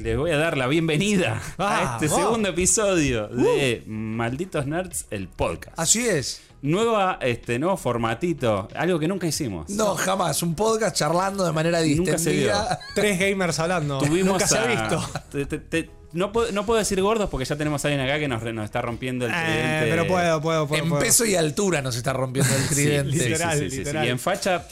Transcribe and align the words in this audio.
Les 0.00 0.16
voy 0.16 0.30
a 0.30 0.36
dar 0.38 0.56
la 0.56 0.68
bienvenida 0.68 1.42
a 1.58 1.94
este 1.94 2.08
segundo 2.08 2.50
episodio 2.50 3.26
de 3.26 3.82
Malditos 3.88 4.64
Nerds, 4.64 5.06
el 5.10 5.26
podcast. 5.26 5.76
Así 5.76 6.06
es. 6.06 6.40
Nueva, 6.62 7.18
este, 7.20 7.58
nuevo 7.58 7.76
formatito, 7.76 8.68
algo 8.76 9.00
que 9.00 9.08
nunca 9.08 9.26
hicimos. 9.26 9.68
No, 9.70 9.96
jamás. 9.96 10.40
Un 10.44 10.54
podcast 10.54 10.94
charlando 10.94 11.44
de 11.44 11.50
manera 11.50 11.80
Nunca 11.80 12.16
se 12.16 12.30
distendida. 12.30 12.78
Tres 12.94 13.18
gamers 13.18 13.58
hablando. 13.58 13.98
Tuvimos 13.98 14.34
Nunca 14.34 14.46
se 14.46 14.58
ha 14.58 14.66
visto. 14.66 15.04
te- 15.32 15.46
te- 15.46 15.58
te- 15.58 15.90
no, 16.12 16.30
puedo, 16.30 16.52
no 16.52 16.64
puedo 16.64 16.78
decir 16.78 17.02
gordos 17.02 17.28
porque 17.28 17.44
ya 17.44 17.56
tenemos 17.56 17.84
a 17.84 17.88
alguien 17.88 18.06
acá 18.06 18.20
que 18.20 18.28
nos, 18.28 18.64
está 18.64 18.80
rompiendo 18.80 19.26
el 19.26 19.32
Eh, 19.32 19.34
tridente. 19.34 19.86
pero 19.90 20.06
puedo, 20.06 20.40
puedo, 20.40 20.68
puedo. 20.68 20.80
En 20.84 20.88
puedo. 20.90 21.02
peso 21.02 21.24
y 21.26 21.34
altura 21.34 21.82
nos 21.82 21.96
está 21.96 22.12
rompiendo 22.12 22.54
el 22.54 22.62
Sí, 22.68 22.74
tridente. 22.76 23.12
sí, 23.14 23.18
sí, 23.18 23.28
Literal, 23.30 23.58
sí, 23.58 23.64
sí, 23.64 23.70
sí. 23.72 23.78
literal. 23.78 24.06
Y 24.06 24.10
en 24.10 24.18
facha 24.20 24.64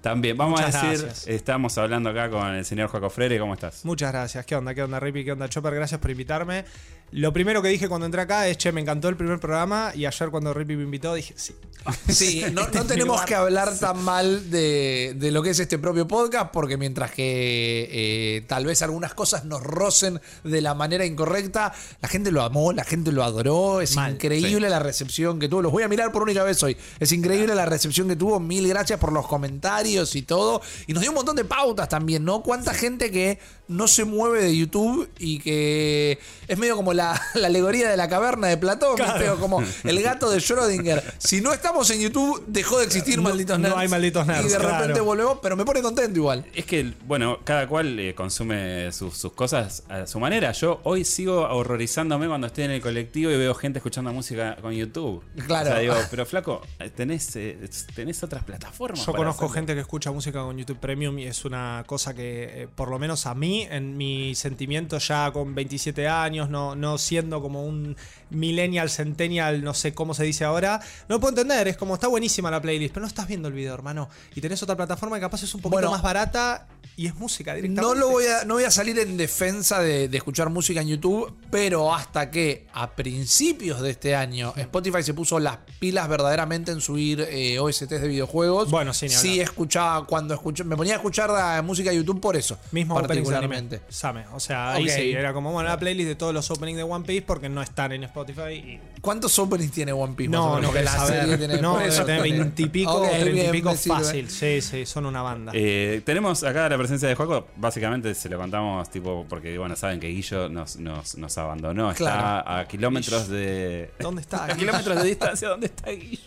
también. 0.00 0.36
Vamos 0.36 0.60
Muchas 0.60 0.74
a 0.74 0.88
decir, 0.88 1.04
gracias. 1.06 1.28
estamos 1.28 1.76
hablando 1.78 2.10
acá 2.10 2.30
con 2.30 2.46
el 2.54 2.64
señor 2.64 2.88
Joaco 2.88 3.10
Freire, 3.10 3.38
¿cómo 3.38 3.54
estás? 3.54 3.84
Muchas 3.84 4.12
gracias. 4.12 4.46
¿Qué 4.46 4.56
onda? 4.56 4.74
¿Qué 4.74 4.82
onda, 4.82 5.00
Rippy? 5.00 5.24
¿Qué 5.24 5.32
onda, 5.32 5.48
Chopper? 5.48 5.74
Gracias 5.74 6.00
por 6.00 6.10
invitarme. 6.10 6.64
Lo 7.10 7.32
primero 7.32 7.62
que 7.62 7.68
dije 7.68 7.88
cuando 7.88 8.06
entré 8.06 8.20
acá 8.22 8.48
es, 8.48 8.58
che, 8.58 8.72
me 8.72 8.80
encantó 8.80 9.08
el 9.08 9.16
primer 9.16 9.40
programa 9.40 9.92
y 9.94 10.06
ayer 10.06 10.30
cuando 10.30 10.52
Rippy 10.52 10.76
me 10.76 10.82
invitó 10.84 11.14
dije, 11.14 11.34
sí. 11.36 11.54
Sí, 12.08 12.44
no, 12.52 12.62
Este 12.62 12.78
no 12.78 12.84
tenemos 12.84 13.22
que 13.22 13.34
hablar 13.34 13.78
tan 13.78 14.02
mal 14.02 14.50
de, 14.50 15.14
de 15.16 15.30
lo 15.30 15.42
que 15.42 15.50
es 15.50 15.58
este 15.58 15.78
propio 15.78 16.06
podcast, 16.06 16.50
porque 16.52 16.76
mientras 16.76 17.12
que 17.12 17.88
eh, 17.90 18.44
tal 18.46 18.66
vez 18.66 18.82
algunas 18.82 19.14
cosas 19.14 19.44
nos 19.44 19.62
rocen 19.62 20.20
de 20.44 20.60
la 20.60 20.74
manera 20.74 21.04
incorrecta, 21.04 21.72
la 22.00 22.08
gente 22.08 22.30
lo 22.30 22.42
amó, 22.42 22.72
la 22.72 22.84
gente 22.84 23.12
lo 23.12 23.24
adoró, 23.24 23.80
es 23.80 23.96
Mal, 23.96 24.12
increíble 24.12 24.68
la 24.68 24.78
recepción 24.78 25.38
que 25.38 25.48
tuvo. 25.48 25.62
Los 25.62 25.72
voy 25.72 25.82
a 25.82 25.88
mirar 25.88 26.12
por 26.12 26.22
única 26.22 26.42
vez 26.42 26.62
hoy. 26.62 26.76
Es 26.98 27.12
increíble 27.12 27.54
la 27.54 27.66
recepción 27.66 28.08
que 28.08 28.16
tuvo. 28.16 28.40
Mil 28.40 28.66
gracias 28.68 28.98
por 28.98 29.12
los 29.12 29.26
comentarios 29.26 30.14
y 30.16 30.22
todo. 30.22 30.60
Y 30.86 30.92
nos 30.92 31.00
dio 31.00 31.10
un 31.10 31.16
montón 31.16 31.36
de 31.36 31.44
pautas 31.44 31.88
también, 31.88 32.24
¿no? 32.24 32.42
Cuánta 32.42 32.74
gente 32.74 33.10
que 33.10 33.38
no 33.68 33.86
se 33.86 34.04
mueve 34.04 34.42
de 34.42 34.56
YouTube 34.56 35.08
y 35.18 35.38
que 35.38 36.18
es 36.46 36.58
medio 36.58 36.74
como 36.74 36.94
la, 36.98 37.20
la 37.34 37.46
alegoría 37.46 37.88
de 37.88 37.96
la 37.96 38.08
caverna 38.08 38.48
de 38.48 38.58
Platón, 38.58 38.96
Claro. 38.96 39.12
¿viste? 39.14 39.30
O 39.30 39.38
como 39.38 39.62
el 39.84 40.02
gato 40.02 40.30
de 40.30 40.38
Schrödinger. 40.38 41.02
Si 41.18 41.40
no 41.40 41.52
estamos 41.54 41.88
en 41.90 42.00
YouTube, 42.00 42.44
dejó 42.46 42.78
de 42.78 42.84
existir 42.84 43.16
No- 43.16 43.22
malditos 43.22 43.58
no 43.58 43.68
nerds. 43.68 43.80
hay 43.80 43.88
malditos 43.88 44.26
nerds, 44.26 44.44
Y 44.46 44.48
de 44.50 44.58
repente 44.58 45.00
volvemos, 45.00 45.38
pero 45.42 45.56
me 45.56 45.64
pone 45.64 45.80
contento 45.80 46.18
igual. 46.18 46.44
Es 46.54 46.66
que, 46.66 46.92
bueno, 47.06 47.38
cada 47.44 47.66
cual 47.66 47.98
eh, 47.98 48.14
consume 48.14 48.92
sus, 48.92 49.16
sus 49.16 49.32
cosas 49.32 49.82
a 49.88 50.06
su 50.06 50.20
manera. 50.20 50.52
Yo 50.52 50.80
hoy 50.84 51.04
sigo 51.04 51.48
horrorizándome 51.48 52.26
cuando 52.28 52.46
estoy 52.48 52.64
en 52.64 52.72
el 52.72 52.80
colectivo 52.80 53.30
y 53.30 53.36
veo 53.36 53.54
gente 53.54 53.78
escuchando 53.78 54.12
música 54.12 54.56
con 54.60 54.72
YouTube. 54.72 55.22
Claro. 55.46 55.68
O 55.70 55.72
sea, 55.72 55.78
digo, 55.80 55.94
pero 56.10 56.26
flaco, 56.26 56.62
tenés, 56.96 57.34
eh, 57.36 57.58
tenés 57.94 58.22
otras 58.22 58.44
plataformas. 58.44 59.04
Yo 59.06 59.12
conozco 59.12 59.44
hacerlo. 59.46 59.54
gente 59.54 59.74
que 59.74 59.80
escucha 59.80 60.10
música 60.10 60.40
con 60.42 60.56
YouTube 60.56 60.78
Premium 60.78 61.18
y 61.18 61.26
es 61.26 61.44
una 61.44 61.84
cosa 61.86 62.14
que, 62.14 62.62
eh, 62.62 62.68
por 62.74 62.88
lo 62.90 62.98
menos 62.98 63.26
a 63.26 63.34
mí, 63.34 63.66
en 63.70 63.96
mi 63.96 64.34
sentimiento 64.34 64.98
ya 64.98 65.30
con 65.32 65.54
27 65.54 66.08
años, 66.08 66.48
no, 66.48 66.74
no 66.74 66.87
siendo 66.96 67.42
como 67.42 67.64
un 67.66 67.96
millennial, 68.30 68.88
centennial, 68.88 69.62
no 69.62 69.74
sé 69.74 69.92
cómo 69.94 70.14
se 70.14 70.24
dice 70.24 70.44
ahora, 70.44 70.80
no 71.08 71.16
lo 71.16 71.20
puedo 71.20 71.30
entender. 71.32 71.68
Es 71.68 71.76
como, 71.76 71.94
está 71.94 72.08
buenísima 72.08 72.50
la 72.50 72.62
playlist, 72.62 72.94
pero 72.94 73.02
no 73.02 73.08
estás 73.08 73.26
viendo 73.28 73.48
el 73.48 73.54
video, 73.54 73.74
hermano. 73.74 74.08
Y 74.34 74.40
tenés 74.40 74.62
otra 74.62 74.76
plataforma 74.76 75.16
que 75.16 75.22
capaz 75.22 75.42
es 75.42 75.54
un 75.54 75.60
poquito 75.60 75.76
Bueno. 75.76 75.90
más 75.90 76.02
barata 76.02 76.66
y 76.96 77.06
es 77.06 77.14
música 77.16 77.54
directamente. 77.54 77.82
No 77.82 77.94
lo 77.94 78.10
voy 78.10 78.24
a, 78.26 78.44
no 78.44 78.54
voy 78.54 78.64
a 78.64 78.70
salir 78.70 78.98
en 78.98 79.16
defensa 79.16 79.80
de, 79.80 80.08
de 80.08 80.16
escuchar 80.16 80.50
música 80.50 80.80
en 80.80 80.88
YouTube, 80.88 81.34
pero 81.50 81.94
hasta 81.94 82.30
que 82.30 82.66
a 82.72 82.90
principios 82.92 83.80
de 83.80 83.90
este 83.90 84.14
año 84.14 84.52
Spotify 84.56 85.02
se 85.02 85.14
puso 85.14 85.38
las 85.38 85.58
pilas 85.80 86.08
verdaderamente 86.08 86.70
en 86.72 86.80
subir 86.80 87.20
eh, 87.30 87.58
OSTs 87.58 87.88
de 87.88 88.08
videojuegos. 88.08 88.70
Bueno, 88.70 88.92
sí, 88.94 89.08
sí 89.08 89.40
escuchaba 89.40 90.06
cuando 90.06 90.34
escuché, 90.34 90.64
me 90.64 90.76
ponía 90.76 90.94
a 90.94 90.96
escuchar 90.96 91.30
la 91.30 91.62
música 91.62 91.90
de 91.90 91.96
YouTube 91.96 92.20
por 92.20 92.36
eso, 92.36 92.58
Mismo 92.72 92.94
particularmente. 92.94 93.80
Same. 93.88 94.26
O 94.32 94.40
sea, 94.40 94.72
ahí 94.72 94.84
Ok. 94.84 94.90
sí, 94.90 95.12
era 95.12 95.32
como, 95.32 95.52
bueno, 95.52 95.68
la 95.68 95.78
playlist 95.78 96.08
de 96.08 96.14
todos 96.14 96.34
los 96.34 96.50
openings 96.50 96.77
de 96.78 96.84
One 96.84 97.04
Piece 97.04 97.22
porque 97.22 97.48
no 97.48 97.60
están 97.62 97.92
en 97.92 98.04
Spotify 98.04 98.52
y 98.54 98.80
¿Cuántos 99.00 99.38
openings 99.38 99.70
tiene 99.72 99.92
One 99.92 100.14
Piece? 100.14 100.30
más 100.30 100.40
o 100.40 100.42
No, 100.42 100.48
menos? 100.56 100.62
no 100.62 100.68
Porque 100.68 100.78
querés 100.84 100.92
la 100.92 100.98
saber. 101.06 101.20
serie 101.22 101.38
tiene- 101.38 101.62
no, 101.62 101.70
por 101.72 101.80
debe 101.80 101.92
eso. 101.92 102.02
Ok, 102.02 102.08
o 102.08 103.00
treinta 103.02 103.28
y 103.30 103.32
bien, 103.32 103.50
pico 103.52 103.70
me 103.70 103.76
sirve. 103.76 103.96
fácil. 103.96 104.30
Sí, 104.30 104.60
sí, 104.62 104.86
son 104.86 105.06
una 105.06 105.22
banda. 105.22 105.52
Eh, 105.54 106.02
tenemos 106.04 106.42
acá 106.44 106.68
la 106.68 106.76
presencia 106.78 107.08
de 107.08 107.14
Juaco. 107.14 107.46
Básicamente 107.56 108.14
se 108.14 108.28
lo 108.28 108.38
contamos, 108.38 108.88
tipo, 108.90 109.26
porque 109.28 109.56
bueno, 109.58 109.76
saben 109.76 110.00
que 110.00 110.08
Guillo 110.08 110.48
nos, 110.48 110.76
nos, 110.76 111.16
nos 111.16 111.38
abandonó. 111.38 111.90
Está 111.90 111.96
Claro. 112.44 112.50
a 112.50 112.64
kilómetros 112.66 113.28
de. 113.28 113.90
¿Dónde 114.00 114.22
está? 114.22 114.44
A 114.50 114.56
kilómetros 114.56 114.96
de 115.02 115.04
distancia, 115.08 115.48
¿dónde 115.48 115.66
está 115.66 115.90
Guillo? 115.90 116.18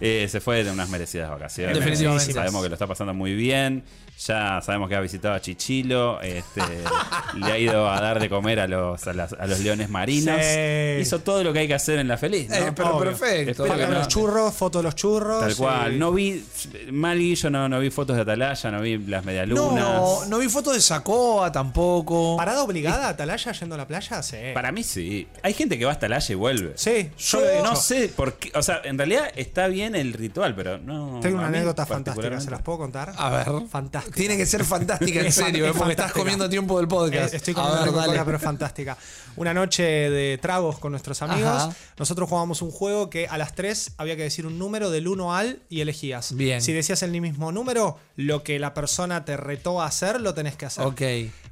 Eh, 0.00 0.26
se 0.30 0.40
fue 0.40 0.64
de 0.64 0.70
unas 0.70 0.88
merecidas 0.88 1.30
vacaciones. 1.30 1.76
Definitivamente. 1.76 2.32
Sabemos 2.32 2.62
que 2.62 2.68
lo 2.68 2.74
está 2.74 2.86
pasando 2.86 3.14
muy 3.14 3.34
bien. 3.34 3.84
Ya 4.26 4.60
sabemos 4.62 4.88
que 4.90 4.96
ha 4.96 5.00
visitado 5.00 5.34
a 5.34 5.40
Chichilo. 5.40 6.20
Este, 6.20 6.60
le 7.38 7.52
ha 7.52 7.58
ido 7.58 7.88
a 7.88 8.00
dar 8.00 8.20
de 8.20 8.28
comer 8.28 8.60
a 8.60 8.66
los, 8.68 9.06
a 9.06 9.12
las- 9.14 9.32
a 9.32 9.46
los 9.46 9.60
leones 9.60 9.88
marinos. 9.88 10.38
Sí. 10.42 11.00
Hizo 11.00 11.20
todo 11.20 11.42
lo 11.42 11.52
que 11.52 11.60
hay 11.60 11.68
que 11.68 11.74
hacer 11.74 11.98
en 11.98 12.08
la 12.08 12.18
feliz. 12.18 12.48
¿no? 12.50 12.56
Eh, 12.56 12.72
pero 12.74 12.96
Obvio. 12.96 13.10
perfecto. 13.10 13.64
Espero 13.64 13.64
que 13.64 13.70
Foto 13.70 13.86
de 13.86 13.92
no. 13.92 13.98
los 13.98 14.08
churros, 14.08 14.54
foto 14.54 14.78
de 14.78 14.82
los 14.84 14.94
churros. 14.94 15.40
Tal 15.40 15.56
cual. 15.56 15.98
No 15.98 16.12
vi. 16.12 16.44
Mal 16.90 17.18
Guillo, 17.18 17.50
no, 17.50 17.68
no 17.68 17.80
vi 17.80 17.90
fotos 17.90 18.16
de 18.16 18.22
Atalaya, 18.22 18.70
no 18.70 18.80
vi 18.82 18.98
las 18.98 19.24
medialunas. 19.24 19.84
No, 19.84 20.24
no 20.26 20.38
vi 20.38 20.48
fotos 20.48 20.74
de 20.74 20.80
Sacoa 20.80 21.50
tampoco. 21.50 22.36
¿Parada 22.36 22.62
obligada 22.62 23.08
Atalaya 23.08 23.52
yendo 23.52 23.74
a 23.74 23.78
la 23.78 23.86
playa? 23.86 24.22
Sí. 24.22 24.36
Para 24.52 24.70
mí 24.72 24.82
sí. 24.82 25.26
Hay 25.42 25.54
gente 25.54 25.78
que 25.78 25.84
va 25.86 25.92
hasta 25.92 26.06
Atalaya 26.06 26.32
y 26.32 26.36
vuelve. 26.36 26.72
Sí, 26.76 27.10
Yo 27.18 27.62
No 27.62 27.74
sé 27.76 28.08
por 28.08 28.34
qué. 28.34 28.50
O 28.54 28.62
sea, 28.62 28.80
en 28.84 28.98
realidad 28.98 29.30
está 29.36 29.59
bien 29.68 29.94
el 29.94 30.12
ritual, 30.12 30.54
pero 30.54 30.78
no. 30.78 31.20
Tengo 31.20 31.38
una 31.38 31.48
anécdota 31.48 31.86
fantástica, 31.86 32.40
¿se 32.40 32.50
las 32.50 32.62
puedo 32.62 32.78
contar? 32.78 33.12
A 33.16 33.30
ver. 33.30 33.46
Fantástica. 33.68 34.16
Tiene 34.16 34.36
que 34.36 34.46
ser 34.46 34.64
fantástica 34.64 35.20
en 35.20 35.32
serio, 35.32 35.66
es 35.66 35.72
eh, 35.72 35.74
porque 35.76 35.92
estás 35.92 36.12
comiendo 36.12 36.48
tiempo 36.48 36.78
del 36.78 36.88
podcast. 36.88 37.34
Eh, 37.34 37.36
Estoy 37.36 37.54
a 37.56 37.62
comiendo 37.62 37.92
ver, 37.92 38.08
dale. 38.08 38.24
pero 38.24 38.36
es 38.36 38.42
fantástica. 38.42 38.96
Una 39.36 39.54
noche 39.54 39.82
de 39.82 40.38
tragos 40.38 40.78
con 40.78 40.92
nuestros 40.92 41.22
amigos. 41.22 41.50
Ajá. 41.50 41.74
Nosotros 41.98 42.28
jugábamos 42.28 42.62
un 42.62 42.70
juego 42.70 43.10
que 43.10 43.26
a 43.28 43.38
las 43.38 43.54
3 43.54 43.92
había 43.98 44.16
que 44.16 44.22
decir 44.22 44.46
un 44.46 44.58
número 44.58 44.90
del 44.90 45.08
1 45.08 45.34
al 45.34 45.62
y 45.68 45.80
elegías. 45.80 46.34
Bien. 46.34 46.60
Si 46.60 46.72
decías 46.72 47.02
el 47.02 47.10
mismo 47.20 47.52
número, 47.52 47.98
lo 48.16 48.42
que 48.42 48.58
la 48.58 48.74
persona 48.74 49.24
te 49.24 49.36
retó 49.36 49.80
a 49.82 49.86
hacer, 49.86 50.20
lo 50.20 50.34
tenés 50.34 50.56
que 50.56 50.66
hacer. 50.66 50.84
Ok, 50.86 51.02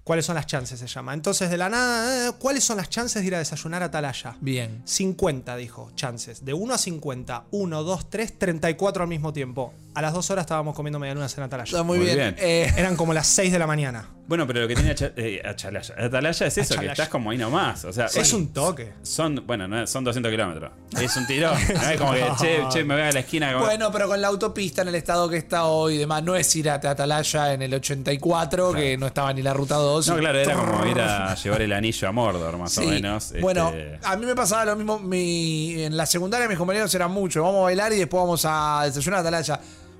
¿Cuáles 0.08 0.24
son 0.24 0.36
las 0.36 0.46
chances? 0.46 0.80
Se 0.80 0.86
llama. 0.86 1.12
Entonces, 1.12 1.50
de 1.50 1.58
la 1.58 1.68
nada, 1.68 2.28
eh, 2.28 2.32
¿cuáles 2.38 2.64
son 2.64 2.78
las 2.78 2.88
chances 2.88 3.20
de 3.20 3.26
ir 3.26 3.34
a 3.34 3.38
desayunar 3.40 3.82
a 3.82 3.86
Atalaya? 3.86 4.36
bien. 4.40 4.80
50, 4.86 5.54
dijo, 5.56 5.90
chances. 5.96 6.46
De 6.46 6.54
1 6.54 6.72
a 6.74 6.78
50. 6.78 7.44
1, 7.50 7.84
2, 7.88 8.08
3, 8.10 8.38
34 8.38 9.02
al 9.02 9.08
mismo 9.08 9.32
tiempo. 9.32 9.74
A 9.94 10.02
las 10.02 10.12
2 10.12 10.30
horas 10.30 10.44
estábamos 10.44 10.76
comiendo 10.76 10.98
medialunas 11.00 11.36
en 11.36 11.44
Atalaya. 11.44 11.68
Está 11.68 11.82
muy, 11.82 11.98
Muy 11.98 12.06
bien. 12.06 12.16
bien. 12.18 12.36
Eh, 12.38 12.72
Eran 12.76 12.94
como 12.96 13.12
las 13.12 13.26
6 13.26 13.50
de 13.52 13.58
la 13.58 13.66
mañana. 13.66 14.08
Bueno, 14.28 14.46
pero 14.46 14.60
lo 14.60 14.68
que 14.68 14.74
tiene 14.74 14.90
Acha- 14.90 15.12
eh, 15.16 15.40
Achalaya. 15.42 15.94
Atalaya 15.98 16.46
es 16.46 16.58
eso, 16.58 16.68
que 16.68 16.74
Achalaya. 16.74 16.92
estás 16.92 17.08
como 17.08 17.30
ahí 17.30 17.38
nomás. 17.38 17.84
O 17.86 17.92
sea, 17.94 18.06
Es 18.06 18.32
un 18.34 18.52
toque. 18.52 18.92
Son, 19.02 19.42
bueno, 19.46 19.66
no, 19.66 19.86
son 19.86 20.04
200 20.04 20.30
kilómetros. 20.30 20.70
Es 21.00 21.16
un 21.16 21.26
tirón. 21.26 21.56
No 21.74 21.88
es 21.88 21.98
como 21.98 22.12
que, 22.12 22.24
che, 22.38 22.62
che, 22.70 22.84
me 22.84 22.92
voy 22.94 23.04
a 23.04 23.10
la 23.12 23.20
esquina. 23.20 23.54
como- 23.54 23.64
bueno, 23.64 23.90
pero 23.90 24.06
con 24.06 24.20
la 24.20 24.28
autopista 24.28 24.82
en 24.82 24.88
el 24.88 24.96
estado 24.96 25.30
que 25.30 25.38
está 25.38 25.64
hoy 25.64 25.94
y 25.94 25.98
demás, 25.98 26.22
no 26.22 26.36
es 26.36 26.54
ir 26.56 26.68
a 26.68 26.74
Atalaya 26.74 27.54
en 27.54 27.62
el 27.62 27.72
84, 27.72 28.72
que 28.74 28.98
no 28.98 29.06
estaba 29.06 29.32
ni 29.32 29.40
la 29.40 29.54
ruta 29.54 29.76
2. 29.76 30.08
No, 30.08 30.16
claro, 30.18 30.38
era 30.38 30.54
como 30.54 30.84
ir 30.86 31.00
a 31.00 31.34
llevar 31.42 31.62
el 31.62 31.72
anillo 31.72 32.06
a 32.08 32.12
Mordor, 32.12 32.58
más 32.58 32.76
o 32.76 32.82
Sí. 32.82 32.86
menos. 32.86 33.32
Bueno, 33.40 33.70
este, 33.70 33.98
a 34.06 34.14
mí 34.16 34.26
me 34.26 34.34
pasaba 34.34 34.66
lo 34.66 34.76
mismo. 34.76 34.98
Mi, 34.98 35.82
en 35.84 35.96
la 35.96 36.04
secundaria 36.04 36.46
mis 36.48 36.58
compañeros 36.58 36.94
eran 36.94 37.10
muchos. 37.10 37.42
Vamos 37.42 37.60
a 37.60 37.62
bailar 37.64 37.94
y 37.94 37.96
después 37.96 38.20
vamos 38.20 38.42
a 38.44 38.82
desayunar 38.84 39.18
a 39.18 39.20
Atalaya. 39.22 39.58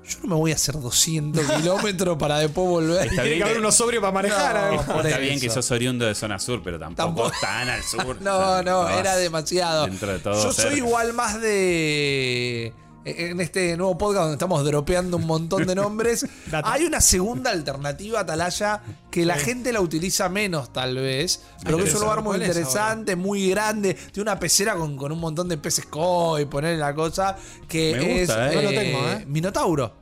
Yo 0.09 0.19
no 0.23 0.29
me 0.29 0.35
voy 0.35 0.51
a 0.51 0.55
hacer 0.55 0.79
200 0.79 1.45
kilómetros 1.57 2.17
para 2.17 2.39
después 2.39 2.67
volver. 2.67 3.01
Está 3.07 3.09
Tiene 3.21 3.23
bien 3.29 3.37
que 3.37 3.43
haber 3.43 3.57
uno 3.59 3.71
sobrio 3.71 4.01
para 4.01 4.11
manejar. 4.11 4.53
No, 4.55 4.59
además. 4.61 4.85
por 4.85 5.05
Está 5.05 5.19
bien 5.19 5.39
que 5.39 5.49
sos 5.49 5.69
oriundo 5.71 6.05
de 6.05 6.15
zona 6.15 6.39
sur, 6.39 6.61
pero 6.63 6.79
tampoco, 6.79 7.23
Tampoco- 7.29 7.31
tan 7.41 7.69
al 7.69 7.83
sur. 7.83 8.17
No, 8.21 8.63
no, 8.63 8.89
era 8.89 9.15
demasiado. 9.17 9.85
Dentro 9.85 10.11
de 10.11 10.19
todo. 10.19 10.43
Yo 10.43 10.51
soy 10.51 10.77
igual 10.77 11.13
más 11.13 11.39
de. 11.39 12.73
En 13.05 13.39
este 13.39 13.75
nuevo 13.77 13.97
podcast 13.97 14.23
donde 14.23 14.33
estamos 14.33 14.63
dropeando 14.65 15.15
un 15.17 15.25
montón 15.25 15.65
de 15.65 15.73
nombres, 15.73 16.27
hay 16.63 16.83
una 16.83 16.99
segunda 16.99 17.49
alternativa 17.49 18.19
a 18.19 18.21
Atalaya 18.23 18.81
que 19.09 19.25
la 19.25 19.35
gente 19.35 19.71
la 19.71 19.79
utiliza 19.79 20.27
menos, 20.27 20.71
tal 20.73 20.95
vez, 20.97 21.41
pero 21.63 21.77
que 21.77 21.85
es 21.85 21.95
un 21.95 22.01
lugar 22.01 22.17
muy 22.21 22.37
¿Cuál 22.37 22.41
es 22.41 22.47
interesante, 22.49 23.15
muy 23.15 23.49
grande. 23.49 23.93
Tiene 23.93 24.29
una 24.29 24.37
pecera 24.39 24.75
con, 24.75 24.97
con 24.97 25.13
un 25.13 25.19
montón 25.19 25.47
de 25.47 25.57
peces 25.57 25.85
koi, 25.85 26.45
poner 26.45 26.77
la 26.77 26.93
cosa, 26.93 27.37
que 27.69 27.95
Me 27.95 28.19
gusta, 28.19 28.47
es 28.49 28.53
¿eh? 28.53 28.55
No 28.57 28.61
lo 28.63 28.69
tengo, 28.69 28.99
¿eh? 29.09 29.25
Minotauro. 29.27 29.98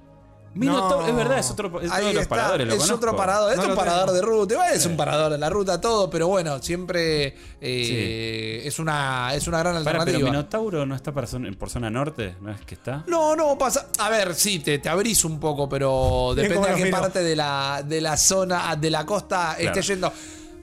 Minotauro, 0.54 1.02
No. 1.02 1.08
es 1.08 1.16
verdad, 1.16 1.38
es 1.40 1.52
otro, 1.52 1.82
es 1.82 1.92
Ahí 1.92 2.08
de 2.08 2.14
los 2.14 2.28
paradores. 2.28 2.66
Lo 2.68 2.74
es 2.74 2.80
conozco. 2.80 2.96
otro 2.98 3.16
parador, 3.16 3.52
es 3.52 3.58
No 3.60 3.68
un 3.70 3.76
parador 3.76 4.06
tengo. 4.06 4.14
de 4.16 4.22
ruta, 4.22 4.54
igual 4.56 4.74
es 4.74 4.86
un 4.86 4.98
parador 4.98 5.32
de 5.32 5.38
la 5.38 5.50
ruta, 5.50 5.80
todo, 5.80 6.10
pero 6.10 6.28
bueno, 6.28 6.62
siempre 6.62 7.36
eh, 7.62 8.62
es, 8.66 8.80
una, 8.80 9.34
es 9.36 9.48
una 9.48 9.60
gran 9.60 9.74
Para, 9.76 9.84
pero 9.86 10.00
alternativa. 10.02 10.30
Minotauro 10.32 10.86
no 10.86 10.96
está 10.96 11.12
para 11.14 11.28
zona- 11.28 11.52
por 11.58 11.70
zona 11.70 11.90
norte, 11.90 12.36
¿no 12.42 12.52
es 12.52 12.62
que 12.62 12.76
está? 12.76 13.04
No, 13.08 13.36
no, 13.36 13.58
pasa. 13.58 13.88
A 14.00 14.10
ver, 14.10 14.34
sí, 14.36 14.60
te, 14.60 14.80
te 14.80 14.90
abrís 14.90 15.24
un 15.26 15.40
poco, 15.40 15.70
pero 15.70 16.34
depende 16.36 16.68
los 16.68 16.78
qué 16.78 16.84
miro. 16.86 16.98
parte 17.02 17.22
de 17.22 17.36
la, 17.36 17.84
de 17.86 18.02
la 18.02 18.18
zona, 18.18 18.76
de 18.76 18.90
la 18.90 19.06
costa 19.06 19.56
Claro. 19.58 19.80
esté 19.80 19.82
yendo. 19.94 20.12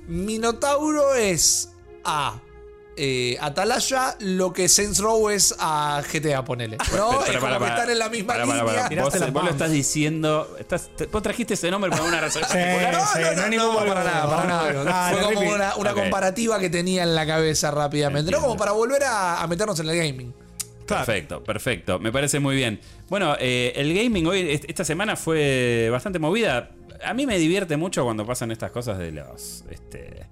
Minotauro 0.08 1.14
es 1.14 1.70
A. 2.04 2.34
eh, 2.96 3.36
Atalaya 3.40 4.16
lo 4.20 4.52
que 4.52 4.68
Saints 4.68 4.98
Row 5.00 5.28
es 5.30 5.54
a 5.58 6.02
GTA, 6.12 6.44
ponele. 6.44 6.76
¿No? 6.76 6.86
Pero, 6.90 7.24
es 7.24 7.26
para, 7.26 7.38
como 7.38 7.40
para, 7.40 7.54
que 7.54 7.58
para. 7.60 7.74
están 7.76 7.90
en 7.90 7.98
la 7.98 8.08
misma 8.08 8.26
Para, 8.34 8.46
para, 8.46 8.88
línea. 8.88 9.04
Vos, 9.04 9.44
lo 9.44 9.50
estás 9.50 9.70
diciendo. 9.70 10.56
Estás, 10.58 10.90
te- 10.96 11.06
vos 11.06 11.22
trajiste 11.22 11.54
ese 11.54 11.70
nombre 11.70 11.90
por 11.90 12.00
una 12.02 12.20
razón 12.20 12.42
Sí, 12.44 12.52
particular. 12.56 12.94
sí, 13.12 13.18
no 13.36 13.42
hay 13.42 13.50
ningún 13.50 13.76
para 13.76 14.04
nada, 14.04 14.30
para 14.36 14.44
nada. 14.48 14.84
Dale, 14.84 15.16
Fue 15.22 15.34
como 15.34 15.50
una, 15.80 15.92
comparativa 15.94 16.58
que 16.58 16.70
tenía 16.70 17.02
en 17.02 17.14
la 17.14 17.26
cabeza 17.26 17.70
rápidamente. 17.70 18.30
No 18.30 18.40
como 18.40 18.56
para 18.56 18.72
volver 18.72 19.02
a, 19.04 19.42
a 19.42 19.46
meternos 19.46 19.78
en 19.80 19.88
el 19.88 19.96
gaming. 19.96 20.34
Claro. 20.86 21.06
Perfecto, 21.06 21.42
perfecto. 21.42 21.98
Me 21.98 22.12
parece 22.12 22.40
muy 22.40 22.56
bien. 22.56 22.78
Bueno, 23.08 23.36
eh, 23.40 23.72
el 23.76 23.94
gaming 23.94 24.26
hoy, 24.26 24.50
est- 24.50 24.64
esta 24.68 24.84
semana 24.84 25.16
fue 25.16 25.88
bastante 25.90 26.18
movida. 26.18 26.70
A 27.02 27.14
mí 27.14 27.26
me 27.26 27.38
divierte 27.38 27.76
mucho 27.76 28.04
cuando 28.04 28.26
pasan 28.26 28.50
estas 28.50 28.70
cosas 28.70 28.98
de 28.98 29.10
los. 29.12 29.64
Este, 29.70 30.26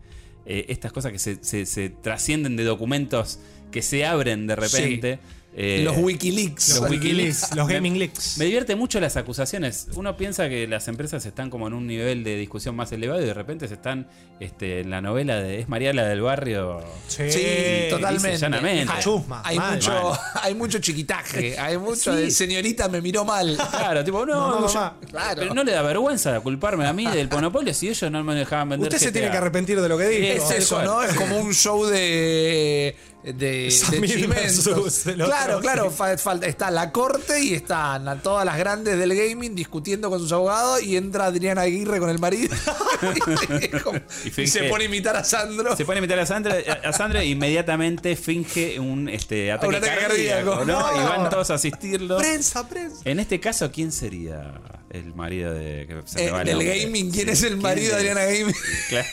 eh, 0.46 0.66
estas 0.68 0.92
cosas 0.92 1.12
que 1.12 1.18
se, 1.18 1.42
se- 1.42 1.66
se 1.66 1.90
trascienden 1.90 2.56
de 2.56 2.64
documentos 2.64 3.38
que 3.70 3.82
se 3.82 4.04
abren 4.04 4.46
de 4.46 4.56
repente. 4.56 5.18
Eh, 5.54 5.82
los 5.84 5.98
Wikileaks. 5.98 6.80
los 6.80 6.90
Wikileaks. 6.90 7.54
Los 7.54 7.68
gaming 7.68 7.98
leaks. 7.98 8.38
Me 8.38 8.46
divierte 8.46 8.74
mucho 8.74 8.98
las 9.00 9.16
acusaciones. 9.18 9.88
Uno 9.94 10.16
piensa 10.16 10.48
que 10.48 10.66
las 10.66 10.88
empresas 10.88 11.26
están 11.26 11.50
como 11.50 11.66
en 11.66 11.74
un 11.74 11.86
nivel 11.86 12.24
de 12.24 12.36
discusión 12.36 12.74
más 12.74 12.90
elevado 12.92 13.20
y 13.20 13.26
de 13.26 13.34
repente 13.34 13.68
se 13.68 13.74
están 13.74 14.08
este, 14.40 14.80
en 14.80 14.88
la 14.90 15.02
novela 15.02 15.36
de 15.36 15.60
Es 15.60 15.68
María 15.68 15.92
la 15.92 16.04
del 16.06 16.22
barrio. 16.22 16.80
Sí, 17.06 17.30
Sí, 17.30 17.44
totalmente. 17.90 18.38
llanamente. 18.38 18.92
Hay, 18.94 19.02
Chusma, 19.02 19.42
hay 19.44 19.56
mal, 19.58 19.74
mucho, 19.74 19.90
mal. 19.92 20.18
hay 20.42 20.54
mucho 20.54 20.78
chiquitaje. 20.78 21.58
Hay 21.58 21.76
mucho 21.76 22.14
Sí. 22.14 22.18
de 22.22 22.30
señorita 22.30 22.88
me 22.88 23.02
miró 23.02 23.24
mal. 23.26 23.54
Claro, 23.70 24.02
tipo, 24.04 24.24
no, 24.24 24.60
No, 24.60 24.66
yo- 24.68 24.74
mamá. 24.74 24.96
Claro. 25.10 25.36
pero 25.42 25.54
no 25.54 25.64
le 25.64 25.72
da 25.72 25.82
vergüenza 25.82 26.40
culparme 26.40 26.86
a 26.86 26.92
mí 26.94 27.06
del 27.06 27.28
monopolio 27.28 27.74
si 27.74 27.88
ellos 27.90 28.10
no 28.10 28.24
me 28.24 28.34
dejaban 28.34 28.70
vender. 28.70 28.88
Usted 28.88 28.98
se 28.98 29.06
GTA. 29.10 29.12
tiene 29.12 29.30
que 29.30 29.36
arrepentir 29.36 29.80
de 29.82 29.88
lo 29.88 29.98
que 29.98 30.06
dijo. 30.08 30.44
Es 30.44 30.50
eso. 30.50 30.82
¿no? 30.82 31.02
Es 31.02 31.12
como 31.14 31.36
un 31.36 31.52
show 31.52 31.84
de. 31.84 32.96
De, 33.22 33.32
de 33.32 34.08
chimentos. 34.08 35.04
Claro, 35.14 35.60
claro. 35.60 35.90
fa- 35.90 36.18
falta- 36.18 36.46
está 36.46 36.70
la 36.70 36.90
corte 36.90 37.40
y 37.42 37.54
están 37.54 38.08
a 38.08 38.20
todas 38.20 38.44
las 38.44 38.58
grandes 38.58 38.98
del 38.98 39.14
gaming 39.14 39.54
discutiendo 39.54 40.10
con 40.10 40.18
sus 40.20 40.32
abogados 40.32 40.82
y 40.82 40.96
entra 40.96 41.26
Adriana 41.26 41.62
Aguirre 41.62 41.98
con 42.00 42.10
el 42.10 42.18
marido 42.18 42.54
y, 43.62 43.68
como- 43.78 43.98
Y 44.24 44.28
y 44.28 44.30
finge- 44.30 44.46
se 44.46 44.62
pone 44.64 44.84
a 44.84 44.86
imitar 44.86 45.16
a 45.16 45.24
Sandro. 45.24 45.76
Se 45.76 45.84
pone 45.84 45.98
a 45.98 46.02
invitar 46.02 46.18
a 46.18 46.26
Sandra, 46.26 46.56
a 46.82 46.92
Sandra 46.92 47.22
e 47.22 47.26
inmediatamente 47.26 48.16
finge 48.16 48.78
un 48.80 49.08
este, 49.08 49.52
ataque, 49.52 49.80
cardíaco, 49.80 50.00
cardíaco. 50.08 50.64
¿no? 50.64 50.92
No. 50.92 51.00
Y 51.00 51.04
van 51.04 51.30
todos 51.30 51.50
a 51.50 51.54
asistirlo. 51.54 52.18
Prensa, 52.18 52.68
prensa. 52.68 53.00
En 53.04 53.20
este 53.20 53.38
caso, 53.40 53.70
¿quién 53.70 53.92
sería 53.92 54.54
el 54.90 55.14
marido 55.14 55.54
de 55.54 55.86
que 55.86 56.02
se 56.04 56.26
Eh, 56.26 56.32
el 56.40 56.44
del 56.44 56.64
gaming, 56.64 57.10
¿quién 57.10 57.26
Sí. 57.28 57.32
es 57.32 57.42
el 57.44 57.56
marido 57.56 57.92
de? 57.96 58.10
Adriana 58.10 58.24
Gaming? 58.24 58.54
Claro. 58.88 59.08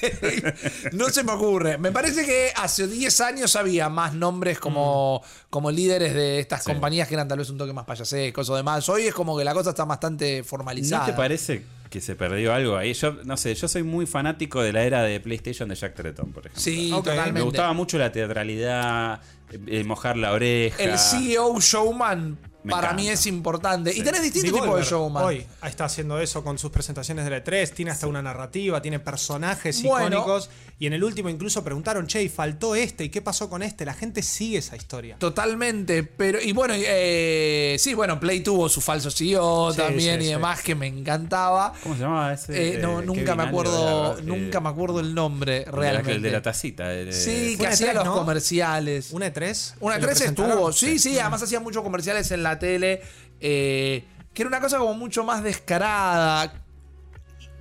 no 0.94 1.10
se 1.10 1.24
me 1.24 1.32
ocurre. 1.32 1.78
Me 1.78 1.92
parece 1.92 2.26
que 2.26 2.52
hace 2.56 2.88
10 2.88 3.22
años 3.22 3.56
había 3.56 3.88
más 3.88 3.99
nombres 4.14 4.60
como, 4.60 5.22
como 5.50 5.72
líderes 5.72 6.14
de 6.14 6.40
estas 6.40 6.62
Mm. 6.62 6.64
Sí. 6.64 6.72
compañías 6.72 7.08
que 7.08 7.14
eran 7.16 7.28
tal 7.28 7.38
vez 7.40 7.50
un 7.50 7.58
toque 7.58 7.74
más 7.74 7.86
payasecos 7.86 8.50
o 8.50 8.56
demás. 8.56 8.88
Hoy 8.90 9.04
es 9.04 9.14
como 9.14 9.38
que 9.38 9.44
la 9.44 9.54
cosa 9.54 9.70
está 9.72 9.86
bastante 9.86 10.40
¿No 10.40 10.44
formalizada. 10.44 11.06
te 11.06 11.14
parece 11.14 11.64
que 11.90 12.02
se 12.02 12.16
perdió 12.16 12.54
algo 12.54 12.76
ahí? 12.78 12.94
Yo 12.94 13.14
no 13.24 13.36
sé, 13.38 13.56
yo 13.56 13.68
soy 13.68 13.84
muy 13.84 14.06
fanático 14.06 14.62
de 14.62 14.72
la 14.74 14.84
era 14.84 15.02
de 15.04 15.20
PlayStation 15.20 15.68
de 15.70 15.76
Jack 15.76 15.96
Tretton, 15.96 16.32
por 16.32 16.46
ejemplo. 16.46 16.62
Sí, 16.62 16.90
totalmente. 16.92 17.32
Me 17.34 17.42
gustaba 17.42 17.74
mucho 17.74 17.98
la 17.98 18.12
teatralidad, 18.12 19.22
eh, 19.52 19.60
eh, 19.68 19.84
mojar 19.84 20.18
la 20.18 20.32
oreja. 20.34 20.82
El 20.84 20.98
CEO 21.00 21.60
showman 21.60 22.38
Me 22.62 22.72
para 22.72 22.88
encanta. 22.88 23.02
mí 23.04 23.10
es 23.10 23.26
importante. 23.26 23.94
Sí. 23.94 24.02
Y 24.02 24.04
tenés 24.04 24.22
distintos 24.22 24.52
tipos 24.62 24.78
de 24.80 24.84
showman. 24.86 25.24
Hoy 25.24 25.46
está 25.64 25.86
haciendo 25.86 26.20
eso 26.20 26.44
con 26.44 26.58
sus 26.60 26.72
presentaciones 26.72 27.24
de 27.24 27.32
la 27.32 27.44
E3. 27.44 27.72
Tiene 27.74 27.92
hasta 27.92 28.06
una 28.08 28.22
narrativa, 28.22 28.82
tiene 28.82 29.00
personajes 29.00 29.82
Bueno. 29.84 30.08
icónicos. 30.18 30.50
Y 30.78 30.88
en 30.88 30.94
el 30.94 31.04
último 31.04 31.30
incluso 31.30 31.62
preguntaron, 31.64 32.08
che, 32.08 32.24
¿y 32.24 32.30
faltó 32.30 32.74
este? 32.76 33.04
¿Y 33.06 33.10
qué 33.10 33.22
pasó 33.22 33.50
con 33.50 33.64
este? 33.64 33.84
La 33.86 33.94
gente 33.94 34.22
sigue 34.24 34.58
esa 34.60 34.76
historia. 34.78 35.18
Totalmente, 35.20 36.04
pero 36.04 36.40
y 36.42 36.54
bueno, 36.54 36.74
eh, 36.78 37.76
sí, 37.80 37.94
bueno, 37.94 38.20
Play 38.20 38.42
tuvo 38.42 38.70
su 38.70 38.80
falso 38.82 39.12
CEO 39.12 39.72
Sí, 39.72 39.78
también 39.78 40.16
sí, 40.20 40.24
y 40.24 40.28
sí. 40.28 40.32
demás 40.34 40.62
que 40.62 40.76
me 40.76 40.88
encantaba. 40.88 41.74
¿Cómo 41.84 41.96
se 41.96 42.02
llamaba 42.02 42.34
ese? 42.34 42.76
Eh, 42.76 42.78
no, 42.82 43.02
eh, 43.02 43.06
nunca 43.06 43.36
me 43.36 43.44
acuerdo, 43.44 44.16
de 44.16 44.22
la- 44.24 44.28
nunca 44.36 44.58
eh, 44.58 44.62
me 44.62 44.70
acuerdo 44.70 45.00
el 45.02 45.14
nombre 45.14 45.60
de 45.66 45.72
realmente. 45.72 46.12
El 46.14 46.22
de 46.22 46.32
la 46.32 46.42
tacita. 46.42 46.94
el 46.94 47.08
de- 47.08 47.14
sí, 47.14 47.56
que 47.58 47.64
una 47.64 47.70
hacía 47.72 47.92
E3, 47.92 47.96
los 47.96 48.06
¿no? 48.06 48.16
comerciales. 48.16 49.12
¿Una 49.12 49.28
E3? 49.34 49.74
Una 49.82 49.96
¿Que 49.96 50.02
lo 50.02 50.08
3 50.08 50.18
presentaron? 50.20 50.52
estuvo, 50.52 50.72
sí, 50.72 50.98
sí, 51.00 51.20
además 51.20 51.44
hacía 51.44 51.60
muchos 51.60 51.84
comerciales 51.84 52.32
en 52.32 52.44
la 52.44 52.49
tele, 52.58 53.02
eh, 53.40 54.06
que 54.34 54.42
era 54.42 54.48
una 54.48 54.62
cosa 54.62 54.80
como 54.80 54.94
mucho 54.94 55.24
más 55.24 55.44
descarada. 55.44 56.54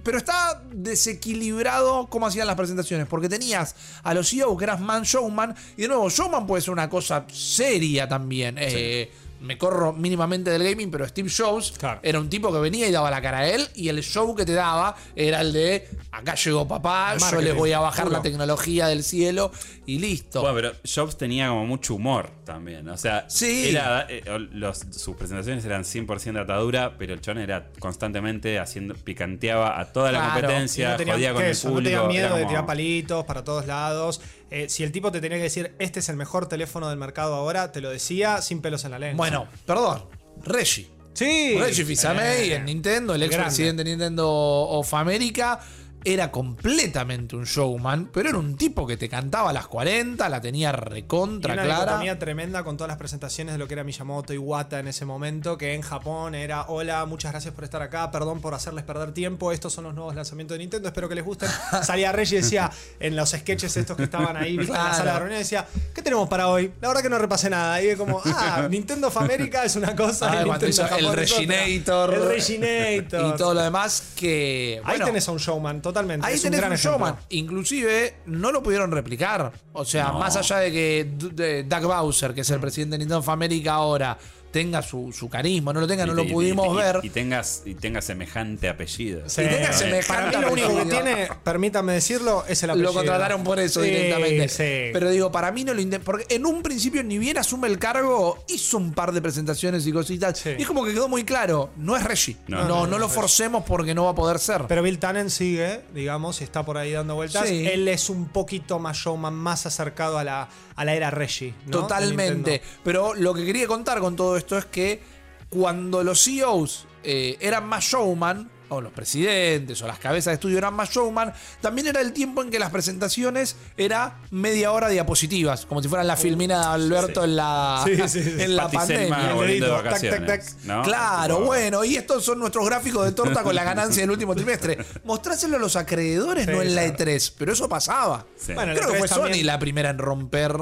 Pero 0.02 0.16
está 0.16 0.62
desequilibrado 0.72 2.06
cómo 2.06 2.26
hacían 2.26 2.46
las 2.46 2.56
presentaciones, 2.56 3.06
porque 3.06 3.28
tenías 3.28 3.74
a 4.02 4.14
los 4.14 4.30
CEO 4.30 4.56
que 4.56 4.64
eras 4.64 4.80
man 4.80 5.02
showman, 5.02 5.54
y 5.76 5.82
de 5.82 5.88
nuevo, 5.88 6.08
showman 6.08 6.46
puede 6.46 6.62
ser 6.62 6.70
una 6.70 6.88
cosa 6.88 7.26
seria 7.30 8.08
también. 8.08 8.56
Eh, 8.58 9.10
me 9.40 9.56
corro 9.58 9.92
mínimamente 9.92 10.50
del 10.50 10.64
gaming, 10.64 10.90
pero 10.90 11.06
Steve 11.06 11.30
Jobs 11.34 11.72
Claro. 11.78 12.00
era 12.02 12.18
un 12.18 12.28
tipo 12.28 12.52
que 12.52 12.58
venía 12.58 12.88
y 12.88 12.90
daba 12.92 13.10
la 13.10 13.20
cara 13.22 13.38
a 13.38 13.48
él, 13.48 13.68
y 13.74 13.88
el 13.88 14.02
show 14.02 14.34
que 14.34 14.44
te 14.44 14.52
daba 14.54 14.96
era 15.14 15.40
el 15.40 15.52
de 15.52 15.88
acá 16.10 16.34
llegó 16.34 16.66
papá, 16.66 17.16
yo 17.30 17.40
les 17.40 17.54
voy 17.54 17.72
a 17.72 17.78
bajar 17.80 18.04
puro. 18.06 18.16
la 18.16 18.22
tecnología 18.22 18.86
del 18.88 19.04
cielo 19.04 19.50
y 19.86 19.98
listo. 19.98 20.40
Bueno, 20.40 20.54
pero 20.56 20.72
Jobs 20.84 21.16
tenía 21.16 21.48
como 21.48 21.66
mucho 21.66 21.94
humor 21.94 22.30
también. 22.44 22.88
O 22.88 22.96
sea, 22.96 23.26
Sí. 23.28 23.68
era, 23.70 24.06
eh, 24.08 24.22
los- 24.52 24.84
sus 24.90 25.16
presentaciones 25.16 25.64
eran 25.64 25.84
100% 25.84 26.40
atadura, 26.40 26.96
pero 26.98 27.14
el 27.14 27.20
chon 27.20 27.38
era 27.38 27.68
constantemente 27.78 28.58
haciendo, 28.58 28.94
picanteaba 28.94 29.78
a 29.80 29.92
toda 29.92 30.12
la 30.12 30.18
Claro. 30.18 30.38
Y 30.38 30.40
competencia, 30.42 30.90
no 30.90 30.96
tenía, 30.96 31.14
jodía 31.14 31.32
con 31.34 31.44
el 31.44 31.50
eso, 31.50 31.68
no 31.68 31.74
público. 31.74 32.02
tenía 32.02 32.08
miedo 32.08 32.36
de 32.36 32.44
tirar 32.46 32.66
palitos 32.66 33.24
para 33.24 33.44
todos 33.44 33.66
lados. 33.66 34.20
Eh, 34.50 34.68
si 34.68 34.82
el 34.82 34.92
tipo 34.92 35.12
te 35.12 35.20
tenía 35.20 35.36
que 35.38 35.44
decir, 35.44 35.74
este 35.78 36.00
es 36.00 36.08
el 36.08 36.16
mejor 36.16 36.48
teléfono 36.48 36.88
del 36.88 36.98
mercado 36.98 37.34
ahora, 37.34 37.70
te 37.72 37.80
lo 37.80 37.90
decía 37.90 38.40
sin 38.40 38.60
pelos 38.62 38.84
en 38.84 38.92
la 38.92 38.98
lengua. 38.98 39.16
Bueno, 39.16 39.46
perdón, 39.66 40.04
Reggie. 40.42 40.88
sí. 41.12 41.56
Reggie 41.58 41.84
Fils-Aimé 41.84 42.22
Eh, 42.44 42.54
en 42.56 42.64
Nintendo, 42.64 43.14
el 43.14 43.22
ex 43.22 43.32
grande. 43.32 43.48
presidente 43.48 43.84
de 43.84 43.90
Nintendo 43.90 44.28
of 44.30 44.94
America, 44.94 45.60
era 46.04 46.30
completamente 46.30 47.36
un 47.36 47.44
showman, 47.44 48.10
pero 48.12 48.28
era 48.30 48.38
un 48.38 48.56
tipo 48.56 48.86
que 48.86 48.96
te 48.96 49.08
cantaba 49.08 49.50
a 49.50 49.52
las 49.52 49.66
40, 49.66 50.28
la 50.28 50.40
tenía 50.40 50.68
Y 50.70 50.72
recontra 50.72 51.54
una 51.54 51.62
clara. 51.64 51.84
dicotomía 51.84 52.18
tremenda 52.18 52.62
con 52.64 52.76
todas 52.76 52.88
las 52.88 52.98
presentaciones 52.98 53.54
de 53.54 53.58
lo 53.58 53.66
que 53.66 53.74
era 53.74 53.84
Miyamoto 53.84 54.32
y 54.32 54.38
Wata 54.38 54.78
en 54.78 54.88
ese 54.88 55.04
momento, 55.04 55.58
que 55.58 55.74
en 55.74 55.82
Japón 55.82 56.34
era, 56.34 56.62
hola, 56.68 57.04
muchas 57.06 57.32
gracias 57.32 57.52
por 57.54 57.64
estar 57.64 57.82
acá, 57.82 58.10
perdón 58.10 58.40
por 58.40 58.54
hacerles 58.54 58.84
perder 58.84 59.12
tiempo, 59.12 59.52
estos 59.52 59.72
son 59.72 59.84
los 59.84 59.94
nuevos 59.94 60.14
lanzamientos 60.14 60.54
de 60.54 60.58
Nintendo, 60.60 60.88
espero 60.88 61.08
que 61.08 61.14
les 61.14 61.24
gusten. 61.24 61.48
Salía 61.82 62.12
Reggie 62.12 62.38
y 62.38 62.42
decía, 62.42 62.70
en 63.00 63.16
los 63.16 63.30
sketches 63.30 63.76
estos 63.76 63.96
que 63.96 64.04
estaban 64.04 64.36
ahí, 64.36 64.56
¿viste? 64.56 64.72
en 64.72 64.78
la 64.78 64.84
Claro. 64.84 64.96
sala 64.98 65.12
de 65.14 65.18
reunión, 65.18 65.38
decía, 65.40 65.66
¿qué 65.94 66.02
tenemos 66.02 66.28
para 66.28 66.48
hoy? 66.48 66.72
La 66.80 66.88
verdad 66.88 67.02
que 67.02 67.10
no 67.10 67.18
repasé 67.18 67.50
nada. 67.50 67.82
Y 67.82 67.94
como, 67.96 68.20
ah, 68.24 68.66
Nintendo 68.70 69.08
of 69.08 69.16
America 69.16 69.64
es 69.64 69.76
una 69.76 69.94
cosa, 69.96 70.30
Ah, 70.30 70.42
y 70.42 70.46
cuando 70.46 70.66
Nintendo 70.66 70.88
Japón 70.88 70.98
el 71.18 71.18
es 71.24 71.32
otra. 71.32 71.44
Reginator. 71.46 72.14
El 72.14 72.28
Reginator. 72.28 73.26
Y 73.34 73.36
todo 73.36 73.54
lo 73.54 73.62
demás 73.62 74.12
que... 74.16 74.80
Ahí 74.84 74.98
tenés 75.00 75.28
a 75.28 75.32
un 75.32 75.38
showman, 75.38 75.82
totalmente. 75.88 76.26
Ahí 76.26 76.34
es 76.34 76.42
tenés 76.42 76.58
un 76.58 76.60
gran 76.60 76.72
un 76.72 76.78
showman. 76.78 77.16
Inclusive 77.30 78.16
no 78.26 78.52
lo 78.52 78.62
pudieron 78.62 78.90
replicar. 78.90 79.52
O 79.72 79.84
sea, 79.84 80.08
No. 80.08 80.18
más 80.20 80.36
allá 80.36 80.58
de 80.58 80.72
que 80.72 81.10
D- 81.16 81.28
de 81.30 81.62
Doug 81.64 81.82
Bowser, 81.86 82.34
que 82.34 82.42
es 82.42 82.50
el 82.50 82.60
presidente 82.60 82.94
de 82.94 82.98
Nintendo 82.98 83.18
of 83.18 83.28
America 83.28 83.72
ahora, 83.74 84.16
tenga 84.50 84.82
su, 84.82 85.12
su 85.12 85.28
carisma, 85.28 85.72
no 85.72 85.80
lo 85.80 85.86
tenga, 85.86 86.06
no 86.06 86.12
y- 86.12 86.16
lo 86.16 86.24
y- 86.24 86.32
pudimos 86.32 86.68
y- 86.68 86.70
y- 86.70 86.76
ver. 86.76 87.00
Y 87.02 87.10
tengas, 87.10 87.62
y 87.64 87.74
tengas 87.74 88.04
semejante 88.04 88.68
apellido. 88.68 89.28
Sí. 89.28 89.42
Y 89.42 89.46
tenga 89.48 89.72
semejante 89.72 90.36
Para 90.36 90.50
mí 90.50 90.60
lo 90.60 90.68
único 90.68 90.76
que 90.84 90.90
tiene, 90.90 91.28
permítanme 91.44 91.92
decirlo, 91.94 92.44
es 92.48 92.62
el 92.62 92.70
apellido. 92.70 92.90
Lo 92.92 92.94
contrataron 92.94 93.44
por 93.44 93.58
eso 93.58 93.82
Sí, 93.82 93.90
directamente. 93.90 94.48
sí. 94.48 94.90
Pero 94.92 95.10
digo, 95.10 95.32
para 95.32 95.50
mí 95.52 95.64
no 95.64 95.74
lo 95.74 95.78
Porque 96.04 96.26
en 96.34 96.44
un 96.44 96.62
principio, 96.62 97.02
ni 97.02 97.18
bien 97.18 97.38
asume 97.38 97.68
el 97.68 97.78
cargo, 97.78 98.44
hizo 98.48 98.76
un 98.76 98.92
par 98.92 99.12
de 99.12 99.22
presentaciones 99.22 99.86
y 99.86 99.92
cositas. 99.92 100.38
Sí. 100.38 100.50
Y 100.58 100.62
es 100.62 100.66
como 100.68 100.84
que 100.84 100.92
quedó 100.92 101.08
muy 101.08 101.24
claro: 101.24 101.70
no 101.76 101.96
es 101.96 102.04
Reggie. 102.04 102.36
No, 102.46 102.58
No, 102.58 102.62
no, 102.68 102.74
no, 102.80 102.86
no, 102.88 102.98
lo 102.98 103.08
forcemos 103.08 103.64
porque 103.64 103.94
no 103.94 104.04
va 104.04 104.10
a 104.10 104.14
poder 104.14 104.38
ser. 104.38 104.64
Pero 104.68 104.82
Bill 104.82 104.98
Tannen 104.98 105.30
sigue, 105.30 105.82
digamos, 105.94 106.40
está 106.42 106.64
por 106.64 106.76
ahí 106.78 106.92
dando 106.92 107.14
vueltas. 107.14 107.48
Sí. 107.48 107.66
Él 107.66 107.86
es 107.88 108.10
un 108.10 108.28
poquito 108.28 108.78
más 108.78 108.96
showman, 108.96 109.34
más 109.34 109.66
acercado 109.66 110.18
a 110.18 110.24
la, 110.24 110.48
a 110.74 110.84
la 110.84 110.94
era 110.94 111.10
Reggie. 111.10 111.54
Totalmente. 111.70 112.60
Pero 112.84 113.14
lo 113.14 113.32
que 113.34 113.44
quería 113.44 113.66
contar 113.66 114.00
con 114.00 114.16
todo 114.16 114.36
esto 114.38 114.56
es 114.56 114.64
que 114.64 115.02
cuando 115.50 116.02
los 116.04 116.22
CEOs 116.24 116.86
eh, 117.04 117.36
eran 117.40 117.66
más 117.66 117.84
showman, 117.84 118.50
o 118.70 118.82
los 118.82 118.92
presidentes, 118.92 119.80
o 119.80 119.86
las 119.86 119.98
cabezas 119.98 120.26
de 120.32 120.34
estudio 120.34 120.58
eran 120.58 120.74
más 120.74 120.90
showman, 120.90 121.32
también 121.62 121.86
era 121.86 122.02
el 122.02 122.12
tiempo 122.12 122.42
en 122.42 122.50
que 122.50 122.58
las 122.58 122.68
presentaciones 122.70 123.56
era 123.78 124.18
media 124.30 124.72
hora 124.72 124.88
de 124.88 124.92
diapositivas, 124.92 125.64
como 125.64 125.82
si 125.82 125.88
fueran 125.88 126.06
la 126.06 126.18
filmina 126.18 126.58
de 126.60 126.66
Alberto 126.66 127.22
sí. 127.22 127.30
en 127.30 127.36
la, 127.36 127.82
Sí, 127.86 127.96
sí, 128.08 128.22
sí. 128.22 128.34
en 128.42 128.56
la 128.56 128.68
pandemia. 128.70 129.32
volviendo 129.32 129.40
de 129.42 129.46
dedito, 129.48 129.66
tac, 129.76 129.84
vacaciones. 129.86 130.26
tac, 130.26 130.44
tac. 130.44 130.64
¿no? 130.64 130.82
Claro, 130.82 131.40
bueno, 131.46 131.82
y 131.82 131.96
estos 131.96 132.22
son 132.22 132.40
nuestros 132.40 132.66
gráficos 132.66 133.06
de 133.06 133.12
torta 133.12 133.42
con 133.42 133.54
la 133.54 133.64
ganancia 133.72 134.02
del 134.02 134.10
último 134.10 134.34
trimestre. 134.34 134.76
Mostráselo 135.04 135.56
a 135.56 135.60
los 135.60 135.74
acreedores, 135.74 136.44
Sí, 136.44 136.50
no 136.52 136.60
en 136.60 136.74
la 136.74 136.82
claro. 136.94 137.10
E3, 137.10 137.32
pero 137.38 137.52
eso 137.54 137.70
pasaba. 137.70 138.26
Sí. 138.36 138.52
Bueno, 138.52 138.74
Creo 138.74 138.92
que 138.92 138.98
fue 138.98 139.08
E3 139.08 139.14
Sony 139.14 139.22
también- 139.22 139.46
la 139.46 139.58
primera 139.58 139.88
en 139.88 139.96
romper. 139.96 140.54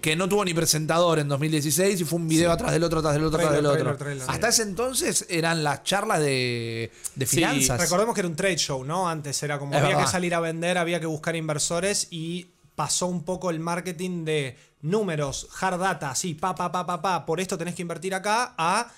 Que 0.00 0.16
no 0.16 0.28
tuvo 0.28 0.44
ni 0.44 0.54
presentador 0.54 1.18
en 1.18 1.28
2016 1.28 2.00
y 2.00 2.04
fue 2.04 2.18
un 2.18 2.26
video 2.28 2.50
atrás 2.52 2.72
del 2.72 2.82
otro, 2.84 3.00
atrás 3.00 3.14
del 3.14 3.24
otro, 3.24 3.38
atrás 3.38 3.54
del 3.54 3.66
otro. 3.66 3.78
trailer, 3.78 3.96
trailer. 3.98 4.24
Hasta 4.28 4.48
ese 4.48 4.62
entonces 4.62 5.26
eran 5.28 5.62
las 5.62 5.82
charlas 5.84 6.20
de, 6.20 6.90
de 7.16 7.26
Sí, 7.26 7.36
finanzas. 7.36 7.80
Recordemos 7.80 8.14
que 8.14 8.20
era 8.22 8.28
un 8.28 8.36
trade 8.36 8.56
show, 8.56 8.82
¿no? 8.84 9.08
Antes 9.08 9.42
era 9.42 9.58
como 9.58 9.72
Es 9.72 9.78
había 9.78 9.88
verdad. 9.90 10.04
que 10.06 10.10
salir 10.12 10.34
a 10.34 10.40
vender, 10.40 10.78
había 10.78 11.00
que 11.00 11.06
buscar 11.06 11.36
inversores 11.36 12.08
y 12.10 12.48
pasó 12.74 13.06
un 13.08 13.24
poco 13.24 13.50
el 13.50 13.60
marketing 13.60 14.24
de 14.24 14.56
números, 14.80 15.48
hard 15.60 15.78
data, 15.78 16.10
así, 16.12 16.32
pa, 16.34 16.54
pa, 16.54 16.72
pa, 16.72 16.86
pa, 16.86 17.02
pa, 17.02 17.26
por 17.26 17.38
esto 17.40 17.58
tenés 17.58 17.74
que 17.74 17.82
invertir 17.82 18.14
acá, 18.14 18.54
a 18.56 18.90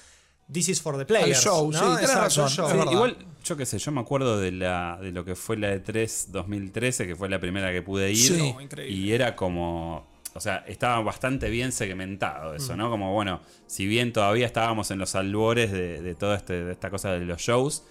this 0.52 0.68
is 0.68 0.80
for 0.80 0.96
the 0.96 1.04
players. 1.04 1.42
show, 1.42 1.72
¿no? 1.72 1.78
sí, 1.96 2.00
tenés 2.02 2.14
razón, 2.14 2.44
el 2.46 2.50
show. 2.52 2.70
Sí, 2.70 2.76
igual, 2.92 3.16
yo 3.42 3.56
qué 3.56 3.66
sé, 3.66 3.78
yo 3.78 3.90
me 3.90 4.00
acuerdo 4.00 4.38
de 4.38 4.52
la 4.52 4.98
de 5.02 5.10
lo 5.10 5.24
que 5.24 5.34
fue 5.34 5.56
la 5.56 5.74
E3 5.74 6.26
2013, 6.28 7.08
que 7.08 7.16
fue 7.16 7.28
la 7.28 7.40
primera 7.40 7.72
que 7.72 7.82
pude 7.82 8.12
ir. 8.12 8.16
Sí. 8.18 8.52
No, 8.54 8.60
increíble. 8.60 8.94
Y 8.96 9.12
era 9.12 9.34
como. 9.34 10.11
O 10.34 10.40
sea, 10.40 10.64
estaba 10.66 11.00
bastante 11.02 11.50
bien 11.50 11.72
segmentado 11.72 12.54
eso, 12.54 12.74
¿no? 12.76 12.88
Como, 12.90 13.12
bueno, 13.12 13.40
si 13.66 13.86
bien 13.86 14.12
todavía 14.12 14.46
estábamos 14.46 14.90
en 14.90 14.98
los 14.98 15.14
albores 15.14 15.70
de, 15.72 16.00
de 16.00 16.14
toda 16.14 16.36
este, 16.36 16.64
de 16.64 16.72
esta 16.72 16.88
cosa 16.90 17.12
de 17.12 17.20
los 17.26 17.40
shows, 17.40 17.84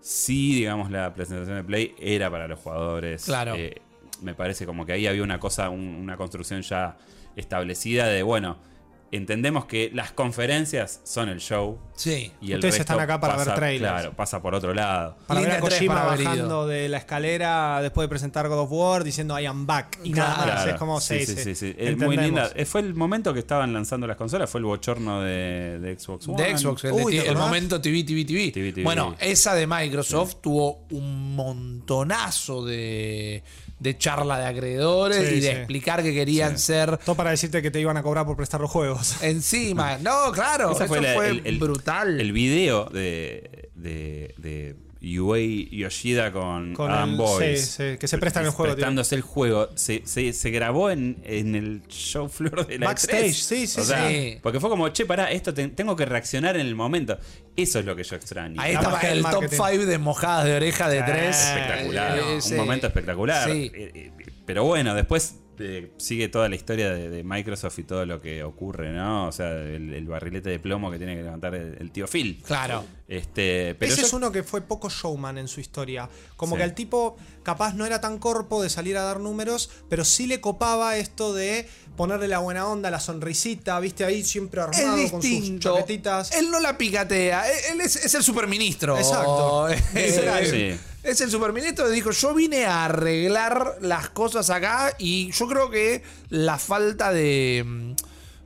sí, 0.00 0.54
digamos, 0.56 0.90
la 0.90 1.14
presentación 1.14 1.56
de 1.56 1.64
Play 1.64 1.94
era 1.98 2.30
para 2.30 2.48
los 2.48 2.58
jugadores. 2.58 3.24
Claro. 3.24 3.54
Eh, 3.56 3.80
me 4.22 4.34
parece 4.34 4.66
como 4.66 4.84
que 4.86 4.92
ahí 4.92 5.06
había 5.06 5.22
una 5.22 5.38
cosa, 5.38 5.70
un- 5.70 5.80
una 5.94 6.16
construcción 6.16 6.62
ya 6.62 6.96
establecida 7.36 8.06
de, 8.08 8.22
bueno, 8.22 8.56
entendemos 9.16 9.66
que 9.66 9.90
las 9.94 10.12
conferencias 10.12 11.00
son 11.04 11.28
el 11.28 11.40
show. 11.40 11.78
Sí. 11.96 12.32
Y 12.40 12.52
el 12.52 12.58
Ustedes 12.58 12.78
resto 12.78 12.92
están 12.92 13.00
acá 13.00 13.20
para 13.20 13.36
ver 13.36 13.54
trailers. 13.54 13.92
Claro, 13.92 14.12
pasa 14.16 14.42
por 14.42 14.54
otro 14.54 14.74
lado. 14.74 15.16
Para 15.26 15.40
ver 15.40 15.50
a 15.52 15.60
Kojima 15.60 16.04
bajando 16.04 16.66
de 16.66 16.88
la 16.88 16.98
escalera 16.98 17.80
después 17.82 18.04
de 18.04 18.08
presentar 18.08 18.48
God 18.48 18.58
of 18.60 18.68
War 18.72 19.04
diciendo 19.04 19.38
I 19.38 19.46
am 19.46 19.66
back. 19.66 19.98
Y 20.02 20.10
nada 20.12 20.36
más. 20.36 20.44
Claro, 20.46 20.70
Es 20.72 20.76
como 20.76 21.00
sí, 21.00 21.24
sí, 21.24 21.36
sí, 21.36 21.54
sí. 21.54 21.74
Es 21.78 21.96
muy 21.96 22.16
linda. 22.16 22.50
Eh, 22.54 22.64
Fue 22.64 22.80
el 22.80 22.94
momento 22.94 23.32
que 23.32 23.40
estaban 23.40 23.72
lanzando 23.72 24.06
las 24.06 24.16
consolas, 24.16 24.50
fue 24.50 24.58
el 24.58 24.64
bochorno 24.64 25.22
de, 25.22 25.78
de 25.78 25.98
Xbox 25.98 26.28
One. 26.28 26.42
De 26.42 26.58
Xbox, 26.58 26.84
el, 26.84 26.92
Uy, 26.92 27.02
de- 27.16 27.20
¿te 27.22 27.24
el 27.26 27.30
acordás? 27.30 27.46
momento 27.48 27.80
TV, 27.80 28.02
TV, 28.04 28.24
TV. 28.24 28.50
TV, 28.50 28.72
TV. 28.72 28.82
Bueno, 28.84 29.14
esa 29.20 29.54
de 29.54 29.66
Microsoft 29.66 30.36
tuvo 30.40 30.84
un 30.90 31.36
montonazo 31.36 32.64
de, 32.64 33.42
de 33.84 33.96
charla 33.98 34.38
de 34.38 34.46
acreedores 34.46 35.28
Sí, 35.28 35.34
y 35.36 35.40
de 35.40 35.50
sí. 35.52 35.56
explicar 35.58 36.02
que 36.02 36.12
querían 36.14 36.58
ser 36.58 36.96
Todo 36.98 37.14
para 37.14 37.30
decirte 37.30 37.60
que 37.62 37.70
te 37.70 37.78
iban 37.80 37.96
a 37.96 38.02
cobrar 38.02 38.24
por 38.26 38.34
prestar 38.36 38.60
los 38.60 38.70
juegos. 38.70 39.16
encima. 39.22 39.98
No, 39.98 40.32
claro, 40.32 40.72
Esa 40.72 40.84
eso 40.86 40.94
fue 40.94 40.98
fue, 40.98 41.06
la- 41.16 41.26
el- 41.26 41.42
el- 41.46 41.58
brutal. 41.58 42.20
El 42.20 42.32
video 42.32 42.86
de, 42.86 43.70
de, 43.74 44.34
de 44.38 44.74
Yuei 45.04 45.68
Yoshida 45.70 46.32
con, 46.32 46.74
Con 46.74 46.90
Adam 46.90 47.10
el- 47.10 47.16
Boyce. 47.16 47.56
sí, 47.58 47.92
sí, 47.92 47.98
que 47.98 48.08
se 48.08 48.18
presta 48.18 48.40
en 48.40 48.46
el 48.46 48.52
juego, 48.52 48.72
tío. 48.72 48.76
Prestándose 48.76 49.14
el 49.14 49.20
juego. 49.22 49.68
Se, 49.74 50.02
se, 50.06 50.32
se 50.32 50.50
grabó 50.50 50.90
en, 50.90 51.18
en 51.24 51.54
el 51.54 51.82
show 51.88 52.28
floor 52.28 52.66
de 52.66 52.78
la 52.78 52.86
Backstage, 52.86 53.26
E3. 53.26 53.32
sí, 53.32 53.66
sí, 53.66 53.80
O 53.80 53.84
sea, 53.84 54.08
sí. 54.08 54.38
Porque 54.42 54.60
fue 54.60 54.70
como, 54.70 54.88
che, 54.88 55.04
pará, 55.06 55.30
esto 55.30 55.52
te- 55.52 55.68
tengo 55.68 55.94
que 55.96 56.04
reaccionar 56.06 56.56
en 56.56 56.66
el 56.66 56.74
momento. 56.74 57.18
Eso 57.56 57.78
es 57.78 57.84
lo 57.84 57.94
que 57.94 58.02
yo 58.02 58.16
extraño. 58.16 58.60
Ahí 58.60 58.74
estaba 58.74 59.00
el 59.00 59.22
top 59.22 59.32
marketing. 59.42 59.56
5 59.56 59.86
de 59.86 59.98
mojadas 59.98 60.44
de 60.46 60.56
oreja 60.56 60.88
de 60.88 60.98
Sí. 60.98 61.04
tres. 61.06 61.44
espectacular. 61.48 62.18
Eh, 62.18 62.22
un 62.32 62.38
ese- 62.38 62.56
momento 62.56 62.86
espectacular. 62.86 63.50
Sí. 63.50 63.70
Eh, 63.74 63.90
eh, 63.94 64.10
Pero 64.46 64.64
bueno, 64.64 64.94
después 64.94 65.36
eh, 65.60 65.92
sigue 65.98 66.28
toda 66.28 66.48
la 66.48 66.56
historia 66.56 66.90
de, 66.92 67.08
de 67.10 67.22
Microsoft 67.22 67.78
y 67.78 67.84
todo 67.84 68.04
lo 68.04 68.20
que 68.20 68.42
ocurre, 68.42 68.92
¿no? 68.92 69.28
O 69.28 69.32
sea, 69.32 69.50
el, 69.52 69.94
el 69.94 70.06
barrilete 70.06 70.50
de 70.50 70.58
plomo 70.58 70.90
que 70.90 70.98
tiene 70.98 71.14
que 71.16 71.22
levantar 71.22 71.54
el, 71.54 71.76
el 71.80 71.90
tío 71.92 72.06
Phil. 72.08 72.42
Claro. 72.44 72.84
Este, 73.06 73.74
pero 73.78 73.92
Ese 73.92 74.00
yo- 74.00 74.06
es 74.08 74.12
uno 74.14 74.32
que 74.32 74.42
fue 74.42 74.62
poco 74.62 74.88
showman 74.90 75.38
en 75.38 75.46
su 75.48 75.60
historia. 75.60 76.08
Como 76.36 76.56
Sí. 76.56 76.58
que 76.58 76.62
al 76.64 76.74
tipo 76.74 77.16
capaz 77.44 77.74
no 77.74 77.86
era 77.86 78.00
tan 78.00 78.18
corpo 78.18 78.62
de 78.62 78.68
salir 78.68 78.96
a 78.98 79.02
dar 79.02 79.20
números, 79.20 79.70
pero 79.88 80.04
sí 80.04 80.26
le 80.26 80.40
copaba 80.40 80.96
esto 80.96 81.32
de 81.32 81.68
ponerle 81.96 82.26
la 82.26 82.40
buena 82.40 82.66
onda, 82.66 82.90
la 82.90 82.98
sonrisita, 82.98 83.78
viste 83.78 84.04
ahí 84.04 84.24
siempre 84.24 84.60
Es 84.72 84.80
armado 84.80 85.10
con 85.12 85.22
sus 85.22 85.58
chaquetitas. 85.60 86.32
Él 86.32 86.50
no 86.50 86.58
la 86.58 86.76
picatea. 86.76 87.44
Él 87.70 87.80
es, 87.80 87.94
es 87.96 88.14
el 88.14 88.24
superministro. 88.24 88.98
Exacto. 88.98 89.68
Eh, 89.68 89.80
Sí. 90.50 90.80
Es 91.04 91.20
el 91.20 91.30
superministro 91.30 91.84
que 91.86 91.92
dijo, 91.92 92.10
yo 92.12 92.34
vine 92.34 92.64
a 92.64 92.86
arreglar 92.86 93.76
las 93.82 94.08
cosas 94.08 94.48
acá 94.50 94.94
y 94.98 95.30
yo 95.32 95.46
creo 95.46 95.68
que 95.70 96.02
la 96.30 96.58
falta 96.58 97.12
de, 97.12 97.62
mm, 97.66 97.92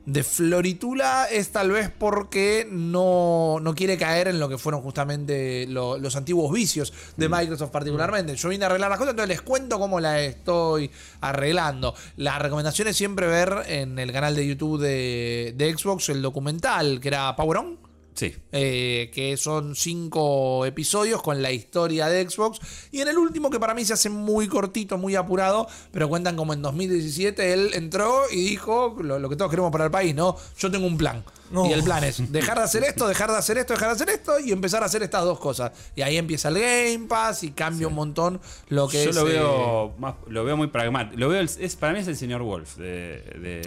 de 0.05 0.23
floritula 0.23 1.27
es 1.31 1.51
tal 1.53 1.71
vez 1.71 1.89
porque 1.97 2.67
no, 2.69 3.59
no 3.61 3.73
quiere 3.75 3.97
caer 3.97 4.27
en 4.27 4.39
lo 4.41 4.49
que 4.49 4.57
fueron 4.57 4.81
justamente 4.81 5.67
lo- 5.69 5.97
los 5.97 6.17
antiguos 6.17 6.51
vicios 6.51 6.91
de 7.15 7.29
Microsoft 7.29 7.71
particularmente. 7.71 8.35
Yo 8.35 8.49
vine 8.49 8.65
a 8.65 8.67
arreglar 8.67 8.89
las 8.89 8.99
cosas, 8.99 9.11
entonces 9.11 9.29
les 9.29 9.41
cuento 9.41 9.79
cómo 9.79 10.01
la 10.01 10.19
estoy 10.21 10.91
arreglando. 11.21 11.95
La 12.17 12.39
recomendación 12.39 12.89
es 12.89 12.97
siempre 12.97 13.27
ver 13.27 13.53
en 13.67 13.99
el 13.99 14.11
canal 14.11 14.35
de 14.35 14.45
YouTube 14.45 14.81
de, 14.81 15.53
de 15.55 15.77
Xbox 15.77 16.09
el 16.09 16.21
documental 16.21 16.99
que 16.99 17.07
era 17.07 17.33
Power 17.37 17.57
On. 17.59 17.88
Sí. 18.19 18.35
Eh, 18.51 19.09
que 19.13 19.37
son 19.37 19.77
cinco 19.77 20.65
episodios 20.65 21.21
con 21.21 21.41
la 21.41 21.51
historia 21.53 22.07
de 22.07 22.29
Xbox. 22.29 22.59
Y 22.91 22.99
en 22.99 23.07
el 23.07 23.17
último, 23.17 23.49
que 23.49 23.61
para 23.61 23.73
mí 23.73 23.85
se 23.85 23.93
hace 23.93 24.09
muy 24.09 24.49
cortito, 24.49 24.97
muy 24.97 25.15
apurado, 25.15 25.67
pero 25.93 26.09
cuentan 26.09 26.35
como 26.35 26.51
en 26.53 26.61
2017 26.61 27.53
él 27.53 27.71
entró 27.75 28.23
y 28.29 28.43
dijo 28.43 28.97
lo, 29.01 29.19
lo 29.19 29.29
que 29.29 29.37
todos 29.37 29.49
queremos 29.49 29.71
para 29.71 29.85
el 29.85 29.91
país, 29.91 30.13
¿no? 30.13 30.35
Yo 30.57 30.69
tengo 30.69 30.85
un 30.85 30.97
plan. 30.97 31.23
No. 31.49 31.65
Y 31.65 31.71
el 31.71 31.81
plan 31.81 32.03
es 32.03 32.29
dejar 32.31 32.57
de 32.57 32.65
hacer 32.65 32.83
esto, 32.83 33.07
dejar 33.07 33.31
de 33.31 33.37
hacer 33.37 33.57
esto, 33.57 33.73
dejar 33.73 33.87
de 33.87 33.95
hacer 33.95 34.09
esto 34.09 34.37
y 34.39 34.51
empezar 34.51 34.83
a 34.83 34.87
hacer 34.87 35.01
estas 35.01 35.23
dos 35.23 35.39
cosas. 35.39 35.71
Y 35.95 36.01
ahí 36.01 36.17
empieza 36.17 36.49
el 36.49 36.59
Game 36.59 37.07
Pass 37.07 37.43
y 37.43 37.51
cambia 37.51 37.87
un 37.87 37.95
montón 37.95 38.39
lo 38.67 38.87
que 38.89 39.01
Yo 39.05 39.09
es. 39.11 39.15
lo 39.15 39.27
eh, 39.27 39.31
veo 39.33 39.95
más, 39.97 40.15
lo 40.27 40.43
veo 40.43 40.57
muy 40.57 40.67
pragmático. 40.67 41.17
Lo 41.17 41.29
veo 41.29 41.39
el- 41.39 41.49
es, 41.57 41.75
para 41.77 41.93
mí 41.93 41.99
es 41.99 42.07
el 42.09 42.17
señor 42.17 42.43
Wolf 42.43 42.75
de, 42.75 43.23
de. 43.41 43.61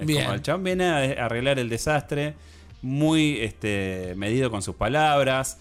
Es 0.00 0.06
bien. 0.06 0.22
como 0.24 0.34
el 0.34 0.42
chabón 0.42 0.64
viene 0.64 0.86
a 0.86 1.24
arreglar 1.26 1.58
el 1.58 1.68
desastre, 1.68 2.34
muy 2.82 3.38
este, 3.40 4.14
medido 4.16 4.50
con 4.50 4.62
sus 4.62 4.76
palabras. 4.76 5.58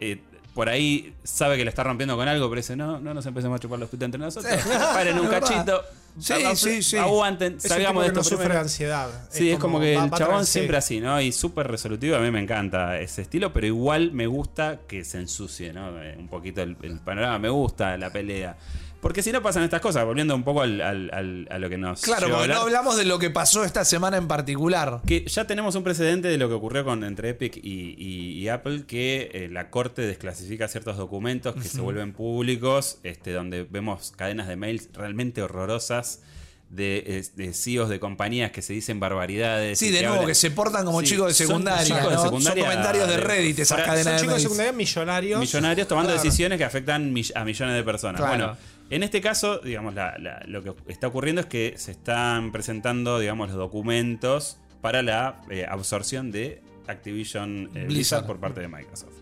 eh, 0.00 0.20
por 0.54 0.68
ahí 0.68 1.14
sabe 1.22 1.56
que 1.56 1.62
le 1.64 1.70
está 1.70 1.84
rompiendo 1.84 2.16
con 2.16 2.26
algo, 2.26 2.48
pero 2.50 2.58
dice, 2.60 2.74
no, 2.74 2.98
no 2.98 3.14
nos 3.14 3.24
empecemos 3.24 3.56
a 3.56 3.60
chupar 3.60 3.78
los 3.78 3.88
pitos 3.88 4.06
entre 4.06 4.20
nosotros. 4.20 4.52
Paren 4.92 5.18
un 5.20 5.26
cachito. 5.30 5.80
Sí, 6.18 6.34
sí, 6.56 6.82
sí. 6.82 6.96
Aguanten, 6.96 7.54
Es 7.56 7.62
salgamos 7.62 8.02
de 8.02 8.08
esto 8.08 8.18
no 8.20 8.24
sufre 8.24 8.56
ansiedad. 8.56 9.08
Sí, 9.30 9.48
es 9.52 9.60
como, 9.60 9.78
que 9.78 9.96
va- 9.96 10.04
el 10.06 10.10
chabón 10.10 10.44
sí. 10.44 10.52
siempre 10.54 10.76
así, 10.76 11.00
¿no? 11.00 11.20
Y 11.20 11.30
súper 11.30 11.68
resolutivo. 11.68 12.16
A 12.16 12.18
mí 12.18 12.32
me 12.32 12.40
encanta 12.42 12.98
ese 12.98 13.22
estilo, 13.22 13.52
pero 13.52 13.68
igual 13.68 14.10
me 14.10 14.26
gusta 14.26 14.80
que 14.88 15.04
se 15.04 15.18
ensucie, 15.18 15.72
¿no? 15.72 16.02
Eh, 16.02 16.16
Un 16.18 16.26
poquito 16.26 16.62
el, 16.62 16.76
el 16.82 16.98
panorama. 16.98 17.38
Me 17.38 17.48
gusta 17.48 17.96
la 17.96 18.10
pelea. 18.10 18.56
Porque 19.00 19.22
si 19.22 19.32
no 19.32 19.42
pasan 19.42 19.62
estas 19.62 19.80
cosas, 19.80 20.04
volviendo 20.04 20.34
un 20.34 20.42
poco 20.44 20.60
al- 20.60 20.80
al- 20.82 21.10
al- 21.14 21.48
a 21.50 21.58
lo 21.58 21.70
que 21.70 21.78
nos. 21.78 22.02
Claro, 22.02 22.28
porque 22.30 22.48
no 22.48 22.60
hablamos 22.60 22.96
de 22.98 23.06
lo 23.06 23.18
que 23.18 23.30
pasó 23.30 23.64
esta 23.64 23.84
semana 23.86 24.18
en 24.18 24.28
particular. 24.28 25.00
Que 25.06 25.24
ya 25.26 25.46
tenemos 25.46 25.74
un 25.74 25.82
precedente 25.84 26.28
de 26.28 26.36
lo 26.36 26.48
que 26.48 26.54
ocurrió 26.54 26.84
con, 26.84 27.02
entre 27.04 27.30
Epic 27.30 27.56
y, 27.56 27.94
y- 27.96 28.32
y 28.38 28.48
Apple, 28.48 28.84
que 28.86 29.30
eh, 29.32 29.48
la 29.50 29.70
corte 29.70 30.02
desclasifica 30.02 30.68
ciertos 30.68 30.98
documentos 30.98 31.54
que 31.54 31.62
se 31.68 31.80
vuelven 31.80 32.12
públicos, 32.12 32.98
este, 33.02 33.32
donde 33.32 33.62
vemos 33.64 34.12
cadenas 34.16 34.48
de 34.48 34.56
mails 34.56 34.90
realmente 34.92 35.42
horrorosas. 35.42 36.20
De, 36.68 37.26
de 37.34 37.52
CEOs 37.52 37.88
de 37.88 37.98
compañías 37.98 38.52
que 38.52 38.62
se 38.62 38.72
dicen 38.72 39.00
barbaridades. 39.00 39.76
Sí, 39.76 39.90
de 39.90 40.02
nuevo, 40.02 40.18
hablan- 40.18 40.26
que 40.28 40.34
se 40.36 40.52
portan 40.52 40.84
como 40.84 41.00
Sí, 41.00 41.06
chicos 41.08 41.26
de 41.26 41.34
secundaria, 41.34 42.00
Son 42.16 42.30
comentarios 42.30 43.08
de 43.08 43.16
Reddit 43.16 43.58
esas 43.58 43.80
cadenas 43.82 44.04
Son 44.04 44.18
chicos 44.20 44.34
de 44.36 44.40
secundaria 44.42 44.70
millonarios. 44.72 45.40
millonarios 45.40 45.88
tomando 45.88 46.10
Claro. 46.12 46.22
decisiones 46.22 46.58
que 46.58 46.64
afectan 46.64 47.12
a 47.34 47.44
millones 47.44 47.74
de 47.74 47.82
personas. 47.82 48.20
Claro. 48.20 48.36
Bueno, 48.36 48.56
en 48.90 49.02
este 49.02 49.20
caso, 49.20 49.58
digamos, 49.58 49.94
la- 49.94 50.18
la- 50.18 50.42
lo 50.46 50.62
que 50.62 50.74
está 50.92 51.06
ocurriendo 51.06 51.40
es 51.40 51.46
que 51.46 51.74
se 51.76 51.92
están 51.92 52.52
presentando, 52.52 53.18
digamos, 53.18 53.48
los 53.48 53.56
documentos 53.58 54.58
para 54.80 55.02
la 55.02 55.40
eh, 55.50 55.64
absorción 55.68 56.30
de 56.32 56.60
Activision 56.86 57.70
eh, 57.74 57.84
Blizzard. 57.86 58.26
Por 58.26 58.38
parte 58.38 58.60
de 58.60 58.68
Microsoft. 58.68 59.14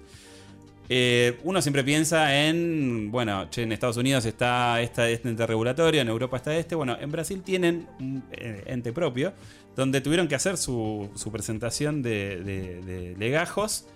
Eh, 0.91 1.39
uno 1.45 1.61
siempre 1.61 1.85
piensa 1.85 2.47
en, 2.47 3.11
bueno, 3.11 3.51
che, 3.51 3.63
en 3.63 3.73
Estados 3.73 3.99
Unidos 3.99 4.25
está 4.25 4.81
esta, 4.81 5.09
este 5.11 5.29
ente 5.29 5.47
regulatorio, 5.47 6.01
en 6.01 6.09
Europa 6.09 6.39
está 6.39 6.57
este. 6.57 6.75
Bueno, 6.75 6.97
en 6.99 7.11
Brasil 7.11 7.43
tienen 7.43 7.87
un 8.01 8.25
eh, 8.33 8.63
ente 8.67 8.93
propio, 8.95 9.35
donde 9.77 10.01
tuvieron 10.01 10.29
que 10.29 10.35
hacer 10.35 10.57
su, 10.57 11.11
su 11.15 11.31
presentación 11.31 12.01
de, 12.03 12.43
de- 12.43 12.81
de 12.81 13.17
legajos. 13.19 13.87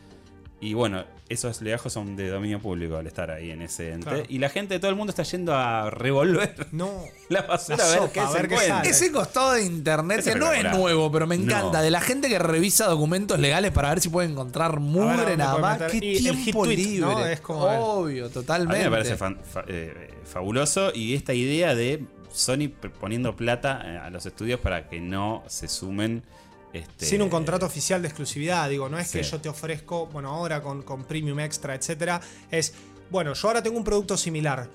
Y 0.62 0.74
bueno, 0.74 1.04
esos 1.28 1.60
legajos 1.60 1.92
son 1.92 2.14
de 2.14 2.28
dominio 2.28 2.60
público 2.60 2.96
al 2.96 3.06
estar 3.08 3.32
ahí 3.32 3.50
en 3.50 3.62
ese 3.62 3.92
ente. 3.94 4.04
Claro. 4.08 4.22
Y 4.28 4.38
la 4.38 4.48
gente, 4.48 4.78
todo 4.78 4.90
el 4.92 4.96
mundo 4.96 5.10
está 5.10 5.24
yendo 5.24 5.52
a 5.54 5.90
revolver 5.90 6.68
No. 6.72 7.02
la 7.28 7.42
basura 7.42 7.78
La 7.78 7.84
a 7.84 7.88
ver 7.88 7.98
sopa, 7.98 8.12
qué 8.12 8.20
a 8.20 8.26
se 8.28 8.32
ver 8.38 8.48
qué 8.48 8.56
sale. 8.58 8.88
Ese 8.88 9.10
costado 9.10 9.52
de 9.54 9.64
internet, 9.64 10.20
Es 10.20 10.32
que 10.32 10.38
no 10.38 10.52
es 10.52 10.62
nuevo, 10.72 11.10
pero 11.10 11.26
me 11.26 11.34
encanta, 11.34 11.78
No. 11.78 11.82
de 11.82 11.90
la 11.90 12.00
gente 12.00 12.28
que 12.28 12.38
revisa 12.38 12.86
documentos 12.86 13.40
legales 13.40 13.72
para 13.72 13.88
ver 13.90 14.00
si 14.00 14.08
puede 14.08 14.28
encontrar 14.28 14.76
A 14.76 14.78
mugre 14.78 15.16
ver, 15.24 15.32
¿a 15.32 15.36
nada 15.36 15.58
más. 15.58 15.82
Qué? 15.90 15.96
Y 15.96 16.18
tiempo 16.18 16.64
libre. 16.64 17.00
¿no? 17.00 17.26
Es 17.26 17.40
como- 17.40 17.64
Obvio, 17.64 18.26
A 18.26 18.30
totalmente. 18.30 18.78
mí 18.78 18.84
me 18.84 18.90
parece 18.90 19.16
fan- 19.16 19.40
fa- 19.42 19.64
eh, 19.66 20.10
fabuloso 20.24 20.92
y 20.94 21.14
esta 21.14 21.34
idea 21.34 21.74
de 21.74 22.04
Sony 22.32 22.68
poniendo 23.00 23.34
plata 23.34 23.82
eh, 23.84 23.98
a 23.98 24.10
los 24.10 24.24
estudios 24.26 24.60
para 24.60 24.88
que 24.88 25.00
no 25.00 25.42
se 25.48 25.66
sumen. 25.66 26.22
Este, 26.72 27.04
Sin 27.06 27.20
un 27.22 27.28
contrato 27.28 27.66
oficial 27.66 28.00
de 28.00 28.08
exclusividad, 28.08 28.68
digo, 28.70 28.88
no 28.88 28.98
es 28.98 29.10
que 29.10 29.22
yo 29.22 29.40
te 29.40 29.48
ofrezco, 29.48 30.06
bueno, 30.06 30.30
ahora 30.30 30.62
con, 30.62 30.82
con 30.82 31.04
Premium 31.04 31.38
Extra, 31.40 31.74
etcétera, 31.74 32.20
es, 32.50 32.72
bueno, 33.10 33.34
yo 33.34 33.48
ahora 33.48 33.62
tengo 33.62 33.76
un 33.76 33.84
producto 33.84 34.16
similar. 34.16 34.68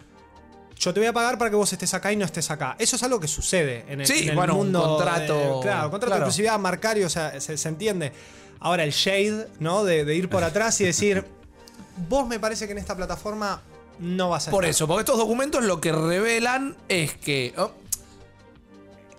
Yo 0.79 0.93
te 0.93 0.99
voy 0.99 1.07
a 1.07 1.13
pagar 1.13 1.39
para 1.39 1.49
que 1.49 1.55
vos 1.55 1.73
estés 1.73 1.91
acá 1.95 2.11
y 2.13 2.15
no 2.15 2.23
estés 2.23 2.51
acá. 2.51 2.75
Eso 2.77 2.97
es 2.97 3.03
algo 3.03 3.19
que 3.19 3.27
sucede 3.27 3.83
en 3.87 4.01
el, 4.01 4.05
Sí, 4.07 4.23
en 4.23 4.29
el 4.29 4.35
bueno, 4.35 4.53
un 4.53 4.65
mundo. 4.67 4.83
contrato- 4.97 5.33
de- 5.33 5.61
claro, 5.63 5.89
contrato 5.89 5.89
claro. 5.89 6.09
de 6.09 6.17
exclusividad 6.17 6.59
marcario, 6.59 7.07
o 7.07 7.09
sea, 7.09 7.41
se, 7.41 7.57
se 7.57 7.67
entiende. 7.69 8.11
Ahora, 8.59 8.83
el 8.83 8.91
shade, 8.91 9.47
¿no? 9.59 9.83
De, 9.83 10.05
de 10.05 10.15
ir 10.15 10.29
por 10.29 10.43
atrás 10.43 10.79
y 10.81 10.83
decir, 10.83 11.25
vos 12.09 12.27
me 12.27 12.39
parece 12.39 12.67
que 12.67 12.73
en 12.73 12.77
esta 12.77 12.95
plataforma 12.95 13.63
no 13.97 14.29
vas 14.29 14.47
a 14.49 14.51
Por 14.51 14.65
estar". 14.65 14.69
eso, 14.69 14.87
porque 14.87 14.99
estos 15.01 15.17
documentos 15.17 15.63
lo 15.63 15.81
que 15.81 15.91
revelan 15.91 16.77
es 16.89 17.15
que. 17.17 17.55
oh, 17.57 17.71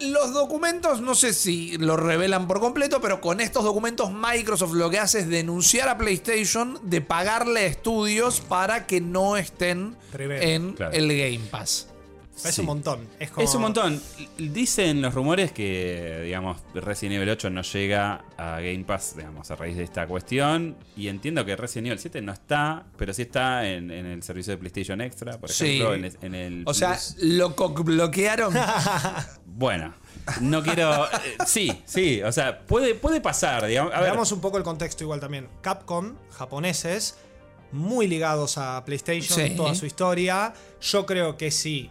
Los 0.01 0.33
documentos, 0.33 1.01
no 1.01 1.15
sé 1.15 1.33
si 1.33 1.77
lo 1.79 1.97
revelan 1.97 2.47
por 2.47 2.61
completo, 2.61 3.01
pero 3.01 3.21
con 3.21 3.41
estos 3.41 3.65
documentos 3.65 4.13
Microsoft 4.13 4.75
lo 4.75 4.91
que 4.91 4.99
hace 4.99 5.21
es 5.21 5.29
denunciar 5.29 5.89
a 5.89 5.99
PlayStation 5.99 6.79
de 6.83 7.01
pagarle 7.01 7.67
estudios 7.67 8.41
para 8.41 8.87
que 8.87 9.01
no 9.01 9.37
estén 9.37 9.97
Tremendo. 10.13 10.47
en 10.47 10.73
Claro. 10.75 10.93
el 10.93 11.09
Game 11.09 11.49
Pass. 11.51 11.89
Es 12.45 12.55
Sí. 12.55 12.61
un 12.61 12.67
montón. 12.69 13.09
Es, 13.19 13.31
como- 13.31 13.45
Es 13.47 13.55
un 13.55 13.63
montón. 13.63 14.01
Dicen 14.39 15.03
los 15.03 15.13
rumores 15.15 15.53
que, 15.53 16.23
digamos, 16.25 16.59
Resident 16.75 17.17
Evil 17.17 17.31
8 17.31 17.51
no 17.51 17.63
llega 17.63 18.25
a 18.37 18.61
Game 18.61 18.85
Pass, 18.85 19.15
digamos, 19.17 19.51
a 19.51 19.57
raíz 19.57 19.77
de 19.77 19.85
esta 19.85 20.07
cuestión. 20.07 20.77
Y 20.97 21.09
entiendo 21.09 21.45
que 21.45 21.57
Resident 21.57 21.89
Evil 21.89 21.99
7 21.99 22.23
no 22.23 22.33
está, 22.33 22.85
pero 22.97 23.13
sí 23.13 23.23
está 23.23 23.69
en, 23.69 23.91
en 23.91 24.07
el 24.07 24.23
servicio 24.23 24.53
de 24.53 24.59
PlayStation 24.59 25.01
Extra, 25.01 25.39
por 25.39 25.51
Sí. 25.51 25.65
ejemplo, 25.67 25.95
en, 25.95 26.05
el- 26.05 26.19
en 26.23 26.35
el. 26.35 26.63
O 26.67 26.75
sea, 26.75 26.91
Plus. 26.91 27.17
lo 27.19 27.51
bloquearon. 27.51 28.55
Bueno, 29.47 29.93
no 30.41 30.63
quiero. 30.63 31.07
eh, 31.07 31.09
sí, 31.45 31.83
sí, 31.85 32.23
o 32.23 32.31
sea, 32.31 32.61
puede, 32.61 32.95
puede 32.95 33.21
pasar, 33.21 33.67
digamos. 33.67 33.93
A 33.93 33.97
ver, 34.01 34.11
Veamos 34.11 34.31
un 34.31 34.41
poco 34.41 34.57
el 34.57 34.63
contexto 34.63 35.03
igual 35.03 35.19
también. 35.19 35.49
Capcom, 35.63 36.15
japoneses, 36.31 37.17
muy 37.73 38.07
ligados 38.07 38.57
a 38.57 38.85
PlayStation, 38.85 39.37
Sí. 39.49 39.57
toda 39.57 39.75
su 39.75 39.85
historia. 39.87 40.55
Yo 40.81 41.07
creo 41.07 41.37
que 41.37 41.51
si 41.51 41.91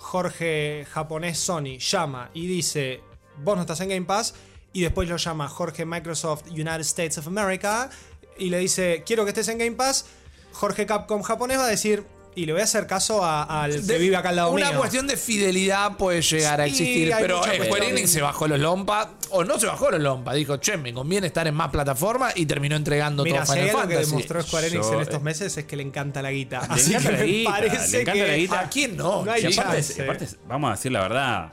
Jorge 0.00 0.86
japonés 0.90 1.38
Sony 1.38 1.78
llama 1.78 2.30
y 2.34 2.46
dice, 2.46 3.00
vos 3.44 3.54
no 3.56 3.60
estás 3.62 3.80
en 3.80 3.90
Game 3.90 4.06
Pass, 4.06 4.34
y 4.72 4.80
después 4.80 5.08
lo 5.08 5.16
llama 5.18 5.46
Jorge 5.48 5.84
Microsoft 5.84 6.44
United 6.50 6.80
States 6.80 7.18
of 7.18 7.26
America 7.26 7.90
y 8.38 8.48
le 8.50 8.58
dice, 8.58 9.02
quiero 9.06 9.24
que 9.24 9.30
estés 9.30 9.48
en 9.48 9.58
Game 9.58 9.72
Pass, 9.72 10.06
Jorge 10.52 10.86
Capcom 10.86 11.22
japonés 11.22 11.58
va 11.58 11.64
a 11.66 11.68
decir, 11.68 12.02
y 12.34 12.46
le 12.46 12.52
voy 12.52 12.60
a 12.62 12.64
hacer 12.64 12.86
caso 12.86 13.24
al 13.24 13.72
que 13.72 13.80
De- 13.80 13.98
vive 13.98 14.16
acá 14.16 14.30
al 14.30 14.36
lado 14.36 14.52
Una 14.52 14.70
mío. 14.70 14.78
cuestión 14.78 15.06
de 15.06 15.16
fidelidad 15.16 15.96
puede 15.96 16.22
llegar 16.22 16.60
a 16.60 16.66
existir, 16.66 17.12
pero 17.20 17.42
Square. 17.42 17.88
Enix 17.90 18.10
se 18.10 18.22
bajó 18.22 18.48
los 18.48 18.58
lompa, 18.58 19.10
o 19.32 19.44
no 19.44 19.58
se 19.58 19.66
bajó 19.66 19.90
los 19.90 20.00
lompa, 20.00 20.34
dijo, 20.34 20.56
che, 20.58 20.76
me 20.76 20.92
conviene 20.92 21.26
estar 21.26 21.46
en 21.46 21.54
más 21.54 21.70
plataformas 21.70 22.36
y 22.36 22.46
terminó 22.46 22.76
entregando 22.76 23.24
Mira, 23.24 23.44
todo 23.44 23.54
Final 23.54 23.68
algo 23.68 23.78
que 23.82 23.86
Fantasy. 23.94 24.10
demostró 24.10 24.42
Square 24.42 24.66
Enix 24.68 24.86
Yo, 24.86 24.94
en 24.94 25.00
estos 25.00 25.20
eh, 25.20 25.24
meses 25.24 25.56
es 25.56 25.64
que 25.64 25.76
le 25.76 25.82
encanta 25.82 26.22
la 26.22 26.30
guita. 26.32 26.60
Le 26.68 26.74
Así 26.74 26.90
encanta 26.94 27.10
que 27.10 27.16
la 27.16 27.24
guita, 27.24 27.50
parece 27.50 27.76
le 27.92 28.00
encanta 28.02 28.12
que 28.24 28.28
la 28.30 28.36
guita. 28.36 28.60
¿A 28.60 28.68
quién 28.68 28.96
no? 28.96 29.24
No 29.24 29.30
hay 29.32 29.42
Y 29.42 29.52
aparte, 29.52 29.72
chance. 29.76 30.02
aparte, 30.02 30.26
vamos 30.48 30.68
a 30.68 30.72
decir 30.72 30.92
la 30.92 31.00
verdad, 31.02 31.52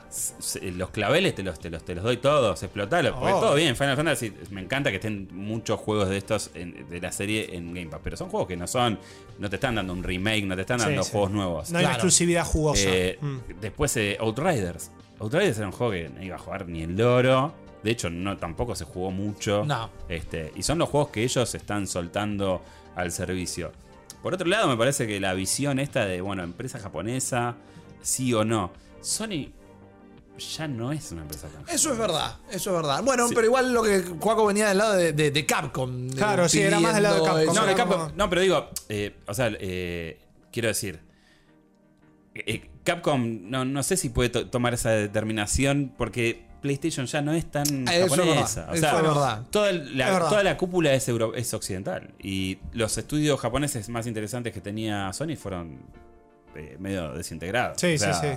los 0.76 0.90
claveles 0.90 1.34
te 1.34 1.42
los, 1.42 1.58
te 1.58 1.70
los, 1.70 1.84
te 1.84 1.94
los 1.94 2.04
doy 2.04 2.16
todos, 2.18 2.62
explotalos. 2.62 3.14
Porque 3.16 3.32
Oh. 3.32 3.40
todo 3.40 3.54
bien, 3.54 3.76
Final 3.76 3.96
Fantasy, 3.96 4.32
me 4.50 4.60
encanta 4.62 4.90
que 4.90 4.96
estén 4.96 5.28
muchos 5.32 5.78
juegos 5.80 6.08
de 6.08 6.16
estos 6.18 6.50
en- 6.54 6.88
de 6.88 7.00
la 7.00 7.12
serie 7.12 7.54
en 7.54 7.72
Game 7.74 7.86
Pass, 7.88 8.00
pero 8.02 8.16
son 8.16 8.28
juegos 8.28 8.48
que 8.48 8.56
no 8.56 8.66
son, 8.66 8.98
no 9.38 9.48
te 9.50 9.56
están 9.56 9.74
dando 9.76 9.92
un 9.92 10.02
remake, 10.02 10.44
no 10.44 10.54
te 10.56 10.62
están 10.62 10.78
dando 10.78 11.02
sí. 11.04 11.10
juegos 11.12 11.30
nuevos. 11.30 11.70
No 11.70 11.78
hay 11.78 11.84
una 11.84 11.94
exclusividad 11.94 12.44
jugosa. 12.44 12.82
Eh, 12.86 13.18
Mm. 13.20 13.38
Después 13.60 13.96
eh, 13.96 14.16
Outriders. 14.20 14.90
Outriders 15.20 15.56
era 15.58 15.66
un 15.66 15.72
juego 15.72 15.92
que 15.92 16.08
no 16.08 16.22
iba 16.22 16.36
a 16.36 16.38
jugar 16.38 16.68
ni 16.68 16.82
el 16.82 16.96
loro. 16.96 17.52
De 17.82 17.90
hecho, 17.92 18.10
no 18.10 18.36
tampoco 18.36 18.74
se 18.74 18.84
jugó 18.84 19.10
mucho. 19.10 19.64
No. 19.64 19.90
Este, 20.08 20.52
y 20.56 20.62
son 20.62 20.78
los 20.78 20.88
juegos 20.88 21.10
que 21.10 21.22
ellos 21.22 21.54
están 21.54 21.86
soltando 21.86 22.62
al 22.96 23.12
servicio. 23.12 23.72
Por 24.22 24.34
otro 24.34 24.46
lado, 24.48 24.66
me 24.68 24.76
parece 24.76 25.06
que 25.06 25.20
la 25.20 25.32
visión 25.34 25.78
esta 25.78 26.04
de, 26.04 26.20
bueno, 26.20 26.42
empresa 26.42 26.78
japonesa, 26.80 27.54
sí 28.02 28.34
o 28.34 28.44
no. 28.44 28.72
Sony 29.00 29.52
ya 30.56 30.66
no 30.68 30.92
es 30.92 31.10
una 31.12 31.22
empresa 31.22 31.48
tan 31.48 31.68
Eso 31.72 31.92
es 31.92 31.98
verdad, 31.98 32.36
eso 32.50 32.70
es 32.70 32.76
verdad. 32.76 33.02
Bueno, 33.04 33.26
Sí. 33.28 33.34
pero 33.34 33.46
igual 33.46 33.72
lo 33.72 33.82
que 33.82 34.00
Juaco 34.02 34.46
venía 34.46 34.68
del 34.68 34.78
lado 34.78 34.94
de, 34.94 35.12
de- 35.12 35.30
de 35.30 35.46
Capcom. 35.46 36.08
de- 36.08 36.16
Claro, 36.16 36.48
sí, 36.48 36.60
era 36.60 36.78
más 36.80 36.94
del 36.94 37.02
lado 37.04 37.16
de 37.36 37.46
Capcom. 37.46 37.54
No, 37.54 37.66
de 37.66 37.74
Capcom- 37.76 38.28
pero 38.28 38.40
digo, 38.40 38.68
eh, 38.88 39.16
o 39.26 39.34
sea, 39.34 39.50
eh, 39.58 40.20
quiero 40.52 40.68
decir, 40.68 41.00
eh, 42.34 42.42
eh, 42.46 42.70
Capcom 42.84 43.50
no, 43.50 43.64
no 43.64 43.82
sé 43.82 43.96
si 43.96 44.08
puede 44.10 44.28
to- 44.30 44.48
tomar 44.48 44.74
esa 44.74 44.90
determinación 44.90 45.92
porque 45.96 46.46
PlayStation 46.60 47.06
ya 47.06 47.22
no 47.22 47.32
es 47.32 47.46
tan 47.50 47.86
Ah, 47.88 47.94
Eso 47.94 48.04
es 48.06 48.10
japonesa. 48.10 48.60
verdad, 48.60 48.70
o 48.70 48.74
eso 48.74 48.80
sea, 48.80 48.96
es 48.96 49.02
verdad. 49.02 49.42
Toda, 49.50 49.72
la, 49.72 50.06
Es 50.08 50.12
verdad. 50.14 50.28
toda 50.28 50.42
la 50.42 50.56
cúpula 50.56 50.92
es, 50.94 51.08
euro- 51.08 51.34
es 51.34 51.52
occidental 51.54 52.10
y 52.18 52.58
los 52.72 52.96
estudios 52.98 53.38
japoneses 53.40 53.88
más 53.88 54.06
interesantes 54.06 54.52
que 54.52 54.60
tenía 54.60 55.12
Sony 55.12 55.36
fueron 55.36 55.78
eh, 56.54 56.76
medio 56.78 57.12
desintegrados. 57.12 57.80
Sí, 57.80 57.94
O 57.94 57.98
sea, 57.98 58.14
sí, 58.14 58.26
sí. 58.26 58.34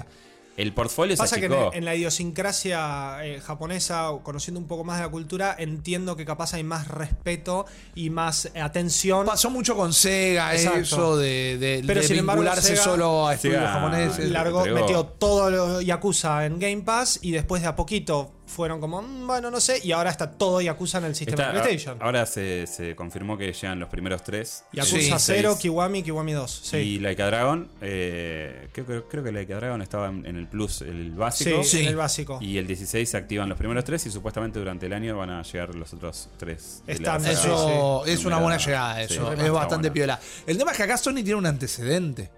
El 0.57 0.73
portfolio 0.73 1.15
se 1.15 1.23
Pasa 1.23 1.39
que 1.39 1.45
en, 1.45 1.53
achicó. 1.53 1.73
en 1.73 1.85
la 1.85 1.95
idiosincrasia 1.95 3.25
eh, 3.25 3.39
japonesa, 3.39 4.09
conociendo 4.23 4.59
un 4.59 4.67
poco 4.67 4.83
más 4.83 4.97
de 4.97 5.03
la 5.05 5.09
cultura, 5.11 5.55
entiendo 5.57 6.15
que 6.15 6.25
capaz 6.25 6.53
hay 6.53 6.63
más 6.63 6.87
respeto 6.87 7.65
y 7.95 8.09
más 8.09 8.49
atención. 8.59 9.25
Pasó 9.25 9.49
mucho 9.49 9.75
con 9.75 9.93
Sega, 9.93 10.53
Exacto. 10.53 10.79
eso 10.79 11.17
de, 11.17 11.57
de, 11.57 11.83
Pero 11.85 12.01
de 12.01 12.07
sin 12.07 12.17
embargo, 12.19 12.41
vincularse 12.41 12.75
Sega- 12.75 12.83
solo 12.83 13.27
a 13.27 13.33
estudios 13.35 13.59
Sega 13.59 13.71
japoneses. 13.73 14.25
Entregó. 14.25 14.65
metió 14.65 15.05
todo 15.05 15.49
lo 15.49 15.81
Yakuza 15.81 16.45
en 16.45 16.59
Game 16.59 16.81
Pass 16.81 17.19
y 17.21 17.31
después 17.31 17.61
de 17.61 17.67
a 17.69 17.75
poquito 17.75 18.31
fueron 18.51 18.79
como, 18.81 19.01
"Mm, 19.01 19.27
bueno, 19.27 19.49
no 19.49 19.59
sé, 19.61 19.79
y 19.83 19.91
ahora 19.93 20.09
está 20.09 20.29
todo 20.31 20.59
Yakuza 20.61 20.97
en 20.97 21.05
el 21.05 21.15
sistema 21.15 21.41
Está- 21.43 21.53
de 21.53 21.61
PlayStation. 21.61 21.97
ahora 22.01 22.25
se, 22.25 22.67
se 22.67 22.95
confirmó 22.95 23.37
que 23.37 23.51
llegan 23.53 23.79
los 23.79 23.89
primeros 23.89 24.23
tres. 24.23 24.63
Yakuza 24.73 24.95
Sí, 24.97 25.05
0, 25.07 25.51
seis. 25.53 25.61
Kiwami, 25.61 26.03
Kiwami 26.03 26.33
2. 26.33 26.51
Sí. 26.65 26.77
Y 26.77 26.99
Laika 26.99 27.25
Dragon, 27.27 27.69
eh, 27.81 28.67
creo, 28.73 28.85
creo, 28.85 29.07
creo 29.07 29.23
que 29.23 29.31
Laika 29.31 29.55
Dragon 29.55 29.81
estaba 29.81 30.07
en, 30.09 30.25
en 30.25 30.35
el 30.35 30.47
Plus, 30.47 30.81
el 30.81 31.11
básico. 31.11 31.63
Sí, 31.63 31.69
Sí. 31.77 31.79
en 31.83 31.87
el 31.87 31.95
básico. 31.95 32.37
Y 32.41 32.57
el 32.57 32.67
16 32.67 33.09
se 33.09 33.17
activan 33.17 33.47
los 33.49 33.57
primeros 33.57 33.83
tres 33.85 34.05
y 34.05 34.11
supuestamente 34.11 34.59
durante 34.59 34.85
el 34.85 34.93
año 34.93 35.17
van 35.17 35.29
a 35.29 35.43
llegar 35.43 35.73
los 35.75 35.93
otros 35.93 36.29
tres. 36.37 36.83
de 36.85 36.93
la 36.93 36.97
Estándar, 36.99 37.35
saga 37.35 37.41
Eso 37.55 38.01
Sí, 38.05 38.11
es 38.11 38.25
una 38.25 38.37
buena 38.37 38.57
llegada, 38.57 38.95
Sí, 39.07 39.13
eso. 39.13 39.31
es 39.33 39.51
bastante 39.51 39.89
bueno. 39.89 39.93
piola. 39.93 40.19
El 40.45 40.57
tema 40.57 40.71
es 40.71 40.77
que 40.77 40.83
acá 40.83 40.97
Sony 40.97 41.15
tiene 41.15 41.35
un 41.35 41.45
antecedente. 41.45 42.29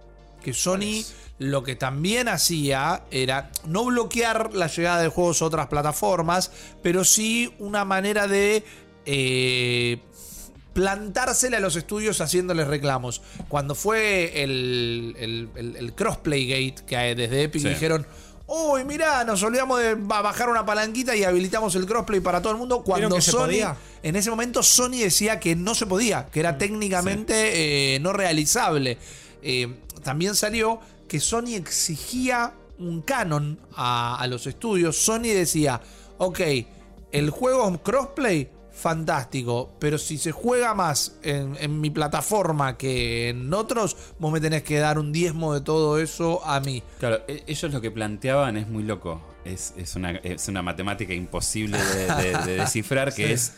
Que 0.43 0.53
Sony 0.53 1.01
lo 1.39 1.63
que 1.63 1.75
también 1.75 2.27
hacía 2.29 3.03
era 3.11 3.51
no 3.65 3.85
bloquear 3.85 4.53
la 4.53 4.67
llegada 4.67 5.01
de 5.01 5.07
juegos 5.09 5.41
a 5.41 5.45
otras 5.45 5.67
plataformas, 5.67 6.51
pero 6.81 7.03
sí 7.03 7.53
una 7.59 7.83
manera 7.85 8.27
de 8.27 8.63
eh, 9.05 9.99
plantársela 10.73 11.57
a 11.57 11.59
los 11.59 11.75
estudios 11.75 12.21
haciéndoles 12.21 12.67
reclamos. 12.67 13.21
Cuando 13.47 13.75
fue 13.75 14.43
el, 14.43 15.15
el, 15.19 15.49
el- 15.55 15.75
el 15.75 15.93
Crossplay 15.93 16.47
Gate, 16.47 16.83
que 16.85 16.95
desde 17.15 17.43
Epic 17.43 17.61
Sí. 17.61 17.69
dijeron. 17.69 18.07
Uy, 18.45 18.83
mirá, 18.83 19.23
nos 19.23 19.41
olvidamos 19.41 19.79
de 19.79 19.95
ba- 19.95 20.21
bajar 20.21 20.49
una 20.49 20.65
palanquita 20.65 21.15
y 21.15 21.23
habilitamos 21.23 21.75
el 21.75 21.85
crossplay 21.85 22.19
para 22.19 22.41
todo 22.41 22.51
el 22.51 22.59
mundo. 22.59 22.83
Cuando 22.83 23.19
Sony, 23.21 23.45
podía? 23.45 23.75
en 24.03 24.15
ese 24.17 24.29
momento 24.29 24.61
Sony 24.61 24.97
decía 24.99 25.39
que 25.39 25.55
no 25.55 25.73
se 25.73 25.85
podía, 25.87 26.25
que 26.25 26.39
Mm, 26.39 26.41
era 26.41 26.57
técnicamente 26.57 27.95
eh, 27.95 27.99
no 27.99 28.11
realizable. 28.11 28.97
Eh, 29.41 29.73
también 30.03 30.35
salió 30.35 30.81
que 31.07 31.19
Sony 31.19 31.55
exigía 31.55 32.53
un 32.79 33.01
canon 33.01 33.59
a, 33.75 34.17
a 34.19 34.27
los 34.27 34.47
estudios. 34.47 34.97
Sony 34.97 35.23
decía, 35.33 35.81
ok, 36.17 36.39
el 37.11 37.29
juego 37.29 37.69
es 37.71 37.79
crossplay, 37.81 38.49
fantástico, 38.71 39.71
pero 39.79 39.97
si 39.97 40.17
se 40.17 40.31
juega 40.31 40.73
más 40.73 41.17
en, 41.23 41.55
en 41.59 41.79
mi 41.79 41.89
plataforma 41.89 42.77
que 42.77 43.29
en 43.29 43.53
otros, 43.53 43.95
vos 44.19 44.31
me 44.31 44.39
tenés 44.41 44.63
que 44.63 44.77
dar 44.79 44.97
un 44.99 45.11
diezmo 45.11 45.53
de 45.53 45.61
todo 45.61 45.99
eso 45.99 46.43
a 46.45 46.59
mí. 46.59 46.81
Claro, 46.99 47.21
e- 47.27 47.43
ellos 47.47 47.71
lo 47.71 47.81
que 47.81 47.91
planteaban 47.91 48.57
es 48.57 48.67
muy 48.67 48.83
loco. 48.83 49.21
Es, 49.45 49.73
es, 49.77 49.95
una, 49.95 50.11
es 50.11 50.47
una 50.47 50.61
matemática 50.61 51.13
imposible 51.13 51.77
de, 51.77 52.05
de- 52.15 52.37
de 52.45 52.55
descifrar, 52.61 53.13
que 53.13 53.33
es. 53.33 53.53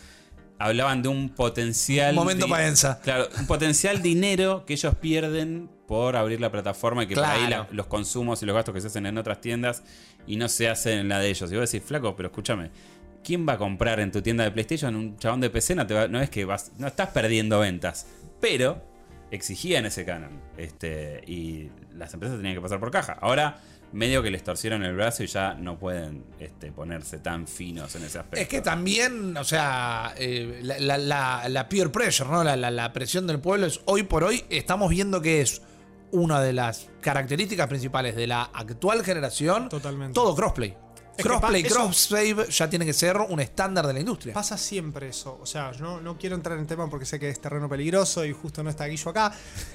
Hablaban 0.57 1.01
de 1.01 1.09
un 1.09 1.29
potencial. 1.29 2.15
Momento 2.15 2.45
di- 2.45 2.51
Paenza. 2.51 2.99
Claro, 3.01 3.27
un 3.37 3.45
potencial 3.45 4.01
dinero 4.01 4.63
que 4.65 4.73
ellos 4.73 4.95
pierden 4.95 5.69
por 5.87 6.15
abrir 6.15 6.41
la 6.41 6.51
plataforma 6.51 7.03
y 7.03 7.07
que 7.07 7.15
por 7.15 7.23
ahí 7.25 7.45
Claro. 7.47 7.67
la- 7.69 7.75
los 7.75 7.85
consumos 7.87 8.41
y 8.41 8.45
los 8.45 8.55
gastos 8.55 8.73
que 8.73 8.81
se 8.81 8.87
hacen 8.87 9.05
en 9.05 9.17
otras 9.17 9.39
tiendas 9.41 9.83
y 10.25 10.35
no 10.37 10.47
se 10.49 10.67
hacen 10.69 10.99
en 10.99 11.09
la 11.09 11.19
de 11.19 11.29
ellos. 11.29 11.51
Y 11.51 11.55
vos 11.55 11.71
decís, 11.71 11.87
flaco, 11.87 12.15
pero 12.15 12.27
escúchame. 12.29 12.71
¿Quién 13.23 13.47
va 13.47 13.53
a 13.53 13.57
comprar 13.57 13.99
en 13.99 14.11
tu 14.11 14.21
tienda 14.21 14.43
de 14.43 14.51
PlayStation 14.51 14.95
un 14.95 15.17
chabón 15.17 15.41
de 15.41 15.49
PC? 15.49 15.75
No, 15.75 15.85
te 15.87 15.93
va- 15.93 16.07
no 16.07 16.21
es 16.21 16.29
que 16.29 16.45
vas, 16.45 16.71
no 16.77 16.87
estás 16.87 17.09
perdiendo 17.09 17.59
ventas. 17.59 18.07
Pero 18.41 18.81
exigían 19.31 19.85
ese 19.85 20.05
canon. 20.05 20.39
Este, 20.57 21.21
y 21.27 21.69
las 21.95 22.13
empresas 22.13 22.37
tenían 22.37 22.55
que 22.55 22.61
pasar 22.61 22.79
por 22.79 22.91
caja. 22.91 23.17
Ahora, 23.21 23.57
medio 23.93 24.21
que 24.21 24.29
les 24.29 24.43
torcieron 24.43 24.83
el 24.83 24.93
brazo 24.95 25.23
y 25.23 25.27
ya 25.27 25.53
no 25.53 25.79
pueden 25.79 26.23
este, 26.39 26.71
ponerse 26.71 27.17
tan 27.19 27.47
finos 27.47 27.95
en 27.95 28.03
ese 28.03 28.19
aspecto. 28.19 28.41
Es 28.41 28.47
que 28.47 28.61
también, 28.61 29.35
o 29.37 29.43
sea, 29.43 30.13
eh, 30.17 30.59
la, 30.63 30.77
la- 30.79 30.97
la- 30.97 31.49
la 31.49 31.69
peer 31.69 31.91
pressure, 31.91 32.29
¿no? 32.29 32.43
La 32.43 32.93
presión 32.93 33.25
del 33.25 33.39
pueblo 33.39 33.65
es 33.67 33.79
hoy 33.85 34.03
por 34.03 34.23
hoy, 34.23 34.43
estamos 34.49 34.89
viendo 34.89 35.21
que 35.21 35.41
es 35.41 35.61
una 36.11 36.41
de 36.41 36.53
las 36.53 36.89
características 37.01 37.67
principales 37.67 38.15
de 38.15 38.27
la 38.27 38.43
actual 38.43 39.03
generación. 39.03 39.69
Totalmente. 39.69 40.13
Todo 40.13 40.35
crossplay. 40.35 40.84
Es 41.17 41.23
que 41.23 41.29
crossplay, 41.29 41.61
eso- 41.63 41.75
cross-save 41.75 42.49
ya 42.49 42.69
tiene 42.69 42.85
que 42.85 42.93
ser 42.93 43.17
un 43.17 43.39
estándar 43.39 43.87
de 43.87 43.93
la 43.93 43.99
industria. 43.99 44.33
Pasa 44.33 44.57
siempre 44.57 45.09
eso. 45.09 45.39
O 45.41 45.45
sea, 45.45 45.71
yo 45.71 45.83
no, 45.85 46.01
no 46.01 46.17
quiero 46.17 46.35
entrar 46.35 46.57
en 46.57 46.67
tema 46.67 46.89
porque 46.89 47.05
sé 47.05 47.19
que 47.19 47.29
es 47.29 47.39
terreno 47.39 47.69
peligroso 47.69 48.25
y 48.25 48.33
justo 48.33 48.63
no 48.63 48.69
está 48.69 48.85
Guillo 48.85 49.09
acá. 49.11 49.31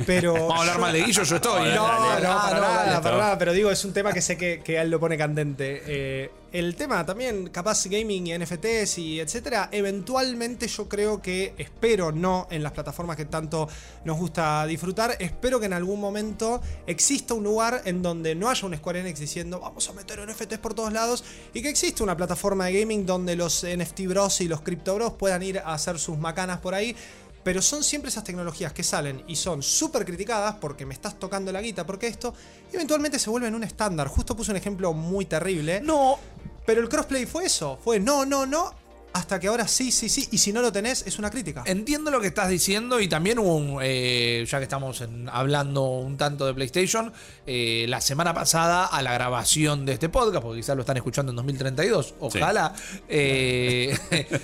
Pero. 0.06 0.32
Vamos 0.34 0.56
a 0.56 0.60
hablar 0.60 0.78
mal 0.80 0.92
de 0.92 1.02
Guillo, 1.04 1.22
yo 1.22 1.36
estoy. 1.36 1.70
No, 1.70 1.86
no, 1.86 1.98
para 1.98 2.20
no, 2.20 2.60
nada, 2.60 3.00
para 3.00 3.16
nada, 3.16 3.38
pero 3.38 3.52
digo, 3.52 3.70
es 3.70 3.84
un 3.84 3.92
tema 3.92 4.12
que 4.12 4.20
sé 4.20 4.36
que, 4.36 4.60
que 4.64 4.78
él 4.80 4.90
lo 4.90 5.00
pone 5.00 5.16
candente. 5.16 5.82
Eh, 5.86 6.30
el 6.52 6.74
tema 6.74 7.06
también, 7.06 7.48
capaz 7.50 7.86
gaming 7.86 8.26
y 8.26 8.36
NFTs 8.36 8.98
y 8.98 9.20
etcétera, 9.20 9.68
eventualmente 9.70 10.66
yo 10.66 10.88
creo 10.88 11.22
que, 11.22 11.54
espero 11.58 12.10
no 12.10 12.48
en 12.50 12.64
las 12.64 12.72
plataformas 12.72 13.16
que 13.16 13.24
tanto 13.24 13.68
nos 14.04 14.18
gusta 14.18 14.66
disfrutar, 14.66 15.16
espero 15.20 15.60
que 15.60 15.66
en 15.66 15.74
algún 15.74 16.00
momento 16.00 16.60
exista 16.88 17.34
un 17.34 17.44
lugar 17.44 17.82
en 17.84 18.02
donde 18.02 18.34
no 18.34 18.48
haya 18.48 18.66
un 18.66 18.76
Square 18.76 19.00
Enix 19.00 19.20
diciendo 19.20 19.60
vamos 19.60 19.88
a 19.88 19.92
meter 19.92 20.18
NFTs 20.28 20.58
por 20.58 20.74
todos 20.74 20.92
lados 20.92 21.22
y 21.52 21.62
que 21.62 21.68
existe 21.68 22.02
una 22.02 22.16
plataforma 22.16 22.66
de 22.66 22.80
gaming 22.80 23.06
donde 23.06 23.36
los 23.36 23.64
NFT 23.64 24.06
bros 24.06 24.40
y 24.40 24.48
los 24.48 24.60
crypto 24.62 24.94
bros 24.94 25.12
puedan 25.14 25.42
ir 25.42 25.58
a 25.58 25.74
hacer 25.74 25.98
sus 25.98 26.18
macanas 26.18 26.58
por 26.60 26.74
ahí. 26.74 26.94
Pero 27.42 27.62
son 27.62 27.82
siempre 27.82 28.10
esas 28.10 28.24
tecnologías 28.24 28.72
que 28.74 28.82
salen 28.82 29.24
y 29.26 29.34
son 29.34 29.62
súper 29.62 30.04
criticadas 30.04 30.56
porque 30.60 30.84
me 30.84 30.92
estás 30.92 31.18
tocando 31.18 31.50
la 31.50 31.62
guita, 31.62 31.86
porque 31.86 32.06
esto 32.06 32.34
eventualmente 32.70 33.18
se 33.18 33.30
vuelven 33.30 33.54
un 33.54 33.64
estándar. 33.64 34.08
Justo 34.08 34.36
puse 34.36 34.50
un 34.50 34.58
ejemplo 34.58 34.92
muy 34.92 35.24
terrible. 35.24 35.80
No, 35.80 36.18
Pero 36.66 36.82
el 36.82 36.88
crossplay 36.88 37.24
fue 37.24 37.46
eso, 37.46 37.78
fue 37.82 37.98
no, 37.98 38.26
no, 38.26 38.44
no, 38.44 38.74
hasta 39.12 39.40
que 39.40 39.48
ahora 39.48 39.66
sí, 39.66 39.90
sí, 39.90 40.08
sí, 40.08 40.28
y 40.30 40.38
si 40.38 40.52
no 40.52 40.62
lo 40.62 40.70
tenés 40.72 41.04
es 41.06 41.18
una 41.18 41.30
crítica. 41.30 41.62
Entiendo 41.66 42.10
lo 42.10 42.20
que 42.20 42.28
estás 42.28 42.48
diciendo 42.48 43.00
y 43.00 43.08
también 43.08 43.38
hubo 43.38 43.56
un, 43.56 43.78
eh, 43.82 44.44
ya 44.48 44.58
que 44.58 44.64
estamos 44.64 45.00
en- 45.00 45.28
hablando 45.28 45.82
un 45.84 46.16
tanto 46.16 46.46
de 46.46 46.54
PlayStation, 46.54 47.12
eh, 47.46 47.86
la 47.88 48.00
semana 48.00 48.32
pasada 48.34 48.86
a 48.86 49.02
la 49.02 49.12
grabación 49.14 49.84
de 49.86 49.94
este 49.94 50.08
podcast, 50.08 50.42
porque 50.42 50.60
quizás 50.60 50.76
lo 50.76 50.82
están 50.82 50.96
escuchando 50.96 51.30
en 51.32 51.36
2032, 51.36 52.14
ojalá, 52.20 52.74
eh, 53.08 53.96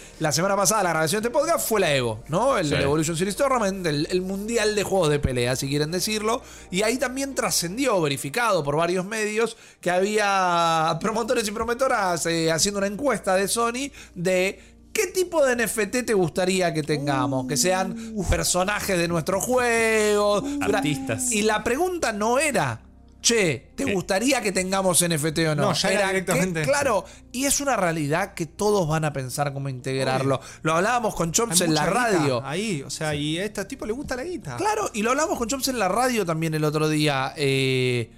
la 0.20 0.32
semana 0.32 0.56
pasada 0.56 0.80
a 0.80 0.84
la 0.84 0.90
grabación 0.90 1.22
de 1.22 1.28
este 1.28 1.38
podcast 1.38 1.68
fue 1.68 1.80
la 1.80 1.94
Evo, 1.94 2.22
¿no? 2.28 2.58
El 2.58 2.66
Sí. 2.68 2.74
Evolution 2.74 3.16
Series 3.16 3.36
Tournament, 3.36 3.86
el, 3.86 4.06
el 4.10 4.22
mundial 4.22 4.74
de 4.74 4.82
juegos 4.82 5.10
de 5.10 5.18
pelea, 5.18 5.54
si 5.56 5.68
quieren 5.68 5.90
decirlo, 5.90 6.42
y 6.70 6.82
ahí 6.82 6.98
también 6.98 7.34
trascendió, 7.34 8.00
verificado 8.00 8.64
por 8.64 8.76
varios 8.76 9.04
medios, 9.04 9.56
que 9.80 9.90
había 9.90 10.98
promotores 11.00 11.46
y 11.48 11.52
promotoras 11.52 12.26
eh, 12.26 12.50
haciendo 12.50 12.78
una 12.78 12.86
encuesta 12.88 13.34
de 13.36 13.46
Sony 13.48 13.90
de 14.14 14.55
¿Qué 14.96 15.08
tipo 15.08 15.44
de 15.44 15.66
NFT 15.66 16.06
te 16.06 16.14
gustaría 16.14 16.72
que 16.72 16.82
tengamos? 16.82 17.46
que 17.46 17.58
sean 17.58 17.94
personajes 18.30 18.96
de 18.96 19.08
nuestro 19.08 19.42
juego. 19.42 20.42
Artistas. 20.62 21.30
Y 21.32 21.42
la 21.42 21.62
pregunta 21.62 22.14
no 22.14 22.38
era, 22.38 22.80
che, 23.20 23.72
¿te 23.74 23.84
¿Qué? 23.84 23.92
gustaría 23.92 24.40
que 24.40 24.52
tengamos 24.52 25.06
NFT 25.06 25.38
o 25.50 25.54
no? 25.54 25.62
No, 25.62 25.72
ya 25.74 25.90
era 25.90 26.06
directamente. 26.08 26.62
Claro, 26.62 27.04
y 27.30 27.44
es 27.44 27.60
una 27.60 27.76
realidad 27.76 28.32
que 28.32 28.46
todos 28.46 28.88
van 28.88 29.04
a 29.04 29.12
pensar 29.12 29.52
cómo 29.52 29.68
integrarlo. 29.68 30.40
Lo 30.62 30.74
hablábamos 30.74 31.14
con 31.14 31.28
Hay 31.28 31.32
Chops 31.32 31.60
en 31.60 31.74
la 31.74 31.84
radio. 31.84 32.42
Ahí, 32.42 32.82
o 32.82 32.88
sea, 32.88 33.14
y 33.14 33.38
a 33.38 33.44
este 33.44 33.66
tipo 33.66 33.84
le 33.84 33.92
gusta 33.92 34.16
la 34.16 34.24
guita. 34.24 34.56
Claro, 34.56 34.90
y 34.94 35.02
lo 35.02 35.10
hablamos 35.10 35.36
con 35.36 35.46
Chops 35.46 35.68
en 35.68 35.78
la 35.78 35.88
radio 35.88 36.24
también 36.24 36.54
el 36.54 36.64
otro 36.64 36.88
día. 36.88 37.34
Eh, 37.36 38.10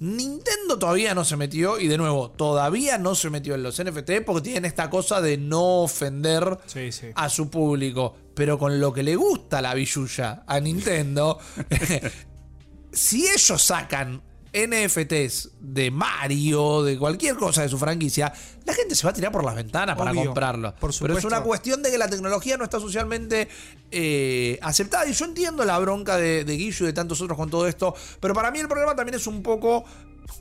Nintendo 0.00 0.78
todavía 0.78 1.14
no 1.14 1.24
se 1.24 1.36
metió, 1.36 1.78
y 1.78 1.86
de 1.86 1.98
nuevo, 1.98 2.30
todavía 2.30 2.96
no 2.98 3.14
se 3.14 3.28
metió 3.30 3.54
en 3.54 3.62
los 3.62 3.82
NFT 3.82 4.22
porque 4.24 4.40
tienen 4.42 4.64
esta 4.64 4.88
cosa 4.90 5.20
de 5.20 5.36
no 5.36 5.82
ofender 5.82 6.58
Sí, 6.66 6.90
sí. 6.90 7.08
a 7.14 7.28
su 7.28 7.50
público. 7.50 8.16
Pero 8.34 8.58
con 8.58 8.80
lo 8.80 8.92
que 8.94 9.02
le 9.02 9.14
gusta 9.16 9.60
la 9.60 9.74
billulla 9.74 10.42
a 10.46 10.58
Nintendo, 10.58 11.38
si 12.92 13.26
ellos 13.28 13.62
sacan 13.62 14.22
NFTs 14.52 15.50
de 15.60 15.90
Mario, 15.90 16.82
de 16.82 16.98
cualquier 16.98 17.36
cosa 17.36 17.62
de 17.62 17.68
su 17.68 17.78
franquicia, 17.78 18.32
la 18.64 18.74
gente 18.74 18.94
se 18.94 19.04
va 19.04 19.10
a 19.10 19.12
tirar 19.12 19.30
por 19.32 19.44
las 19.44 19.54
ventanas 19.54 19.96
para 19.96 20.12
comprarlo. 20.14 20.74
por 20.76 20.92
Pero 21.00 21.18
es 21.18 21.24
una 21.24 21.42
cuestión 21.42 21.82
de 21.82 21.90
que 21.90 21.98
la 21.98 22.08
tecnología 22.08 22.56
no 22.56 22.64
está 22.64 22.80
socialmente 22.80 23.48
eh, 23.90 24.58
aceptada. 24.62 25.06
Y 25.06 25.12
yo 25.12 25.24
entiendo 25.24 25.64
la 25.64 25.78
bronca 25.78 26.16
de, 26.16 26.44
de 26.44 26.56
Guillo 26.56 26.84
y 26.84 26.86
de 26.86 26.92
tantos 26.92 27.20
otros 27.20 27.36
con 27.36 27.50
todo 27.50 27.66
esto. 27.66 27.94
Pero 28.20 28.34
para 28.34 28.50
mí 28.50 28.58
el 28.58 28.68
problema 28.68 28.94
también 28.94 29.16
es 29.16 29.26
un 29.26 29.42
poco. 29.42 29.84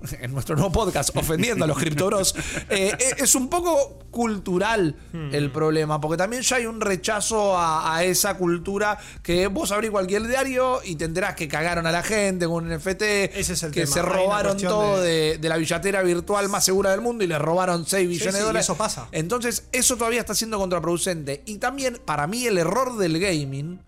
En 0.21 0.31
nuestro 0.33 0.55
nuevo 0.55 0.71
podcast, 0.71 1.15
ofendiendo 1.15 1.65
a 1.65 1.67
los 1.67 1.77
criptobros, 1.77 2.35
eh, 2.69 2.91
eh, 2.99 3.15
es 3.17 3.35
un 3.35 3.49
poco 3.49 3.99
cultural 4.11 4.95
Hmm. 5.11 5.33
el 5.33 5.51
problema, 5.51 5.99
porque 5.99 6.17
también 6.17 6.41
ya 6.43 6.57
hay 6.57 6.65
un 6.67 6.81
rechazo 6.81 7.57
a, 7.57 7.95
a 7.95 8.03
esa 8.03 8.35
cultura 8.37 8.97
que 9.23 9.47
vos 9.47 9.71
abrís 9.71 9.89
cualquier 9.91 10.27
diario 10.27 10.79
y 10.83 10.95
te 10.95 11.05
enterás 11.05 11.35
que 11.35 11.47
cagaron 11.47 11.87
a 11.87 11.91
la 11.91 12.03
gente 12.03 12.45
con 12.47 12.65
un 12.65 12.73
NFT, 12.77 13.01
Ese 13.35 13.53
es 13.53 13.63
el 13.63 13.71
que 13.71 13.81
tema. 13.81 13.93
se 13.93 14.01
robaron 14.03 14.57
todo 14.57 15.01
de- 15.01 15.09
de, 15.31 15.37
de 15.39 15.49
la 15.49 15.57
billetera 15.57 16.01
virtual 16.03 16.47
más 16.49 16.63
segura 16.65 16.91
del 16.91 17.01
mundo 17.01 17.23
y 17.23 17.27
le 17.27 17.39
robaron 17.39 17.85
6 17.85 18.07
billones 18.07 18.33
sí, 18.35 18.39
de 18.39 18.45
dólares. 18.45 18.65
eso 18.65 18.75
pasa. 18.75 19.07
Entonces, 19.11 19.63
eso 19.71 19.97
todavía 19.97 20.19
está 20.19 20.35
siendo 20.35 20.57
contraproducente. 20.59 21.41
Y 21.45 21.57
también, 21.57 21.99
para 22.05 22.27
mí, 22.27 22.45
el 22.45 22.57
error 22.57 22.97
del 22.97 23.19
gaming, 23.19 23.79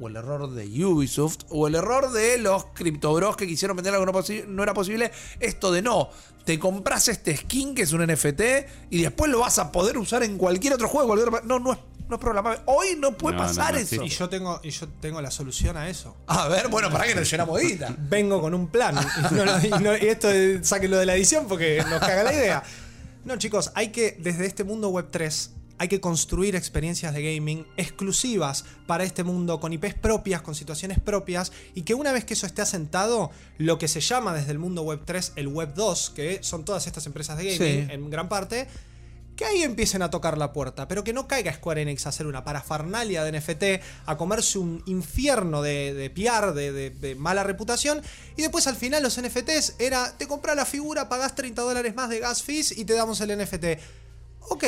o 0.00 0.08
el 0.08 0.16
error 0.16 0.50
de 0.50 0.84
Ubisoft, 0.84 1.38
o 1.50 1.66
el 1.68 1.74
error 1.74 2.10
de 2.12 2.38
los 2.38 2.66
criptobros 2.74 3.36
que 3.36 3.46
quisieron 3.46 3.76
vender 3.76 3.94
algo 3.94 4.22
que 4.22 4.44
no, 4.46 4.52
no 4.54 4.62
era 4.62 4.74
posible, 4.74 5.10
esto 5.40 5.70
de 5.72 5.82
no. 5.82 6.10
Te 6.44 6.58
compras 6.58 7.06
este 7.08 7.36
skin 7.36 7.74
que 7.74 7.82
es 7.82 7.92
un 7.92 8.04
NFT 8.04 8.40
y 8.90 9.02
después 9.02 9.30
lo 9.30 9.40
vas 9.40 9.58
a 9.58 9.70
poder 9.70 9.96
usar 9.98 10.22
en 10.24 10.36
cualquier 10.38 10.72
otro 10.74 10.88
juego. 10.88 11.06
cualquier 11.08 11.28
otro- 11.28 11.42
No, 11.46 11.60
no 11.60 11.72
es, 11.74 11.78
no 12.08 12.16
es 12.16 12.20
programable. 12.20 12.60
Hoy 12.66 12.96
no 12.98 13.16
puede 13.16 13.36
No, 13.36 13.42
pasar 13.44 13.74
no 13.74 13.78
eso. 13.78 14.02
Y 14.04 14.08
yo 14.08 14.28
tengo, 14.28 14.58
y 14.64 14.70
yo 14.70 14.88
tengo 15.00 15.20
la 15.20 15.30
solución 15.30 15.76
a 15.76 15.88
eso. 15.88 16.16
A 16.26 16.48
ver, 16.48 16.66
bueno, 16.68 16.90
para 16.90 17.04
que 17.06 17.14
nos 17.14 17.30
llenamos 17.30 17.60
de 17.60 17.66
guita. 17.68 17.94
Vengo 18.10 18.40
con 18.40 18.54
un 18.54 18.66
plan. 18.68 18.96
Y, 19.62 19.66
y 19.68 19.70
no- 19.82 19.96
y 19.96 20.06
esto 20.08 20.28
sáquenlo 20.62 20.98
de 20.98 21.06
la 21.06 21.14
edición 21.14 21.46
porque 21.46 21.82
nos 21.88 22.00
caga 22.00 22.24
la 22.24 22.32
idea. 22.34 22.62
No, 23.24 23.36
chicos, 23.36 23.70
hay 23.76 23.92
que, 23.92 24.16
desde 24.20 24.46
este 24.46 24.64
mundo 24.64 24.88
web 24.88 25.06
3, 25.12 25.52
hay 25.82 25.88
que 25.88 26.00
construir 26.00 26.54
experiencias 26.54 27.12
de 27.12 27.34
gaming 27.34 27.66
exclusivas 27.76 28.64
para 28.86 29.02
este 29.02 29.24
mundo, 29.24 29.58
con 29.58 29.72
IPs 29.72 29.94
propias, 29.94 30.40
con 30.40 30.54
situaciones 30.54 31.00
propias, 31.00 31.50
y 31.74 31.82
que 31.82 31.94
una 31.94 32.12
vez 32.12 32.24
que 32.24 32.34
eso 32.34 32.46
esté 32.46 32.62
asentado, 32.62 33.32
lo 33.58 33.78
que 33.78 33.88
se 33.88 34.00
llama 34.00 34.32
desde 34.32 34.52
el 34.52 34.60
mundo 34.60 34.82
web 34.82 35.00
3 35.04 35.32
el 35.34 35.48
web 35.48 35.74
2, 35.74 36.10
que 36.14 36.38
son 36.44 36.64
todas 36.64 36.86
estas 36.86 37.04
empresas 37.06 37.36
de 37.36 37.44
gaming 37.56 37.86
Sí. 37.88 37.92
en 37.92 38.10
gran 38.10 38.28
parte, 38.28 38.68
que 39.34 39.44
ahí 39.44 39.64
empiecen 39.64 40.02
a 40.02 40.10
tocar 40.10 40.38
la 40.38 40.52
puerta, 40.52 40.86
pero 40.86 41.02
que 41.02 41.12
no 41.12 41.26
caiga 41.26 41.52
Square 41.52 41.82
Enix 41.82 42.06
a 42.06 42.10
hacer 42.10 42.26
una 42.28 42.44
parafernalia 42.44 43.24
de 43.24 43.32
NFT, 43.32 43.82
a 44.06 44.16
comerse 44.16 44.58
un 44.58 44.84
infierno 44.86 45.62
de, 45.62 45.94
de 45.94 46.10
PR, 46.10 46.52
de, 46.54 46.70
de- 46.70 46.90
de 46.90 47.14
mala 47.16 47.42
reputación, 47.42 48.00
y 48.36 48.42
después 48.42 48.68
al 48.68 48.76
final 48.76 49.02
los 49.02 49.20
NFTs 49.20 49.76
era, 49.80 50.16
te 50.16 50.28
compras 50.28 50.54
la 50.54 50.64
figura, 50.64 51.08
pagás 51.08 51.34
30 51.34 51.60
dólares 51.62 51.92
más 51.96 52.08
de 52.08 52.20
gas 52.20 52.44
fees 52.44 52.70
y 52.78 52.84
te 52.84 52.92
damos 52.94 53.20
el 53.20 53.36
NFT. 53.36 53.64
Ok, 54.50 54.64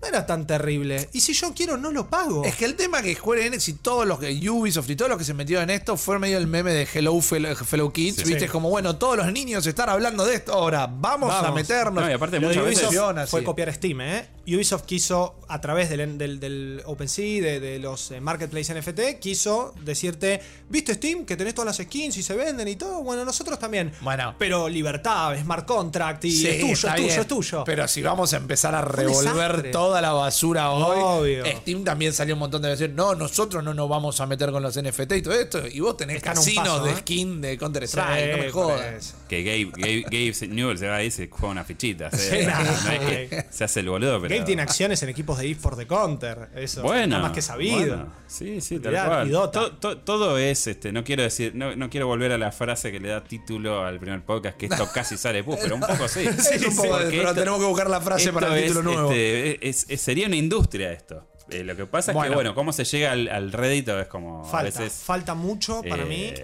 no 0.00 0.06
era 0.08 0.26
tan 0.26 0.46
terrible. 0.46 1.08
Y 1.12 1.20
si 1.20 1.32
yo 1.34 1.52
quiero, 1.54 1.76
no 1.76 1.90
lo 1.90 2.08
pago. 2.08 2.44
Es 2.44 2.54
que 2.56 2.64
el 2.64 2.76
tema 2.76 3.02
que 3.02 3.14
Square 3.14 3.46
Enix 3.46 3.68
y 3.68 3.72
todos 3.74 4.06
los 4.06 4.18
que 4.20 4.30
Ubisoft 4.48 4.88
y 4.90 4.96
todos 4.96 5.08
los 5.08 5.18
que 5.18 5.24
se 5.24 5.34
metió 5.34 5.60
en 5.60 5.70
esto 5.70 5.96
fue 5.96 6.18
medio 6.18 6.38
el 6.38 6.46
meme 6.46 6.72
de 6.72 6.86
Hello 6.92 7.20
Fellow, 7.20 7.54
Fellow 7.56 7.92
Kids, 7.92 8.16
Sí. 8.18 8.24
¿viste? 8.24 8.46
Sí. 8.46 8.48
Como, 8.48 8.70
bueno, 8.70 8.96
todos 8.96 9.16
los 9.16 9.32
niños 9.32 9.66
están 9.66 9.88
hablando 9.88 10.24
de 10.24 10.36
esto, 10.36 10.52
ahora 10.52 10.86
vamos, 10.86 11.32
a 11.34 11.50
meternos. 11.52 12.04
No, 12.04 12.10
y 12.10 12.12
aparte 12.12 12.38
Lo 12.40 12.48
muchas 12.48 12.64
veces- 12.64 12.88
fue 13.28 13.42
copiar 13.42 13.72
Steam, 13.74 14.00
¿eh? 14.02 14.28
Ubisoft 14.54 14.84
quiso, 14.84 15.36
a 15.48 15.60
través 15.60 15.90
del, 15.90 16.16
del, 16.18 16.40
del 16.40 16.82
OpenSea, 16.86 17.42
de, 17.42 17.60
de 17.60 17.78
los 17.78 18.10
eh, 18.10 18.20
Marketplace 18.20 18.74
NFT, 18.74 19.18
quiso 19.20 19.74
decirte, 19.84 20.40
¿viste 20.68 20.94
Steam? 20.94 21.24
Que 21.24 21.36
tenés 21.36 21.54
todas 21.54 21.66
las 21.78 21.86
skins 21.86 22.16
y 22.16 22.22
se 22.22 22.34
venden 22.34 22.68
y 22.68 22.76
todo. 22.76 23.02
Bueno, 23.02 23.24
nosotros 23.24 23.58
también. 23.58 23.92
Bueno. 24.00 24.34
Pero 24.38 24.68
libertad, 24.68 25.36
smart 25.40 25.66
contract 25.66 26.24
y 26.24 26.30
Sí, 26.30 26.46
es 26.48 26.60
tuyo, 26.60 26.72
es 26.72 26.80
tuyo, 26.80 26.94
bien. 27.06 27.20
es 27.20 27.26
tuyo. 27.28 27.64
Pero 27.64 27.88
si 27.88 28.02
vamos 28.02 28.32
a 28.32 28.36
empezar 28.36 28.74
a 28.74 28.82
revolver 28.82 29.70
toda 29.70 30.00
la 30.00 30.12
basura 30.12 30.70
hoy, 30.70 30.98
Obvio. 31.42 31.44
Steam 31.60 31.84
también 31.84 32.12
salió 32.12 32.34
un 32.34 32.40
montón 32.40 32.62
de 32.62 32.68
veces, 32.70 32.90
no, 32.90 33.14
nosotros 33.14 33.62
no 33.64 33.74
nos 33.74 33.88
vamos 33.88 34.20
a 34.20 34.26
meter 34.26 34.50
con 34.50 34.62
los 34.62 34.80
NFT 34.80 35.12
y 35.12 35.22
todo 35.22 35.34
esto, 35.34 35.66
y 35.66 35.80
vos 35.80 35.96
tenés 35.96 36.16
Están 36.16 36.34
casinos 36.36 36.68
paso, 36.68 36.84
de 36.84 36.92
¿eh? 36.92 36.96
skin 36.98 37.40
de 37.40 37.58
Counter 37.58 37.86
Sí, 37.86 37.98
Strike, 37.98 38.30
no 38.36 38.38
me 38.44 38.50
jodas. 38.50 39.14
Que 39.28 39.42
Gabe, 39.42 39.70
Gabe, 39.76 40.02
Gabe 40.02 40.48
Newell 40.48 40.78
se 40.78 40.88
va 40.88 40.96
ahí 40.96 41.06
y 41.06 41.10
se 41.10 41.28
juega 41.28 41.48
una 41.52 41.64
fichita. 41.64 42.10
no 42.10 42.16
es 42.18 43.00
que 43.28 43.46
se 43.50 43.64
hace 43.64 43.80
el 43.80 43.88
boludo, 43.88 44.20
pero. 44.20 44.37
Tiene 44.44 44.62
acciones 44.62 45.02
en 45.02 45.08
equipos 45.08 45.38
de 45.38 45.50
eSport 45.50 45.76
de 45.78 45.86
Counter. 45.86 46.48
Eso 46.54 46.82
Bueno, 46.82 47.16
está 47.16 47.18
más 47.20 47.32
que 47.32 47.42
sabido. 47.42 47.96
bueno. 47.96 48.12
sí, 48.26 48.60
sí, 48.60 48.78
tal 48.78 48.88
Olvidate, 48.94 49.30
cual. 49.30 49.50
To- 49.52 49.72
to- 49.76 49.98
todo 49.98 50.38
es, 50.38 50.66
este, 50.66 50.92
no 50.92 51.04
quiero 51.04 51.22
decir, 51.22 51.54
no, 51.54 51.74
no 51.76 51.90
quiero 51.90 52.06
volver 52.06 52.32
a 52.32 52.38
la 52.38 52.52
frase 52.52 52.90
que 52.92 53.00
le 53.00 53.08
da 53.08 53.22
título 53.24 53.84
al 53.84 53.98
primer 53.98 54.22
podcast, 54.24 54.56
que 54.56 54.66
esto 54.66 54.88
casi 54.94 55.16
sale 55.16 55.42
pus, 55.44 55.56
pero 55.62 55.74
un 55.74 55.80
poco 55.80 56.08
sí. 56.08 56.26
Sí, 56.38 56.64
un 56.66 56.76
poco 56.76 56.98
pero 56.98 57.10
esto- 57.22 57.34
tenemos 57.34 57.60
que 57.60 57.66
buscar 57.66 57.90
la 57.90 58.00
frase 58.00 58.32
para 58.32 58.56
el 58.58 58.62
título 58.66 58.80
es, 58.90 58.96
nuevo. 58.96 59.10
este, 59.12 59.68
es- 59.68 59.86
es- 59.88 60.00
sería 60.00 60.26
una 60.26 60.36
industria 60.36 60.92
esto. 60.92 61.26
Eh, 61.50 61.64
lo 61.64 61.74
que 61.76 61.86
pasa 61.86 62.10
es 62.10 62.14
Bueno. 62.14 62.30
que, 62.30 62.34
bueno, 62.34 62.54
cómo 62.54 62.72
se 62.74 62.84
llega 62.84 63.10
al, 63.12 63.26
al 63.28 63.52
rédito 63.52 63.98
es 63.98 64.06
como 64.06 64.42
a 64.42 64.44
Falta, 64.44 64.80
veces. 64.82 65.00
falta 65.02 65.34
mucho 65.34 65.82
para 65.88 66.02
eh, 66.02 66.06
mí. 66.06 66.34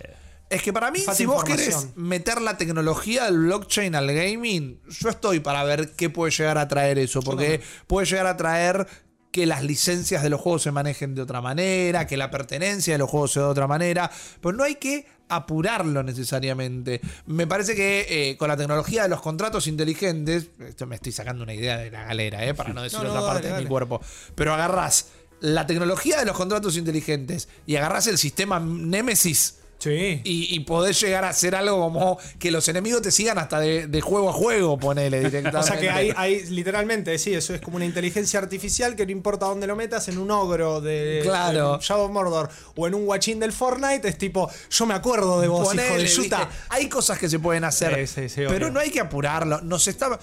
Es 0.50 0.62
que 0.62 0.72
para 0.72 0.90
mí, 0.90 1.00
si 1.14 1.26
vos 1.26 1.42
querés 1.42 1.88
meter 1.96 2.40
la 2.40 2.56
tecnología 2.56 3.24
del 3.24 3.38
blockchain 3.38 3.94
al 3.94 4.12
gaming, 4.12 4.80
yo 4.88 5.08
estoy 5.08 5.40
para 5.40 5.64
ver 5.64 5.92
qué 5.92 6.10
puede 6.10 6.32
llegar 6.32 6.58
a 6.58 6.68
traer 6.68 6.98
eso. 6.98 7.22
Porque 7.22 7.60
puede 7.86 8.06
llegar 8.06 8.26
a 8.26 8.36
traer 8.36 8.86
que 9.34 9.46
las 9.46 9.64
licencias 9.64 10.22
de 10.22 10.30
los 10.30 10.40
juegos 10.40 10.62
se 10.62 10.70
manejen 10.70 11.16
de 11.16 11.22
otra 11.22 11.40
manera, 11.40 12.06
que 12.06 12.16
la 12.16 12.30
pertenencia 12.30 12.94
de 12.94 12.98
los 12.98 13.10
juegos 13.10 13.32
sea 13.32 13.42
de 13.42 13.48
otra 13.48 13.66
manera. 13.66 14.08
Pero 14.40 14.56
no 14.56 14.62
hay 14.62 14.76
que 14.76 15.06
apurarlo 15.28 16.04
necesariamente. 16.04 17.00
Me 17.26 17.46
parece 17.48 17.74
que 17.74 18.06
eh, 18.08 18.36
con 18.36 18.46
la 18.46 18.56
tecnología 18.56 19.02
de 19.02 19.08
los 19.08 19.20
contratos 19.20 19.66
inteligentes, 19.66 20.50
esto 20.60 20.86
me 20.86 20.94
estoy 20.94 21.10
sacando 21.10 21.42
una 21.42 21.54
idea 21.54 21.78
de 21.78 21.90
la 21.90 22.04
galera, 22.04 22.46
eh, 22.46 22.54
para 22.54 22.72
no 22.72 22.82
decir 22.82 23.00
No, 23.00 23.06
no, 23.06 23.10
otra 23.10 23.26
parte 23.26 23.48
dale, 23.48 23.56
de 23.56 23.62
mi 23.64 23.68
cuerpo. 23.68 24.00
Pero 24.36 24.54
agarrás 24.54 25.08
la 25.40 25.66
tecnología 25.66 26.18
de 26.18 26.26
los 26.26 26.36
contratos 26.36 26.76
inteligentes 26.76 27.48
y 27.66 27.74
agarrás 27.74 28.06
el 28.06 28.18
sistema 28.18 28.60
Nemesis 28.60 29.63
Sí. 29.84 30.20
y, 30.24 30.54
y 30.54 30.60
podés 30.60 30.98
llegar 31.00 31.24
a 31.24 31.28
hacer 31.28 31.54
algo 31.54 31.78
como 31.78 32.18
que 32.38 32.50
los 32.50 32.66
enemigos 32.68 33.02
te 33.02 33.10
sigan 33.10 33.38
hasta 33.38 33.60
de, 33.60 33.86
de 33.86 34.00
juego 34.00 34.30
a 34.30 34.32
juego, 34.32 34.78
ponele 34.78 35.18
directamente. 35.18 35.58
O 35.58 35.62
sea 35.62 35.78
que 35.78 35.90
hay, 35.90 36.12
hay 36.16 36.44
literalmente, 36.46 37.18
sí, 37.18 37.34
eso 37.34 37.54
es 37.54 37.60
como 37.60 37.76
una 37.76 37.84
inteligencia 37.84 38.38
artificial 38.40 38.96
que 38.96 39.04
no 39.04 39.12
importa 39.12 39.46
dónde 39.46 39.66
lo 39.66 39.76
metas, 39.76 40.08
en 40.08 40.18
un 40.18 40.30
ogro 40.30 40.80
de 40.80 41.20
Claro. 41.22 41.78
Shadow 41.80 42.08
Mordor 42.10 42.48
o 42.76 42.86
en 42.86 42.94
un 42.94 43.04
guachín 43.06 43.38
del 43.40 43.52
Fortnite, 43.52 44.08
es 44.08 44.16
tipo, 44.18 44.50
yo 44.70 44.86
me 44.86 44.94
acuerdo 44.94 45.40
de 45.40 45.48
vos, 45.48 45.68
Ponele, 45.68 45.88
hijo 45.88 45.98
de 45.98 46.06
yuta. 46.06 46.48
Hay 46.70 46.88
cosas 46.88 47.18
que 47.18 47.28
se 47.28 47.38
pueden 47.38 47.64
hacer, 47.64 47.94
Sí, 48.08 48.22
sí, 48.22 48.28
sí, 48.28 48.34
pero 48.46 48.66
obvio. 48.66 48.70
no 48.70 48.80
hay 48.80 48.90
que 48.90 49.00
apurarlo. 49.00 49.60
Nos 49.60 49.86
está... 49.86 50.18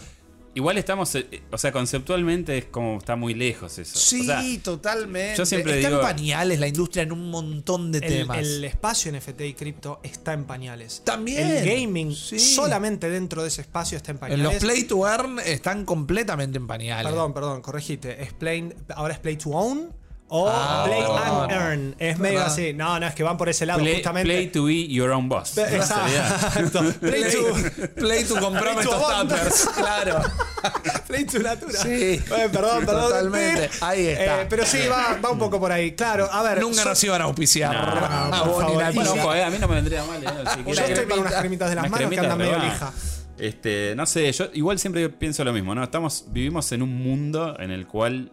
Igual 0.54 0.78
estamos, 0.78 1.16
eh, 1.16 1.44
o 1.50 1.58
sea, 1.58 1.72
conceptualmente 1.72 2.58
es 2.58 2.66
como 2.66 2.98
está 2.98 3.16
muy 3.16 3.34
lejos 3.34 3.78
eso. 3.78 3.98
Sí, 3.98 4.22
O 4.22 4.24
sea, 4.26 4.44
totalmente. 4.62 5.38
yo 5.38 5.46
siempre 5.46 5.78
Está 5.78 5.88
digo- 5.90 6.02
en 6.02 6.06
pañales 6.08 6.60
la 6.60 6.68
industria 6.68 7.04
en 7.04 7.14
un 7.14 7.30
montón 7.30 7.92
de 7.92 8.00
El, 8.00 8.08
temas. 8.08 8.38
el 8.40 8.64
espacio 8.66 9.12
NFT 9.14 9.42
y 9.48 9.54
cripto 9.54 10.00
está 10.04 10.34
en 10.34 10.44
pañales. 10.44 11.04
También, 11.06 11.48
El 11.48 11.66
gaming 11.66 12.14
sí. 12.14 12.38
solamente 12.38 13.10
dentro 13.10 13.44
de 13.44 13.48
ese 13.48 13.62
espacio 13.62 13.96
está 13.96 14.12
en 14.12 14.18
en 14.18 14.20
pañales. 14.20 14.44
los 14.44 14.56
play 14.56 14.84
to 14.84 15.08
earn 15.08 15.40
están 15.40 15.86
completamente 15.86 16.58
en 16.58 16.68
pañales. 16.68 17.10
Perdón, 17.10 17.34
perdón, 17.34 17.62
corregiste. 17.62 18.22
Es 18.22 18.34
play- 18.34 18.74
ahora 18.96 19.14
es 19.14 19.20
play 19.20 19.38
to 19.38 19.52
own 19.52 19.94
o 20.34 20.48
Ah, 20.50 20.84
play 20.86 21.02
and 21.02 21.52
earn. 21.52 21.96
Es 22.00 22.18
medio 22.18 22.42
así. 22.42 22.74
No, 22.74 22.98
no, 23.00 23.06
es 23.06 23.14
que 23.14 23.22
van 23.22 23.36
por 23.36 23.50
ese 23.50 23.66
lado 23.66 23.80
play, 23.82 23.96
justamente. 23.96 24.26
play 24.32 24.48
to 24.48 24.64
be 24.64 24.88
your 24.88 25.12
own 25.12 25.28
boss. 25.28 25.58
Exacto. 25.58 26.80
Play 27.02 27.24
to, 27.32 27.92
play 27.96 28.24
to 28.24 28.36
to 28.36 28.80
estos 28.80 29.08
tuppers. 29.08 29.70
Claro. 29.76 30.22
play 31.08 31.26
to 31.26 31.40
natura. 31.40 31.74
Sí. 31.74 32.22
Perdón, 32.30 32.86
perdón. 32.86 33.10
Totalmente. 33.10 33.70
Ahí 33.82 34.08
está. 34.08 34.44
Eh, 34.44 34.46
pero 34.50 34.66
sí, 34.66 34.80
va, 34.90 35.20
va 35.24 35.32
un 35.32 35.40
poco 35.40 35.60
por 35.60 35.72
ahí. 35.72 35.92
Claro, 35.96 36.30
a 36.32 36.42
ver. 36.44 36.62
Nunca 36.62 36.86
nos 36.86 37.04
iban 37.04 37.22
a 37.22 37.26
auspiciar. 37.26 37.74
No, 37.74 38.60
a 38.80 39.38
eh, 39.38 39.44
a 39.44 39.50
mí 39.50 39.58
no 39.60 39.68
me 39.68 39.76
vendría 39.76 40.04
mal. 40.06 40.24
eh, 40.24 40.28
si 40.56 40.74
Yo 40.74 40.84
estoy 40.86 41.06
para 41.08 41.22
unas 41.22 41.34
cremitas 41.34 41.70
de 41.70 41.76
las 41.76 41.90
manos 41.90 42.10
que 42.10 42.20
andan 42.20 42.38
medio 42.38 42.58
lija. 42.58 42.94
Este, 43.38 43.96
no 43.96 44.06
sé, 44.06 44.32
yo 44.32 44.50
igual 44.54 44.78
siempre 44.78 45.10
pienso 45.10 45.44
lo 45.44 45.52
mismo, 45.52 45.74
¿no? 45.74 45.84
Estamos, 45.84 46.26
vivimos 46.28 46.72
en 46.72 46.84
un 46.84 46.96
mundo 46.96 47.56
en 47.60 47.72
el 47.72 47.88
cual 47.88 48.32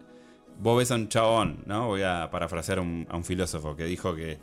vos 0.59 0.77
ves 0.77 0.91
a 0.91 0.95
un 0.95 1.07
chabón, 1.09 1.63
¿no? 1.65 1.87
Voy 1.87 2.03
a 2.03 2.29
parafrasear 2.31 2.77
a 2.77 2.81
un, 2.81 3.07
a 3.09 3.17
un 3.17 3.23
filósofo 3.23 3.75
que 3.75 3.85
dijo 3.85 4.15
que 4.15 4.37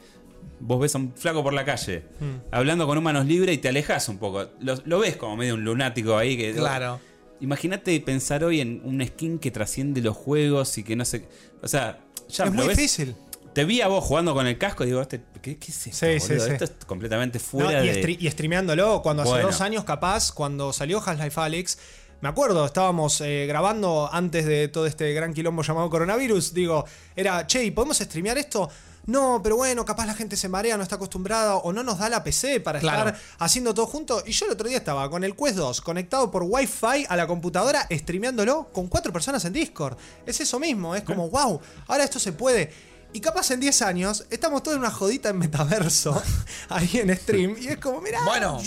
vos 0.61 0.81
ves 0.81 0.95
a 0.95 0.99
un 0.99 1.13
flaco 1.15 1.43
por 1.43 1.53
la 1.53 1.65
calle 1.65 2.03
Hmm. 2.21 2.37
hablando 2.51 2.87
con 2.87 2.97
un 2.99 3.05
manos 3.05 3.27
libres 3.27 3.55
y 3.55 3.59
te 3.59 3.69
alejas 3.69 4.09
un 4.09 4.19
poco. 4.19 4.47
Lo, 4.61 4.75
lo 4.85 4.99
ves 5.01 5.17
como 5.17 5.37
medio 5.37 5.55
un 5.55 5.65
lunático 5.65 6.17
ahí 6.17 6.37
que. 6.37 6.53
Claro. 6.55 6.99
Imagínate 7.41 8.01
pensar 8.01 8.45
hoy 8.45 8.61
en 8.63 8.81
un 8.85 9.05
skin 9.07 9.39
que 9.39 9.51
trasciende 9.51 10.01
los 10.01 10.17
juegos 10.17 10.79
y 10.79 10.83
que 10.85 10.97
no 10.97 11.05
sé. 11.05 11.29
O 11.63 11.69
sea, 11.69 11.99
ya 12.29 12.45
Es 12.45 12.51
lo 12.51 12.57
muy 12.57 12.69
ves- 12.69 12.77
difícil. 12.79 13.15
Te 13.53 13.65
vi 13.65 13.81
a 13.81 13.89
vos 13.89 14.05
jugando 14.05 14.35
con 14.35 14.47
el 14.47 14.59
casco 14.59 14.85
y 14.85 14.89
digo, 14.89 15.01
este, 15.01 15.23
¿qué, 15.41 15.57
qué 15.57 15.71
es 15.71 15.87
esto? 15.87 16.07
Sí, 16.07 16.21
sí. 16.21 16.33
Esto 16.35 16.65
es 16.65 16.73
completamente 16.87 17.39
No, 17.39 17.45
fuera 17.45 17.83
y, 17.85 17.89
de. 17.89 18.17
y 18.21 18.31
streameándolo, 18.31 19.01
cuando 19.03 19.23
hace 19.23 19.41
dos 19.43 19.61
años 19.63 19.85
capaz, 19.85 20.31
cuando 20.33 20.73
salió 20.75 21.01
Half-Life 21.05 21.41
Alyx, 21.41 21.79
me 22.21 22.29
acuerdo, 22.29 22.65
estábamos 22.65 23.21
eh, 23.21 23.47
grabando 23.47 24.09
antes 24.13 24.47
de 24.47 24.69
todo 24.69 24.87
este 24.87 25.13
gran 25.13 25.33
quilombo 25.35 25.63
llamado 25.63 25.91
coronavirus, 25.91 26.55
digo, 26.55 26.85
era, 27.15 27.47
che, 27.47 27.65
¿y 27.65 27.71
¿podemos 27.71 27.99
streamear 27.99 28.39
esto? 28.39 28.69
No, 29.07 29.41
pero 29.41 29.55
bueno, 29.57 29.85
capaz 29.85 30.05
la 30.07 30.15
gente 30.15 30.37
se 30.37 30.49
marea, 30.49 30.77
no 30.77 30.83
está 30.83 30.97
acostumbrada 30.97 31.57
o 31.57 31.73
no 31.73 31.85
nos 31.85 31.99
da 31.99 32.09
la 32.09 32.25
PC 32.25 32.59
para 32.61 32.81
Claro. 32.81 33.11
estar 33.11 33.23
haciendo 33.39 33.73
todo 33.73 33.87
junto. 33.87 34.21
Y 34.27 34.33
yo 34.33 34.47
el 34.47 34.53
otro 34.53 34.67
día 34.69 34.79
estaba 34.79 35.09
con 35.09 35.23
el 35.23 35.37
Quest 35.37 35.57
2 35.57 35.81
conectado 35.81 36.29
por 36.29 36.43
Wi-Fi 36.43 37.07
a 37.09 37.15
la 37.15 37.29
computadora, 37.29 37.87
streameándolo 37.89 38.67
con 38.73 38.89
cuatro 38.89 39.13
personas 39.13 39.45
en 39.45 39.53
Discord. 39.53 39.97
Es 40.27 40.41
eso 40.41 40.59
mismo, 40.59 40.97
es 40.97 41.05
como, 41.05 41.31
wow, 41.31 41.61
ahora 41.87 42.03
esto 42.03 42.19
se 42.19 42.33
puede. 42.33 42.96
Y 43.17 43.21
capaz 43.23 43.51
en 43.51 43.61
10 43.61 43.81
años 43.81 44.27
estamos 44.29 44.63
todos 44.63 44.75
en 44.75 44.81
una 44.83 44.91
jodita 44.91 45.31
en 45.31 45.39
metaverso, 45.39 46.23
ahí 46.69 46.91
en 46.99 47.17
stream, 47.17 47.57
y 47.59 47.69
es 47.69 47.79
como, 47.79 48.03
mirá, 48.03 48.23
Bueno. 48.27 48.59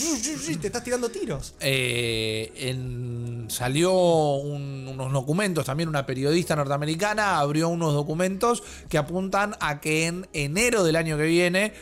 te 0.60 0.66
estás 0.68 0.84
tirando 0.84 1.10
tiros. 1.10 1.54
Eh, 1.60 2.52
en- 2.56 3.46
salió 3.48 3.94
un- 3.94 4.88
unos 4.92 5.14
documentos, 5.14 5.66
también 5.68 5.88
una 5.88 6.08
periodista 6.08 6.56
norteamericana 6.56 7.38
abrió 7.38 7.70
unos 7.70 7.94
documentos 7.94 8.64
que 8.90 8.98
apuntan 8.98 9.56
a 9.60 9.80
que 9.82 10.08
en 10.08 10.28
enero 10.34 10.84
del 10.84 10.96
año 10.96 11.16
que 11.16 11.24
viene 11.26 11.74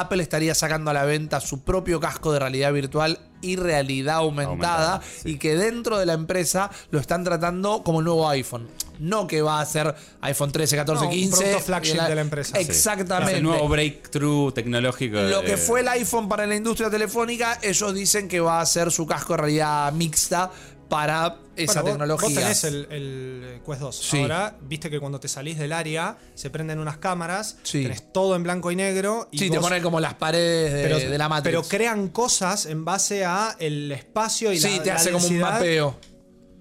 Apple 0.00 0.22
estaría 0.22 0.54
sacando 0.54 0.90
a 0.90 0.94
la 0.94 1.04
venta 1.04 1.40
su 1.40 1.62
propio 1.62 2.00
casco 2.00 2.32
de 2.32 2.38
realidad 2.38 2.72
virtual 2.72 3.18
y 3.40 3.56
realidad 3.56 4.16
aumentada, 4.16 4.94
Aumentada, 4.94 5.00
sí. 5.22 5.30
y 5.32 5.38
que 5.38 5.54
dentro 5.56 5.98
de 5.98 6.06
la 6.06 6.14
empresa 6.14 6.70
lo 6.90 6.98
están 6.98 7.24
tratando 7.24 7.82
como 7.82 7.98
el 8.00 8.04
nuevo 8.06 8.28
iPhone. 8.28 8.66
No 9.00 9.26
que 9.26 9.42
va 9.42 9.60
a 9.60 9.66
ser 9.66 9.92
iPhone 10.20 10.52
13, 10.52 10.76
14, 10.76 11.04
No, 11.04 11.10
un 11.10 11.14
15. 11.16 11.36
producto 11.36 11.60
flagship 11.64 12.00
de 12.00 12.14
la 12.14 12.20
empresa. 12.20 12.56
Sí. 12.56 12.62
Exactamente. 12.62 13.32
Es 13.32 13.38
el 13.38 13.42
nuevo 13.44 13.68
breakthrough 13.68 14.52
tecnológico. 14.54 15.16
Lo 15.16 15.40
de- 15.40 15.46
que 15.46 15.56
fue 15.56 15.80
el 15.80 15.88
iPhone 15.88 16.28
para 16.28 16.46
la 16.46 16.54
industria 16.54 16.88
telefónica, 16.90 17.58
ellos 17.62 17.92
dicen 17.92 18.28
que 18.28 18.40
va 18.40 18.60
a 18.60 18.66
ser 18.66 18.90
su 18.92 19.04
casco 19.06 19.32
de 19.34 19.38
realidad 19.38 19.92
mixta 19.92 20.50
para 20.94 21.38
esa 21.56 21.82
Bueno, 21.82 21.96
tecnología. 21.98 22.28
Vos 22.28 22.34
tenés 22.38 22.62
el, 22.64 22.86
el 22.88 23.60
Quest 23.66 23.80
2. 23.80 23.96
Sí. 23.96 24.20
Ahora, 24.20 24.56
viste 24.62 24.88
que 24.88 25.00
cuando 25.00 25.18
te 25.18 25.26
salís 25.26 25.58
del 25.58 25.72
área, 25.72 26.16
se 26.36 26.50
prenden 26.50 26.78
unas 26.78 26.98
cámaras, 26.98 27.56
Sí. 27.64 27.82
tenés 27.82 28.12
todo 28.12 28.36
en 28.36 28.44
blanco 28.44 28.70
y 28.70 28.76
negro. 28.76 29.28
Y 29.32 29.38
Sí, 29.38 29.50
te 29.50 29.58
ponen 29.58 29.82
como 29.82 29.98
las 29.98 30.14
paredes 30.14 30.72
de, 30.72 30.82
pero, 30.84 30.98
de 31.10 31.18
la 31.18 31.28
Matrix. 31.28 31.50
pero 31.50 31.62
crean 31.68 32.08
cosas 32.10 32.66
en 32.66 32.84
base 32.84 33.24
a 33.24 33.56
el 33.58 33.90
espacio 33.90 34.52
y 34.52 34.60
sí, 34.60 34.76
la 34.76 34.82
te 34.84 34.88
la 34.90 34.94
hace 34.94 35.10
como 35.10 35.26
un 35.26 35.40
mapeo. 35.40 35.96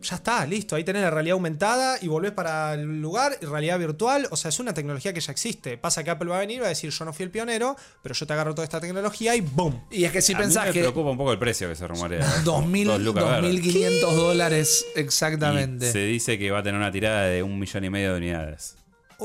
Ya 0.03 0.17
está, 0.17 0.45
listo. 0.45 0.75
Ahí 0.75 0.83
tenés 0.83 1.01
la 1.01 1.09
realidad 1.09 1.33
aumentada 1.33 1.97
y 2.01 2.07
volvés 2.07 2.31
para 2.33 2.73
el 2.73 3.01
lugar, 3.01 3.37
y 3.41 3.45
realidad 3.45 3.79
virtual. 3.79 4.27
O 4.31 4.35
sea, 4.35 4.49
es 4.49 4.59
una 4.59 4.73
tecnología 4.73 5.13
que 5.13 5.21
ya 5.21 5.31
existe. 5.31 5.77
Pasa 5.77 6.03
que 6.03 6.11
Apple 6.11 6.29
va 6.29 6.37
a 6.37 6.39
venir 6.41 6.57
y 6.57 6.59
va 6.59 6.65
a 6.65 6.69
decir, 6.69 6.89
yo 6.91 7.05
no 7.05 7.13
fui 7.13 7.23
el 7.23 7.31
pionero, 7.31 7.75
pero 8.01 8.13
yo 8.13 8.27
te 8.27 8.33
agarro 8.33 8.53
toda 8.53 8.65
esta 8.65 8.79
tecnología 8.81 9.35
y 9.35 9.41
¡boom! 9.41 9.81
Y 9.89 10.03
es 10.03 10.11
que 10.11 10.21
si 10.21 10.33
a 10.33 10.37
mí 10.37 10.43
pensás 10.43 10.65
me 10.67 10.73
que 10.73 10.79
preocupa 10.81 11.09
un 11.09 11.17
poco 11.17 11.31
el 11.31 11.39
precio 11.39 11.69
que 11.69 11.75
se 11.75 11.87
rumorea. 11.87 12.25
2000, 12.43 12.87
Dos 12.93 13.01
lucas 13.01 13.23
verdes. 13.23 13.63
2.500 13.63 13.99
dólares 14.13 14.85
Y 14.95 14.99
exactamente. 14.99 15.91
se 15.91 15.99
dice 15.99 16.37
que 16.37 16.51
va 16.51 16.59
a 16.59 16.63
tener 16.63 16.79
una 16.79 16.91
tirada 16.91 17.23
de 17.27 17.41
un 17.41 17.57
millón 17.57 17.85
y 17.85 17.89
medio 17.89 18.11
de 18.11 18.17
unidades. 18.17 18.75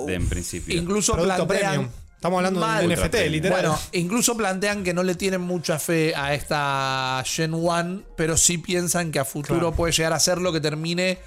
de, 0.07 0.15
en 0.15 0.29
principio. 0.29 0.81
Incluso 0.81 1.15
plantean. 1.15 1.49
premium. 1.49 1.89
Estamos 2.19 2.39
hablando 2.39 2.59
Mal. 2.59 2.81
de 2.81 2.87
un 2.87 3.01
NFT, 3.01 3.15
literal. 3.31 3.61
Bueno, 3.61 3.79
incluso 3.93 4.37
plantean 4.37 4.83
que 4.83 4.93
no 4.93 5.05
le 5.05 5.15
tienen 5.15 5.41
mucha 5.41 5.79
fe 5.79 6.17
a 6.17 6.35
esta 6.35 7.23
Gen 7.25 7.55
1, 7.55 8.03
pero 8.17 8.37
sí 8.37 8.59
piensan 8.59 9.13
que 9.13 9.21
a 9.21 9.25
futuro 9.25 9.61
Claro. 9.61 9.73
puede 9.77 9.93
llegar 9.93 10.13
a 10.13 10.19
ser 10.19 10.39
lo 10.39 10.53
que 10.53 10.61
termine 10.61 11.21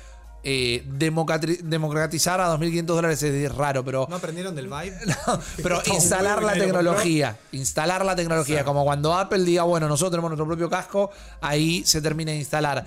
eh, 0.43 0.83
democratizar 0.85 2.41
a 2.41 2.53
2.500 2.57 2.83
dólares. 2.83 3.23
Es 3.23 3.55
raro, 3.55 3.85
pero 3.85 4.05
¿No 4.09 4.17
aprendieron 4.17 4.53
del 4.53 4.67
vibe? 4.67 4.97
pero 5.63 5.81
instalar 5.93 6.43
la 6.43 6.53
tecnología, 6.55 7.37
instalar 7.53 8.03
la 8.03 8.13
tecnología, 8.17 8.65
como 8.65 8.83
cuando 8.83 9.13
Apple 9.13 9.45
diga, 9.45 9.63
bueno, 9.63 9.87
nosotros 9.87 10.11
tenemos 10.11 10.31
nuestro 10.31 10.45
propio 10.45 10.69
casco, 10.69 11.09
ahí 11.39 11.83
se 11.85 12.01
termina 12.01 12.31
de 12.33 12.39
instalar. 12.39 12.85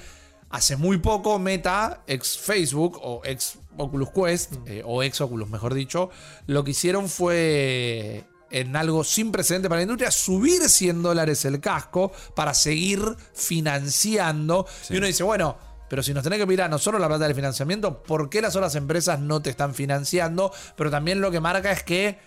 Hace 0.50 0.76
muy 0.76 0.98
poco 0.98 1.38
Meta, 1.38 2.02
ex 2.06 2.36
Facebook 2.36 3.00
o 3.02 3.22
ex 3.24 3.54
Oculus 3.76 4.10
Quest, 4.10 4.52
Mm. 4.52 4.62
eh, 4.66 4.82
o 4.84 5.02
ex 5.02 5.20
Oculus 5.20 5.48
mejor 5.48 5.74
dicho, 5.74 6.10
lo 6.46 6.64
que 6.64 6.72
hicieron 6.72 7.08
fue 7.08 8.24
en 8.50 8.76
algo 8.76 9.02
sin 9.02 9.32
precedente 9.32 9.68
para 9.68 9.78
la 9.80 9.82
industria, 9.82 10.10
subir 10.10 10.68
100 10.68 11.02
dólares 11.02 11.44
el 11.44 11.60
casco 11.60 12.12
para 12.36 12.54
seguir 12.54 13.00
financiando. 13.32 14.66
Y 14.90 14.96
uno 14.98 15.06
dice, 15.06 15.22
bueno, 15.24 15.56
pero 15.88 16.02
si 16.02 16.14
nos 16.14 16.22
tenés 16.22 16.38
que 16.38 16.46
mirar 16.46 16.70
no 16.70 16.78
solo 16.78 16.98
la 16.98 17.08
plata 17.08 17.24
del 17.24 17.34
financiamiento, 17.34 18.02
¿por 18.02 18.28
qué 18.30 18.40
las 18.40 18.54
otras 18.56 18.74
empresas 18.76 19.18
no 19.20 19.42
te 19.42 19.50
están 19.50 19.74
financiando? 19.74 20.52
Pero 20.76 20.90
también 20.90 21.20
lo 21.20 21.30
que 21.30 21.40
marca 21.40 21.72
es 21.72 21.82
que 21.82 22.18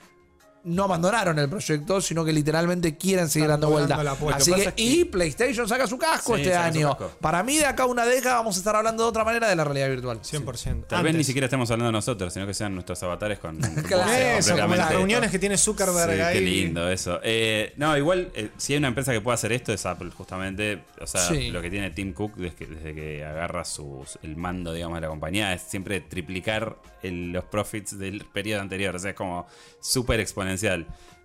no 0.67 0.83
abandonaron 0.83 1.39
el 1.39 1.49
proyecto, 1.49 2.01
sino 2.01 2.23
que 2.25 2.33
literalmente 2.33 2.97
quieren 2.97 3.29
seguir 3.29 3.45
Están 3.45 3.61
dando 3.61 3.69
vuelta. 3.69 3.95
doblando 3.95 4.03
la 4.03 4.11
apuesta. 4.11 4.53
Así 4.53 4.53
que 4.53 4.73
y 4.81 5.05
PlayStation 5.05 5.67
saca 5.67 5.87
su 5.87 5.97
casco 5.97 6.35
Sí, 6.35 6.41
este 6.41 6.55
año. 6.55 6.89
casco. 6.89 7.11
Para 7.21 7.41
mí, 7.43 7.57
de 7.57 7.65
acá 7.65 7.83
a 7.83 7.85
una 7.85 8.05
década 8.05 8.35
vamos 8.35 8.55
a 8.55 8.59
estar 8.59 8.75
hablando 8.75 9.03
de 9.03 9.09
otra 9.09 9.23
manera 9.23 9.47
de 9.49 9.55
la 9.55 9.63
realidad 9.63 9.89
virtual. 9.89 10.19
100%. 10.21 10.87
Tal 10.87 11.03
vez 11.03 11.15
ni 11.15 11.23
siquiera 11.23 11.45
estemos 11.45 11.71
hablando 11.71 11.91
nosotros, 11.91 12.33
sino 12.33 12.45
que 12.45 12.53
sean 12.53 12.73
nuestros 12.73 13.01
avatares 13.03 13.39
con. 13.39 13.57
Claro. 13.87 14.11
Eso, 14.11 14.57
como 14.57 14.75
las 14.75 14.89
reuniones 14.91 15.31
que 15.31 15.39
tiene 15.39 15.57
Zuckerberg 15.57 16.13
Sí, 16.15 16.21
ahí. 16.21 16.33
qué 16.35 16.41
lindo 16.41 16.89
eso. 16.89 17.19
Eh, 17.23 17.73
no, 17.77 17.95
igual, 17.97 18.29
eh, 18.35 18.49
si 18.57 18.73
hay 18.73 18.79
una 18.79 18.89
empresa 18.89 19.13
que 19.13 19.21
puede 19.21 19.35
hacer 19.35 19.51
esto 19.53 19.71
es 19.71 19.85
Apple, 19.85 20.11
justamente. 20.11 20.83
O 21.01 21.07
sea, 21.07 21.21
Sí. 21.27 21.49
lo 21.49 21.61
que 21.61 21.69
tiene 21.69 21.91
Tim 21.91 22.13
Cook 22.13 22.35
desde 22.35 22.55
que, 22.55 22.65
desde 22.67 22.93
que 22.93 23.23
agarra 23.25 23.63
sus, 23.63 24.19
el 24.23 24.35
mando, 24.35 24.73
digamos, 24.73 24.97
de 24.97 25.01
la 25.01 25.07
compañía 25.07 25.53
es 25.53 25.61
siempre 25.61 26.01
triplicar 26.01 26.75
el- 27.03 27.31
los 27.31 27.45
profits 27.45 27.97
del 27.97 28.25
periodo 28.25 28.61
anterior. 28.61 28.95
O 28.95 28.99
sea, 28.99 29.11
es 29.11 29.15
como 29.17 29.47
súper 29.79 30.19
exponencial. 30.19 30.56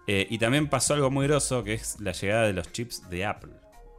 Eh, 0.07 0.27
y 0.31 0.39
también 0.39 0.69
pasó 0.69 0.95
algo 0.95 1.11
muy 1.11 1.27
groso, 1.27 1.63
que 1.63 1.75
es 1.75 2.01
la 2.01 2.13
llegada 2.13 2.47
de 2.47 2.53
los 2.53 2.71
chips 2.73 3.09
de 3.09 3.25
Apple. 3.25 3.53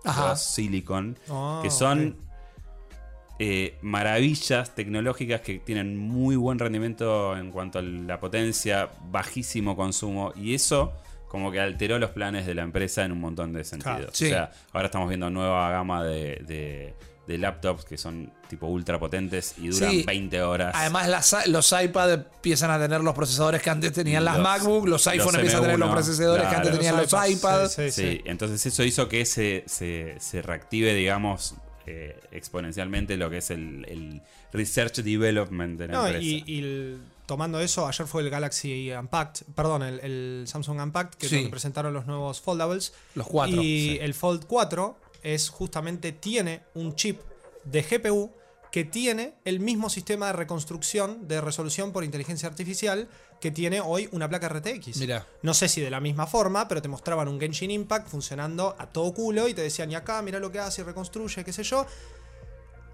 Ajá. 0.04 0.30
Los 0.30 0.41
Silicon, 0.43 1.17
Ah, 1.30 1.62
que 1.63 1.69
son 1.69 2.17
ok. 2.19 3.34
eh, 3.39 3.78
maravillas 3.82 4.76
tecnológicas 4.76 5.41
que 5.41 5.60
tienen 5.60 5.98
muy 5.98 6.36
buen 6.36 6.60
rendimiento 6.60 7.38
en 7.38 7.52
cuanto 7.52 7.80
a 7.80 7.82
la 7.82 8.19
potencia, 8.19 8.89
bajísimo 9.10 9.76
consumo, 9.76 10.34
y 10.36 10.54
eso 10.56 10.93
como 11.34 11.52
que 11.52 11.60
alteró 11.60 11.98
los 11.98 12.12
planes 12.12 12.46
de 12.46 12.54
la 12.54 12.62
empresa 12.62 13.04
en 13.04 13.12
un 13.12 13.19
montón 13.19 13.54
de 13.54 13.63
sentidos. 13.63 14.12
Sí. 14.13 14.26
O 14.26 14.30
sea, 14.30 14.52
ahora 14.72 14.86
estamos 14.86 15.10
viendo 15.10 15.32
nueva 15.32 15.72
gama 15.72 16.04
de, 16.04 16.43
de- 16.48 16.93
de 17.26 17.38
laptops 17.39 17.86
que 17.86 17.98
son 17.98 18.32
tipo 18.50 18.67
ultra 18.67 19.00
potentes 19.00 19.56
y 19.58 19.69
duran 19.69 19.89
Sí. 19.89 20.04
20 20.06 20.41
horas. 20.43 20.76
Además, 20.78 21.08
las- 21.10 21.48
los 21.48 21.72
iPad 21.74 22.12
empiezan 22.13 22.69
a 22.69 22.78
tener 22.78 23.02
los 23.02 23.15
procesadores 23.15 23.63
que 23.63 23.69
antes 23.72 23.93
tenían 23.93 24.24
las 24.26 24.36
Los- 24.36 24.43
MacBook, 24.43 24.88
los 24.88 25.08
iPhone 25.08 25.26
los 25.28 25.36
empiezan 25.38 25.60
a 25.60 25.63
tener 25.63 25.80
los 25.80 25.89
M1, 25.89 25.93
procesadores 25.93 26.48
que 26.48 26.56
antes 26.56 26.72
tenían 26.74 26.98
los 26.98 27.12
Los 27.12 27.30
iPads. 27.30 27.39
iPads, 27.39 27.74
sí, 27.74 27.91
Sí, 27.91 28.22
entonces 28.26 28.63
eso 28.65 28.84
hizo 28.84 29.10
que 29.10 29.26
se, 29.26 29.63
se, 29.65 30.15
se 30.19 30.41
reactive, 30.43 30.93
digamos, 30.93 31.56
eh, 31.88 32.19
exponencialmente 32.32 33.17
lo 33.17 33.30
que 33.32 33.38
es 33.38 33.50
el, 33.50 33.86
el 33.89 34.22
research 34.52 34.98
development 34.98 35.80
de 35.80 35.88
la 35.88 35.93
No, 35.93 36.06
empresa. 36.06 36.24
y, 36.24 36.43
y 36.46 36.60
el- 36.60 37.02
tomando 37.26 37.60
eso, 37.60 37.88
ayer 37.88 38.06
fue 38.08 38.22
el 38.22 38.30
Galaxy 38.30 38.92
Unpacked, 38.92 39.46
perdón, 39.56 39.84
el, 39.84 40.00
el 40.02 40.44
Samsung 40.48 40.80
Unpacked, 40.82 41.18
que 41.18 41.28
Sí. 41.30 41.36
es 41.36 41.42
donde 41.42 41.52
presentaron 41.52 41.94
los 41.94 42.06
nuevos 42.06 42.42
Foldables. 42.42 42.94
Los 43.16 43.28
cuatro, 43.28 43.62
Y 43.62 43.92
sí. 43.92 43.98
el 44.02 44.14
Fold 44.14 44.46
4 44.46 44.98
es 45.24 45.50
justamente, 45.50 46.12
tiene 46.12 46.64
un 46.74 46.96
chip 46.96 47.22
de 47.64 47.82
GPU 47.82 48.32
que 48.72 48.84
tiene 48.84 49.36
el 49.46 49.60
mismo 49.60 49.90
sistema 49.90 50.28
de 50.28 50.34
reconstrucción 50.34 51.28
de 51.28 51.40
resolución 51.42 51.92
por 51.94 52.04
inteligencia 52.04 52.50
artificial 52.50 53.08
que 53.40 53.52
tiene 53.52 53.82
hoy 53.82 54.10
una 54.12 54.28
placa 54.28 54.50
RTX. 54.50 54.98
Mirá. 54.98 55.28
No 55.44 55.54
sé 55.54 55.70
si 55.70 55.80
de 55.80 55.90
la 55.92 56.00
misma 56.00 56.26
forma, 56.28 56.68
pero 56.68 56.82
te 56.82 56.88
mostraban 56.88 57.28
un 57.28 57.40
Genshin 57.40 57.70
Impact 57.72 58.08
funcionando 58.08 58.76
a 58.80 58.88
todo 58.88 59.14
culo 59.14 59.48
y 59.48 59.54
te 59.54 59.62
decían, 59.62 59.92
y 59.92 59.96
acá, 59.96 60.22
mira 60.24 60.40
lo 60.40 60.52
que 60.52 60.60
hace 60.60 60.82
y 60.82 60.86
reconstruye, 60.86 61.44
qué 61.44 61.54
sé 61.54 61.64
yo. 61.64 61.86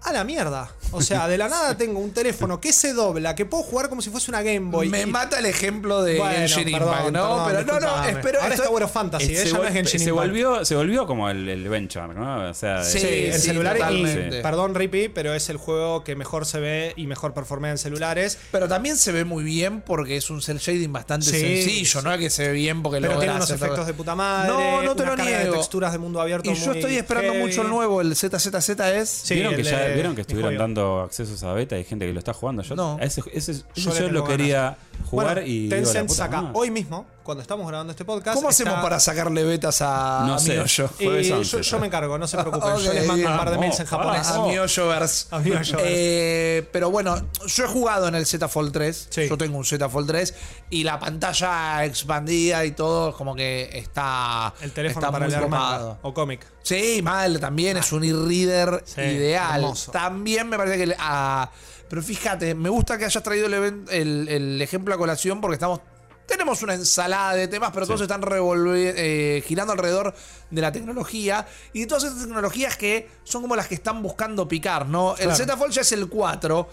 A 0.02 0.12
la 0.12 0.24
mierda. 0.24 0.70
O 0.92 1.02
sea, 1.02 1.28
de 1.28 1.36
la 1.38 1.48
nada 1.48 1.76
tengo 1.78 2.00
un 2.00 2.10
teléfono 2.12 2.60
que 2.60 2.72
se 2.72 2.92
dobla, 2.94 3.34
que 3.34 3.44
puedo 3.46 3.62
jugar 3.62 3.88
como 3.88 4.00
si 4.02 4.10
fuese 4.10 4.30
una 4.30 4.42
Game 4.42 4.70
Boy. 4.70 4.88
Me 4.88 5.02
y- 5.02 5.06
mata 5.06 5.38
el 5.38 5.46
ejemplo 5.46 6.02
de 6.02 6.16
Bueno, 6.18 6.34
Genshin 6.34 6.64
perdón, 6.72 6.88
Impact, 6.88 7.10
¿no? 7.12 7.44
perdón, 7.46 7.64
pero 7.66 7.80
no, 7.80 7.96
no, 7.98 8.04
espero. 8.04 8.40
Ahora 8.40 8.54
esto- 8.54 8.64
está 8.74 8.84
of 8.86 8.92
Fantasy, 8.92 9.24
Eh, 9.26 9.32
¿eh? 9.34 9.36
se, 9.36 9.46
ya 9.46 9.52
no 9.52 9.62
vol- 9.62 9.66
es 9.68 9.72
Genshin 9.74 10.00
se 10.00 10.10
volvió, 10.10 10.64
se 10.64 10.74
volvió 10.74 11.06
como 11.06 11.28
el, 11.30 11.48
el 11.48 11.68
benchmark, 11.68 12.16
¿no? 12.16 12.48
O 12.50 12.54
sea, 12.54 12.82
Sí, 12.82 12.98
Sí, 12.98 13.26
en 13.26 13.34
sí, 13.34 13.40
celulares 13.48 13.80
totalmente. 13.82 14.38
y, 14.38 14.42
perdón 14.42 14.74
Rippy, 14.74 15.08
pero 15.10 15.34
es 15.34 15.48
el 15.50 15.58
juego 15.58 16.02
que 16.02 16.16
mejor 16.16 16.44
se 16.46 16.58
ve 16.60 16.92
y 16.96 17.06
mejor 17.06 17.32
performea 17.34 17.70
en 17.70 17.78
celulares. 17.78 18.38
Pero 18.50 18.66
también 18.66 18.96
se 18.96 19.12
ve 19.12 19.24
muy 19.24 19.44
bien 19.44 19.82
porque 19.82 20.16
es 20.16 20.30
un 20.30 20.40
cel 20.42 20.58
shading 20.58 20.92
bastante 20.92 21.26
Sí, 21.26 21.38
sencillo, 21.40 22.00
sí. 22.00 22.06
¿no? 22.06 22.18
Que 22.18 22.30
se 22.30 22.48
ve 22.48 22.52
bien 22.54 22.82
porque 22.82 23.00
Pero 23.00 23.18
tiene 23.18 23.34
unos 23.34 23.50
efectos 23.50 23.76
todo. 23.76 23.84
de 23.86 23.94
puta 23.94 24.14
madre. 24.16 24.50
No, 24.50 24.82
no 24.82 24.96
te 24.96 25.02
una 25.02 25.10
lo 25.12 25.16
carga 25.18 25.30
de 25.38 25.42
niego. 25.44 25.56
texturas 25.56 25.92
de 25.92 25.98
mundo 25.98 26.20
abierto 26.20 26.50
Y 26.50 26.54
yo 26.54 26.72
estoy 26.72 26.96
esperando 26.96 27.32
heavy. 27.32 27.44
mucho 27.46 27.62
el 27.62 27.68
nuevo, 27.68 28.00
el 28.00 28.16
ZZZ 28.16 28.80
es. 28.94 29.08
Sí, 29.10 29.34
¿Vieron, 29.34 29.54
que 29.54 29.60
el 29.60 29.66
ya, 29.66 29.89
de- 29.90 29.94
¿Vieron 29.94 30.14
que 30.14 30.22
estuvieron 30.22 30.56
dando 30.56 31.00
accesos 31.00 31.42
a 31.44 31.52
beta? 31.52 31.76
Hay 31.76 31.84
gente 31.84 32.06
que 32.06 32.12
lo 32.12 32.18
está 32.18 32.32
jugando. 32.32 32.62
Yo, 32.62 32.74
No. 32.76 32.98
ese, 33.00 33.22
ese- 33.32 33.52
ese 33.52 33.64
Yo 33.74 34.10
lo 34.10 34.24
quería 34.24 34.76
jugar 35.10 35.34
Bueno, 35.36 35.48
y. 35.48 35.58
digo, 35.64 35.76
Tencent 35.76 36.08
puta 36.08 36.16
saca 36.24 36.42
madre. 36.42 36.52
hoy 36.58 36.70
mismo, 36.70 37.06
cuando 37.30 37.42
estamos 37.42 37.66
grabando 37.68 37.92
este 37.92 38.04
podcast. 38.04 38.34
¿Cómo 38.36 38.48
hacemos 38.48 38.72
está- 38.74 38.82
para 38.82 38.98
sacarle 38.98 39.44
betas 39.44 39.80
a, 39.82 40.24
No 40.26 40.34
a 40.34 40.38
sé. 40.40 40.56
Jueves 40.98 41.28
yo, 41.28 41.36
11, 41.38 41.62
yo 41.62 41.78
me 41.78 41.86
encargo, 41.86 42.18
no 42.18 42.26
se 42.26 42.36
preocupen. 42.36 42.76
yo 42.84 42.92
les 42.92 43.06
mando 43.06 43.30
un 43.30 43.36
par 43.36 43.50
de 43.52 43.58
mails 43.58 43.78
en 43.78 43.86
japonés. 43.86 44.26
A 44.26 44.42
Miolloverse. 44.42 45.26
A 45.30 45.38
Miolloverse. 45.38 45.76
Eh, 45.78 46.68
pero 46.72 46.90
bueno, 46.90 47.14
yo 47.46 47.64
he 47.64 47.68
jugado 47.68 48.08
en 48.08 48.16
el 48.16 48.26
Z 48.26 48.48
Fold 48.48 48.72
3. 48.72 49.06
Sí. 49.10 49.28
Yo 49.28 49.38
tengo 49.38 49.58
un 49.58 49.64
Z 49.64 49.88
Fold 49.88 50.08
3. 50.08 50.34
Y 50.70 50.82
la 50.82 50.98
pantalla 50.98 51.84
expandida 51.84 52.64
y 52.64 52.72
todo, 52.72 53.12
como 53.16 53.36
que 53.36 53.70
está. 53.72 54.52
El 54.60 54.72
teléfono 54.72 55.00
está 55.06 55.12
para 55.12 55.26
muy 55.26 55.34
leer 55.36 55.48
manga 55.48 55.98
o 56.02 56.12
cómic. 56.12 56.44
Sí, 56.62 57.00
mal 57.02 57.38
también, 57.38 57.76
es 57.76 57.92
un 57.92 58.02
e-reader 58.02 58.82
Sí, 58.84 59.00
ideal. 59.02 59.60
hermoso. 59.62 59.92
También 59.92 60.48
me 60.48 60.56
parece 60.56 60.84
que. 60.84 60.96
ah, 60.98 61.48
pero 61.88 62.02
fíjate, 62.02 62.54
me 62.54 62.68
gusta 62.68 62.98
que 62.98 63.04
hayas 63.04 63.22
traído 63.22 63.46
el, 63.46 63.54
even- 63.54 63.84
el- 63.90 64.28
el 64.28 64.62
ejemplo 64.62 64.92
a 64.94 64.98
colación 64.98 65.40
porque 65.40 65.54
estamos. 65.54 65.80
Tenemos 66.30 66.62
una 66.62 66.74
ensalada 66.74 67.34
de 67.34 67.48
temas, 67.48 67.72
pero 67.74 67.86
todos 67.86 68.00
están 68.02 68.22
eh, 68.24 69.42
girando 69.44 69.72
alrededor 69.72 70.14
de 70.48 70.60
la 70.62 70.70
tecnología 70.70 71.44
y 71.72 71.80
de 71.80 71.86
todas 71.86 72.04
estas 72.04 72.22
tecnologías 72.22 72.76
que 72.76 73.10
son 73.24 73.42
como 73.42 73.56
las 73.56 73.66
que 73.66 73.74
están 73.74 74.00
buscando 74.00 74.46
picar, 74.46 74.86
¿no? 74.86 75.16
El. 75.16 75.34
Z 75.34 75.56
Fold 75.56 75.72
ya 75.72 75.80
es 75.80 75.90
el 75.90 76.08
4, 76.08 76.68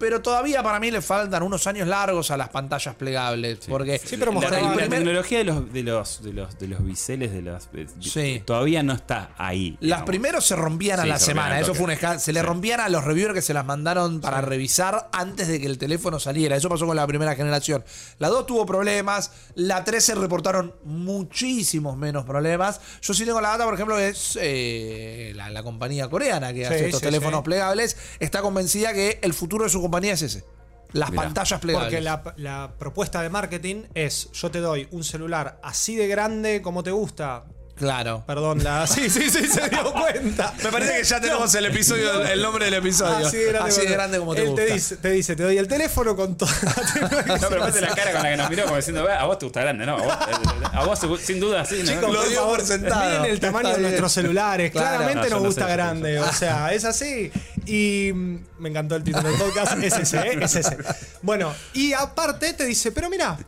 pero 0.00 0.20
todavía 0.22 0.62
para 0.62 0.80
mí 0.80 0.90
le 0.90 1.00
faltan 1.02 1.42
unos 1.44 1.66
años 1.68 1.86
largos 1.86 2.32
a 2.32 2.36
las 2.36 2.48
pantallas 2.48 2.94
plegables. 2.96 3.58
Porque 3.68 4.00
Sí, 4.04 4.16
pero 4.18 4.32
La, 4.32 4.40
la 4.50 4.72
primer- 4.72 4.88
tecnología 4.88 5.38
de 5.38 5.44
los, 5.44 5.72
de 5.72 5.82
los, 5.84 6.22
de 6.24 6.32
los, 6.32 6.58
de 6.58 6.66
los 6.68 6.84
biseles 6.84 7.32
de 7.32 7.42
las. 7.42 7.68
eh, 7.74 7.86
Sí. 8.00 8.42
Todavía 8.44 8.82
no 8.82 8.94
está 8.94 9.30
ahí. 9.38 9.72
Las 9.72 9.80
digamos. 9.80 10.06
primeros 10.06 10.46
se 10.46 10.56
rompían 10.56 10.98
a 11.00 11.02
Sí, 11.04 11.08
la 11.10 11.18
se 11.18 11.24
semana. 11.26 11.60
Eso 11.60 11.74
fue 11.74 11.84
un 11.84 11.90
escándalo. 11.92 12.20
Se 12.20 12.32
le 12.32 12.42
rompían 12.42 12.80
a 12.80 12.88
los 12.88 13.04
reviewers 13.04 13.34
que 13.34 13.42
se 13.42 13.52
las 13.54 13.64
mandaron 13.66 14.20
para 14.22 14.40
revisar 14.40 15.08
antes 15.12 15.46
de 15.48 15.60
que 15.60 15.66
el 15.66 15.76
teléfono 15.78 16.18
saliera. 16.18 16.56
Eso 16.56 16.68
pasó 16.70 16.86
con 16.86 16.96
la 16.96 17.06
primera 17.06 17.36
generación. 17.36 17.84
La 18.18 18.28
2 18.28 18.46
tuvo 18.46 18.64
problemas. 18.64 19.30
La 19.54 19.84
3 19.84 20.02
se 20.02 20.14
reportaron 20.14 20.74
muchísimos 20.84 21.96
menos 21.98 22.24
problemas. 22.24 22.80
Yo 23.02 23.12
sí 23.12 23.26
tengo 23.26 23.40
la 23.40 23.50
data, 23.50 23.64
por 23.66 23.74
ejemplo, 23.74 23.98
es 23.98 24.38
eh, 24.40 25.32
la, 25.36 25.50
la 25.50 25.62
compañía 25.62 26.08
coreana 26.08 26.52
que 26.54 26.64
hace 26.66 26.86
estos 26.86 27.00
sí, 27.00 27.06
teléfonos 27.06 27.40
sí. 27.40 27.44
plegables. 27.44 27.96
Está 28.18 28.40
convencida 28.40 28.94
que 28.94 29.18
el 29.22 29.34
futuro 29.34 29.64
de 29.64 29.70
su 29.70 29.76
compañía 29.80 29.89
es 29.98 30.22
ese. 30.22 30.44
Las 30.92 31.10
Mirá. 31.10 31.22
pantallas 31.22 31.60
plegables. 31.60 31.88
Porque 31.88 32.00
la, 32.00 32.34
la 32.36 32.74
propuesta 32.78 33.22
de 33.22 33.30
marketing 33.30 33.84
es: 33.94 34.30
yo 34.32 34.50
te 34.50 34.60
doy 34.60 34.88
un 34.90 35.04
celular 35.04 35.60
así 35.62 35.96
de 35.96 36.08
grande 36.08 36.62
como 36.62 36.82
te 36.82 36.90
gusta. 36.90 37.44
Claro. 37.76 38.22
Perdón, 38.26 38.62
la. 38.62 38.86
Sí, 38.90 39.08
sí, 39.08 39.30
sí, 39.30 39.46
se 39.46 39.68
dio 39.70 39.92
cuenta. 39.92 40.52
Me 40.64 40.70
parece 40.70 40.98
que 40.98 41.04
ya 41.04 41.20
tenemos 41.20 41.54
el 41.54 41.64
episodio, 41.66 42.22
el 42.26 42.42
nombre 42.42 42.66
del 42.66 42.74
episodio. 42.74 43.26
Así 43.26 43.38
de 43.38 43.44
grande, 43.46 43.70
Así 43.70 43.80
de 43.80 43.86
grande 43.86 44.18
como 44.18 44.34
te 44.34 44.42
Él 44.42 44.48
gusta. 44.48 44.64
te 44.66 44.72
dice, 44.74 44.96
te 44.98 45.10
dice, 45.10 45.36
te 45.36 45.42
doy 45.44 45.56
el 45.56 45.66
teléfono 45.66 46.14
con 46.14 46.36
toda 46.36 46.52
la 46.62 46.74
tecnología. 46.92 47.36
No, 47.38 47.48
pero 47.48 47.60
aparte 47.62 47.80
la 47.80 47.94
cara 47.94 48.12
con 48.12 48.22
la 48.22 48.30
que 48.30 48.36
nos 48.36 48.50
miró 48.50 48.64
como 48.64 48.76
diciendo, 48.76 49.04
"Ve, 49.04 49.12
a 49.14 49.24
vos 49.24 49.38
te 49.38 49.46
gusta 49.46 49.60
grande, 49.62 49.86
¿no? 49.86 49.96
A 49.96 50.02
vos, 50.02 50.14
eh, 50.14 50.64
a 50.72 50.84
vos 50.84 51.20
sin 51.20 51.40
duda, 51.40 51.64
sí. 51.64 51.82
¿no? 51.82 51.90
Chicos, 51.90 52.12
Lo 52.12 52.22
dio 52.28 52.44
por 52.44 52.60
sentado. 52.60 53.10
Miren 53.20 53.24
el 53.32 53.40
tamaño 53.40 53.70
de 53.70 53.78
nuestros 53.80 54.12
celulares. 54.12 54.70
Claro. 54.72 54.88
Claramente 54.98 55.28
No, 55.30 55.34
nos 55.36 55.42
no 55.42 55.48
gusta 55.48 55.66
sé, 55.66 55.72
grande. 55.72 56.18
O 56.20 56.32
sea, 56.32 56.72
es 56.74 56.84
así. 56.84 57.32
Y 57.64 58.10
mm, 58.12 58.38
me 58.58 58.68
encantó 58.68 58.96
el 58.96 59.04
título 59.04 59.26
del 59.28 59.38
podcast. 59.38 59.82
Es 59.82 59.96
ese, 59.96 60.18
¿eh? 60.18 60.38
Es 60.42 60.54
ese. 60.54 60.76
Bueno, 61.22 61.54
y 61.72 61.94
aparte 61.94 62.52
te 62.52 62.64
dice, 62.66 62.92
pero 62.92 63.08
mira, 63.08 63.38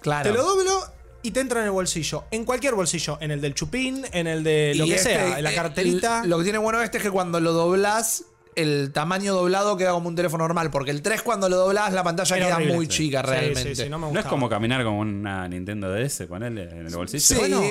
Claro. 0.00 0.30
te 0.30 0.36
lo 0.36 0.42
doblo 0.44 0.97
y 1.28 1.30
te 1.30 1.40
entra 1.40 1.60
en 1.60 1.66
el 1.66 1.72
bolsillo. 1.72 2.24
En 2.30 2.44
cualquier 2.44 2.74
bolsillo. 2.74 3.18
En 3.20 3.30
el 3.30 3.40
del 3.40 3.54
chupín, 3.54 4.04
en 4.12 4.26
el 4.26 4.42
de 4.42 4.72
lo 4.76 4.86
Y 4.86 4.88
que 4.88 4.94
este, 4.96 5.10
sea, 5.14 5.38
en 5.38 5.44
la 5.44 5.52
eh, 5.52 5.54
carterita. 5.54 6.24
Lo 6.24 6.38
que 6.38 6.44
tiene 6.44 6.58
bueno 6.58 6.82
este 6.82 6.96
es 6.98 7.02
que 7.04 7.10
cuando 7.10 7.38
lo 7.38 7.52
doblas, 7.52 8.24
el 8.54 8.90
tamaño 8.92 9.34
doblado 9.34 9.76
queda 9.76 9.92
como 9.92 10.08
un 10.08 10.16
teléfono 10.16 10.44
normal. 10.44 10.70
Porque 10.70 10.90
el 10.90 11.02
3 11.02 11.22
cuando 11.22 11.48
lo 11.48 11.56
doblas, 11.56 11.92
la 11.92 12.02
pantalla 12.02 12.36
Era 12.36 12.46
queda 12.46 12.56
horrible. 12.56 12.74
muy 12.76 12.86
Sí. 12.86 12.92
chica 12.92 13.22
realmente. 13.22 13.74
sí, 13.74 13.82
sí, 13.84 13.88
no 13.90 13.98
me 13.98 14.10
No 14.10 14.18
es 14.20 14.26
como 14.26 14.48
caminar 14.48 14.82
como 14.84 15.00
una 15.00 15.46
Nintendo 15.48 15.92
DS, 15.92 16.26
ponerle 16.26 16.62
en 16.62 16.86
el 16.86 16.96
bolsillo. 16.96 17.20
Sí. 17.24 17.34
Bueno, 17.36 17.62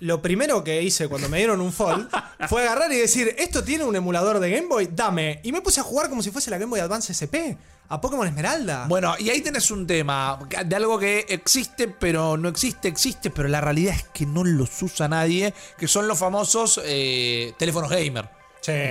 lo 0.00 0.22
primero 0.22 0.62
que 0.62 0.82
hice 0.82 1.08
cuando 1.08 1.28
me 1.28 1.38
dieron 1.38 1.60
un 1.60 1.72
Fold 1.72 2.08
fue 2.48 2.62
agarrar 2.62 2.92
y 2.92 2.96
decir, 2.96 3.34
¿esto 3.38 3.64
tiene 3.64 3.84
un 3.84 3.96
emulador 3.96 4.38
de 4.38 4.50
Game 4.50 4.68
Boy? 4.68 4.90
Dame. 4.92 5.40
Y 5.42 5.52
me 5.52 5.60
puse 5.60 5.80
a 5.80 5.82
jugar 5.82 6.08
como 6.08 6.22
si 6.22 6.30
fuese 6.30 6.50
la 6.50 6.58
Game 6.58 6.70
Boy 6.70 6.80
Advance 6.80 7.12
SP, 7.12 7.58
a 7.88 8.00
Pokémon 8.00 8.26
Esmeralda. 8.26 8.86
Bueno, 8.86 9.14
y 9.18 9.30
ahí 9.30 9.40
tenés 9.40 9.70
un 9.70 9.86
tema 9.86 10.38
de 10.64 10.76
algo 10.76 10.98
que 10.98 11.26
existe, 11.28 11.88
pero 11.88 12.36
no 12.36 12.48
existe, 12.48 12.88
existe, 12.88 13.30
pero 13.30 13.48
la 13.48 13.60
realidad 13.60 13.94
es 13.94 14.04
que 14.12 14.26
no 14.26 14.44
los 14.44 14.82
usa 14.82 15.08
nadie, 15.08 15.52
que 15.76 15.88
son 15.88 16.06
los 16.06 16.18
famosos 16.18 16.80
eh, 16.84 17.54
teléfonos 17.58 17.90
gamer. 17.90 18.37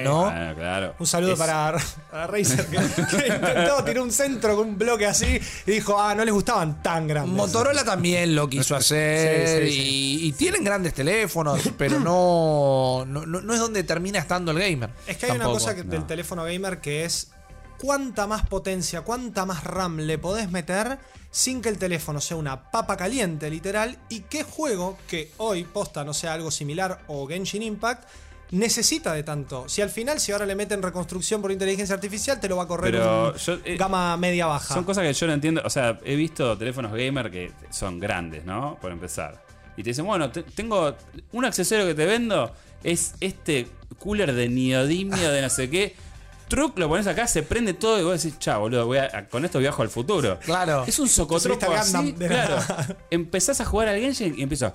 ¿No? 0.04 0.26
Claro. 0.56 0.96
Un 1.00 1.08
saludo 1.08 1.34
Es- 1.34 1.40
para, 1.40 1.78
para 2.12 2.28
Razer 2.28 2.66
que, 2.68 2.78
que 3.18 3.28
intentó 3.28 3.84
tirar 3.84 4.00
un 4.04 4.12
centro 4.12 4.56
con 4.56 4.70
un 4.70 4.78
bloque 4.78 5.06
así 5.06 5.40
y 5.66 5.72
dijo, 5.72 6.00
ah, 6.00 6.14
no 6.16 6.24
les 6.26 6.34
gustaban 6.34 6.82
tan 6.82 7.08
grandes. 7.08 7.34
Motorola 7.34 7.84
también 7.84 8.36
lo 8.36 8.50
quiso 8.50 8.76
hacer 8.76 9.64
Sí, 9.64 9.72
sí, 9.72 10.20
y, 10.24 10.28
y 10.28 10.32
tienen 10.34 10.64
grandes 10.64 10.94
teléfonos, 10.94 11.62
pero 11.78 12.00
no, 12.00 13.06
no, 13.08 13.26
no- 13.26 13.54
es 13.54 13.60
donde 13.60 13.84
termina 13.84 14.20
estando 14.20 14.52
el 14.52 14.60
gamer. 14.60 14.90
Es 15.06 15.18
que 15.18 15.26
hay 15.28 15.32
una 15.34 15.46
cosa 15.46 15.76
que- 15.76 15.84
del 15.84 16.02
no. 16.02 16.06
teléfono 16.08 16.44
gamer 16.44 16.80
que 16.82 17.06
es 17.06 17.32
cuánta 17.80 18.26
más 18.28 18.48
potencia, 18.48 19.02
cuánta 19.02 19.46
más 19.46 19.64
RAM 19.64 19.98
le 20.00 20.18
podés 20.18 20.50
meter 20.52 20.98
sin 21.30 21.62
que 21.62 21.70
el 21.70 21.78
teléfono 21.78 22.20
sea 22.20 22.38
una 22.38 22.72
papa 22.72 22.98
caliente, 22.98 23.50
literal, 23.52 23.98
y 24.10 24.22
qué 24.22 24.42
juego 24.44 24.98
que 25.08 25.32
hoy 25.38 25.66
posta 25.66 26.04
no 26.04 26.14
sea 26.14 26.34
algo 26.34 26.50
similar 26.50 27.04
o 27.08 27.28
Genshin 27.28 27.62
Impact 27.62 28.08
necesita 28.52 29.14
de 29.14 29.24
tanto. 29.24 29.68
Si 29.68 29.82
al 29.82 29.90
final, 29.90 30.20
si 30.20 30.32
ahora 30.32 30.46
le 30.46 30.56
meten 30.56 30.82
reconstrucción 30.82 31.42
por 31.42 31.52
inteligencia 31.52 31.96
artificial, 31.96 32.40
te 32.40 32.48
lo 32.48 32.58
va 32.58 32.64
a 32.64 32.68
correr 32.68 32.92
Pero 32.92 33.32
un 33.32 33.36
yo, 33.38 33.54
eh, 33.66 33.76
gama 33.78 34.16
media 34.18 34.46
baja. 34.46 34.74
Son 34.74 34.84
cosas 34.84 35.04
que 35.04 35.14
yo 35.14 35.28
no 35.28 35.34
entiendo. 35.34 35.62
O 35.66 35.70
sea, 35.70 36.00
he 36.04 36.16
visto 36.16 36.58
teléfonos 36.58 36.92
gamer 36.94 37.30
que 37.32 37.52
son 37.70 38.00
grandes, 38.00 38.46
¿no? 38.46 38.78
Por 38.82 38.92
empezar. 38.92 39.44
Y 39.76 39.84
te 39.84 39.90
dicen, 39.92 40.06
bueno, 40.06 40.32
te- 40.32 40.44
tengo 40.44 40.96
un 41.34 41.46
accesorio 41.46 41.86
que 41.86 41.94
te 41.96 42.06
vendo. 42.06 42.52
Es 42.84 43.14
este 43.20 43.68
cooler 44.00 44.34
de 44.34 44.48
neodimio 44.50 45.32
de 45.32 45.42
no 45.42 45.50
sé 45.50 45.70
qué. 45.70 45.96
Truc, 46.48 46.78
lo 46.80 46.88
pones 46.88 47.06
acá, 47.08 47.28
se 47.28 47.44
prende 47.44 47.74
todo 47.74 48.00
y 48.00 48.04
vos 48.04 48.24
decís, 48.24 48.40
chao, 48.40 48.62
boludo, 48.62 48.86
voy 48.86 49.00
a- 49.00 49.28
con 49.28 49.44
esto 49.44 49.60
viajo 49.60 49.82
al 49.82 49.90
futuro. 49.90 50.40
Claro. 50.40 50.86
Es 50.88 50.98
un 50.98 51.10
socotropo 51.10 51.74
así. 51.74 52.14
Claro. 52.14 52.58
Empezás 53.12 53.60
a 53.60 53.66
jugar 53.66 53.90
al 53.90 54.00
Genshin 54.00 54.34
y 54.38 54.44
empieza. 54.44 54.74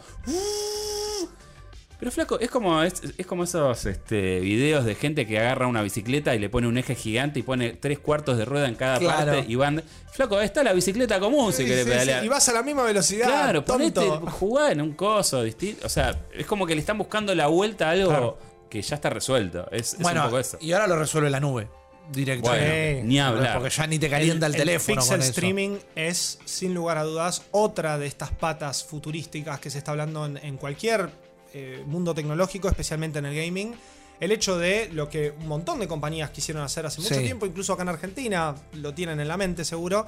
Pero 2.02 2.10
flaco, 2.10 2.40
es 2.40 2.50
como, 2.50 2.82
es, 2.82 2.94
es 3.16 3.24
como 3.28 3.44
esos 3.44 3.86
este, 3.86 4.40
videos 4.40 4.84
de 4.84 4.96
gente 4.96 5.24
que 5.24 5.38
agarra 5.38 5.68
una 5.68 5.82
bicicleta 5.82 6.34
y 6.34 6.40
le 6.40 6.48
pone 6.50 6.66
un 6.66 6.76
eje 6.76 6.96
gigante 6.96 7.38
y 7.38 7.44
pone 7.44 7.74
tres 7.74 8.00
cuartos 8.00 8.36
de 8.38 8.44
rueda 8.44 8.66
en 8.66 8.74
cada 8.74 8.98
Claro. 8.98 9.16
parte 9.32 9.44
y 9.48 9.54
van. 9.54 9.84
Flaco, 10.10 10.36
ahí 10.36 10.46
está 10.46 10.64
la 10.64 10.72
bicicleta 10.72 11.20
común 11.20 11.52
si 11.52 11.64
querés 11.64 11.84
sí, 11.84 11.90
pedalear. 11.90 12.18
sí, 12.18 12.26
Y 12.26 12.28
vas 12.28 12.48
a 12.48 12.54
la 12.54 12.64
misma 12.64 12.82
velocidad. 12.82 13.26
Claro, 13.28 13.62
tonto. 13.62 13.94
ponete, 14.18 14.30
jugá 14.32 14.72
en 14.72 14.80
un 14.80 14.94
coso 14.94 15.44
distinto. 15.44 15.86
O 15.86 15.88
sea, 15.88 16.26
es 16.36 16.44
como 16.44 16.66
que 16.66 16.74
le 16.74 16.80
están 16.80 16.98
buscando 16.98 17.32
la 17.36 17.46
vuelta 17.46 17.86
a 17.86 17.90
algo 17.92 18.09
Claro. 18.09 18.38
que 18.68 18.82
ya 18.82 18.96
está 18.96 19.09
resuelto. 19.09 19.68
Es, 19.70 19.92
es 19.92 19.94
un 19.98 20.03
Bueno, 20.03 20.24
poco 20.24 20.40
eso. 20.40 20.59
y 20.61 20.72
ahora 20.72 20.88
lo 20.88 20.98
resuelve 20.98 21.30
la 21.30 21.38
nube 21.38 21.68
directamente. 22.11 22.94
Bueno, 22.94 23.09
ni 23.09 23.20
hablar. 23.20 23.55
Porque 23.55 23.70
ya 23.70 23.86
ni 23.86 24.00
te 24.00 24.11
calienta 24.11 24.46
el, 24.46 24.57
teléfono 24.57 24.96
pixel 24.96 25.18
con 25.18 25.20
eso. 25.22 25.30
streaming 25.30 25.78
es, 25.94 26.40
sin 26.46 26.74
lugar 26.74 26.98
a 26.98 27.05
dudas, 27.05 27.44
otra 27.53 27.96
de 27.96 28.07
estas 28.09 28.32
patas 28.32 28.82
futurísticas 28.82 29.61
que 29.61 29.70
se 29.70 29.78
está 29.78 29.92
hablando 29.92 30.26
en, 30.26 30.36
en 30.38 30.57
cualquier 30.57 31.09
eh, 31.53 31.82
mundo 31.86 32.14
tecnológico, 32.14 32.68
especialmente 32.68 33.18
en 33.18 33.26
el 33.26 33.34
gaming. 33.34 33.74
El 34.20 34.30
hecho 34.32 34.57
de 34.59 34.88
lo 34.92 35.09
que 35.09 35.30
un 35.30 35.48
montón 35.48 35.80
de 35.80 35.88
compañías 35.88 36.30
quisieron 36.30 36.62
hacer 36.62 36.86
hace 36.86 37.00
mucho 37.00 37.14
Sí. 37.14 37.22
tiempo, 37.22 37.44
incluso 37.46 37.72
acá 37.72 37.82
en 37.82 37.88
Argentina, 37.88 38.55
lo 38.74 38.94
tienen 38.94 39.18
en 39.20 39.26
la 39.28 39.36
mente 39.36 39.64
seguro. 39.64 40.07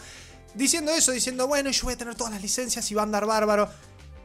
Diciendo 0.55 0.93
eso, 0.93 1.11
diciendo, 1.11 1.49
bueno, 1.49 1.71
yo 1.71 1.85
voy 1.85 1.95
a 1.95 1.97
tener 1.97 2.15
todas 2.15 2.33
las 2.33 2.43
licencias 2.43 2.89
y 2.91 2.95
va 2.95 3.03
a 3.03 3.05
andar 3.05 3.27
bárbaro. 3.27 3.69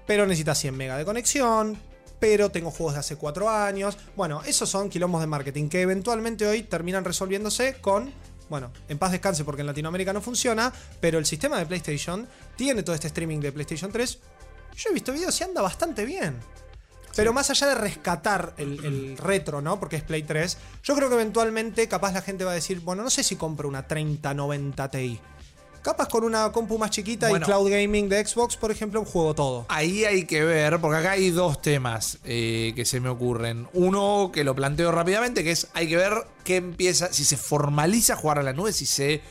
Pero 0.05 0.25
necesitas 0.25 0.59
100 0.59 0.75
mega 0.77 0.97
de 0.97 1.05
conexión, 1.05 1.77
pero 2.19 2.51
tengo 2.51 2.69
juegos 2.71 2.93
de 2.95 2.99
hace 2.99 3.15
cuatro 3.15 3.49
años. 3.49 3.97
Bueno, 4.15 4.41
esos 4.45 4.69
son 4.69 4.89
quilombos 4.89 5.21
de 5.21 5.27
marketing 5.27 5.69
que 5.69 5.81
eventualmente 5.81 6.45
hoy 6.45 6.63
terminan 6.63 7.03
resolviéndose 7.03 7.75
con 7.81 8.11
bueno, 8.49 8.71
en 8.87 8.97
paz 8.97 9.11
descanse 9.11 9.43
porque 9.43 9.61
en 9.61 9.67
Latinoamérica 9.67 10.11
no 10.11 10.21
funciona, 10.21 10.73
pero 10.99 11.19
el 11.19 11.25
sistema 11.27 11.59
de 11.59 11.67
PlayStation 11.67 12.27
tiene 12.55 12.81
todo 12.81 12.95
este 12.95 13.05
streaming 13.05 13.39
de 13.39 13.51
PlayStation 13.51 13.91
3. 13.91 14.17
Yo 14.75 14.89
he 14.89 14.93
visto 14.93 15.13
videos 15.13 15.39
y 15.39 15.43
anda 15.43 15.61
bastante 15.61 16.03
bien. 16.03 16.35
Pero 17.19 17.33
más 17.33 17.49
allá 17.49 17.67
de 17.67 17.75
rescatar 17.75 18.53
el, 18.57 18.85
el 18.85 19.17
retro, 19.17 19.61
¿no? 19.61 19.77
Porque 19.77 19.97
es 19.97 20.03
Play 20.03 20.23
3, 20.23 20.57
yo 20.83 20.95
creo 20.95 21.09
que 21.09 21.15
eventualmente 21.15 21.85
capaz 21.89 22.13
la 22.13 22.21
gente 22.21 22.45
va 22.45 22.51
a 22.51 22.55
decir, 22.55 22.79
bueno, 22.79 23.03
no 23.03 23.09
sé 23.09 23.23
si 23.23 23.35
compro 23.35 23.67
una 23.67 23.85
3090 23.85 24.89
Ti. 24.89 25.19
Capaz 25.81 26.07
con 26.07 26.23
una 26.23 26.49
compu 26.53 26.77
más 26.77 26.91
chiquita 26.91 27.27
Bueno. 27.27 27.45
y 27.45 27.47
cloud 27.47 27.69
gaming 27.69 28.07
de 28.07 28.25
Xbox, 28.25 28.55
por 28.55 28.71
ejemplo, 28.71 29.03
juego 29.03 29.35
todo. 29.35 29.65
Ahí 29.67 30.05
hay 30.05 30.23
que 30.25 30.45
ver, 30.45 30.79
porque 30.79 30.97
acá 30.97 31.11
hay 31.11 31.29
dos 31.31 31.61
temas 31.61 32.19
eh, 32.23 32.71
que 32.75 32.85
se 32.85 33.01
me 33.01 33.09
ocurren. 33.09 33.67
Uno 33.73 34.31
que 34.33 34.45
lo 34.45 34.55
planteo 34.55 34.91
rápidamente, 34.91 35.43
que 35.43 35.51
es 35.51 35.67
hay 35.73 35.89
que 35.89 35.97
ver 35.97 36.13
qué 36.45 36.55
empieza, 36.55 37.11
si 37.11 37.25
se 37.25 37.35
formaliza 37.35 38.15
jugar 38.15 38.39
a 38.39 38.43
la 38.43 38.53
nube, 38.53 38.71
si 38.71 38.85
se, 38.85 39.21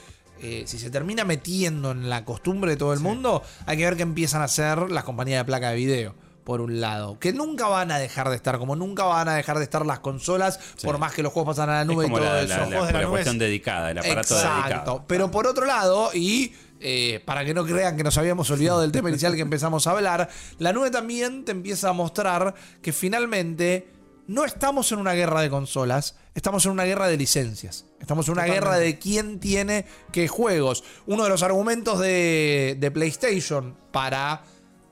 eh, 0.43 0.64
si 0.66 0.78
se 0.78 0.91
termina 0.91 1.24
metiendo 1.24 1.91
en 1.93 2.11
la 2.11 2.26
costumbre 2.26 2.72
de 2.72 2.76
todo 2.76 2.93
el 2.93 3.01
mundo, 3.01 3.43
hay 3.64 3.78
que 3.78 3.84
ver 3.84 3.97
qué 3.97 4.03
empiezan 4.03 4.43
a 4.43 4.45
hacer 4.45 4.91
las 4.91 5.05
compañías 5.05 5.41
de 5.41 5.45
placa 5.47 5.70
de 5.70 5.76
video. 5.76 6.28
Por 6.49 6.62
un 6.62 6.80
lado, 6.80 7.18
que 7.18 7.34
nunca 7.34 7.68
van 7.68 7.90
a 7.92 7.99
dejar 7.99 8.30
de 8.30 8.36
estar, 8.36 8.57
como 8.59 8.74
nunca 8.74 9.05
van 9.05 9.28
a 9.28 9.34
dejar 9.34 9.59
de 9.59 9.64
estar 9.64 9.84
las 9.84 9.99
consolas, 9.99 10.59
por 10.82 10.96
más 10.96 11.12
que 11.12 11.22
los 11.22 11.30
juegos 11.30 11.55
pasan 11.55 11.68
a 11.68 11.74
la 11.74 11.80
Es 11.82 11.86
nube 11.86 12.07
y 12.07 12.09
como 12.09 12.16
todo 12.20 12.26
la, 12.32 12.40
eso. 12.40 12.49
la- 12.49 12.57
la- 12.61 12.66
Juegos 12.68 12.86
de 12.86 12.92
la 12.94 13.07
cuestión 13.07 13.34
es- 13.36 13.40
dedicada, 13.40 13.90
el 13.90 13.99
aparato 13.99 14.34
Exacto. 14.34 14.62
dedicado. 14.70 15.05
Pero 15.07 15.30
por 15.30 15.46
otro 15.46 15.66
lado, 15.66 16.09
y 16.14 16.55
eh, 16.80 17.22
para 17.26 17.44
que 17.44 17.53
no 17.53 17.66
crean 17.66 17.99
que 17.99 18.03
nos 18.03 18.16
habíamos 18.16 18.51
olvidado 18.51 18.80
del 18.80 18.92
tema 18.92 19.11
inicial 19.11 19.34
que 19.34 19.42
empezamos 19.42 19.86
a 19.86 19.90
hablar, 19.90 20.30
la 20.59 20.72
nube 20.72 20.90
también 20.90 21.44
te 21.44 21.53
empieza 21.53 21.90
a 21.90 21.92
mostrar 21.92 22.55
que 22.80 22.94
finalmente 22.94 23.86
no 24.26 24.46
estamos 24.46 24.90
en 24.92 25.01
una 25.01 25.12
guerra 25.12 25.42
de 25.42 25.51
consolas, 25.51 26.16
estamos 26.34 26.64
en 26.64 26.72
una 26.72 26.84
guerra 26.84 27.09
de 27.09 27.18
licencias. 27.18 27.84
Estamos 28.01 28.26
en 28.28 28.32
una 28.32 28.42
Totalmente. 28.44 28.64
guerra 28.70 28.78
de 28.78 28.99
quién 28.99 29.38
tiene 29.38 29.84
qué 30.12 30.28
juegos. 30.28 30.82
Uno 31.07 31.24
de 31.24 31.28
los 31.28 31.42
argumentos 31.42 31.99
de, 31.99 32.74
de 32.80 32.90
PlayStation 32.90 33.76
para 33.92 34.44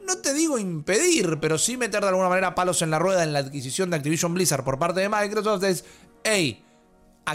no 0.06 0.18
te 0.18 0.32
digo 0.32 0.58
impedir, 0.58 1.38
pero 1.40 1.58
sí 1.58 1.76
meter 1.76 2.00
de 2.02 2.08
alguna 2.08 2.28
manera 2.28 2.54
palos 2.54 2.80
en 2.82 2.90
la 2.90 2.98
rueda 2.98 3.22
en 3.24 3.32
la 3.32 3.40
adquisición 3.40 3.90
de 3.90 3.96
Activision 3.96 4.32
Blizzard 4.34 4.64
por 4.64 4.78
parte 4.78 5.00
de 5.00 5.08
Microsoft 5.08 5.64
es, 5.64 5.84
hey, 6.24 6.62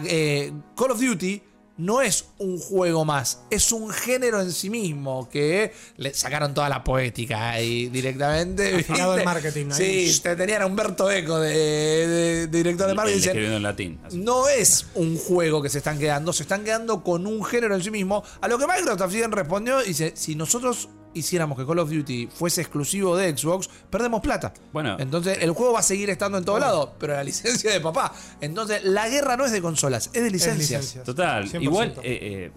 eh, 0.05 0.51
Call 0.75 0.91
of 0.91 0.99
Duty 0.99 1.43
no 1.77 2.01
es 2.01 2.25
un 2.37 2.59
juego 2.59 3.05
más, 3.05 3.41
es 3.49 3.71
un 3.71 3.89
género 3.89 4.39
en 4.41 4.51
sí 4.51 4.69
mismo 4.69 5.27
que 5.29 5.73
le 5.97 6.13
sacaron 6.13 6.53
toda 6.53 6.69
la 6.69 6.83
poética 6.83 7.49
ahí 7.51 7.87
directamente. 7.87 8.75
El 8.75 9.23
marketing. 9.25 9.71
Sí, 9.71 10.19
te 10.21 10.35
tenían 10.35 10.61
a 10.61 10.67
Humberto 10.67 11.09
Eco 11.09 11.39
de, 11.39 11.49
de- 11.49 12.07
de 12.07 12.47
director 12.57 12.87
de 12.87 12.93
marketing. 12.93 13.13
el 13.15 13.19
dicen, 13.19 13.29
escribiendo 13.31 13.57
en 13.57 13.63
latín. 13.63 13.99
no 14.13 14.47
es 14.47 14.85
un 14.93 15.17
juego 15.17 15.61
que 15.63 15.69
se 15.69 15.79
están 15.79 15.97
quedando, 15.97 16.33
se 16.33 16.43
están 16.43 16.63
quedando 16.63 17.03
con 17.03 17.25
un 17.25 17.43
género 17.43 17.73
en 17.73 17.81
sí 17.83 17.89
mismo. 17.89 18.23
A 18.41 18.47
lo 18.47 18.59
que 18.59 18.67
Microsoft 18.67 18.99
también 18.99 19.31
respondió 19.31 19.81
y 19.83 19.87
dice, 19.87 20.13
si 20.15 20.35
nosotros 20.35 20.87
hiciéramos 21.13 21.57
que 21.57 21.65
Call 21.65 21.79
of 21.79 21.89
Duty 21.89 22.27
fuese 22.33 22.61
exclusivo 22.61 23.15
de 23.17 23.35
Xbox, 23.37 23.69
perdemos 23.89 24.21
plata. 24.21 24.53
Bueno. 24.73 24.97
Entonces 24.99 25.39
el 25.41 25.51
juego 25.51 25.73
va 25.73 25.79
a 25.79 25.83
seguir 25.83 26.09
estando 26.09 26.37
en 26.37 26.45
todo 26.45 26.59
lado, 26.59 26.95
pero 26.99 27.13
la 27.13 27.23
licencia 27.25 27.71
de 27.71 27.79
papá. 27.81 28.13
Entonces 28.41 28.83
la 28.83 29.07
guerra 29.09 29.37
no 29.37 29.45
es 29.45 29.51
de 29.51 29.61
consolas, 29.61 30.09
es 30.13 30.23
de 30.23 30.31
licencias. 30.31 30.81
licencias. 30.81 31.03
Total. 31.05 31.47
100%. 31.49 31.61
Igual, 31.61 31.89
eh, 32.03 32.19
eh, 32.21 32.51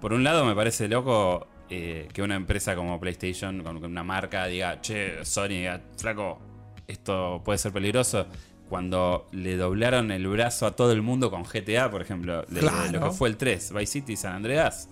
por 0.00 0.12
un 0.12 0.24
lado 0.24 0.44
me 0.44 0.54
parece 0.54 0.88
loco 0.88 1.46
eh, 1.68 2.08
que 2.12 2.22
una 2.22 2.34
empresa 2.34 2.74
como 2.74 2.98
PlayStation, 2.98 3.62
con 3.62 3.84
una 3.84 4.02
marca, 4.02 4.46
diga, 4.46 4.80
che, 4.80 5.24
Sony, 5.24 5.48
diga, 5.48 5.80
flaco, 5.96 6.38
esto 6.86 7.42
puede 7.44 7.58
ser 7.58 7.72
peligroso. 7.72 8.26
Cuando 8.68 9.26
le 9.32 9.56
doblaron 9.56 10.12
el 10.12 10.26
brazo 10.28 10.64
a 10.66 10.76
todo 10.76 10.92
el 10.92 11.02
mundo 11.02 11.30
con 11.30 11.42
GTA, 11.44 11.90
por 11.90 12.02
ejemplo, 12.02 12.42
de- 12.48 12.60
de 12.60 12.92
lo 12.92 13.00
que 13.08 13.10
fue 13.10 13.28
el 13.28 13.36
3, 13.36 13.72
Vice 13.72 13.86
City 13.92 14.12
y 14.12 14.16
San 14.16 14.34
Andreas, 14.34 14.88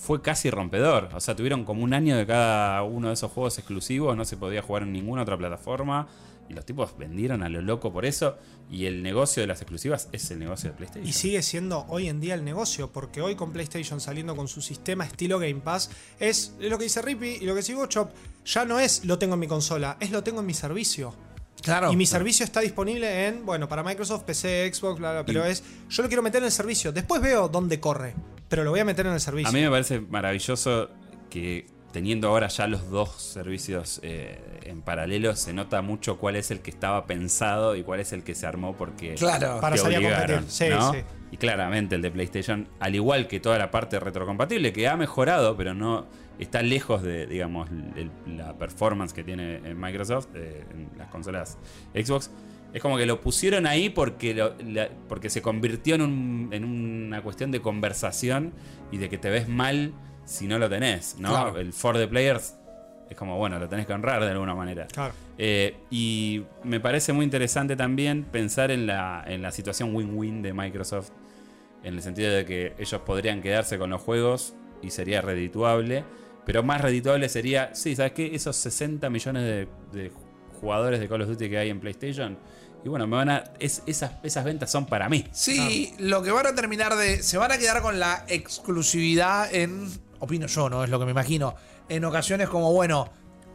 fue 0.00 0.22
casi 0.22 0.50
rompedor. 0.50 1.10
O 1.14 1.20
sea, 1.20 1.36
tuvieron 1.36 1.64
como 1.64 1.84
un 1.84 1.92
año 1.92 2.16
de 2.16 2.26
cada 2.26 2.82
uno 2.82 3.08
de 3.08 3.14
esos 3.14 3.30
juegos 3.30 3.58
exclusivos, 3.58 4.16
no 4.16 4.24
se 4.24 4.36
podía 4.36 4.62
jugar 4.62 4.84
en 4.84 4.92
ninguna 4.92 5.22
otra 5.22 5.36
plataforma. 5.36 6.08
Y 6.48 6.54
los 6.54 6.64
tipos 6.64 6.98
vendieron 6.98 7.44
a 7.44 7.48
lo 7.48 7.60
loco 7.60 7.92
por 7.92 8.04
eso. 8.04 8.36
Y 8.70 8.86
el 8.86 9.04
negocio 9.04 9.40
de 9.40 9.46
las 9.46 9.60
exclusivas 9.60 10.08
es 10.10 10.30
el 10.32 10.40
negocio 10.40 10.70
de 10.70 10.76
PlayStation. 10.76 11.08
Y 11.08 11.12
sigue 11.12 11.42
siendo 11.42 11.84
hoy 11.88 12.08
en 12.08 12.18
día 12.18 12.34
el 12.34 12.44
negocio, 12.44 12.90
porque 12.90 13.20
hoy 13.20 13.36
con 13.36 13.52
PlayStation 13.52 14.00
saliendo 14.00 14.34
con 14.34 14.48
su 14.48 14.60
sistema 14.60 15.04
estilo 15.04 15.38
Game 15.38 15.60
Pass, 15.60 15.90
es, 16.18 16.54
lo 16.58 16.76
que 16.76 16.84
dice 16.84 17.02
Rippy 17.02 17.38
y 17.40 17.44
lo 17.44 17.54
que 17.54 17.60
dice 17.60 17.76
Chop, 17.88 18.10
ya 18.44 18.64
no 18.64 18.80
es 18.80 19.04
lo 19.04 19.18
tengo 19.18 19.34
en 19.34 19.40
mi 19.40 19.46
consola, 19.46 19.96
es 20.00 20.10
lo 20.10 20.24
tengo 20.24 20.40
en 20.40 20.46
mi 20.46 20.54
servicio. 20.54 21.14
Claro. 21.62 21.92
y 21.92 21.96
mi 21.96 22.06
servicio 22.06 22.44
está 22.44 22.60
disponible 22.60 23.26
en, 23.28 23.44
bueno, 23.46 23.68
para 23.68 23.82
Microsoft, 23.82 24.22
PC, 24.24 24.70
Xbox, 24.72 24.98
bla, 24.98 25.12
bla, 25.12 25.24
pero 25.24 25.46
Y- 25.46 25.50
es, 25.50 25.62
yo 25.88 26.02
lo 26.02 26.08
quiero 26.08 26.22
meter 26.22 26.38
en 26.40 26.46
el 26.46 26.52
servicio, 26.52 26.92
después 26.92 27.20
veo 27.20 27.48
dónde 27.48 27.80
corre, 27.80 28.14
pero 28.48 28.64
lo 28.64 28.70
voy 28.70 28.80
a 28.80 28.84
meter 28.84 29.06
en 29.06 29.12
el 29.12 29.20
servicio. 29.20 29.48
A 29.48 29.52
mí 29.52 29.60
me 29.60 29.70
parece 29.70 30.00
maravilloso 30.00 30.88
que 31.28 31.66
teniendo 31.92 32.28
ahora 32.28 32.46
ya 32.48 32.66
los 32.68 32.88
dos 32.88 33.20
servicios 33.20 33.98
eh, 34.04 34.60
en 34.64 34.80
paralelo, 34.82 35.34
se 35.34 35.52
nota 35.52 35.82
mucho 35.82 36.18
cuál 36.18 36.36
es 36.36 36.50
el 36.52 36.60
que 36.60 36.70
estaba 36.70 37.04
pensado 37.06 37.74
y 37.74 37.82
cuál 37.82 37.98
es 38.00 38.12
el 38.12 38.22
que 38.22 38.34
se 38.36 38.46
armó 38.46 38.76
porque 38.76 39.14
Claro. 39.16 39.58
Para 39.60 39.76
salir 39.76 40.06
a 40.06 40.18
competir. 40.26 40.44
Sí, 40.50 40.68
¿no? 40.70 40.92
sí. 40.92 40.98
Y 41.32 41.36
claramente 41.36 41.96
el 41.96 42.02
de 42.02 42.10
PlayStation, 42.12 42.68
al 42.78 42.94
igual 42.94 43.26
que 43.28 43.40
toda 43.40 43.58
la 43.58 43.70
parte 43.72 43.98
retrocompatible, 44.00 44.72
que 44.72 44.88
ha 44.88 44.96
mejorado, 44.96 45.56
pero 45.56 45.74
no 45.74 46.06
está 46.42 46.62
lejos 46.62 47.02
de, 47.02 47.26
digamos, 47.26 47.68
el- 47.96 48.10
la 48.36 48.56
performance 48.56 49.12
que 49.12 49.22
tiene 49.24 49.56
en 49.56 49.78
Microsoft, 49.80 50.28
eh, 50.34 50.64
en 50.72 50.90
las 50.98 51.08
consolas 51.08 51.58
Xbox. 51.94 52.30
Es 52.72 52.80
como 52.80 52.96
que 52.96 53.04
lo 53.06 53.20
pusieron 53.20 53.66
ahí 53.66 53.90
porque, 53.90 54.32
lo- 54.34 54.54
la- 54.64 54.88
porque 55.08 55.28
se 55.28 55.42
convirtió 55.42 55.96
en, 55.96 56.02
un- 56.02 56.48
en 56.52 56.64
una 56.64 57.22
cuestión 57.22 57.50
de 57.50 57.60
conversación 57.60 58.52
y 58.92 58.98
de 58.98 59.08
que 59.08 59.18
te 59.18 59.28
ves 59.30 59.48
mal 59.48 59.92
si 60.24 60.46
no 60.46 60.58
lo 60.58 60.68
tenés, 60.68 61.16
¿no? 61.18 61.30
Claro. 61.30 61.58
El 61.58 61.72
for 61.72 61.96
the 61.96 62.06
players 62.06 62.54
es 63.10 63.16
como, 63.16 63.36
bueno, 63.38 63.58
lo 63.58 63.68
tenés 63.68 63.86
que 63.86 63.92
honrar 63.92 64.22
de 64.24 64.30
alguna 64.30 64.54
manera. 64.54 64.86
Claro. 64.86 65.12
Eh, 65.36 65.78
y 65.90 66.44
me 66.62 66.78
parece 66.78 67.12
muy 67.12 67.24
interesante 67.24 67.74
también 67.74 68.22
pensar 68.22 68.70
en 68.70 68.86
la, 68.86 69.24
en 69.26 69.42
la 69.42 69.50
situación 69.50 69.92
win-win 69.96 70.40
de 70.42 70.52
Microsoft, 70.52 71.10
en 71.82 71.94
el 71.94 72.02
sentido 72.02 72.30
de 72.32 72.44
que 72.44 72.74
ellos 72.78 73.00
podrían 73.00 73.42
quedarse 73.42 73.78
con 73.78 73.90
los 73.90 74.00
juegos 74.00 74.54
y 74.80 74.90
sería 74.90 75.22
redituable, 75.22 76.04
pero 76.46 76.62
más 76.62 76.80
redituable 76.80 77.28
sería, 77.28 77.74
sí, 77.74 77.94
¿sabes 77.96 78.12
qué? 78.12 78.34
Esos 78.34 78.56
60 78.56 79.08
millones 79.10 79.42
de, 79.44 79.68
de 79.98 80.12
jugadores 80.60 81.00
de 81.00 81.08
Call 81.08 81.22
of 81.22 81.28
Duty 81.28 81.48
que 81.50 81.58
hay 81.58 81.70
en 81.70 81.80
PlayStation, 81.80 82.38
y 82.84 82.88
bueno, 82.88 83.06
me 83.06 83.16
van 83.16 83.28
a, 83.30 83.44
es- 83.58 83.82
esas, 83.86 84.12
esas 84.22 84.44
ventas 84.44 84.70
son 84.70 84.86
para 84.86 85.08
mí. 85.08 85.24
Sí, 85.32 85.92
lo 85.98 86.22
que 86.22 86.30
van 86.30 86.46
a 86.46 86.54
terminar 86.54 86.96
de. 86.96 87.22
Se 87.22 87.36
van 87.36 87.52
a 87.52 87.58
quedar 87.58 87.82
con 87.82 87.98
la 88.00 88.24
exclusividad 88.28 89.54
en. 89.54 89.88
Opino 90.18 90.46
yo, 90.46 90.68
¿no? 90.70 90.84
Es 90.84 90.90
lo 90.90 90.98
que 90.98 91.04
me 91.06 91.10
imagino. 91.12 91.54
En 91.88 92.04
ocasiones 92.04 92.48
como, 92.48 92.72
bueno, 92.72 93.10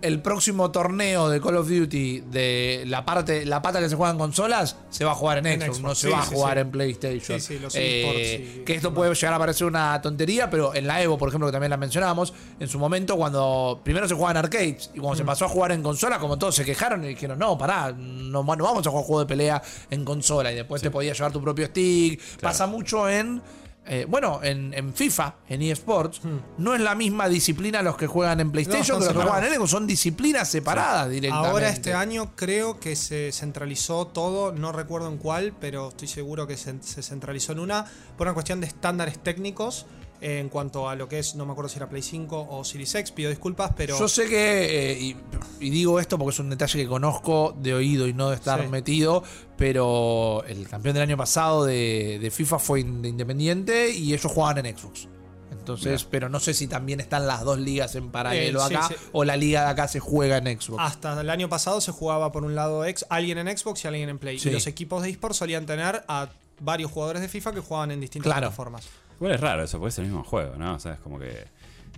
el 0.05 0.21
próximo 0.21 0.71
torneo 0.71 1.29
de 1.29 1.41
Call 1.41 1.57
of 1.57 1.67
Duty 1.67 2.21
de 2.31 2.83
la 2.87 3.03
parte, 3.05 3.45
la 3.45 3.61
pata 3.61 3.79
que 3.79 3.89
se 3.89 3.95
juega 3.95 4.11
en 4.11 4.17
consolas, 4.17 4.77
se 4.89 5.03
va 5.05 5.11
a 5.11 5.15
jugar 5.15 5.39
en 5.39 5.45
En 5.47 5.61
Xbox, 5.61 5.77
Xbox, 5.77 5.81
no 5.81 5.95
se 5.95 6.07
sí, 6.07 6.13
va 6.13 6.19
a 6.21 6.25
sí, 6.25 6.33
jugar 6.35 6.53
sí. 6.53 6.59
en 6.61 6.71
PlayStation. 6.71 7.39
Sí, 7.39 7.53
sí, 7.53 7.59
los 7.59 7.73
Eh, 7.75 8.63
que 8.65 8.75
esto 8.75 8.93
puede 8.93 9.13
llegar 9.13 9.33
a 9.33 9.39
parecer 9.39 9.67
una 9.67 10.01
tontería, 10.01 10.49
pero 10.49 10.73
en 10.75 10.87
la 10.87 11.01
Evo, 11.01 11.17
por 11.17 11.29
ejemplo, 11.29 11.47
que 11.47 11.51
también 11.51 11.69
la 11.71 11.77
mencionábamos, 11.77 12.33
en 12.59 12.67
su 12.67 12.79
momento 12.79 13.15
cuando 13.17 13.81
primero 13.83 14.07
se 14.07 14.13
jugaba 14.15 14.31
en 14.31 14.37
arcades 14.37 14.91
y 14.93 14.99
cuando 14.99 15.15
se 15.15 15.23
Mm. 15.23 15.27
pasó 15.27 15.45
a 15.45 15.49
jugar 15.49 15.71
en 15.71 15.81
consola, 15.83 16.19
como 16.19 16.37
todos 16.37 16.55
se 16.55 16.63
quejaron 16.65 17.03
y 17.03 17.09
dijeron, 17.09 17.39
no, 17.39 17.57
pará, 17.57 17.91
no, 17.91 18.43
no 18.43 18.63
vamos 18.63 18.85
a 18.85 18.89
jugar 18.89 19.05
juego 19.05 19.19
de 19.21 19.25
pelea 19.25 19.61
en 19.89 20.05
consola 20.05 20.51
y 20.51 20.55
después 20.55 20.81
te 20.81 20.91
podías 20.91 21.17
llevar 21.17 21.31
tu 21.31 21.41
propio 21.41 21.65
stick. 21.67 22.21
Pasa 22.41 22.67
mucho 22.67 23.09
en... 23.09 23.41
eh, 23.87 24.05
bueno, 24.07 24.39
en, 24.43 24.73
en 24.73 24.93
FIFA, 24.93 25.35
en 25.47 25.61
eSports, 25.61 26.21
no 26.57 26.73
es 26.73 26.81
la 26.81 26.95
misma 26.95 27.29
disciplina 27.29 27.81
los 27.81 27.97
que 27.97 28.07
juegan 28.07 28.39
en 28.39 28.51
PlayStation 28.51 28.99
Hmm. 28.99 29.01
son 29.03 29.07
que 29.07 29.13
los 29.13 29.23
que 29.23 29.29
juegan 29.29 29.43
en 29.51 29.55
Xbox, 29.55 29.69
son 29.71 29.87
disciplinas 29.87 30.49
separadas 30.49 31.09
directamente. 31.09 31.49
Ahora 31.49 31.69
este 31.69 31.93
año 31.93 32.35
creo 32.35 32.79
que 32.79 32.95
se 32.95 33.31
centralizó 33.31 34.07
todo, 34.07 34.51
no 34.51 34.71
recuerdo 34.71 35.07
en 35.07 35.17
cuál, 35.17 35.53
pero 35.59 35.89
estoy 35.89 36.07
seguro 36.07 36.47
que 36.47 36.57
se, 36.57 36.81
se 36.81 37.03
centralizó 37.03 37.51
en 37.51 37.59
una 37.59 37.85
por 38.17 38.27
una 38.27 38.33
cuestión 38.33 38.59
de 38.59 38.67
estándares 38.67 39.19
técnicos 39.19 39.85
en 40.27 40.49
cuanto 40.49 40.89
a 40.89 40.95
lo 40.95 41.07
que 41.07 41.19
es, 41.19 41.35
no 41.35 41.45
me 41.45 41.51
acuerdo 41.51 41.69
si 41.69 41.77
era 41.77 41.87
Play 41.87 42.01
5 42.01 42.47
o 42.49 42.63
Series 42.63 42.95
X, 42.95 43.11
pido 43.11 43.29
disculpas, 43.29 43.71
pero 43.77 43.97
Yo 43.99 44.07
sé 44.07 44.27
que, 44.27 44.91
eh, 44.93 44.99
y, 44.99 45.15
y 45.59 45.69
digo 45.69 45.99
esto 45.99 46.17
porque 46.17 46.33
es 46.33 46.39
un 46.39 46.49
detalle 46.49 46.79
que 46.79 46.87
conozco 46.87 47.55
de 47.59 47.75
oído 47.75 48.07
y 48.07 48.13
no 48.13 48.29
de 48.31 48.35
estar 48.35 48.59
Sí. 48.63 48.67
metido, 48.67 49.23
pero 49.55 50.43
el 50.47 50.67
campeón 50.67 50.93
del 50.95 51.03
año 51.03 51.17
pasado 51.17 51.65
de, 51.65 52.17
de 52.19 52.31
FIFA 52.31 52.59
fue 52.59 52.79
in- 52.81 53.01
de 53.01 53.09
Independiente 53.09 53.91
y 53.91 54.13
ellos 54.13 54.31
jugaban 54.31 54.65
en 54.65 54.75
Xbox. 54.77 55.07
Entonces, 55.51 56.03
pero 56.05 56.27
no 56.29 56.39
sé 56.39 56.53
si 56.53 56.67
también 56.67 56.99
están 56.99 57.25
las 57.27 57.43
dos 57.43 57.59
ligas 57.59 57.95
en 57.95 58.09
paralelo 58.11 58.59
Eh, 58.65 58.67
sí, 58.69 58.75
acá 58.75 58.87
sí. 58.89 58.95
o 59.13 59.23
la 59.25 59.35
liga 59.37 59.61
de 59.63 59.67
acá 59.69 59.87
se 59.87 59.99
juega 59.99 60.37
en 60.37 60.59
Xbox. 60.59 60.81
hasta 60.81 61.19
el 61.21 61.29
año 61.29 61.49
pasado 61.49 61.81
se 61.81 61.91
jugaba 61.91 62.31
por 62.31 62.43
un 62.43 62.55
lado 62.55 62.85
ex, 62.85 63.05
alguien 63.09 63.37
en 63.37 63.55
Xbox 63.57 63.83
y 63.83 63.87
alguien 63.87 64.09
en 64.09 64.17
Play. 64.19 64.37
Sí. 64.39 64.49
Y 64.49 64.51
los 64.51 64.67
equipos 64.67 65.01
de 65.03 65.09
eSports 65.09 65.37
solían 65.37 65.65
tener 65.65 66.03
a 66.07 66.29
varios 66.59 66.91
jugadores 66.91 67.21
de 67.21 67.27
FIFA 67.29 67.53
que 67.53 67.59
jugaban 67.61 67.91
en 67.91 67.99
distintas 68.01 68.27
Claro. 68.31 68.41
plataformas. 68.47 68.85
Igual 69.19 69.33
es 69.33 69.41
raro 69.41 69.63
eso, 69.63 69.77
porque 69.79 69.89
es 69.89 69.99
el 69.99 70.05
mismo 70.05 70.23
juego, 70.23 70.55
¿no? 70.57 70.75
O 70.75 70.79
sea, 70.79 70.93
es 70.93 70.99
como 70.99 71.19
que... 71.19 71.45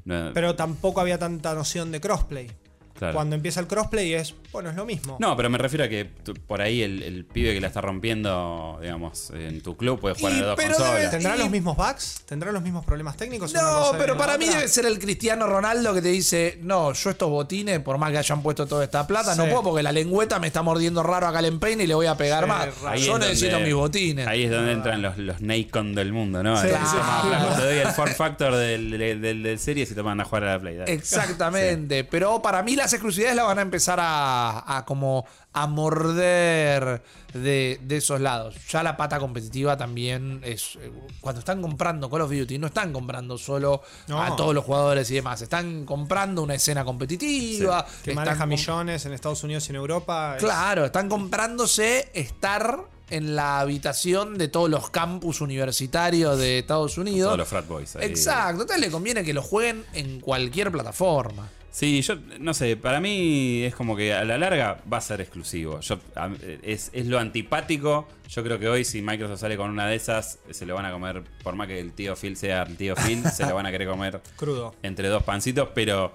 no- 0.06 0.32
Pero 0.34 0.56
tampoco 0.56 1.02
había 1.02 1.18
tanta 1.18 1.54
noción 1.54 1.92
de 1.92 2.00
crossplay. 2.02 2.52
Claro. 2.98 3.14
Cuando 3.14 3.36
empieza 3.36 3.60
el 3.60 3.68
crossplay 3.68 4.14
es, 4.14 4.34
bueno, 4.52 4.70
es 4.70 4.76
lo 4.76 4.86
mismo. 4.86 5.18
No, 5.20 5.36
pero 5.38 5.50
me 5.50 5.58
refiero 5.58 5.86
a 5.86 5.88
que 5.88 6.06
tú- 6.24 6.34
por 6.48 6.62
ahí 6.62 6.82
el, 6.82 7.04
el 7.04 7.26
pibe 7.26 7.54
que 7.54 7.62
la 7.62 7.68
está 7.68 7.82
rompiendo, 7.82 8.78
digamos, 8.82 9.30
en 9.32 9.62
tu 9.62 9.76
club 9.78 10.00
puede 10.00 10.16
jugar 10.16 10.34
Y, 10.34 10.36
en 10.36 10.42
las 10.42 10.48
dos 10.50 10.56
pero 10.58 10.76
consolas. 10.76 11.00
debe- 11.02 11.10
¿Tendrá 11.12 11.36
Y- 11.36 11.40
los 11.40 11.50
mismos 11.50 11.78
bugs? 11.78 12.22
¿Tendrá 12.26 12.52
los 12.52 12.62
mismos 12.62 12.86
problemas 12.86 13.18
técnicos? 13.18 13.52
Una 13.52 13.62
No, 13.62 13.70
cosa 13.80 13.98
pero 13.98 14.18
para 14.18 14.38
mí 14.38 14.46
debe 14.48 14.68
ser 14.68 14.86
el 14.86 15.00
Cristiano 15.00 15.48
Ronaldo 15.48 15.94
que 15.94 16.02
te 16.02 16.10
dice, 16.10 16.60
no, 16.62 16.94
yo 16.94 17.10
estos 17.10 17.30
botines, 17.30 17.80
por 17.82 17.98
más 17.98 18.12
que 18.12 18.18
hayan 18.18 18.42
puesto 18.42 18.66
toda 18.68 18.84
esta 18.84 19.06
plata, 19.06 19.36
no 19.36 19.46
puedo 19.46 19.64
porque 19.64 19.84
la 19.84 19.92
lengüeta 19.92 20.40
me 20.40 20.48
está 20.48 20.62
mordiendo 20.62 21.04
raro 21.04 21.28
acá 21.28 21.40
en 21.40 21.60
Pain 21.60 21.80
y 21.82 21.88
le 21.88 21.94
voy 21.96 22.08
a 22.08 22.16
pegar 22.16 22.44
Sí, 22.46 22.50
más. 22.50 22.82
raro. 22.82 22.88
Ahí 22.90 23.06
Yo 23.06 23.14
es 23.14 23.20
necesito 23.20 23.52
donde- 23.54 23.66
mis 23.68 23.76
botines. 23.76 24.28
Ahí 24.28 24.44
es 24.44 24.52
donde 24.52 24.72
entran 24.72 25.02
los, 25.02 25.18
los 25.18 25.42
Nacon 25.42 25.94
del 25.96 26.14
mundo, 26.14 26.42
¿no? 26.44 26.60
Sí, 26.62 26.68
flaco, 26.68 27.56
Te 27.58 27.64
doy 27.64 27.78
el 27.80 27.88
Ford 27.90 28.12
Factor 28.12 28.56
del, 28.56 28.92
del, 28.92 29.22
del- 29.22 29.44
del 29.44 29.60
series 29.60 29.92
y 29.92 29.96
te 29.96 30.04
mandan 30.04 30.26
a 30.26 30.30
jugar 30.30 30.44
a 30.46 30.54
la 30.54 30.60
Play. 30.60 30.76
dale. 30.78 30.92
Exactamente, 30.94 32.04
pero 32.04 32.42
para 32.42 32.64
mí 32.64 32.76
las 32.76 32.94
exclusividades 32.94 33.36
las 33.36 33.46
van 33.46 33.60
a 33.60 33.62
empezar 33.62 34.00
a, 34.02 34.37
a 34.66 34.86
como 34.86 35.26
a 35.54 35.66
morder 35.68 37.02
de, 37.34 37.80
de 37.82 37.98
esos 37.98 38.20
lados. 38.22 38.56
Ya 38.70 38.84
la 38.84 38.96
pata 38.98 39.20
competitiva 39.20 39.76
también 39.78 40.42
es 40.44 40.78
eh, 40.82 40.92
cuando 41.22 41.40
están 41.40 41.62
comprando 41.62 42.10
Call 42.10 42.22
of 42.22 42.32
Duty 42.32 42.58
no 42.58 42.68
están 42.68 42.94
comprando 42.94 43.38
solo 43.38 43.82
No. 44.08 44.22
a 44.22 44.36
todos 44.36 44.54
los 44.54 44.64
jugadores 44.64 45.10
y 45.12 45.16
demás, 45.16 45.42
están 45.42 45.86
comprando 45.86 46.44
una 46.44 46.56
escena 46.56 46.86
competitiva, 46.86 47.86
Que 48.04 48.14
maneja 48.14 48.46
millones 48.46 49.06
en 49.06 49.14
Estados 49.14 49.44
Unidos 49.44 49.68
y 49.68 49.72
en 49.72 49.76
Europa. 49.78 50.36
es- 50.38 50.44
Claro, 50.44 50.86
están 50.86 51.10
comprándose 51.10 52.10
estar 52.14 52.80
en 53.10 53.36
la 53.36 53.62
habitación 53.62 54.38
de 54.38 54.50
todos 54.50 54.70
los 54.70 54.90
campus 54.90 55.40
universitarios 55.42 56.38
de 56.38 56.60
Estados 56.60 56.98
Unidos. 56.98 57.28
Todos 57.30 57.38
los 57.40 57.48
frat 57.48 57.68
boys. 57.68 57.96
ahí. 57.96 58.06
Exacto, 58.06 58.62
entonces 58.64 58.80
le 58.80 58.92
conviene 58.92 59.24
que 59.24 59.34
lo 59.34 59.42
jueguen 59.42 59.86
en 59.94 60.20
cualquier 60.20 60.72
plataforma. 60.72 61.48
Sí, 61.78 62.02
yo 62.02 62.16
no 62.40 62.56
sé, 62.56 62.76
para 62.76 63.00
mí 63.00 63.62
es 63.64 63.76
como 63.76 63.96
que 63.96 64.12
a 64.12 64.24
la 64.26 64.40
larga 64.40 64.80
va 64.92 64.98
a 64.98 65.02
ser 65.02 65.22
exclusivo. 65.22 65.80
Yo, 65.82 66.00
a- 66.16 66.32
es, 66.64 66.90
es 66.92 67.06
lo 67.06 67.20
antipático. 67.20 68.08
Yo 68.30 68.44
creo 68.44 68.58
que 68.58 68.68
hoy 68.68 68.84
si 68.84 69.04
Microsoft 69.04 69.42
sale 69.42 69.58
con 69.58 69.70
una 69.70 69.86
de 69.86 69.96
esas, 69.96 70.40
se 70.50 70.66
lo 70.66 70.74
van 70.74 70.86
a 70.88 70.92
comer, 70.92 71.22
por 71.44 71.54
más 71.56 71.68
que 71.68 71.80
el 71.80 71.92
tío 71.94 72.16
Phil 72.16 72.36
sea 72.36 72.64
el 72.64 72.78
tío 72.78 72.96
Phil, 72.96 73.24
se 73.30 73.46
lo 73.46 73.54
van 73.54 73.68
a 73.68 73.72
querer 73.72 73.88
comer 73.88 74.20
Crudo. 74.38 74.74
entre 74.82 75.08
dos 75.10 75.22
pancitos, 75.22 75.70
pero 75.76 76.12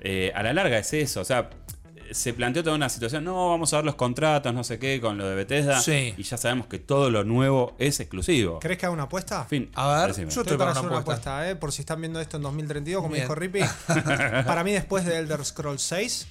eh, 0.00 0.30
a 0.32 0.44
la 0.44 0.52
larga 0.52 0.78
es 0.78 0.92
eso. 0.92 1.22
O 1.22 1.24
sea, 1.24 1.50
se 2.12 2.32
planteó 2.34 2.62
toda 2.64 2.76
una 2.76 2.88
situación, 2.88 3.24
no, 3.24 3.48
vamos 3.50 3.72
a 3.72 3.76
ver 3.76 3.84
los 3.84 3.94
contratos, 3.94 4.52
no 4.54 4.64
sé 4.64 4.78
qué, 4.78 5.00
con 5.00 5.18
lo 5.18 5.26
de 5.28 5.34
Bethesda. 5.34 5.80
Sí. 5.80 6.14
Y 6.16 6.22
ya 6.22 6.36
sabemos 6.36 6.66
que 6.66 6.78
todo 6.78 7.10
lo 7.10 7.24
nuevo 7.24 7.74
es 7.78 8.00
exclusivo. 8.00 8.58
¿Crees 8.60 8.78
que 8.78 8.86
haga 8.86 8.92
una 8.92 9.04
apuesta? 9.04 9.42
En 9.42 9.48
fin, 9.48 9.70
A 9.74 9.88
ver, 10.00 10.08
decime. 10.08 10.24
yo 10.26 10.28
Estoy 10.28 10.42
estoy 10.42 10.56
para 10.58 10.70
para 10.70 10.70
hacer 10.72 10.82
una 10.84 10.92
una 10.92 11.00
apuesta. 11.02 11.30
apuesta, 11.38 11.50
¿eh? 11.50 11.56
por 11.56 11.72
si 11.72 11.82
están 11.82 12.00
viendo 12.00 12.20
esto 12.20 12.36
en 12.36 12.42
2032, 12.42 13.02
como 13.02 13.12
Bien. 13.14 13.24
dijo 13.24 13.34
Rippy. 13.34 13.60
para 14.46 14.64
mí, 14.64 14.72
después 14.72 15.04
de 15.04 15.18
Elder 15.18 15.44
Scrolls 15.44 15.82
6, 15.82 16.26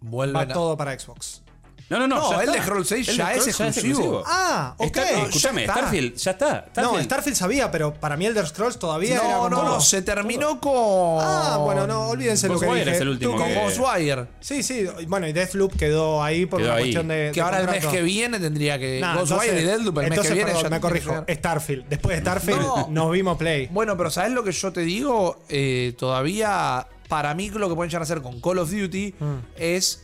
Vuelven 0.00 0.36
va 0.36 0.40
a- 0.42 0.48
todo 0.48 0.76
para 0.76 0.98
Xbox. 0.98 1.42
No, 1.88 1.98
no, 2.00 2.08
no. 2.08 2.16
No, 2.16 2.30
ya 2.32 2.40
Elder 2.42 2.48
está. 2.56 2.62
Scrolls 2.66 2.88
6 2.88 3.08
Elder 3.08 3.16
ya 3.26 3.34
es 3.34 3.42
Scrolls 3.54 3.76
exclusivo. 3.76 4.22
Ah, 4.26 4.74
ok. 4.76 4.86
Está- 4.86 5.22
escúchame, 5.22 5.60
está. 5.62 5.74
Starfield, 5.74 6.16
ya 6.16 6.30
está. 6.32 6.66
no, 6.76 6.82
Starfield- 6.82 7.04
Starfield 7.04 7.36
sabía, 7.36 7.70
pero 7.70 7.94
para 7.94 8.16
mí 8.16 8.26
Elder 8.26 8.46
Scrolls 8.48 8.78
todavía 8.78 9.14
era 9.14 9.22
No, 9.22 9.34
como- 9.38 9.48
no, 9.50 9.62
no, 9.64 9.80
se 9.80 10.02
terminó 10.02 10.60
con. 10.60 10.72
Ah, 11.20 11.58
bueno, 11.62 11.86
no, 11.86 12.08
olvídense 12.08 12.48
lo 12.48 12.54
que 12.58 12.66
Ghostwire 12.66 12.84
dije. 12.86 12.96
es 12.96 13.02
el 13.02 13.08
último 13.10 13.32
Tú- 13.32 13.38
Con 13.38 13.46
que- 13.48 13.54
Ghostwire. 13.54 14.26
Sí, 14.40 14.62
sí, 14.64 14.86
bueno, 15.06 15.28
y 15.28 15.32
Deathloop 15.32 15.76
quedó 15.76 16.22
ahí 16.24 16.46
por 16.46 16.58
Quedó 16.58 16.70
una 16.70 16.76
ahí. 16.78 16.82
cuestión 16.84 17.08
de. 17.08 17.30
Que 17.32 17.40
de 17.40 17.40
ahora 17.42 17.58
el 17.60 17.66
mes 17.66 17.74
contrato. 17.74 17.96
que 17.96 18.02
viene 18.02 18.40
tendría 18.40 18.78
que. 18.80 18.98
Nah, 19.00 19.14
Ghostwire 19.18 19.42
entonces- 19.44 19.62
y 19.62 19.66
Deathloop 19.66 19.98
el 19.98 20.02
mes 20.02 20.10
entonces, 20.10 20.28
que 20.30 20.34
viene 20.34 20.50
perdón, 20.50 20.62
ya 20.64 20.70
me 20.70 20.80
corrijo. 20.80 21.10
llegar. 21.10 21.24
Starfield. 21.30 21.84
Después 21.88 22.16
de 22.16 22.20
Starfield 22.22 22.60
No. 22.62 22.88
nos 22.90 23.12
vimos 23.12 23.36
Play. 23.38 23.68
Bueno, 23.70 23.96
pero 23.96 24.10
¿sabes 24.10 24.32
lo 24.32 24.42
que 24.42 24.50
yo 24.50 24.72
te 24.72 24.80
digo? 24.80 25.38
Eh, 25.48 25.94
todavía, 25.98 26.88
para 27.08 27.32
mí, 27.34 27.50
lo 27.50 27.68
que 27.68 27.74
pueden 27.76 27.90
llegar 27.90 28.02
a 28.02 28.04
hacer 28.04 28.22
con 28.22 28.40
Call 28.40 28.58
of 28.58 28.70
Duty 28.72 29.14
Mm. 29.18 29.34
es 29.56 30.02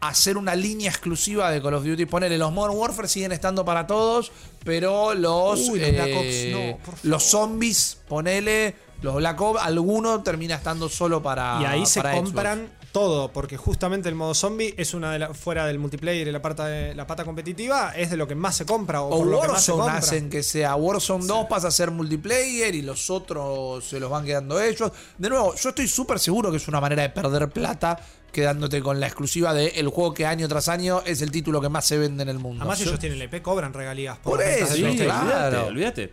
hacer 0.00 0.36
una 0.36 0.54
línea 0.54 0.90
exclusiva 0.90 1.50
de 1.50 1.60
Call 1.62 1.74
of 1.74 1.84
Duty. 1.84 2.06
Ponerle 2.06 2.38
los 2.38 2.52
Modern 2.52 2.76
Warfare 2.76 3.08
siguen 3.08 3.32
estando 3.32 3.64
para 3.64 3.86
todos, 3.86 4.32
pero 4.64 5.14
los, 5.14 5.68
Uy, 5.68 5.80
los 5.80 5.90
Black 5.92 6.08
eh, 6.08 6.16
Ops, 6.16 6.70
no, 6.70 6.76
por 6.84 6.94
favor. 6.96 7.10
los 7.10 7.22
zombies, 7.24 7.98
ponele, 8.08 8.74
los 9.02 9.14
Black 9.16 9.40
Ops, 9.40 9.60
alguno 9.62 10.22
termina 10.22 10.54
estando 10.56 10.88
solo 10.88 11.22
para. 11.22 11.58
Y 11.60 11.64
ahí 11.64 11.86
se 11.86 12.00
Xbox. 12.00 12.14
compran 12.14 12.80
todo, 12.92 13.30
porque 13.32 13.56
justamente 13.56 14.08
el 14.08 14.16
modo 14.16 14.34
zombie 14.34 14.74
es 14.76 14.94
una 14.94 15.12
de 15.12 15.20
las. 15.20 15.36
fuera 15.38 15.64
del 15.66 15.78
multiplayer 15.78 16.26
y 16.26 16.32
la 16.32 16.42
pata, 16.42 16.66
de- 16.66 16.92
la 16.94 17.06
pata 17.06 17.24
competitiva, 17.24 17.92
es 17.94 18.10
de 18.10 18.16
lo 18.16 18.26
que 18.26 18.34
más 18.34 18.56
se 18.56 18.66
compra. 18.66 19.02
O, 19.02 19.10
O 19.14 19.18
por 19.18 19.26
lo 19.28 19.40
que 19.42 19.46
más 19.48 19.62
se 19.62 19.70
Warzone 19.72 19.78
compra. 19.92 19.98
hacen 19.98 20.28
que 20.30 20.42
sea 20.42 20.74
Warzone 20.74 21.24
2 21.24 21.46
pasa 21.48 21.68
a 21.68 21.70
ser 21.70 21.92
multiplayer 21.92 22.74
y 22.74 22.82
los 22.82 23.08
otros 23.08 23.84
se 23.84 24.00
los 24.00 24.10
van 24.10 24.24
quedando 24.24 24.60
ellos. 24.60 24.90
De 25.18 25.28
nuevo, 25.28 25.54
yo 25.54 25.68
estoy 25.68 25.86
súper 25.86 26.18
seguro 26.18 26.50
que 26.50 26.56
es 26.56 26.66
una 26.66 26.80
manera 26.80 27.02
de 27.02 27.10
perder 27.10 27.48
plata 27.48 27.96
quedándote 28.30 28.80
con 28.82 29.00
la 29.00 29.06
exclusiva 29.06 29.52
de 29.54 29.68
el 29.76 29.88
juego 29.88 30.14
que 30.14 30.26
año 30.26 30.48
tras 30.48 30.68
año 30.68 31.02
es 31.04 31.22
el 31.22 31.30
título 31.30 31.60
que 31.60 31.68
más 31.68 31.84
se 31.86 31.98
vende 31.98 32.22
en 32.22 32.28
el 32.28 32.38
mundo. 32.38 32.62
Además, 32.62 32.78
Sí. 32.78 32.84
ellos 32.84 32.98
tienen 32.98 33.18
la 33.18 33.24
IP, 33.26 33.42
cobran 33.42 33.72
regalías 33.72 34.18
por, 34.18 34.38
Por 34.38 34.42
eso, 34.42 34.74
Sí, 34.74 34.82
claro. 34.96 35.66
olvídate, 35.66 35.68
olvídate. 35.68 36.12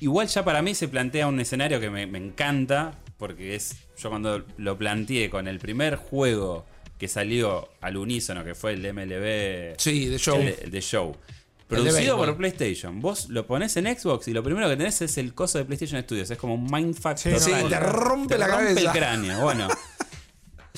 Igual 0.00 0.28
ya 0.28 0.44
para 0.44 0.62
mí 0.62 0.74
se 0.74 0.88
plantea 0.88 1.26
un 1.26 1.38
escenario 1.40 1.78
que 1.80 1.90
me, 1.90 2.06
me 2.06 2.18
encanta, 2.18 2.98
porque 3.18 3.54
es, 3.54 3.74
yo 3.98 4.08
cuando 4.08 4.42
lo 4.56 4.78
planteé 4.78 5.28
con 5.28 5.46
el 5.46 5.58
primer 5.58 5.96
juego 5.96 6.64
que 6.98 7.06
salió 7.08 7.68
al 7.80 7.96
unísono, 7.96 8.42
que 8.44 8.54
fue 8.54 8.72
el 8.72 8.80
MLB 8.94 9.74
Sí, 9.78 10.06
de 10.06 10.18
show. 10.18 10.36
el 10.40 10.56
el 10.64 10.70
de 10.70 10.80
show, 10.80 11.14
producido 11.68 12.16
por 12.16 12.36
PlayStation, 12.36 13.00
vos 13.00 13.28
lo 13.28 13.46
pones 13.46 13.76
en 13.76 13.86
Xbox 13.94 14.26
y 14.28 14.32
lo 14.32 14.42
primero 14.42 14.68
que 14.68 14.76
tenés 14.76 15.00
es 15.02 15.16
el 15.18 15.34
coso 15.34 15.58
de 15.58 15.64
PlayStation 15.66 16.02
Studios, 16.02 16.30
es 16.30 16.36
como 16.38 16.54
un 16.54 16.64
mindfuck 16.64 17.16
Sí, 17.16 17.30
total. 17.30 17.42
sí, 17.62 17.68
te 17.68 17.80
rompe 17.80 18.36
la 18.38 18.46
rompe 18.48 18.64
cabeza. 18.74 18.80
el 18.80 18.98
cráneo, 18.98 19.40
bueno. 19.42 19.68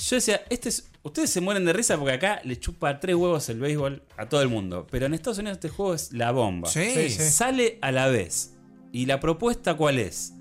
Yo 0.09 0.15
decía, 0.17 0.41
este 0.49 0.69
es, 0.69 0.89
ustedes 1.03 1.29
se 1.29 1.39
mueren 1.41 1.65
de 1.65 1.73
risa 1.73 1.97
porque 1.97 2.13
acá 2.13 2.41
le 2.43 2.59
chupa 2.59 2.99
tres 2.99 3.15
huevos 3.15 3.47
el 3.49 3.59
béisbol 3.59 4.03
a 4.17 4.27
todo 4.27 4.41
el 4.41 4.49
mundo. 4.49 4.85
Pero 4.91 5.05
en 5.05 5.13
Estados 5.13 5.37
Unidos 5.39 5.57
este 5.57 5.69
juego 5.69 5.93
es 5.93 6.11
la 6.13 6.31
bomba. 6.31 6.69
Sí. 6.69 6.89
Sí, 6.93 7.09
sí. 7.09 7.23
Sale 7.29 7.77
a 7.81 7.91
la 7.91 8.07
vez. 8.07 8.55
¿Y 8.91 9.05
la 9.05 9.19
propuesta 9.19 9.75
cuál 9.75 9.99
es? 9.99 10.33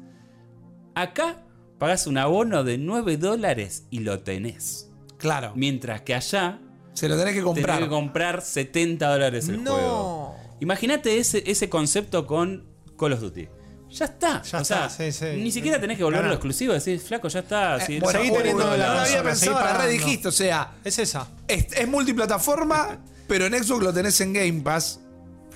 Acá 0.95 1.43
pagás 1.79 2.07
un 2.07 2.19
abono 2.19 2.65
de 2.65 2.79
9 2.79 3.17
dólares 3.17 3.87
y 3.91 4.01
lo 4.01 4.21
tenés. 4.21 4.91
Claro. 5.17 5.53
Mientras 5.57 6.03
que 6.03 6.15
allá 6.15 6.61
Se 6.93 7.09
lo 7.09 7.17
tenés 7.17 7.35
que 7.35 7.41
tenés 7.41 7.45
comprar. 7.55 7.79
que 7.81 7.89
comprar 7.89 8.43
70 8.43 9.09
dólares 9.11 9.49
el 9.49 9.63
No. 9.65 9.73
juego. 9.73 10.37
Imagínate 10.61 11.19
ese, 11.19 11.43
ese 11.51 11.69
concepto 11.69 12.27
con 12.27 12.67
Call 12.99 13.15
of 13.15 13.21
Duty. 13.21 13.49
Ya 13.93 14.05
está. 14.07 14.43
Ya 14.43 14.61
o 14.61 14.65
sea, 14.65 14.87
está, 14.87 14.91
sí, 14.91 15.13
sí. 15.13 15.27
Ni 15.37 15.53
siquiera 15.53 15.79
tenés 15.81 15.99
que 15.99 16.05
volverlo 16.05 16.25
Ganá. 16.25 16.35
exclusivo. 16.35 16.73
Decir, 16.73 16.99
flaco, 17.01 17.29
ya 17.29 17.41
está. 17.41 17.77
Eh, 17.77 17.85
sí, 17.87 18.01
bueno, 18.01 18.19
seguí 18.19 18.33
teniendo 18.33 18.65
la 18.65 18.87
no 18.87 18.95
lo 18.95 19.01
había 19.01 19.03
consola, 19.03 19.23
pensado, 19.23 19.37
seguí 19.39 19.55
la 19.55 19.63
red 19.65 19.73
pagando. 19.79 19.93
dijiste, 19.93 20.29
o 20.29 20.33
sea, 20.33 20.71
Es 20.85 20.99
esa. 20.99 21.27
es, 21.47 21.67
es 21.73 21.89
multiplataforma, 21.89 22.99
pero 23.29 23.47
en 23.47 23.63
Xbox 23.63 23.83
lo 23.85 23.93
tenés 23.93 24.21
en 24.23 24.33
Game 24.33 24.61
Pass. 24.63 25.01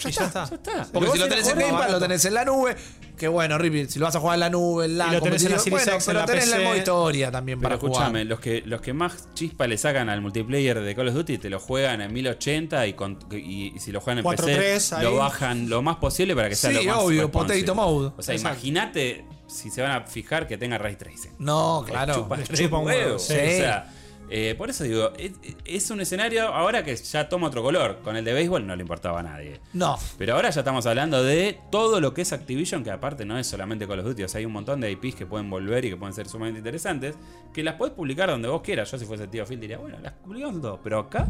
Ya 0.01 0.11
Y 0.11 0.13
ya 0.13 0.27
está. 0.27 0.45
está. 0.45 0.51
Ya 0.51 0.57
está. 0.57 0.93
Porque 0.93 0.99
Pero 1.09 1.13
si 1.13 1.19
lo 1.19 1.29
tenés 1.29 1.49
en 1.49 1.59
Game 1.59 1.73
Pass, 1.79 1.91
lo 1.91 1.99
tenés 1.99 2.25
en 2.27 2.35
la 2.35 2.45
nube. 2.45 2.77
Que 3.17 3.29
bueno, 3.29 3.57
Rippy, 3.57 3.87
si 3.87 3.99
lo 3.99 4.05
vas 4.05 4.15
a 4.17 4.21
jugar 4.21 4.35
en 4.35 4.41
la 4.41 4.51
nube, 4.51 4.85
en 4.85 4.99
la 4.99 5.09
Y 5.09 5.13
lo 5.13 5.21
tenés 5.23 5.43
en 5.45 5.53
la 5.53 5.59
Series 5.59 5.71
bueno, 5.85 5.93
X, 5.97 6.07
en 6.07 6.13
pero 6.13 6.21
la 6.21 6.27
tenés 6.27 6.45
PC. 6.45 6.57
el 6.59 6.65
modo 6.65 6.77
historia 6.77 7.31
también 7.31 7.59
Pero 7.61 7.69
para 7.69 7.75
escúchame, 7.77 8.09
jugar. 8.21 8.27
los 8.27 8.41
que, 8.41 8.63
los 8.67 8.81
que 8.83 8.93
más 8.93 9.29
chispa 9.35 9.67
le 9.67 9.79
sacan 9.79 10.09
al 10.11 10.21
multiplayer 10.21 10.81
de 10.81 10.95
Call 10.95 11.09
of 11.09 11.15
Duty 11.15 11.39
te 11.39 11.49
lo 11.49 11.59
juegan 11.59 12.03
en 12.03 12.13
1080 12.13 12.87
y, 12.87 12.93
con- 12.93 13.19
y, 13.31 13.73
y 13.75 13.79
si 13.79 13.91
lo 13.93 14.01
juegan 14.03 14.19
en 14.19 14.25
4.3 14.25 14.57
PC 14.59 14.95
ahí. 14.97 15.03
lo 15.05 15.17
bajan 15.17 15.69
lo 15.71 15.81
más 15.83 15.97
posible 15.97 16.37
para 16.37 16.49
que 16.51 16.57
sea 16.57 16.71
Sí, 16.71 16.77
lo 16.85 16.93
más 16.95 17.03
obvio, 17.05 17.23
responsive. 17.23 17.61
potato 17.61 17.75
mode. 17.75 18.13
O 18.19 18.23
sea, 18.23 18.35
imagínate 18.35 19.25
si 19.47 19.71
se 19.71 19.81
van 19.81 19.93
a 19.93 20.07
fijar 20.07 20.47
que 20.47 20.59
tenga 20.59 20.77
ray 20.77 20.97
tracing. 20.97 21.33
No, 21.39 21.85
claro. 21.87 22.15
chupa 22.17 22.43
chupa 22.43 22.79
un 22.79 22.87
huevo, 22.87 23.19
sí. 23.19 23.33
O 23.33 23.37
sea, 23.37 23.93
eh, 24.31 24.55
por 24.57 24.71
eso 24.71 24.85
digo, 24.85 25.13
es, 25.19 25.33
es 25.65 25.91
un 25.91 26.01
escenario 26.01 26.49
ahora 26.49 26.85
que 26.85 26.95
ya 26.97 27.29
toma 27.29 27.49
otro 27.49 27.63
color. 27.63 27.99
Con 28.03 28.17
el 28.17 28.25
de 28.25 28.33
béisbol 28.33 28.67
no 28.67 28.75
le 28.75 28.83
importaba 28.83 29.21
a 29.21 29.23
nadie. 29.23 29.61
No. 29.73 29.99
Pero 30.19 30.35
ahora 30.35 30.51
ya 30.51 30.61
estamos 30.61 30.87
hablando 30.87 31.23
de 31.23 31.59
todo 31.71 32.01
lo 32.01 32.15
que 32.15 32.23
es 32.23 32.33
Activision, 32.33 32.83
que 32.83 32.91
aparte 32.91 33.25
no 33.25 33.39
es 33.39 33.47
solamente 33.47 33.87
Call 33.87 34.01
of 34.01 34.07
Duty, 34.07 34.25
o 34.25 34.29
sea, 34.29 34.39
hay 34.39 34.47
un 34.47 34.53
montón 34.53 34.81
de 34.81 34.91
IPs 34.91 35.15
que 35.15 35.27
pueden 35.27 35.49
volver 35.51 35.85
y 35.85 35.91
que 35.91 35.97
pueden 35.97 36.15
ser 36.15 36.29
sumamente 36.29 36.59
interesantes, 36.59 37.17
que 37.53 37.63
las 37.63 37.75
podés 37.75 37.95
publicar 37.95 38.29
donde 38.29 38.49
vos 38.49 38.63
quieras. 38.63 38.91
Yo 38.91 38.99
si 38.99 39.05
fuese 39.05 39.27
tío 39.29 39.45
Phil 39.47 39.61
diría, 39.61 39.79
bueno, 39.79 39.99
las 40.01 40.13
publicamos 40.13 40.61
todo, 40.61 40.81
pero 40.83 40.99
acá 40.99 41.29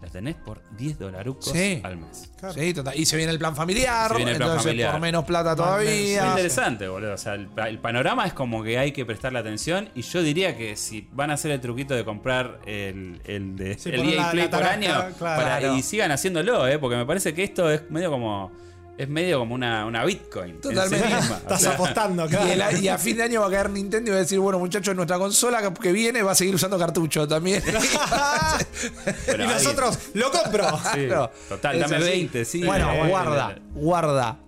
las 0.00 0.10
tenés 0.12 0.34
por 0.36 0.62
10 0.76 0.98
dolarucos 0.98 1.50
Sí. 1.52 1.80
al 1.84 1.96
mes. 1.98 2.30
Claro. 2.38 2.54
Sí, 2.54 2.72
total. 2.72 2.94
Y 2.98 3.04
se 3.04 3.16
viene 3.16 3.32
el 3.32 3.38
plan 3.38 3.54
familiar, 3.54 4.10
Se 4.10 4.16
viene 4.16 4.30
el 4.32 4.36
plan 4.38 4.48
entonces 4.50 4.70
familiar. 4.70 4.92
por 4.92 5.00
menos 5.00 5.24
plata 5.24 5.50
Más 5.50 5.58
Es 5.58 5.64
todavía. 5.64 6.28
interesante, 6.30 6.88
boludo. 6.88 7.14
O 7.14 7.18
sea, 7.18 7.34
el, 7.34 7.48
el 7.68 7.78
panorama 7.78 8.26
es 8.26 8.32
como 8.32 8.62
que 8.62 8.78
hay 8.78 8.92
que 8.92 9.04
prestarle 9.04 9.38
atención. 9.38 9.90
Y 9.94 10.02
yo 10.02 10.22
diría 10.22 10.56
que 10.56 10.76
si 10.76 11.06
van 11.12 11.30
a 11.30 11.34
hacer 11.34 11.50
el 11.50 11.60
truquito 11.60 11.94
de 11.94 12.04
comprar 12.04 12.60
el, 12.66 13.20
el 13.26 13.56
de 13.56 13.76
Sí, 13.78 13.90
el 13.90 13.96
poner 13.96 14.14
EA 14.14 14.22
la- 14.22 14.30
Play 14.30 14.44
la 14.44 14.50
por 14.50 14.60
tarasca, 14.60 14.74
año 15.06 15.16
claro. 15.18 15.42
para- 15.42 15.76
y 15.76 15.82
sigan 15.82 16.10
haciéndolo, 16.12 16.66
eh, 16.66 16.78
porque 16.78 16.96
me 16.96 17.04
parece 17.06 17.34
que 17.34 17.42
esto 17.44 17.70
es 17.70 17.90
medio 17.90 18.10
como. 18.10 18.52
Es 19.00 19.08
medio 19.08 19.38
como 19.38 19.54
una, 19.54 19.86
una 19.86 20.04
Bitcoin. 20.04 20.50
en 20.50 20.56
sí 20.56 20.68
Totalmente. 20.68 21.06
O 21.14 21.34
Estás 21.36 21.60
sea, 21.62 21.72
apostando, 21.72 22.26
Y, 22.26 22.28
claro. 22.28 22.48
el- 22.76 22.84
y 22.84 22.88
a 22.88 22.98
fin 22.98 23.16
de 23.16 23.22
año 23.22 23.40
va 23.40 23.46
a 23.46 23.50
caer 23.50 23.70
Nintendo 23.70 24.10
y 24.10 24.12
va 24.12 24.16
a 24.18 24.20
decir, 24.20 24.38
bueno, 24.40 24.58
muchachos, 24.58 24.94
nuestra 24.94 25.16
consola 25.18 25.72
que- 25.72 25.92
viene 25.92 26.22
va 26.22 26.32
a 26.32 26.34
seguir 26.34 26.54
usando 26.54 26.78
cartucho 26.78 27.26
también. 27.26 27.62
y 29.34 29.38
nosotros, 29.38 29.98
lo 30.14 30.30
compro. 30.30 30.66
Sí. 30.94 31.08
Total, 31.48 31.76
Es 31.76 31.80
dame 31.82 31.96
así. 31.96 32.04
20, 32.10 32.44
sí. 32.44 32.62
Bueno, 32.64 32.92
eh, 32.92 33.08
guarda, 33.08 33.58
guarda. 33.74 34.38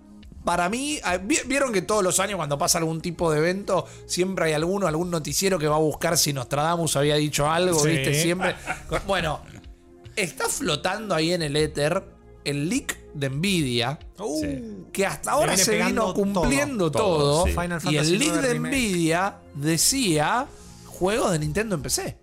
Para 0.43 0.67
mí, 0.69 0.99
vi- 1.23 1.39
vieron 1.47 1.71
que 1.71 1.81
todos 1.81 2.03
los 2.03 2.19
años 2.19 2.35
cuando 2.35 2.57
pasa 2.57 2.77
algún 2.77 3.01
tipo 3.01 3.31
de 3.31 3.39
evento, 3.39 3.87
siempre 4.05 4.45
hay 4.45 4.53
alguno, 4.53 4.87
algún 4.87 5.09
noticiero 5.09 5.57
que 5.57 5.67
va 5.67 5.77
a 5.77 5.79
buscar 5.79 6.17
si 6.17 6.33
Nostradamus 6.33 6.95
había 6.97 7.15
dicho 7.15 7.49
algo, 7.49 7.79
Sí. 7.79 7.89
¿viste? 7.89 8.13
Siempre. 8.21 8.55
Bueno, 9.07 9.39
está 10.15 10.49
flotando 10.49 11.15
ahí 11.15 11.31
en 11.33 11.43
el 11.43 11.55
éter 11.55 12.03
el 12.45 12.69
leak 12.69 12.97
de 13.13 13.29
Nvidia, 13.29 13.99
Uh, 14.19 14.91
que 14.91 15.05
hasta 15.05 15.31
ahora 15.31 15.55
se 15.57 15.83
vino 15.83 16.13
cumpliendo 16.13 16.91
todo, 16.91 17.03
todo. 17.03 17.19
todo, 17.43 17.45
sí. 17.45 17.51
Final 17.51 17.81
y 17.89 17.97
el 17.97 18.19
leak 18.19 18.33
de 18.35 18.53
Remake. 18.53 18.75
Nvidia 18.75 19.37
decía 19.55 20.47
juegos 20.85 21.31
de 21.31 21.39
Nintendo 21.39 21.75
en 21.75 21.81
PC. 21.81 22.17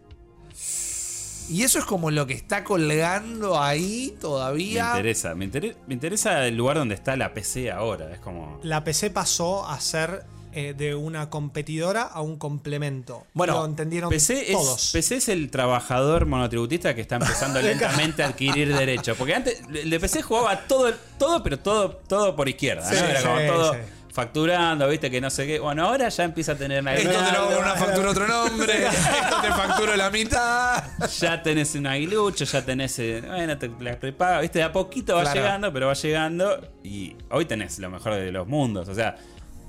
Y 1.49 1.65
eso 1.65 1.81
es 1.81 1.85
como 1.85 2.13
lo 2.13 2.27
que 2.29 2.35
está 2.35 2.63
colgando 2.63 3.61
ahí 3.61 4.13
Me 4.15 4.21
todavía. 4.21 4.91
interesa, 4.91 5.35
me, 5.35 5.47
inter- 5.47 5.77
me 5.89 5.95
interesa 5.95 6.47
el 6.47 6.57
lugar 6.57 6.77
donde 6.77 6.95
está 6.95 7.17
la 7.17 7.35
PC 7.35 7.73
ahora. 7.73 8.13
Es 8.13 8.21
como. 8.21 8.61
La 8.63 8.85
PC 8.85 9.11
pasó 9.11 9.67
a 9.67 9.81
ser 9.81 10.23
eh, 10.53 10.75
de 10.77 10.95
una 10.95 11.31
competidora 11.31 12.03
a 12.03 12.21
un 12.23 12.37
complemento. 12.39 13.27
Bueno, 13.35 13.55
lo 13.55 13.65
entendieron 13.67 14.11
PC 14.11 14.49
todos. 14.53 14.85
es, 14.87 14.93
PC 14.93 15.17
es 15.17 15.29
el 15.29 15.51
trabajador 15.51 16.27
monotributista 16.27 16.95
que 16.95 17.01
está 17.03 17.17
empezando 17.17 17.61
lentamente 17.63 18.23
a 18.23 18.29
adquirir 18.29 18.75
derechos. 18.75 19.17
Porque 19.17 19.35
antes 19.35 19.63
el 19.73 19.89
de 19.91 20.01
PC 20.01 20.23
jugaba 20.23 20.57
todo, 20.67 20.93
todo 21.19 21.43
pero 21.43 21.59
todo, 21.59 21.91
todo 22.09 22.35
por 22.37 22.49
izquierda. 22.49 22.83
¿no? 22.91 22.97
Sí, 22.97 23.05
Era 23.09 23.23
como 23.23 23.41
todo 23.47 23.73
sí. 23.75 23.79
facturando, 24.13 24.89
viste, 24.89 25.11
que 25.11 25.21
no 25.21 25.31
sé 25.31 25.47
qué. 25.47 25.59
Bueno, 25.61 25.87
ahora 25.87 26.09
ya 26.09 26.25
empieza 26.25 26.53
a 26.53 26.57
tener 26.57 26.81
una 26.83 26.95
Esto 26.95 27.11
te 27.11 27.17
lo 27.33 27.39
hago 27.39 27.47
con 27.51 27.59
una 27.65 27.75
factura 27.77 28.11
otro 28.11 28.27
nombre. 28.29 28.87
Esto 28.87 29.41
te 29.43 29.49
facturo 29.49 29.97
la 29.97 30.11
mitad. 30.11 30.83
Ya 31.21 31.43
tenés 31.43 31.75
un 31.77 31.87
aguilucho, 31.87 32.45
ya 32.45 32.65
tenés. 32.65 32.99
eh, 32.99 33.23
bueno, 33.27 33.57
te 33.57 33.71
la 33.81 33.99
prepaga, 33.99 34.41
viste, 34.41 34.59
de 34.59 34.65
a 34.65 34.73
poquito 34.73 35.15
va 35.15 35.23
Claro. 35.23 35.41
llegando, 35.41 35.73
pero 35.73 35.87
va 35.87 35.95
llegando. 35.95 36.61
Y 36.83 37.17
hoy 37.31 37.45
tenés 37.45 37.79
lo 37.79 37.89
mejor 37.89 38.15
de 38.15 38.33
los 38.33 38.47
mundos. 38.49 38.89
O 38.89 38.95
sea, 38.95 39.17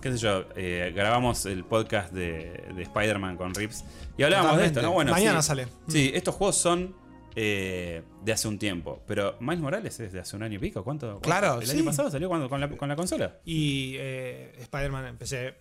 qué 0.01 0.11
sé 0.11 0.17
yo, 0.17 0.45
eh, 0.55 0.91
grabamos 0.95 1.45
el 1.45 1.63
podcast 1.63 2.11
de, 2.11 2.63
de 2.75 2.83
Spider-Man 2.83 3.37
con 3.37 3.53
Rips 3.53 3.83
y 4.17 4.23
hablábamos 4.23 4.57
de 4.57 4.65
esto, 4.65 4.81
¿no? 4.81 4.91
Bueno, 4.91 5.11
Mañana 5.11 5.41
sí, 5.41 5.47
sale. 5.47 5.67
Sí, 5.87 6.11
estos 6.13 6.35
juegos 6.35 6.57
son 6.57 6.95
eh, 7.35 8.01
de 8.23 8.31
hace 8.33 8.47
un 8.47 8.57
tiempo. 8.59 9.01
Pero 9.07 9.37
Miles 9.39 9.59
Morales 9.61 9.99
es 9.99 10.11
de 10.11 10.19
hace 10.19 10.35
un 10.35 10.43
año 10.43 10.55
y 10.55 10.59
pico. 10.59 10.83
¿Cuánto? 10.83 11.07
cuánto? 11.07 11.21
Claro, 11.21 11.61
El 11.61 11.67
sí. 11.67 11.77
año 11.77 11.85
pasado 11.85 12.09
salió 12.11 12.27
cuando, 12.27 12.49
con, 12.49 12.59
la, 12.59 12.69
con 12.69 12.89
la 12.89 12.95
consola. 12.95 13.37
Y 13.45 13.95
eh, 13.97 14.55
Spider-Man 14.59 15.05
empecé. 15.07 15.55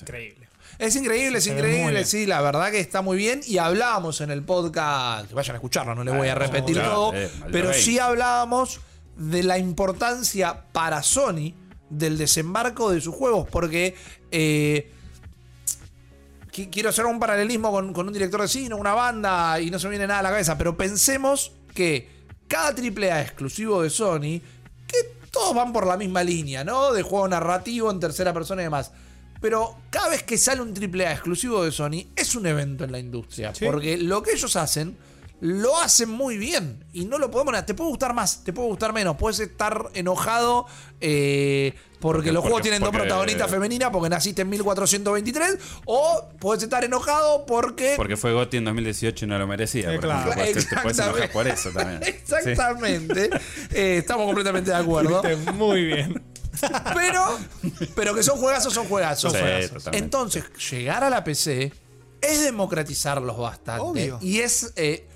Increíble. 0.00 0.48
Es 0.78 0.96
increíble, 0.96 1.38
es 1.38 1.46
increíble, 1.46 2.04
sí, 2.04 2.24
la 2.26 2.40
verdad 2.40 2.70
que 2.70 2.80
está 2.80 3.02
muy 3.02 3.18
bien. 3.18 3.40
Y 3.46 3.58
hablábamos 3.58 4.20
en 4.22 4.30
el 4.30 4.42
podcast, 4.42 5.28
que 5.28 5.34
vayan 5.34 5.56
a 5.56 5.58
escucharlo, 5.58 5.94
no 5.94 6.04
les 6.04 6.14
voy 6.16 6.28
a 6.28 6.32
Ah, 6.32 6.36
repetir 6.36 6.76
claro, 6.76 6.90
todo, 6.90 7.14
eh, 7.14 7.28
pero 7.52 7.72
sí 7.74 7.98
hablábamos 7.98 8.80
de 9.16 9.42
la 9.42 9.58
importancia 9.58 10.64
para 10.72 11.02
Sony 11.02 11.52
del 11.90 12.16
desembarco 12.16 12.90
de 12.90 13.00
sus 13.00 13.14
juegos, 13.14 13.46
porque 13.50 13.94
eh, 14.30 14.90
qui- 16.52 16.70
quiero 16.70 16.88
hacer 16.90 17.06
un 17.06 17.18
paralelismo 17.18 17.70
con, 17.70 17.92
con 17.92 18.06
un 18.06 18.12
director 18.12 18.40
de 18.40 18.48
cine, 18.48 18.74
una 18.74 18.94
banda, 18.94 19.60
y 19.60 19.70
no 19.70 19.78
se 19.78 19.86
me 19.86 19.90
viene 19.90 20.06
nada 20.06 20.20
a 20.20 20.22
la 20.22 20.30
cabeza, 20.30 20.56
pero 20.56 20.76
pensemos 20.76 21.52
que 21.74 22.08
cada 22.48 22.68
AAA 22.70 23.22
exclusivo 23.22 23.82
de 23.82 23.90
Sony, 23.90 24.40
que 24.86 24.98
todos 25.30 25.54
van 25.54 25.72
por 25.72 25.86
la 25.86 25.96
misma 25.96 26.22
línea, 26.24 26.64
¿no? 26.64 26.92
De 26.92 27.02
juego 27.02 27.28
narrativo 27.28 27.90
en 27.90 28.00
tercera 28.00 28.32
persona 28.32 28.62
y 28.62 28.64
demás. 28.64 28.90
Pero 29.40 29.76
cada 29.88 30.08
vez 30.10 30.22
que 30.24 30.36
sale 30.36 30.60
un 30.60 30.74
AAA 30.76 31.12
exclusivo 31.12 31.64
de 31.64 31.72
Sony, 31.72 32.06
es 32.16 32.34
un 32.34 32.46
evento 32.46 32.84
en 32.84 32.92
la 32.92 32.98
industria. 32.98 33.54
Sí. 33.54 33.64
Porque 33.64 33.96
lo 33.96 34.22
que 34.22 34.32
ellos 34.32 34.54
hacen, 34.56 34.96
lo 35.40 35.78
hacen 35.80 36.08
muy 36.10 36.36
bien. 36.38 36.84
Y 36.92 37.04
no 37.06 37.18
lo 37.18 37.30
podemos. 37.30 37.64
Te 37.66 37.74
puede 37.74 37.90
gustar 37.90 38.14
más, 38.14 38.44
te 38.44 38.52
puede 38.52 38.68
gustar 38.68 38.92
menos. 38.92 39.16
Puedes 39.16 39.40
estar 39.40 39.88
enojado 39.94 40.66
eh, 41.00 41.72
porque, 41.98 42.16
Porque- 42.16 42.32
los 42.32 42.40
juegos 42.42 42.56
porque- 42.58 42.62
tienen 42.64 42.80
dos 42.80 42.90
porque- 42.90 43.02
protagonistas 43.06 43.50
femeninas 43.50 43.90
porque 43.90 44.08
naciste 44.08 44.42
en 44.42 44.48
1423. 44.50 45.58
O 45.86 46.28
puedes 46.38 46.62
estar 46.62 46.84
enojado 46.84 47.44
porque. 47.46 47.94
Porque 47.96 48.16
fue 48.16 48.32
Gotti 48.32 48.56
en 48.58 48.64
2018 48.64 49.24
y 49.24 49.28
no 49.28 49.38
lo 49.38 49.46
merecía. 49.46 49.92
Eh, 49.94 49.98
claro. 49.98 50.30
ejemplo. 50.32 50.62
Te- 50.62 50.68
te 50.68 50.76
puedes 50.82 50.98
enojar 50.98 51.30
por 51.32 51.46
eso 51.48 51.70
también. 51.70 52.00
Sí. 52.24 52.34
Exactamente. 52.50 53.30
Eh, 53.72 53.96
estamos 53.98 54.26
completamente 54.26 54.70
de 54.70 54.76
acuerdo. 54.76 55.22
Muy 55.54 55.84
bien. 55.84 56.22
Pero, 56.94 57.38
pero 57.94 58.12
que 58.14 58.22
son 58.24 58.36
juegazos, 58.38 58.74
son 58.74 58.86
juegazos. 58.86 59.32
Sí. 59.32 59.38
Entonces, 59.92 60.44
llegar 60.70 61.04
a 61.04 61.08
la 61.08 61.22
PC 61.22 61.72
es 62.20 62.42
democratizarlos 62.42 63.38
bastante. 63.38 63.80
Obvio. 63.82 64.18
Y 64.20 64.40
es. 64.40 64.72
eh, 64.76 65.06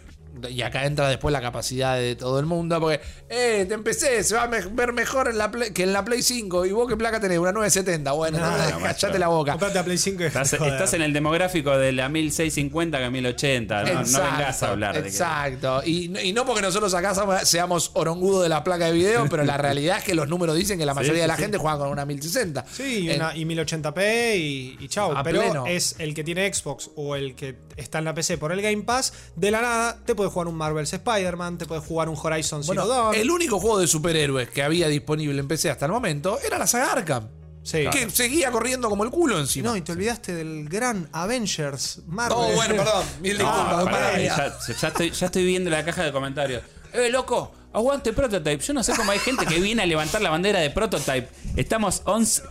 y 0.51 0.63
acá 0.63 0.85
entra 0.87 1.09
después 1.09 1.33
la 1.33 1.41
capacidad 1.41 1.97
de 1.97 2.17
todo 2.17 2.39
el 2.41 2.47
mundo, 2.47 2.81
porque, 2.81 3.01
eh, 3.29 3.65
te 3.69 3.75
empecé, 3.75 4.23
se 4.25 4.35
va 4.35 4.45
a 4.45 4.49
me- 4.49 4.61
ver 4.61 4.93
mejor 4.93 5.29
en 5.29 5.39
la 5.39 5.51
Play- 5.51 5.73
que 5.73 5.83
en 5.85 5.93
la 5.93 6.05
Play 6.05 6.23
5. 6.23 6.65
¿Y 6.67 6.73
vos 6.73 6.89
qué 6.89 6.97
placa 6.97 7.21
tenés? 7.21 7.39
Una 7.39 7.53
970. 7.53 8.13
Bueno, 8.13 8.39
No, 8.39 8.45
entonces, 8.47 8.73
no, 8.75 8.81
callate 8.81 9.07
macho. 9.07 9.19
la 9.19 9.29
boca. 9.29 9.53
Comprate 9.53 9.79
a 9.79 9.85
Play 9.85 9.99
5 9.99 10.23
y 10.23 10.27
Estás, 10.27 10.53
estás 10.53 10.93
en 10.95 11.03
el 11.03 11.13
demográfico 11.13 11.77
de 11.79 11.93
la 11.93 12.09
1650 12.09 12.99
que 12.99 13.11
1080. 13.11 13.83
No, 13.85 13.93
no 13.95 14.01
Exacto, 14.01 14.31
vengas 14.37 14.63
a 14.63 14.69
hablar 14.71 14.95
de 14.97 15.03
que. 15.03 15.09
Exacto. 15.09 15.83
Y, 15.85 16.19
y 16.21 16.33
no 16.33 16.45
porque 16.47 16.63
nosotros 16.63 16.93
acá 16.95 17.15
seamos 17.45 17.91
orongudo 17.95 18.43
de 18.43 18.49
la 18.49 18.65
placa 18.65 18.87
de 18.87 18.93
video, 18.93 19.27
pero 19.29 19.45
la 19.45 19.57
realidad 19.59 19.99
es 19.99 20.05
que 20.05 20.15
los 20.15 20.29
números 20.29 20.57
dicen 20.57 20.79
que 20.79 20.87
la 20.87 20.95
mayoría 20.95 21.15
Sí, 21.17 21.21
de 21.23 21.29
la 21.29 21.37
sí, 21.37 21.43
gente 21.43 21.59
juega 21.59 21.79
con 21.79 21.89
una 21.89 22.05
1060. 22.05 22.65
Sí, 22.73 23.01
y, 23.05 23.11
En- 23.11 23.21
una- 23.21 23.37
y 23.37 23.45
1080p 23.45 24.37
y. 24.37 24.89
A 24.97 25.23
Pero 25.23 25.41
pleno. 25.41 25.67
es 25.67 25.97
el 25.99 26.15
que 26.15 26.23
tiene 26.25 26.53
Xbox 26.53 26.91
o 26.97 27.17
el 27.17 27.35
que 27.35 27.57
está 27.77 27.99
en 27.99 28.05
la 28.05 28.15
PC 28.15 28.39
por 28.39 28.53
el 28.53 28.63
Game 28.63 28.83
Pass. 28.83 29.13
De 29.37 29.51
la 29.51 29.61
nada, 29.61 29.99
te 30.05 30.15
puedes 30.25 30.33
jugar 30.33 30.49
un 30.49 30.57
Marvel's 30.57 30.93
Spider-Man, 30.93 31.59
te 31.59 31.67
puedes 31.67 31.85
jugar 31.85 32.09
un 32.09 32.17
Horizon 32.21 32.63
Zero 32.65 32.83
Bueno, 32.87 32.89
Dawn. 32.89 33.15
el 33.15 33.31
único 33.31 33.61
juego 33.61 33.79
de 33.79 33.87
superhéroes 33.87 34.49
que 34.51 34.63
había 34.63 34.89
disponible 34.89 35.39
en 35.41 35.47
PC 35.49 35.71
hasta 35.71 35.87
el 35.87 35.93
momento 35.93 36.39
era 36.45 36.59
la 36.59 36.67
saga 36.67 36.93
Arkham. 36.93 37.29
Sí. 37.63 37.85
Que 37.91 38.11
seguía 38.11 38.51
corriendo 38.51 38.91
como 38.91 39.05
el 39.05 39.11
culo 39.11 39.39
encima. 39.41 39.71
No, 39.71 39.77
y 39.77 39.81
te 39.81 39.93
olvidaste 39.93 40.35
del 40.35 40.69
gran 40.69 41.09
Avengers 41.13 42.03
Marvel. 42.07 42.37
Oh, 42.39 42.53
bueno, 42.55 42.75
perdón. 42.77 43.07
Mil 43.23 43.39
No, 43.39 43.45
disculpas. 43.45 43.85
pará, 43.85 44.19
ya, 44.21 44.59
ya 44.79 44.89
estoy, 44.89 45.11
ya 45.11 45.27
estoy 45.27 45.45
viendo 45.47 45.71
la 45.71 45.83
caja 45.85 46.05
de 46.05 46.13
comentarios. 46.13 46.63
Eh, 46.93 47.09
loco, 47.11 47.53
aguante 47.73 48.13
Prototype. 48.13 48.59
Yo 48.63 48.75
no 48.75 48.83
sé 48.85 48.93
cómo 48.95 49.11
hay 49.13 49.19
gente 49.19 49.47
que 49.47 49.59
viene 49.61 49.83
a 49.83 49.87
levantar 49.87 50.21
la 50.21 50.29
bandera 50.31 50.61
de 50.61 50.69
Prototype. 50.71 51.29
Estamos 51.57 52.03
11, 52.05 52.43
ve- 52.43 52.49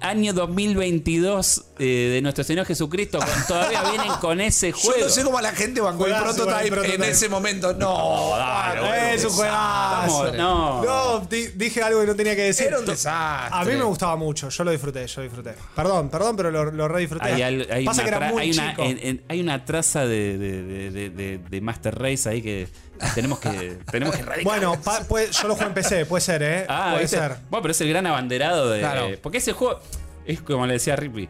año 0.00 0.32
2022 0.32 1.64
eh, 1.78 1.84
de 2.14 2.22
nuestro 2.22 2.44
Señor 2.44 2.66
Jesucristo. 2.66 3.18
con- 3.18 3.46
todavía 3.46 3.82
vienen 3.90 4.12
con 4.20 4.40
ese 4.40 4.70
Yo 4.72 4.76
juego. 4.78 5.04
no 5.04 5.08
sé 5.10 5.22
cómo 5.24 5.40
la 5.40 5.52
gente 5.52 5.80
bancó 5.80 6.06
el 6.06 6.14
prototype, 6.14 6.70
prototype. 6.70 6.94
en 6.96 7.02
ese 7.04 7.28
momento. 7.28 7.72
No, 7.74 8.30
dale, 8.36 8.80
bueno, 8.80 8.94
boludo. 8.96 9.12
Es 9.14 9.24
un 9.24 9.30
juegazo. 9.30 10.32
No. 10.32 10.84
No, 10.84 11.20
di- 11.30 11.48
dije 11.48 11.82
algo 11.82 12.00
que 12.00 12.06
no 12.06 12.16
tenía 12.16 12.34
que 12.36 12.42
decir. 12.42 12.66
Era 12.68 12.78
un 12.78 12.86
desastre. 12.86 13.58
A 13.60 13.64
mí 13.64 13.72
me 13.76 13.84
gustaba 13.84 14.16
mucho, 14.16 14.48
yo 14.48 14.64
lo 14.64 14.70
disfruté, 14.70 15.06
yo 15.06 15.20
lo 15.20 15.24
disfruté. 15.24 15.54
Perdón, 15.76 16.08
perdón, 16.08 16.36
pero 16.36 16.50
lo, 16.50 16.64
lo 16.70 16.88
re 16.88 17.00
disfruté. 17.00 17.26
Hay, 17.26 17.42
al- 17.42 17.66
hay 17.70 17.84
Pasa 17.84 18.02
una, 18.02 18.10
que 18.10 18.16
era 18.16 18.32
muy 18.32 18.42
hay 18.42 18.50
una- 18.52 18.70
chico. 18.70 18.82
en- 18.84 18.98
en- 19.02 19.22
hay 19.28 19.40
una 19.40 19.64
traza 19.64 20.06
de, 20.06 20.38
de- 20.38 20.62
de- 20.62 20.90
de- 20.90 21.10
de- 21.10 21.38
de 21.38 21.60
Master 21.60 21.94
Race 21.98 22.28
ahí 22.28 22.42
que 22.42 22.68
tenemos 23.14 23.38
que, 23.38 23.78
tenemos 23.90 24.14
que 24.14 24.22
erradicar. 24.22 24.44
Bueno, 24.44 24.80
pa- 24.80 25.00
puede- 25.04 25.30
yo 25.32 25.48
lo 25.48 25.54
juego 25.54 25.68
en 25.68 25.74
PC, 25.74 26.06
puede 26.06 26.20
ser, 26.20 26.42
¿eh? 26.42 26.66
Ah, 26.68 26.88
puede 26.92 27.02
¿viste? 27.02 27.16
ser. 27.18 27.36
Bueno, 27.50 27.62
pero 27.62 27.72
es 27.72 27.80
el 27.80 27.88
gran 27.88 28.06
abanderado 28.06 28.70
de. 28.70 28.80
Claro. 28.80 29.08
Porque 29.22 29.38
ese 29.38 29.52
juego. 29.52 29.80
Es 30.24 30.40
como 30.40 30.66
le 30.66 30.74
decía 30.74 30.94
Ripley. 30.96 31.28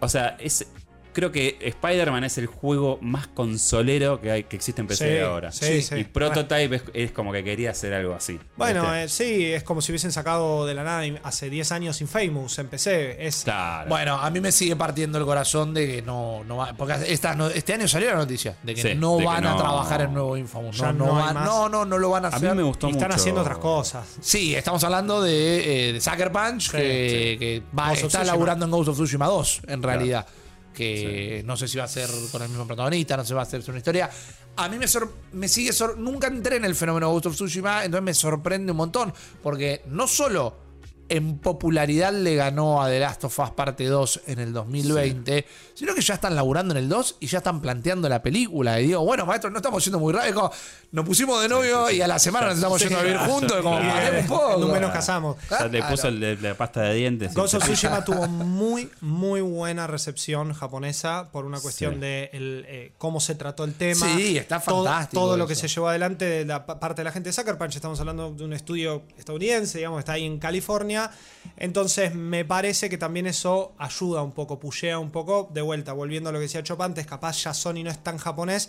O 0.00 0.08
sea, 0.08 0.36
es. 0.40 0.66
Creo 1.14 1.32
que 1.32 1.56
Spider-Man 1.60 2.24
es 2.24 2.36
el 2.38 2.46
juego 2.46 2.98
más 3.00 3.28
consolero 3.28 4.20
que 4.20 4.30
hay 4.30 4.44
que 4.44 4.56
existe 4.56 4.80
en 4.80 4.88
PC 4.88 5.16
Sí, 5.16 5.22
ahora. 5.24 5.52
sí, 5.52 5.80
sí. 5.80 5.94
Y 5.94 6.04
Prototype 6.04 6.74
es, 6.76 6.82
es 6.92 7.12
como 7.12 7.32
que 7.32 7.42
quería 7.42 7.70
hacer 7.70 7.94
algo 7.94 8.14
así. 8.14 8.38
Bueno, 8.56 8.92
eh, 8.94 9.08
sí, 9.08 9.44
es 9.46 9.62
como 9.62 9.80
si 9.80 9.92
hubiesen 9.92 10.10
sacado 10.12 10.66
de 10.66 10.74
la 10.74 10.82
nada 10.84 11.04
hace 11.22 11.48
10 11.48 11.70
años 11.72 12.00
Infamous 12.00 12.58
en 12.58 12.66
PC. 12.68 13.24
Es, 13.26 13.44
Claro. 13.44 13.88
Bueno, 13.88 14.16
a 14.16 14.28
mí 14.30 14.40
me 14.40 14.50
sigue 14.52 14.74
partiendo 14.76 15.18
el 15.18 15.24
corazón 15.24 15.72
de 15.72 15.86
que 15.86 16.02
no, 16.02 16.42
no 16.44 16.56
va. 16.56 16.72
Porque 16.76 16.94
esta 17.06 17.34
no- 17.34 17.46
este 17.48 17.72
año 17.74 17.86
salió 17.88 18.10
la 18.10 18.16
noticia 18.16 18.56
de 18.62 18.74
que 18.74 18.82
Sí, 18.82 18.94
no 18.96 19.12
de 19.14 19.20
que 19.20 19.24
van 19.26 19.46
a 19.46 19.56
trabajar 19.56 20.02
en 20.02 20.12
nuevo 20.14 20.36
Infamous. 20.36 20.76
Ya 20.78 20.92
No, 20.92 21.06
no, 21.06 21.12
van- 21.14 21.34
más. 21.34 21.44
no, 21.46 21.68
no, 21.68 21.84
no 21.84 21.96
lo 21.98 22.10
van 22.10 22.24
a 22.24 22.28
a 22.28 22.30
hacer. 22.36 22.50
mí 22.50 22.56
me 22.56 22.62
gustó 22.64 22.88
y 22.88 22.90
están 22.90 23.08
mucho. 23.08 23.20
haciendo 23.20 23.40
otras 23.42 23.58
cosas. 23.58 24.04
Sí, 24.20 24.54
estamos 24.54 24.82
hablando 24.82 25.22
de, 25.22 25.90
eh, 25.90 25.92
de 25.92 26.00
Sucker 26.00 26.32
Punch, 26.32 26.70
que, 26.72 27.62
va, 27.78 27.92
está 27.92 28.24
laburando 28.24 28.64
en 28.64 28.70
Ghost 28.72 28.88
of 28.88 28.96
Tsushima 28.96 29.26
2, 29.26 29.60
en 29.68 29.82
realidad. 29.82 30.26
Que 30.74 31.42
no 31.46 31.56
sé 31.56 31.68
si 31.68 31.78
va 31.78 31.84
a 31.84 31.88
ser 31.88 32.10
con 32.32 32.42
el 32.42 32.48
mismo 32.48 32.66
protagonista, 32.66 33.16
no 33.16 33.22
sé 33.22 33.28
si 33.28 33.34
va 33.34 33.42
a 33.42 33.46
ser 33.46 33.62
una 33.68 33.78
historia. 33.78 34.10
A 34.56 34.68
mí 34.68 34.76
me, 34.78 34.86
sor- 34.88 35.12
me 35.32 35.48
sigue. 35.48 35.72
sor- 35.72 35.96
nunca 35.98 36.26
entré 36.26 36.56
en 36.56 36.64
el 36.64 36.74
fenómeno 36.74 37.10
Ghost 37.10 37.26
of 37.26 37.34
Tsushima, 37.34 37.84
entonces 37.84 38.04
me 38.04 38.14
sorprende 38.14 38.72
un 38.72 38.78
montón. 38.78 39.12
Porque 39.42 39.82
no 39.86 40.06
solo 40.06 40.63
en 41.08 41.38
popularidad 41.38 42.12
le 42.12 42.34
ganó 42.34 42.82
a 42.82 42.88
The 42.88 42.98
Last 43.00 43.24
of 43.24 43.38
Us 43.38 43.50
Parte 43.50 43.86
2 43.86 44.22
en 44.26 44.38
el 44.38 44.52
2020, 44.52 45.44
sino 45.74 45.94
que 45.94 46.00
ya 46.00 46.14
están 46.14 46.34
laburando 46.34 46.72
en 46.72 46.78
el 46.78 46.88
2 46.88 47.16
y 47.20 47.26
ya 47.26 47.38
están 47.38 47.60
planteando 47.60 48.08
la 48.08 48.22
película. 48.22 48.80
Y 48.80 48.86
digo, 48.86 49.04
bueno, 49.04 49.26
maestro, 49.26 49.50
no 49.50 49.58
estamos 49.58 49.84
yendo 49.84 49.98
muy 50.00 50.12
rápido. 50.12 50.50
Nos 50.92 51.04
pusimos 51.04 51.42
de 51.42 51.48
novio 51.48 51.90
y 51.90 52.00
a 52.00 52.06
la 52.08 52.18
semana 52.18 52.46
nos 52.46 52.56
estamos 52.56 52.78
Sí, 52.80 52.84
yendo 52.88 53.00
a 53.00 53.02
vivir 53.02 53.18
juntos. 53.18 53.62
Como, 53.62 53.78
Claro. 53.78 53.92
paremos 53.94 54.20
un 54.22 54.26
poco. 54.28 54.92
Casamos. 54.92 55.36
Ya 55.50 55.66
le 55.68 55.82
puso 55.82 56.08
el 56.08 56.42
la 56.42 56.54
pasta 56.56 56.82
de 56.82 56.94
dientes. 56.94 57.32
Cepillo. 57.34 57.58
Tsushima 57.58 58.04
tuvo 58.04 58.26
muy, 58.28 58.88
muy 59.00 59.40
buena 59.40 59.86
recepción 59.86 60.52
japonesa 60.52 61.28
por 61.32 61.44
una 61.44 61.60
cuestión 61.60 61.94
Sí. 61.94 62.00
de 62.00 62.30
el, 62.32 62.64
eh, 62.68 62.92
cómo 62.98 63.20
se 63.20 63.34
trató 63.34 63.64
el 63.64 63.74
tema. 63.74 64.06
Sí, 64.16 64.38
está 64.38 64.60
Todo- 64.60 64.84
fantástico 64.84 65.20
Todo, 65.22 65.36
lo 65.36 65.44
eso. 65.44 65.48
que 65.48 65.54
se 65.56 65.68
llevó 65.68 65.88
adelante 65.88 66.24
de 66.24 66.44
la 66.44 66.64
pa- 66.66 66.78
parte 66.80 67.00
de 67.00 67.04
la 67.04 67.12
gente 67.12 67.28
de 67.28 67.32
Sucker 67.32 67.58
Punch. 67.58 67.74
Estamos 67.76 67.98
hablando 68.00 68.30
de 68.32 68.44
un 68.44 68.52
estudio 68.52 69.02
estadounidense, 69.18 69.78
digamos, 69.78 69.98
que 69.98 70.00
está 70.00 70.12
ahí 70.12 70.24
en 70.24 70.38
California. 70.38 70.93
California. 70.94 71.10
Entonces 71.56 72.14
me 72.14 72.44
parece 72.44 72.88
que 72.88 72.98
también 72.98 73.26
eso 73.26 73.74
ayuda 73.78 74.22
un 74.22 74.32
poco, 74.32 74.58
pushea 74.58 74.98
un 74.98 75.10
poco. 75.10 75.50
De 75.52 75.60
vuelta, 75.60 75.92
volviendo 75.92 76.30
a 76.30 76.32
lo 76.32 76.38
que 76.38 76.44
decía 76.44 76.62
Chop 76.62 76.80
antes, 76.82 77.06
capaz 77.06 77.42
ya 77.44 77.54
Sony 77.54 77.82
no 77.84 77.90
es 77.90 77.98
tan 78.02 78.18
japonés. 78.18 78.68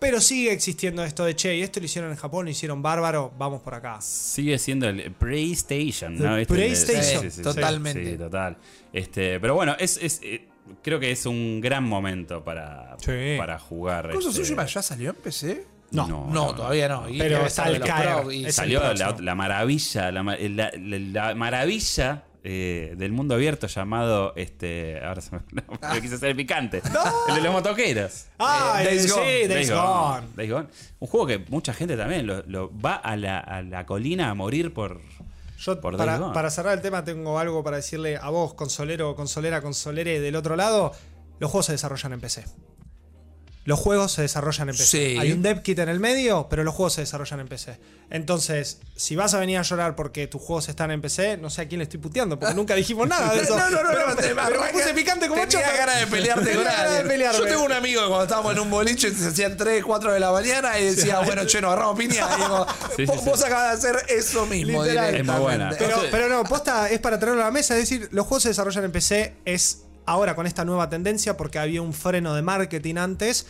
Pero 0.00 0.20
sigue 0.20 0.52
existiendo 0.52 1.02
esto 1.04 1.24
de 1.24 1.34
che, 1.36 1.56
y 1.56 1.62
esto 1.62 1.80
lo 1.80 1.86
hicieron 1.86 2.10
en 2.10 2.16
Japón, 2.16 2.44
lo 2.44 2.50
hicieron 2.50 2.82
bárbaro, 2.82 3.32
vamos 3.38 3.62
por 3.62 3.74
acá. 3.74 4.00
Sigue 4.02 4.58
siendo 4.58 4.88
el 4.88 5.12
PlayStation, 5.12 6.18
¿no? 6.18 6.32
El 6.36 6.40
¿Viste? 6.40 6.54
PlayStation. 6.54 7.30
Sí, 7.30 7.42
totalmente. 7.42 8.12
Sí, 8.12 8.18
total. 8.18 8.56
Este, 8.92 9.40
pero 9.40 9.54
bueno, 9.54 9.76
es, 9.78 9.96
es, 10.02 10.20
eh, 10.22 10.46
creo 10.82 10.98
que 11.00 11.10
es 11.12 11.24
un 11.26 11.60
gran 11.60 11.84
momento 11.84 12.44
para, 12.44 12.96
Sí. 12.98 13.36
para 13.38 13.58
jugar. 13.58 14.10
¿Cosa 14.12 14.28
este, 14.28 14.42
Tsushima 14.42 14.66
ya 14.66 14.82
salió 14.82 15.10
en 15.10 15.16
PC? 15.16 15.64
No, 15.94 16.28
No, 16.30 16.54
todavía 16.54 16.88
no. 16.88 17.08
Y 17.08 17.18
Pero 17.18 17.38
caer. 17.80 18.32
Y- 18.32 18.52
Salió 18.52 18.80
la, 18.94 19.34
maravilla, 19.34 20.10
la, 20.12 20.22
ma- 20.22 20.36
la- 20.36 20.72
la- 20.76 20.98
la 21.28 21.34
maravilla 21.34 22.24
eh, 22.46 22.94
del 22.98 23.10
mundo 23.12 23.34
abierto 23.36 23.66
llamado, 23.68 24.34
este, 24.36 25.00
ahora 25.02 25.22
se 25.22 25.30
me, 25.34 25.40
no, 25.52 25.94
me 25.94 26.00
quise 26.02 26.16
hacer 26.16 26.28
el 26.30 26.36
picante, 26.36 26.82
el 27.28 27.34
de 27.36 27.40
los 27.40 27.52
motoqueros. 27.52 28.26
Ah, 28.38 28.80
Eh, 28.82 28.84
Days 28.84 29.02
sí, 29.04 29.10
Gone. 29.10 29.48
Days 29.48 29.70
Gone. 29.70 30.26
Days 30.36 30.50
Gone. 30.50 30.66
Un 30.98 31.08
juego 31.08 31.26
que 31.26 31.38
mucha 31.48 31.72
gente 31.72 31.96
también 31.96 32.26
lo, 32.26 32.42
lo 32.46 32.70
va 32.78 32.96
a 32.96 33.16
la, 33.16 33.38
a 33.38 33.62
la 33.62 33.86
colina 33.86 34.28
a 34.28 34.34
morir 34.34 34.74
por, 34.74 35.00
Yo, 35.58 35.80
Days 35.80 35.96
para, 35.96 36.18
Gone. 36.18 36.34
para 36.34 36.50
cerrar 36.50 36.74
el 36.74 36.82
tema, 36.82 37.02
tengo 37.02 37.38
algo 37.38 37.64
para 37.64 37.76
decirle 37.76 38.18
a 38.18 38.28
vos, 38.28 38.52
consolero, 38.52 39.16
consolera, 39.16 39.62
consolere 39.62 40.20
del 40.20 40.36
otro 40.36 40.54
lado. 40.56 40.92
Los 41.40 41.50
juegos 41.50 41.64
se 41.66 41.72
desarrollan 41.72 42.12
en 42.12 42.20
PC. 42.20 42.44
Los 43.64 43.80
juegos 43.80 44.12
se 44.12 44.20
desarrollan 44.22 44.68
en 44.68 44.76
PC. 44.76 44.84
Sí. 45.12 45.16
Hay 45.18 45.32
un 45.32 45.40
dev 45.42 45.62
kit 45.62 45.78
en 45.78 45.88
el 45.88 45.98
medio, 45.98 46.48
pero 46.50 46.64
los 46.64 46.74
juegos 46.74 46.92
se 46.92 47.00
desarrollan 47.00 47.40
en 47.40 47.48
PC. 47.48 47.78
Entonces, 48.10 48.78
si 48.94 49.16
vas 49.16 49.32
a 49.32 49.38
venir 49.40 49.56
a 49.58 49.62
llorar 49.62 49.96
porque 49.96 50.26
tus 50.26 50.42
juegos 50.42 50.68
están 50.68 50.90
en 50.90 51.00
PC, 51.00 51.38
no 51.38 51.48
sé 51.48 51.62
a 51.62 51.68
quién 51.68 51.78
le 51.78 51.84
estoy 51.84 51.98
puteando, 51.98 52.38
porque 52.38 52.54
nunca 52.60 52.74
dijimos 52.74 53.08
nada 53.08 53.32
de 53.34 53.40
eso. 53.42 53.56
No, 53.58 53.70
no, 53.70 53.82
no, 53.82 53.88
pero, 53.90 54.08
no, 54.08 54.16
te- 54.16 54.34
pero 54.34 54.60
me 54.62 54.68
puse 54.68 54.92
picante 54.94 55.28
como 55.28 55.46
tenía 55.46 55.72
ganas 55.76 56.00
de 56.00 56.06
pelearte 56.08 56.54
con 56.54 56.66
alguien. 56.68 57.30
Yo 57.32 57.44
tengo 57.44 57.64
un 57.64 57.72
amigo 57.72 58.02
que 58.02 58.06
cuando 58.08 58.24
estábamos 58.24 58.52
en 58.52 58.58
un 58.60 58.70
boliche 58.70 59.10
se 59.10 59.28
hacían 59.28 59.56
3, 59.56 59.82
4 59.82 60.12
de 60.12 60.20
la 60.20 60.30
mañana 60.30 60.78
y 60.78 60.84
decía, 60.84 61.20
bueno, 61.20 61.46
che, 61.46 61.60
nos 61.62 61.72
agarramos 61.72 61.98
piña. 61.98 62.28
Y 62.36 62.40
digo, 62.42 62.66
Sí, 62.96 63.04
vos, 63.06 63.20
sí, 63.20 63.30
vos 63.30 63.42
acabas 63.44 63.82
de 63.82 63.88
hacer 63.90 64.06
eso 64.10 64.44
mismo. 64.46 64.84
Literal. 64.84 65.14
Es 65.14 65.24
muy 65.24 65.40
buena. 65.40 65.70
Pero, 65.78 66.02
pero 66.10 66.28
no, 66.28 66.44
posta 66.44 66.90
es 66.90 67.00
para 67.00 67.18
traerlo 67.18 67.40
a 67.42 67.46
la 67.46 67.50
mesa. 67.50 67.74
Es 67.78 67.88
decir, 67.88 68.08
los 68.12 68.26
juegos 68.26 68.42
se 68.42 68.50
desarrollan 68.50 68.84
en 68.84 68.92
PC. 68.92 69.34
Es 69.46 69.78
ahora 70.06 70.34
con 70.34 70.46
esta 70.46 70.64
nueva 70.64 70.88
tendencia 70.90 71.36
porque 71.36 71.58
había 71.58 71.82
un 71.82 71.92
freno 71.92 72.34
de 72.34 72.42
marketing 72.42 72.96
antes. 72.96 73.46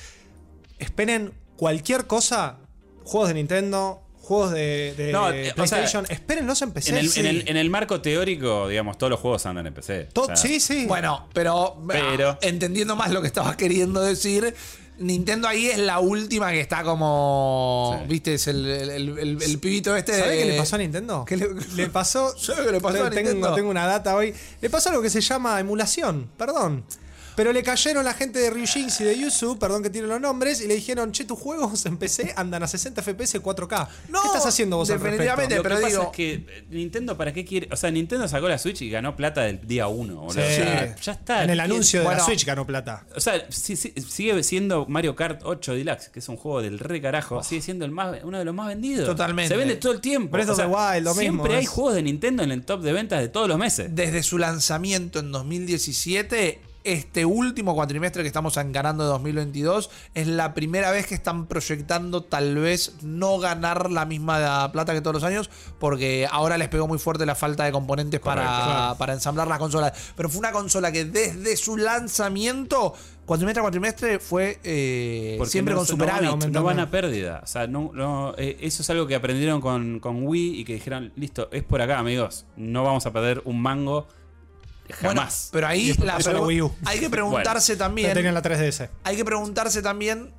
Esperen 0.78 1.32
cualquier 1.56 2.06
cosa. 2.06 2.58
Juegos 3.04 3.28
de 3.28 3.34
Nintendo, 3.34 4.02
juegos 4.20 4.52
de, 4.52 4.94
de 4.96 5.12
No, 5.12 5.30
eh, 5.30 5.50
o 5.50 5.54
PlayStation. 5.54 6.06
sea, 6.06 6.14
Espérenlos 6.16 6.62
en 6.62 6.72
PC. 6.72 6.90
en, 6.90 6.96
el, 6.96 7.08
sí. 7.10 7.20
en, 7.20 7.26
el, 7.26 7.48
en 7.48 7.56
el 7.56 7.68
marco 7.70 8.00
teórico, 8.00 8.66
digamos, 8.68 8.96
todos 8.98 9.10
los 9.10 9.20
juegos 9.20 9.44
andan 9.46 9.66
en 9.66 9.74
PC. 9.74 10.04
To- 10.12 10.22
O 10.22 10.26
sea, 10.26 10.36
sí, 10.36 10.60
sí. 10.60 10.86
Bueno, 10.86 11.28
pero, 11.34 11.76
Pero- 11.86 12.30
ah, 12.30 12.38
entendiendo 12.42 12.96
más 12.96 13.10
lo 13.12 13.20
que 13.20 13.26
estabas 13.26 13.56
queriendo 13.56 14.00
decir, 14.00 14.54
Nintendo 14.98 15.48
ahí 15.48 15.66
es 15.66 15.78
la 15.78 15.98
última 15.98 16.50
que 16.52 16.60
está 16.60 16.82
como. 16.84 17.96
Sí. 18.00 18.06
¿Viste? 18.08 18.34
Es 18.34 18.46
el, 18.46 18.64
el- 18.66 18.90
el- 18.90 19.18
el- 19.18 19.42
el 19.42 19.58
pibito 19.58 19.94
este. 19.96 20.12
¿Sabés 20.18 20.30
de- 20.30 20.38
qué 20.38 20.44
le 20.52 20.56
pasó 20.56 20.76
a 20.76 20.78
Nintendo? 20.78 21.24
¿Qué 21.26 21.36
le- 21.36 21.48
le 21.74 21.88
pasó. 21.88 22.32
¿Sabés 22.38 22.66
qué 22.66 22.72
le 22.72 22.80
pasó 22.80 23.04
a 23.04 23.10
tengo, 23.10 23.30
Nintendo? 23.30 23.54
tengo 23.54 23.70
una 23.70 23.86
data 23.86 24.14
hoy. 24.14 24.32
Le 24.60 24.70
pasó 24.70 24.90
algo 24.90 25.02
que 25.02 25.10
se 25.10 25.20
llama 25.20 25.58
emulación. 25.58 26.30
Perdón. 26.36 26.84
Pero 27.36 27.52
le 27.52 27.62
cayeron 27.62 28.04
la 28.04 28.14
gente 28.14 28.38
de 28.38 28.50
Ryujinx 28.50 29.00
y 29.00 29.04
de 29.04 29.18
Yuzu, 29.18 29.58
perdón 29.58 29.82
que 29.82 29.90
tienen 29.90 30.08
los 30.10 30.20
nombres, 30.20 30.60
y 30.60 30.66
le 30.68 30.74
dijeron, 30.74 31.10
che, 31.12 31.24
tus 31.24 31.38
juegos 31.38 31.84
en 31.86 31.96
PC 31.96 32.32
andan 32.36 32.62
a 32.62 32.68
60 32.68 33.02
FPS 33.02 33.40
4K. 33.42 33.88
No, 34.08 34.20
¿Qué 34.22 34.28
estás 34.28 34.46
haciendo 34.46 34.76
vos 34.76 34.88
al 34.90 34.98
definitivamente, 34.98 35.54
respecto? 35.56 35.56
Lo 35.56 35.62
pero 35.62 35.76
que 35.76 35.82
pasa 35.82 35.96
digo- 35.98 36.10
es 36.10 36.16
que 36.16 36.32
eh, 36.58 36.64
Nintendo, 36.70 37.16
¿para 37.16 37.32
qué 37.32 37.44
quiere? 37.44 37.68
O 37.72 37.76
sea, 37.76 37.90
Nintendo 37.90 38.28
sacó 38.28 38.48
la 38.48 38.58
Switch 38.58 38.82
y 38.82 38.90
ganó 38.90 39.16
plata 39.16 39.42
del 39.42 39.66
día 39.66 39.88
uno. 39.88 40.16
boludo. 40.16 40.32
Sí. 40.34 40.40
O 40.40 40.44
sea, 40.64 40.96
ya 40.96 41.12
está. 41.12 41.44
En 41.44 41.50
el 41.50 41.56
¿Qué- 41.58 41.62
anuncio 41.62 42.00
de 42.00 42.06
Bueno. 42.06 42.18
la 42.20 42.24
Switch 42.24 42.44
ganó 42.44 42.66
plata. 42.66 43.06
O 43.16 43.20
sea, 43.20 43.44
sí- 43.50 43.76
sí- 43.76 43.92
sigue 44.08 44.42
siendo 44.42 44.86
Mario 44.86 45.16
Kart 45.16 45.40
8 45.44 45.74
Deluxe, 45.74 46.08
que 46.10 46.20
es 46.20 46.28
un 46.28 46.36
juego 46.36 46.62
del 46.62 46.78
re 46.78 47.00
carajo. 47.00 47.42
Sigue 47.42 47.62
siendo 47.62 47.84
el 47.84 47.90
más, 47.90 48.16
uno 48.22 48.38
de 48.38 48.44
los 48.44 48.54
más 48.54 48.68
vendidos. 48.68 49.06
Totalmente. 49.06 49.48
Se 49.48 49.56
vende 49.56 49.76
todo 49.76 49.92
el 49.92 50.00
tiempo. 50.00 50.36
Of 50.36 50.56
the 50.56 50.66
Wild, 50.66 51.04
lo 51.04 51.14
siempre 51.14 51.42
mismo, 51.44 51.58
hay 51.58 51.66
juegos 51.66 51.94
de 51.94 52.02
Nintendo 52.02 52.42
en 52.42 52.52
el 52.52 52.64
top 52.64 52.82
de 52.82 52.92
ventas 52.92 53.20
de 53.20 53.28
todos 53.28 53.48
los 53.48 53.58
meses. 53.58 53.88
Desde 53.94 54.22
su 54.22 54.38
lanzamiento 54.38 55.18
en 55.18 55.32
2017, 55.32 56.60
este 56.84 57.24
último 57.24 57.74
cuatrimestre 57.74 58.22
que 58.22 58.26
estamos 58.28 58.56
encarando 58.58 59.04
de 59.04 59.10
2022, 59.10 59.90
es 60.14 60.26
la 60.26 60.54
primera 60.54 60.90
vez 60.90 61.06
que 61.06 61.14
están 61.14 61.46
proyectando 61.46 62.22
tal 62.22 62.54
vez 62.56 62.96
no 63.02 63.38
ganar 63.38 63.90
la 63.90 64.04
misma 64.04 64.70
plata 64.70 64.92
que 64.92 65.00
todos 65.00 65.14
los 65.14 65.24
años, 65.24 65.50
porque 65.78 66.28
ahora 66.30 66.58
les 66.58 66.68
pegó 66.68 66.86
muy 66.86 66.98
fuerte 66.98 67.24
la 67.26 67.34
falta 67.34 67.64
de 67.64 67.72
componentes 67.72 68.20
para. 68.20 68.42
Claro. 68.42 68.98
para 68.98 69.12
ensamblar 69.14 69.48
las 69.48 69.58
consolas. 69.58 70.12
Pero 70.16 70.28
fue 70.28 70.38
una 70.40 70.52
consola 70.52 70.92
que 70.92 71.04
desde 71.04 71.56
su 71.56 71.76
lanzamiento, 71.76 72.94
cuatrimestre 73.26 73.60
a 73.60 73.62
cuatrimestre, 73.62 74.18
fue 74.18 74.58
eh, 74.62 75.38
siempre 75.46 75.74
no, 75.74 75.80
con 75.80 75.86
se- 75.86 75.96
no 75.96 75.98
van 76.04 76.10
a 76.10 76.16
superávit. 76.30 76.46
no 76.54 76.62
van 76.62 76.80
a 76.80 76.90
pérdida. 76.90 77.40
O 77.42 77.46
sea, 77.46 77.66
no, 77.66 78.34
eh, 78.36 78.58
eso 78.60 78.82
es 78.82 78.90
algo 78.90 79.06
que 79.06 79.14
aprendieron 79.14 79.60
con, 79.60 80.00
con 80.00 80.26
Wii 80.26 80.60
y 80.60 80.64
que 80.64 80.74
dijeron, 80.74 81.12
listo, 81.16 81.48
es 81.52 81.62
por 81.62 81.80
acá, 81.80 81.98
amigos. 81.98 82.46
No 82.56 82.84
vamos 82.84 83.06
a 83.06 83.12
perder 83.12 83.42
un 83.44 83.60
mango 83.60 84.06
Bueno, 85.00 85.20
jamás. 85.22 85.48
pero 85.52 85.66
ahí 85.66 85.94
la 85.94 86.18
la 86.18 86.40
Wii 86.42 86.62
U. 86.62 86.74
hay 86.84 87.00
que 87.00 87.08
preguntarse 87.10 87.72
Ya 87.72 87.78
también. 87.78 88.12
tenían 88.12 88.34
la 88.34 88.42
3DS. 88.42 88.88
hay 89.02 89.16
que 89.16 89.24
preguntarse 89.24 89.80
también 89.82 90.32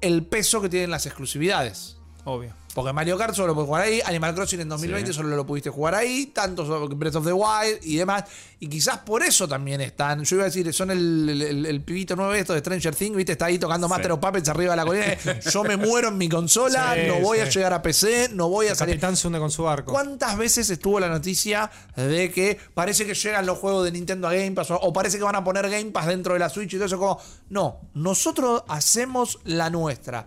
el 0.00 0.24
peso 0.26 0.60
que 0.60 0.68
tienen 0.68 0.90
las 0.90 1.06
exclusividades. 1.06 1.96
Obvio. 2.24 2.54
Porque 2.78 2.92
Mario 2.92 3.18
Kart 3.18 3.34
solo 3.34 3.48
lo 3.48 3.54
puedes 3.54 3.66
jugar 3.68 3.82
ahí, 3.82 4.00
Animal 4.04 4.34
Crossing 4.34 4.60
en 4.60 4.68
2020 4.68 5.10
Sí. 5.12 5.16
solo 5.16 5.34
lo 5.34 5.44
pudiste 5.46 5.70
jugar 5.70 5.94
ahí, 5.94 6.26
tanto 6.26 6.64
so- 6.64 6.88
Breath 6.88 7.16
of 7.16 7.26
the 7.26 7.32
Wild 7.32 7.80
y 7.82 7.96
demás. 7.96 8.24
Y 8.60 8.68
quizás 8.68 8.98
por 8.98 9.22
eso 9.22 9.46
también 9.48 9.80
están. 9.80 10.22
Yo 10.24 10.36
iba 10.36 10.44
a 10.44 10.46
decir, 10.46 10.72
son 10.72 10.90
el, 10.90 11.28
el- 11.28 11.42
el- 11.42 11.66
el 11.66 11.80
pibito 11.82 12.14
nuevo 12.16 12.32
esto 12.34 12.52
de 12.54 12.60
Stranger 12.60 12.94
Things, 12.94 13.16
¿viste? 13.16 13.32
Está 13.32 13.46
ahí 13.46 13.58
tocando 13.58 13.86
Sí. 13.86 13.90
Master 13.92 14.12
of 14.12 14.20
Puppets 14.20 14.48
arriba 14.48 14.72
de 14.72 14.76
la 14.76 14.84
colina. 14.84 15.06
Yo 15.52 15.64
me 15.64 15.76
muero 15.76 16.08
en 16.08 16.18
mi 16.18 16.28
consola, 16.28 16.94
Sí, 16.94 17.02
no 17.08 17.20
voy 17.20 17.38
a 17.40 17.48
llegar 17.48 17.72
a 17.72 17.82
PC, 17.82 18.30
no 18.32 18.48
voy 18.48 18.66
a 18.66 18.70
El 18.70 18.76
salir. 18.76 18.94
capitán 18.94 19.16
se 19.16 19.26
hunde 19.26 19.38
con 19.38 19.50
su 19.50 19.62
barco. 19.64 19.92
¿Cuántas 19.92 20.36
veces 20.38 20.70
estuvo 20.70 21.00
la 21.00 21.08
noticia 21.08 21.70
de 21.96 22.30
que 22.30 22.58
parece 22.74 23.06
que 23.06 23.14
llegan 23.14 23.46
los 23.46 23.58
juegos 23.58 23.84
de 23.84 23.92
Nintendo 23.92 24.28
a 24.28 24.32
Game 24.32 24.52
Pass 24.52 24.70
o, 24.70 24.76
o 24.76 24.92
parece 24.92 25.18
que 25.18 25.24
van 25.24 25.36
a 25.36 25.42
poner 25.44 25.68
Game 25.68 25.90
Pass 25.90 26.06
dentro 26.06 26.32
de 26.34 26.38
la 26.40 26.48
Switch 26.48 26.72
y 26.74 26.76
todo 26.76 26.86
eso? 26.86 26.98
Como, 26.98 27.20
no, 27.50 27.80
nosotros 27.94 28.62
hacemos 28.68 29.38
la 29.44 29.70
nuestra. 29.70 30.26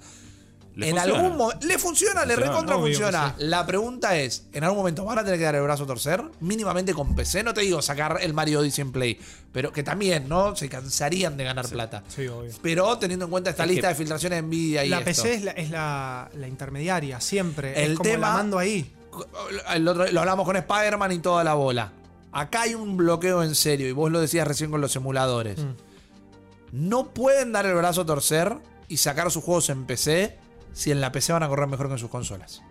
Le 0.82 0.90
en 0.90 0.96
funciona. 0.98 1.20
algún 1.24 1.38
momento. 1.38 1.66
Le 1.68 1.78
funciona, 1.80 2.26
le 2.26 2.34
Funciona, 2.36 2.52
recontra 2.52 2.76
funciona. 2.78 3.36
sí. 3.38 3.46
La 3.46 3.66
pregunta 3.66 4.18
es: 4.18 4.46
¿en 4.54 4.64
algún 4.64 4.80
momento 4.80 5.06
van 5.06 5.20
a 5.20 5.24
tener 5.24 5.40
que 5.40 5.46
dar 5.46 5.56
el 5.56 5.62
brazo 5.64 5.84
a 5.84 5.88
torcer? 5.88 6.24
Mínimamente 6.42 6.94
con 6.94 7.16
PC. 7.16 7.44
No 7.44 7.54
te 7.54 7.62
digo 7.62 7.82
sacar 7.82 8.18
el 8.22 8.34
Mario 8.34 8.60
Odyssey 8.60 8.82
en 8.82 8.92
Play, 8.92 9.20
pero 9.54 9.72
que 9.72 9.84
también, 9.84 10.28
¿no? 10.28 10.56
Se 10.56 10.68
cansarían 10.68 11.38
de 11.38 11.44
ganar 11.46 11.68
plata. 11.70 12.04
Sí, 12.08 12.28
obvio. 12.28 12.52
Pero 12.62 12.98
teniendo 12.98 13.26
en 13.26 13.32
cuenta 13.32 13.50
esta 13.52 13.64
Es 13.64 13.70
lista 13.70 13.88
de 13.88 13.96
filtraciones 13.96 14.38
de 14.38 14.42
Nvidia 14.44 14.84
y 14.86 14.90
La 14.90 14.98
esto. 15.00 15.06
PC 15.24 15.34
es 15.36 15.44
la, 15.44 15.52
es 15.52 15.70
la, 15.70 16.30
la 16.36 16.48
intermediaria, 16.48 17.22
siempre. 17.22 17.84
El 17.86 17.92
es 17.94 17.98
como 17.98 18.10
tema- 18.10 18.28
la 18.30 18.34
mando 18.36 18.58
ahí. 18.60 18.94
El 19.74 19.88
otro- 19.88 20.12
lo 20.12 20.20
hablamos 20.22 20.46
con 20.46 20.56
Spider-Man 20.56 21.12
y 21.12 21.20
toda 21.20 21.44
la 21.44 21.54
bola. 21.54 21.92
Acá 22.34 22.62
hay 22.62 22.76
un 22.76 22.96
bloqueo 22.96 23.44
en 23.44 23.56
serio, 23.56 23.90
y 23.90 23.92
vos 23.92 24.10
lo 24.10 24.22
decías 24.22 24.48
recién 24.48 24.72
con 24.72 24.80
los 24.80 24.96
emuladores. 24.96 25.60
Mm. 25.60 25.74
No 26.72 27.10
pueden 27.14 27.52
dar 27.52 27.66
el 27.66 27.76
brazo 27.76 28.02
a 28.02 28.06
torcer 28.06 28.56
y 28.88 28.98
sacar 28.98 29.30
sus 29.32 29.44
juegos 29.44 29.70
en 29.70 29.86
PC 29.86 30.38
si 30.74 30.92
en 30.92 31.02
la 31.02 31.12
PC 31.12 31.34
van 31.34 31.44
a 31.44 31.48
correr 31.48 31.68
mejor 31.68 31.88
que 31.88 31.94
en 31.94 32.00
sus 32.00 32.10
consolas. 32.10 32.62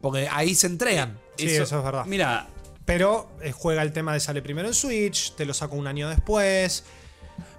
Porque 0.00 0.28
ahí 0.30 0.54
se 0.54 0.66
entregan. 0.66 1.18
Sí, 1.36 1.46
eso, 1.46 1.78
es 1.78 1.84
verdad. 1.84 2.04
Mira, 2.06 2.48
Pero 2.84 3.30
eh, 3.42 3.52
juega 3.52 3.82
el 3.82 3.92
tema 3.92 4.12
de 4.12 4.20
sale 4.20 4.42
primero 4.42 4.68
en 4.68 4.74
Switch, 4.74 5.34
te 5.34 5.44
lo 5.44 5.54
saco 5.54 5.76
un 5.76 5.86
año 5.86 6.08
después. 6.08 6.84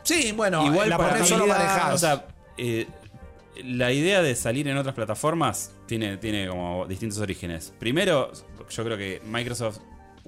Sí, 0.04 0.32
bueno, 0.32 0.66
igual 0.66 0.90
la 0.90 0.98
para 0.98 1.20
manejás. 1.20 1.94
O 1.94 1.98
sea, 1.98 2.28
eh, 2.58 2.88
la 3.64 3.92
idea 3.92 4.22
de 4.22 4.36
salir 4.36 4.68
en 4.68 4.78
otras 4.78 4.96
plataformas 4.96 5.72
tiene, 5.86 6.18
tiene 6.18 6.48
como 6.48 6.86
distintos 6.88 7.20
orígenes. 7.20 7.74
Primero, 7.78 8.32
yo 8.70 8.84
creo 8.84 8.98
que 8.98 9.22
Microsoft 9.26 9.80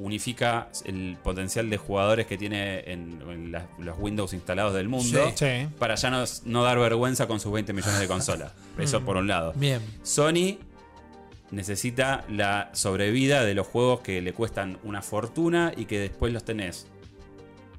unifica 0.03 0.69
el 0.85 1.17
potencial 1.23 1.69
de 1.69 1.77
jugadores 1.77 2.25
que 2.27 2.37
tiene 2.37 2.79
en, 2.91 3.21
en 3.29 3.51
las- 3.51 3.65
los 3.79 3.97
Windows 3.99 4.33
instalados 4.33 4.73
del 4.73 4.89
mundo 4.89 5.25
Sí. 5.29 5.33
Sí. 5.35 5.67
para 5.79 5.95
ya 5.95 6.09
no, 6.09 6.23
no 6.45 6.63
dar 6.63 6.79
vergüenza 6.79 7.27
con 7.27 7.39
sus 7.39 7.51
20 7.51 7.73
millones 7.73 7.99
de 7.99 8.07
consolas. 8.07 8.51
Eso 8.79 9.01
por 9.01 9.17
un 9.17 9.27
lado. 9.27 9.53
Bien. 9.55 9.81
Sony 10.03 10.57
necesita 11.51 12.23
la 12.29 12.69
sobrevida 12.73 13.43
de 13.43 13.53
los 13.53 13.67
juegos 13.67 13.99
que 14.01 14.21
le 14.21 14.33
cuestan 14.33 14.77
una 14.83 15.01
fortuna 15.01 15.73
y 15.75 15.85
que 15.85 15.99
después 15.99 16.31
los 16.33 16.43
tenés 16.45 16.87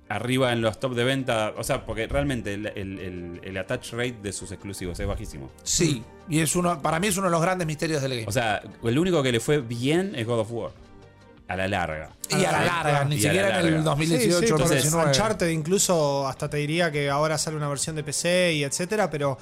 arriba 0.09 0.53
en 0.53 0.61
los 0.61 0.79
top 0.79 0.95
de 0.95 1.05
venta. 1.05 1.55
O 1.57 1.65
sea, 1.65 1.87
porque 1.87 2.07
realmente 2.07 2.53
el, 2.55 2.67
el- 2.67 2.99
el- 2.99 3.41
el 3.43 3.57
attach 3.57 3.93
rate 3.93 4.17
de 4.23 4.33
sus 4.33 4.53
exclusivos 4.53 5.01
es 5.01 5.07
bajísimo. 5.07 5.51
Sí. 5.63 6.03
Y 6.29 6.41
es 6.41 6.55
uno, 6.55 6.81
para 6.83 7.01
mí 7.01 7.07
es 7.07 7.17
uno 7.17 7.29
de 7.29 7.33
los 7.33 7.41
grandes 7.41 7.67
misterios 7.67 8.03
del 8.03 8.11
game. 8.13 8.25
O 8.29 8.33
sea, 8.33 8.63
el 8.85 8.99
único 8.99 9.23
que 9.23 9.33
le 9.33 9.41
fue 9.41 9.61
bien 9.63 10.13
es 10.15 10.27
God 10.27 10.41
of 10.41 10.53
War. 10.53 10.71
A 11.53 11.57
la 11.57 11.69
larga. 11.69 12.11
y 12.31 12.45
a 12.45 12.53
la 12.53 12.65
larga, 12.65 13.05
ni 13.05 13.17
Y 13.17 13.19
a 13.19 13.23
la 13.23 13.29
siquiera 13.33 13.49
en 13.61 13.67
el 13.67 13.73
larga. 13.75 13.83
2018 13.91 14.23
Sí, 14.41 14.47
sí, 14.47 14.53
o 14.53 14.57
porque 14.57 14.63
2019. 14.75 15.07
Uncharted 15.09 15.49
incluso 15.49 16.27
hasta 16.29 16.49
te 16.49 16.57
diría 16.59 16.91
que 16.91 17.11
ahora 17.11 17.37
sale 17.39 17.57
una 17.57 17.69
versión 17.69 17.97
de 17.97 18.05
PC 18.05 18.53
y 18.55 18.65
etcétera, 18.65 19.11
pero 19.11 19.37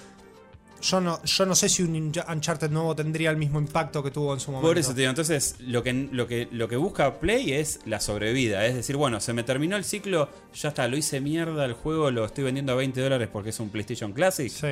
yo 0.83 0.99
no, 1.01 1.23
yo 1.23 1.45
no 1.45 1.55
sé 1.55 1.69
si 1.69 1.83
un 1.83 1.93
Unch- 2.13 2.25
Uncharted 2.27 2.71
nuevo 2.71 2.97
tendría 2.97 3.31
el 3.31 3.37
mismo 3.37 3.59
impacto 3.61 4.03
que 4.03 4.11
tuvo 4.11 4.33
en 4.33 4.41
su 4.41 4.51
momento. 4.51 4.67
Por 4.69 4.79
eso 4.79 4.95
te 4.95 5.01
digo, 5.03 5.11
entonces 5.11 5.57
lo 5.61 5.83
que, 5.83 5.93
lo, 6.11 6.27
que, 6.27 6.49
lo 6.53 6.69
que 6.69 6.77
busca 6.77 7.21
Play 7.21 7.53
es 7.53 7.81
la 7.85 8.01
sobrevida. 8.01 8.65
Es 8.65 8.75
decir, 8.75 8.97
bueno, 8.97 9.21
se 9.21 9.35
me 9.35 9.43
terminó 9.43 9.77
el 9.77 9.85
ciclo, 9.85 10.31
ya 10.55 10.71
está, 10.71 10.89
lo 10.89 10.97
hice 10.97 11.21
mierda 11.21 11.67
el 11.67 11.75
juego, 11.75 12.11
lo 12.11 12.25
estoy 12.25 12.45
vendiendo 12.45 12.73
a 12.73 12.77
20 12.77 12.99
dólares 13.01 13.29
porque 13.31 13.51
es 13.51 13.61
un 13.61 13.69
PlayStation 13.69 14.13
Classic. 14.15 14.51
Sí, 14.51 14.67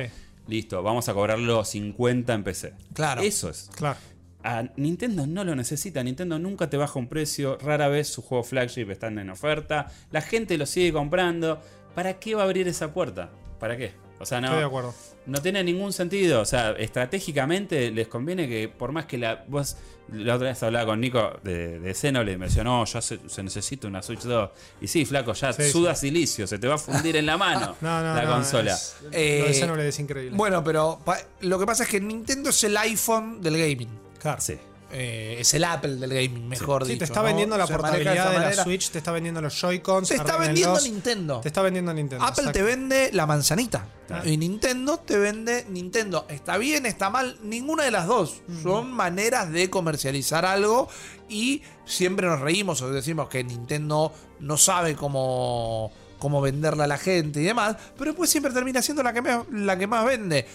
Listo, 0.47 0.81
vamos 0.81 1.07
a 1.09 1.13
cobrarlo 1.13 1.63
50 1.63 2.33
en 2.33 2.43
PC. 2.43 2.73
Claro. 2.95 3.21
Eso 3.21 3.51
es. 3.51 3.69
claro. 3.75 3.99
A 4.43 4.63
Nintendo 4.77 5.27
no 5.27 5.43
lo 5.43 5.55
necesita. 5.55 6.01
Nintendo 6.03 6.39
nunca 6.39 6.69
te 6.69 6.77
baja 6.77 6.97
un 6.97 7.07
precio. 7.07 7.57
Rara 7.61 7.87
vez 7.89 8.07
sus 8.07 8.23
juegos 8.23 8.47
flagship 8.47 8.89
están 8.89 9.19
en 9.19 9.29
oferta. 9.29 9.87
La 10.11 10.21
gente 10.21 10.57
lo 10.57 10.65
sigue 10.65 10.93
comprando. 10.93 11.61
¿Para 11.95 12.19
qué 12.19 12.35
va 12.35 12.43
a 12.43 12.45
abrir 12.45 12.67
esa 12.67 12.93
puerta? 12.93 13.29
¿Para 13.59 13.75
qué? 13.75 13.91
O 14.21 14.25
sea, 14.25 14.39
no. 14.39 14.47
Estoy 14.47 14.59
de 14.59 14.65
acuerdo. 14.65 14.93
No 15.25 15.41
tiene 15.41 15.63
ningún 15.63 15.91
sentido. 15.93 16.41
O 16.41 16.45
sea, 16.45 16.71
estratégicamente 16.71 17.91
les 17.91 18.07
conviene 18.07 18.47
que, 18.47 18.69
por 18.69 18.91
más 18.91 19.05
que 19.05 19.17
la. 19.17 19.43
Vos, 19.47 19.75
la 20.11 20.35
otra 20.35 20.49
vez 20.49 20.63
hablaba 20.63 20.85
con 20.87 21.01
Nico 21.01 21.39
de, 21.43 21.79
de 21.79 21.93
Xenoblade 21.93 22.33
y 22.35 22.37
me 22.37 22.45
decía, 22.47 22.63
no, 22.63 22.83
ya 22.85 23.01
se, 23.01 23.19
se 23.27 23.43
necesita 23.43 23.87
una 23.87 24.01
Switch 24.01 24.21
2. 24.21 24.49
Y 24.81 24.87
sí, 24.87 25.05
flaco, 25.05 25.33
ya 25.33 25.53
Sí, 25.53 25.69
suda 25.69 25.93
silicio, 25.95 26.47
se 26.47 26.57
te 26.57 26.67
va 26.67 26.75
a 26.75 26.77
fundir 26.79 27.15
en 27.17 27.25
la 27.25 27.37
mano 27.37 27.75
No, 27.81 28.01
no, 28.01 28.13
la 28.15 28.23
no, 28.23 28.31
consola. 28.31 28.73
es- 28.73 28.95
Eh, 29.11 29.39
lo 29.41 29.47
de 29.47 29.53
Xenoblade 29.53 29.89
es 29.89 29.99
increíble. 29.99 30.35
Bueno, 30.37 30.63
pero 30.63 30.99
pa- 31.05 31.19
lo 31.41 31.59
que 31.59 31.65
pasa 31.65 31.83
es 31.83 31.89
que 31.89 31.99
Nintendo 32.01 32.49
es 32.49 32.63
el 32.63 32.75
iPhone 32.77 33.41
del 33.41 33.57
gaming. 33.57 33.89
Claro. 34.19 34.41
Sí. 34.41 34.57
Eh, 34.91 35.37
es 35.39 35.53
el 35.53 35.63
Apple 35.65 35.97
del 35.97 36.09
gaming, 36.11 36.47
mejor 36.47 36.83
Sí, 36.83 36.93
dicho. 36.93 36.99
te 37.01 37.05
está 37.05 37.19
¿no? 37.19 37.25
vendiendo 37.27 37.55
la 37.59 37.67
Se 37.67 37.73
maneja 37.73 37.91
de 37.91 38.03
portabilidad 38.05 38.49
de, 38.49 38.55
la. 38.55 38.63
Switch, 38.63 38.89
te 38.89 38.97
está 38.97 39.11
vendiendo 39.11 39.39
los 39.39 39.53
Joy-Cons. 39.61 40.07
Te 40.09 40.15
está 40.15 40.35
vendiendo 40.37 40.81
Nintendo. 40.81 41.41
Te 41.41 41.47
está 41.49 41.61
vendiendo 41.61 41.93
Nintendo. 41.93 42.25
Apple 42.25 42.51
te 42.51 42.63
vende 42.63 43.11
la 43.13 43.27
manzanita. 43.27 43.85
Claro. 44.07 44.27
Y 44.27 44.37
Nintendo 44.37 44.97
te 44.97 45.19
vende 45.19 45.67
Nintendo. 45.69 46.25
Está 46.27 46.57
bien, 46.57 46.87
está 46.87 47.11
mal, 47.11 47.37
ninguna 47.43 47.83
de 47.83 47.91
las 47.91 48.07
dos. 48.07 48.41
Son 48.63 48.91
maneras 48.91 49.51
de 49.51 49.69
comercializar 49.69 50.43
algo 50.43 50.89
y 51.29 51.61
siempre 51.85 52.25
nos 52.25 52.39
reímos 52.39 52.81
o 52.81 52.89
decimos 52.89 53.29
que 53.29 53.43
Nintendo 53.43 54.11
no 54.39 54.57
sabe 54.57 54.95
cómo, 54.95 55.91
cómo 56.17 56.41
venderla 56.41 56.85
a 56.85 56.87
la 56.87 56.97
gente 56.97 57.41
y 57.41 57.43
demás, 57.43 57.75
pero 57.95 58.15
pues 58.15 58.31
siempre 58.31 58.51
termina 58.51 58.81
siendo 58.81 59.03
la 59.03 59.13
que, 59.13 59.21
me- 59.21 59.43
la 59.51 59.77
que 59.77 59.85
más 59.85 60.03
vende. 60.03 60.47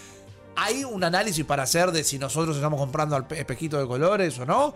Hay 0.56 0.84
un 0.84 1.02
análisis 1.04 1.44
para 1.44 1.64
hacer 1.64 1.90
de 1.92 2.04
si 2.04 2.18
nosotros 2.18 2.56
estamos 2.56 2.78
comprando 2.78 3.16
al 3.16 3.26
pe- 3.26 3.38
espejito 3.40 3.78
de 3.78 3.86
colores 3.86 4.38
o 4.38 4.46
no. 4.46 4.74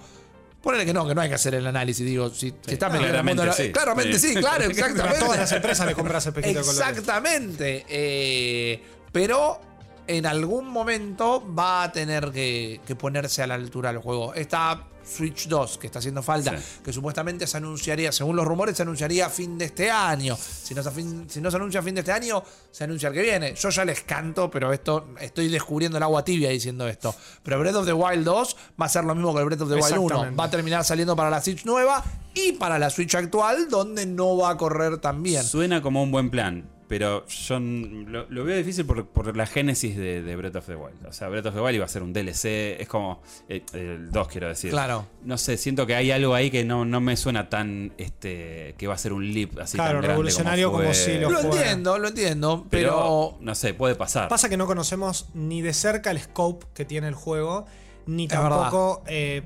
Ponele 0.63 0.85
que 0.85 0.93
no, 0.93 1.07
que 1.07 1.15
no 1.15 1.21
hay 1.21 1.29
que 1.29 1.37
hacer 1.37 1.55
el 1.55 1.67
análisis. 1.67 2.05
Digo, 2.05 2.31
si, 2.31 2.53
si 2.67 2.73
estás 2.75 2.93
de 2.93 3.01
la- 3.01 3.09
Claramente 3.09 3.53
sí. 3.53 3.71
Claramente 3.73 4.19
sí, 4.19 4.29
Sí. 4.31 4.35
claro, 4.37 4.65
A 4.65 4.67
exactamente. 4.67 5.19
todas 5.21 5.39
las 5.39 5.53
empresas 5.53 5.87
le 5.87 5.95
compras 5.95 6.27
el 6.27 6.33
pejito 6.33 6.59
de 6.59 6.65
colores. 6.65 6.89
Exactamente. 6.89 7.85
eh, 7.89 8.83
pero 9.13 9.61
en 10.07 10.27
algún 10.27 10.67
momento 10.69 11.45
va 11.55 11.85
a 11.85 11.93
tener 11.93 12.31
que, 12.33 12.81
que 12.87 12.97
ponerse 12.97 13.43
a 13.43 13.47
la 13.47 13.55
altura 13.55 13.93
del 13.93 14.03
juego. 14.03 14.35
Esta 14.35 14.83
Switch 15.09 15.49
2 15.49 15.79
que 15.79 15.87
está 15.87 15.99
haciendo 16.01 16.23
falta, 16.23 16.57
Sí. 16.59 16.65
que 16.85 16.93
supuestamente 16.93 17.47
se 17.47 17.57
anunciaría, 17.57 18.13
según 18.13 18.37
los 18.37 18.47
rumores, 18.47 18.77
se 18.77 18.83
anunciaría 18.83 19.27
a 19.27 19.31
fin 19.31 19.57
de 19.59 19.65
este 19.67 19.91
año. 19.91 20.37
Si 20.37 20.75
no, 20.75 20.83
se, 20.83 20.89
a 20.89 20.93
fin- 20.93 21.27
si 21.29 21.41
no 21.41 21.51
se 21.51 21.57
anuncia 21.57 21.81
a 21.81 21.83
fin 21.83 21.95
de 21.95 22.01
este 22.01 22.13
año, 22.13 22.43
se 22.71 22.85
anuncia 22.85 23.09
el 23.09 23.15
que 23.15 23.23
viene. 23.23 23.55
Yo 23.55 23.71
ya 23.71 23.85
les 23.85 24.03
canto, 24.03 24.51
pero 24.51 24.73
esto 24.73 25.09
estoy 25.21 25.49
descubriendo 25.49 25.97
el 25.97 26.03
agua 26.05 26.25
tibia 26.25 26.51
diciendo 26.51 26.87
esto. 26.87 27.15
Pero 27.43 27.59
Breath 27.59 27.77
of 27.77 27.87
the 27.87 27.93
Wild 27.93 28.25
2 28.25 28.57
va 28.81 28.87
a 28.87 28.89
ser 28.89 29.05
lo 29.05 29.15
mismo 29.15 29.33
que 29.35 29.41
el 29.41 29.47
Breath 29.47 29.63
of 29.63 29.69
the 29.69 29.75
Wild 29.77 29.87
1. 29.97 30.03
Exactamente. 30.05 30.37
Va 30.37 30.45
a 30.45 30.51
terminar 30.51 30.85
saliendo 30.85 31.17
para 31.17 31.31
la 31.31 31.41
Switch 31.41 31.65
nueva 31.65 32.05
y 32.35 32.53
para 32.53 32.79
la 32.79 32.91
Switch 32.91 33.15
actual, 33.15 33.69
donde 33.69 34.07
no 34.07 34.37
va 34.37 34.51
a 34.51 34.57
correr 34.57 34.99
tan 34.99 35.23
bien. 35.23 35.43
Suena 35.43 35.81
como 35.83 36.03
un 36.03 36.11
buen 36.13 36.31
plan, 36.31 36.69
pero 36.89 37.27
yo 37.27 37.61
lo, 37.61 38.27
lo 38.31 38.45
veo 38.45 38.57
difícil 38.57 38.87
por, 38.87 39.07
por 39.07 39.37
la 39.37 39.47
génesis 39.47 39.97
de, 39.97 40.23
de 40.23 40.37
Breath 40.37 40.57
of 40.57 40.67
the 40.67 40.75
Wild. 40.75 41.07
O 41.07 41.13
sea, 41.13 41.29
Breath 41.29 41.47
of 41.47 41.55
the 41.55 41.61
Wild 41.61 41.77
iba 41.77 41.85
a 41.85 41.89
ser 41.89 42.03
un 42.03 42.13
DLC, 42.13 42.81
es 42.81 42.89
como 42.89 43.23
eh, 43.49 43.63
el 43.75 44.11
2 44.11 44.29
quiero 44.29 44.49
decir. 44.49 44.71
Claro. 44.71 45.07
No 45.25 45.37
sé, 45.39 45.57
siento 45.59 45.87
que 45.87 45.95
hay 45.95 46.11
algo 46.11 46.35
ahí 46.35 46.51
que 46.51 46.65
no, 46.65 46.85
no 46.85 47.01
me 47.01 47.17
suena 47.17 47.49
tan 47.51 47.93
este 47.99 48.75
que 48.79 48.87
va 48.87 48.95
a 48.95 48.99
ser 48.99 49.13
un 49.13 49.33
leap 49.33 49.59
así 49.61 49.77
Claro, 49.77 49.93
tan 49.93 50.03
grande 50.03 50.09
revolucionario 50.09 50.69
como, 50.71 50.83
como 50.85 50.95
fue. 50.95 51.05
si 51.05 51.19
lo- 51.19 51.31
Lo 51.31 51.41
entiendo, 51.41 51.99
lo 51.99 52.09
entiendo, 52.09 52.67
pero, 52.71 52.89
pero, 52.91 53.37
no 53.41 53.55
sé, 53.55 53.75
puede 53.75 53.95
pasar. 53.95 54.29
Pasa 54.29 54.49
que 54.49 54.57
no 54.57 54.67
conocemos 54.67 55.29
ni 55.35 55.61
de 55.63 55.75
cerca 55.75 56.11
el 56.11 56.19
scope 56.21 56.67
que 56.75 56.85
tiene 56.85 57.09
el 57.09 57.15
juego, 57.15 57.67
ni 58.07 58.25
Es 58.25 58.31
tampoco. 58.31 59.03
eh, 59.07 59.43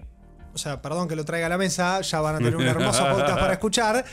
o 0.54 0.58
sea, 0.58 0.82
perdón 0.82 1.08
que 1.08 1.16
lo 1.16 1.24
traiga 1.24 1.46
a 1.46 1.48
la 1.48 1.56
mesa, 1.58 2.02
ya 2.02 2.20
van 2.20 2.34
a 2.34 2.38
tener 2.38 2.54
un 2.56 2.62
hermoso 2.66 3.02
podcast 3.08 3.38
para 3.40 3.54
escuchar. 3.54 4.04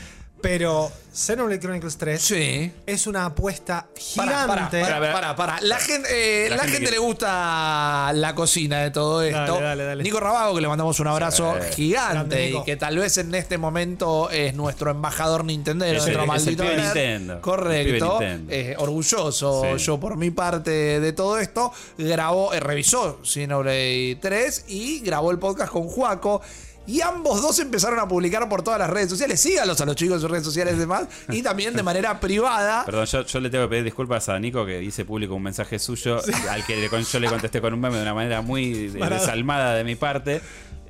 Pero 0.42 0.90
Xenoblade 1.12 1.60
Chronicles 1.60 1.98
3 1.98 2.22
sí. 2.22 2.72
es 2.86 3.06
una 3.06 3.26
apuesta 3.26 3.88
gigante. 3.96 4.32
para, 4.32 4.46
para, 4.46 4.70
Para, 4.70 5.12
para, 5.12 5.36
para. 5.36 5.60
La 5.60 5.78
gente, 5.78 6.46
eh, 6.46 6.48
La 6.48 6.56
la 6.56 6.64
gente 6.64 6.90
le 6.90 6.98
gusta 6.98 8.10
la 8.14 8.34
cocina 8.34 8.78
de 8.80 8.90
todo 8.90 9.22
esto. 9.22 9.38
Dale, 9.54 9.60
dale, 9.60 9.84
dale. 9.84 10.02
Nico 10.02 10.18
Rabago, 10.20 10.54
que 10.54 10.60
le 10.62 10.68
mandamos 10.68 10.98
un 11.00 11.08
abrazo 11.08 11.54
Sí. 11.60 11.74
gigante 11.74 12.14
Grande, 12.14 12.50
y 12.52 12.64
que 12.64 12.76
tal 12.76 12.96
vez 12.98 13.18
en 13.18 13.34
este 13.34 13.58
momento 13.58 14.30
es 14.30 14.54
nuestro 14.54 14.90
embajador 14.90 15.44
nintendero, 15.44 15.98
Es 15.98 16.04
nuestro 16.04 16.22
el- 16.24 16.30
es 16.30 16.46
el 16.46 16.56
maldito 16.56 16.64
nerd. 16.64 16.84
Nintendo. 16.84 17.34
El 17.34 17.40
Correcto. 17.40 18.08
Nintendo. 18.20 18.52
Eh, 18.52 18.74
orgulloso 18.78 19.62
Sí. 19.76 19.84
yo 19.84 20.00
por 20.00 20.16
mi 20.16 20.30
parte 20.30 21.00
de 21.00 21.12
todo 21.12 21.38
esto. 21.38 21.72
Grabó, 21.98 22.54
eh, 22.54 22.60
revisó 22.60 23.20
Xenoblade 23.24 24.16
3 24.22 24.64
y 24.68 25.00
grabó 25.00 25.30
el 25.32 25.38
podcast 25.38 25.70
con 25.72 25.82
Juaco. 25.88 26.40
Y 26.86 27.00
ambos 27.02 27.40
dos 27.42 27.58
empezaron 27.60 27.98
a 28.00 28.08
publicar 28.08 28.48
por 28.48 28.62
todas 28.62 28.78
las 28.80 28.90
redes 28.90 29.10
sociales. 29.10 29.38
Sígalos 29.40 29.80
a 29.80 29.84
los 29.86 29.94
chicos 29.94 30.16
en 30.16 30.20
sus 30.22 30.30
redes 30.30 30.44
sociales 30.44 30.74
y 30.74 30.78
demás. 30.78 31.04
Y 31.28 31.42
también 31.50 31.74
de 31.74 31.82
manera 31.82 32.18
privada. 32.18 32.84
Perdón, 32.84 33.06
yo, 33.06 33.24
yo 33.24 33.40
le 33.40 33.50
tengo 33.50 33.64
que 33.64 33.70
pedir 33.70 33.84
disculpas 33.84 34.28
a 34.28 34.38
Nico 34.38 34.64
que 34.66 34.82
hice 34.82 35.04
público 35.04 35.34
un 35.34 35.42
mensaje 35.42 35.78
suyo 35.78 36.20
al 36.50 36.64
que 36.66 36.88
yo 37.12 37.20
le 37.20 37.28
contesté 37.28 37.60
con 37.60 37.74
un 37.74 37.80
meme 37.80 37.96
de 37.96 38.02
una 38.02 38.14
manera 38.14 38.42
muy 38.42 38.88
Maravilla. 38.98 39.20
desalmada 39.20 39.74
de 39.74 39.84
mi 39.84 39.94
parte. 39.94 40.40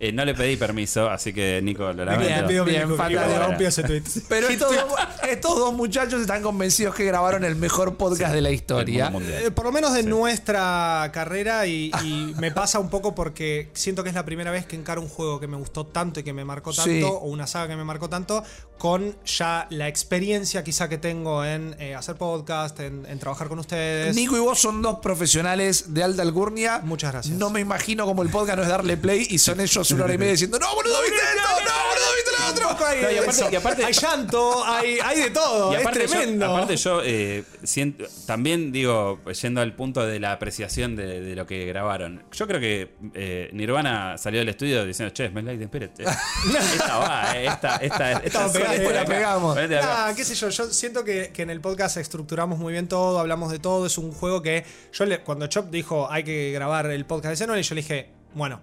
Eh, 0.03 0.13
no 0.13 0.25
le 0.25 0.35
pedí 0.35 0.57
permiso, 0.57 1.11
así 1.11 1.33
que 1.35 1.61
Nico, 1.63 1.93
lo 1.93 2.05
lamento. 2.07 2.27
Bien, 2.27 2.47
pido 2.47 2.65
Bien, 2.65 2.89
rompió 2.89 3.69
ese 3.69 3.83
tweet. 3.83 4.03
Pero 4.31 4.49
estos, 4.49 4.75
dos- 4.75 4.95
estos 5.29 5.57
dos 5.59 5.75
muchachos 5.75 6.23
están 6.23 6.43
convencidos 6.43 6.95
que 6.95 7.05
grabaron 7.05 7.45
el 7.45 7.55
mejor 7.55 7.97
podcast 7.97 8.33
de 8.33 8.41
la 8.41 8.51
historia. 8.51 9.13
Eh, 9.21 9.51
por 9.51 9.67
lo 9.67 9.73
menos 9.73 9.93
de 9.93 10.03
nuestra 10.03 11.11
carrera 11.13 11.67
y, 11.67 11.91
y 12.03 12.35
me 12.39 12.51
pasa 12.51 12.79
un 12.79 12.89
poco 12.89 13.15
porque 13.15 13.69
siento 13.75 14.03
que 14.03 14.09
es 14.09 14.15
la 14.15 14.25
primera 14.25 14.51
vez 14.51 14.65
que 14.65 14.75
encaro 14.77 15.03
un 15.03 15.09
juego 15.09 15.39
que 15.39 15.47
me 15.47 15.59
gustó 15.59 15.85
tanto 15.87 16.21
y 16.21 16.23
que 16.23 16.33
me 16.33 16.45
marcó 16.47 16.73
tanto 16.73 16.91
Sí. 16.91 17.03
o 17.05 17.19
una 17.27 17.47
saga 17.47 17.69
que 17.69 17.77
me 17.77 17.85
marcó 17.85 18.09
tanto 18.09 18.43
con 18.79 19.15
ya 19.27 19.67
la 19.69 19.87
experiencia 19.89 20.65
quizá 20.65 20.89
que 20.89 20.97
tengo 20.97 21.45
en 21.45 21.77
eh, 21.79 21.95
hacer 21.95 22.17
podcast, 22.17 22.81
en, 22.81 23.05
en 23.05 23.19
trabajar 23.19 23.49
con 23.49 23.59
ustedes. 23.59 24.17
Nico 24.17 24.35
y 24.39 24.41
vos 24.41 24.59
son 24.59 24.81
dos 24.81 25.01
profesionales 25.01 25.93
de 25.93 26.03
alta 26.03 26.23
alcurnia. 26.23 26.81
Muchas 26.83 27.13
gracias. 27.13 27.37
No 27.37 27.51
me 27.51 27.61
imagino 27.61 28.07
como 28.07 28.23
el 28.23 28.31
podcast 28.31 28.57
no 28.57 28.63
es 28.63 28.69
darle 28.71 28.97
play 28.97 29.27
y 29.29 29.39
son 29.39 29.61
ellos 29.61 29.90
una 29.93 30.05
hora 30.05 30.15
y 30.15 30.19
media 30.19 30.33
diciendo, 30.33 30.59
no, 30.59 30.75
boludo, 30.75 31.01
viste 31.03 31.17
esto, 31.17 31.49
no, 31.49 31.89
boludo, 31.89 32.15
viste 32.17 32.31
lo 32.39 32.49
otro. 32.51 32.87
Hay, 32.87 33.03
No, 33.03 33.11
y 33.11 33.17
aparte- 33.19 33.31
eso. 33.41 33.49
y 33.53 33.57
aparte- 33.57 33.85
hay 33.85 33.93
llanto, 33.93 34.65
hay, 34.65 34.99
hay 35.05 35.21
de 35.21 35.31
todo, 35.31 35.73
Y 35.73 35.77
aparte 35.77 36.05
es 36.05 36.11
tremendo. 36.11 36.47
Yo, 36.47 36.53
aparte 36.57 36.77
yo 36.77 37.03
eh, 37.05 37.45
siento, 37.63 38.05
también 38.27 38.73
digo, 38.73 39.21
yendo 39.41 39.61
al 39.61 39.75
punto 39.75 40.05
de 40.07 40.19
la 40.19 40.33
apreciación 40.33 40.97
de, 40.97 41.21
de 41.21 41.37
lo 41.37 41.47
que 41.47 41.67
grabaron. 41.67 42.25
Yo 42.33 42.47
creo 42.47 42.59
que 42.61 42.95
eh, 43.15 43.51
Nirvana 43.53 44.17
salió 44.19 44.41
del 44.41 44.49
estudio 44.49 44.85
diciendo, 44.85 45.13
che, 45.15 45.29
Smell 45.29 45.45
Like 45.47 45.65
espérate. 45.65 46.05
esta 46.75 46.97
va, 46.99 47.37
eh, 47.37 47.47
esta, 47.47 47.77
esta, 47.77 48.13
esta, 48.13 48.49
por 48.53 48.93
la 48.95 49.05
pegamos. 49.05 49.55
ponete 49.55 49.79
acá. 49.79 50.07
Ah, 50.09 50.15
qué 50.15 50.25
sé 50.25 50.35
yo, 50.35 50.49
yo 50.49 50.67
siento 50.71 51.05
que, 51.05 51.31
que 51.33 51.43
en 51.43 51.51
el 51.51 51.61
podcast 51.61 51.97
estructuramos 51.99 52.59
muy 52.59 52.73
bien 52.73 52.89
todo, 52.89 53.19
hablamos 53.21 53.53
de 53.53 53.59
todo, 53.59 53.87
es 53.87 53.99
un 53.99 54.13
juego 54.13 54.43
que 54.43 54.65
yo 54.93 55.05
le- 55.05 55.21
cuando 55.21 55.47
Chop 55.47 55.71
dijo 55.71 56.11
hay 56.11 56.25
que 56.25 56.51
grabar 56.53 56.87
el 56.87 57.05
podcast 57.07 57.33
de 57.33 57.37
Xenoblade, 57.37 57.63
yo 57.63 57.75
le 57.75 57.81
dije, 57.83 58.11
bueno, 58.35 58.61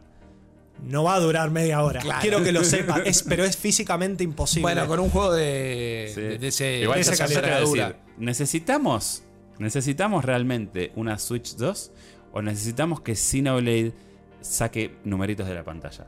no 0.84 1.04
va 1.04 1.16
a 1.16 1.20
durar 1.20 1.50
media 1.52 1.84
hora, 1.84 2.02
Claro. 2.02 2.22
quiero 2.22 2.44
que 2.44 2.52
lo 2.52 2.64
sepa, 2.66 3.00
es, 3.06 3.24
pero 3.24 3.44
es 3.46 3.58
físicamente 3.58 4.24
imposible. 4.24 4.62
Bueno, 4.64 4.88
con 4.88 5.00
un 5.00 5.10
juego 5.10 5.34
de, 5.34 6.12
Sí. 6.14 6.22
de, 6.22 6.38
de 6.38 6.48
ese, 6.48 6.80
Igual 6.82 6.98
de 6.98 7.02
esa 7.02 7.28
decir, 7.28 7.96
¿necesitamos, 8.18 9.24
¿necesitamos 9.60 10.24
realmente 10.26 10.92
una 10.96 11.18
Switch 11.18 11.56
2 11.56 11.92
o 12.34 12.42
necesitamos 12.42 13.02
que 13.02 13.16
Xenoblade 13.16 13.94
saque 14.42 14.96
numeritos 15.04 15.48
de 15.48 15.56
la 15.56 15.64
pantalla? 15.64 16.06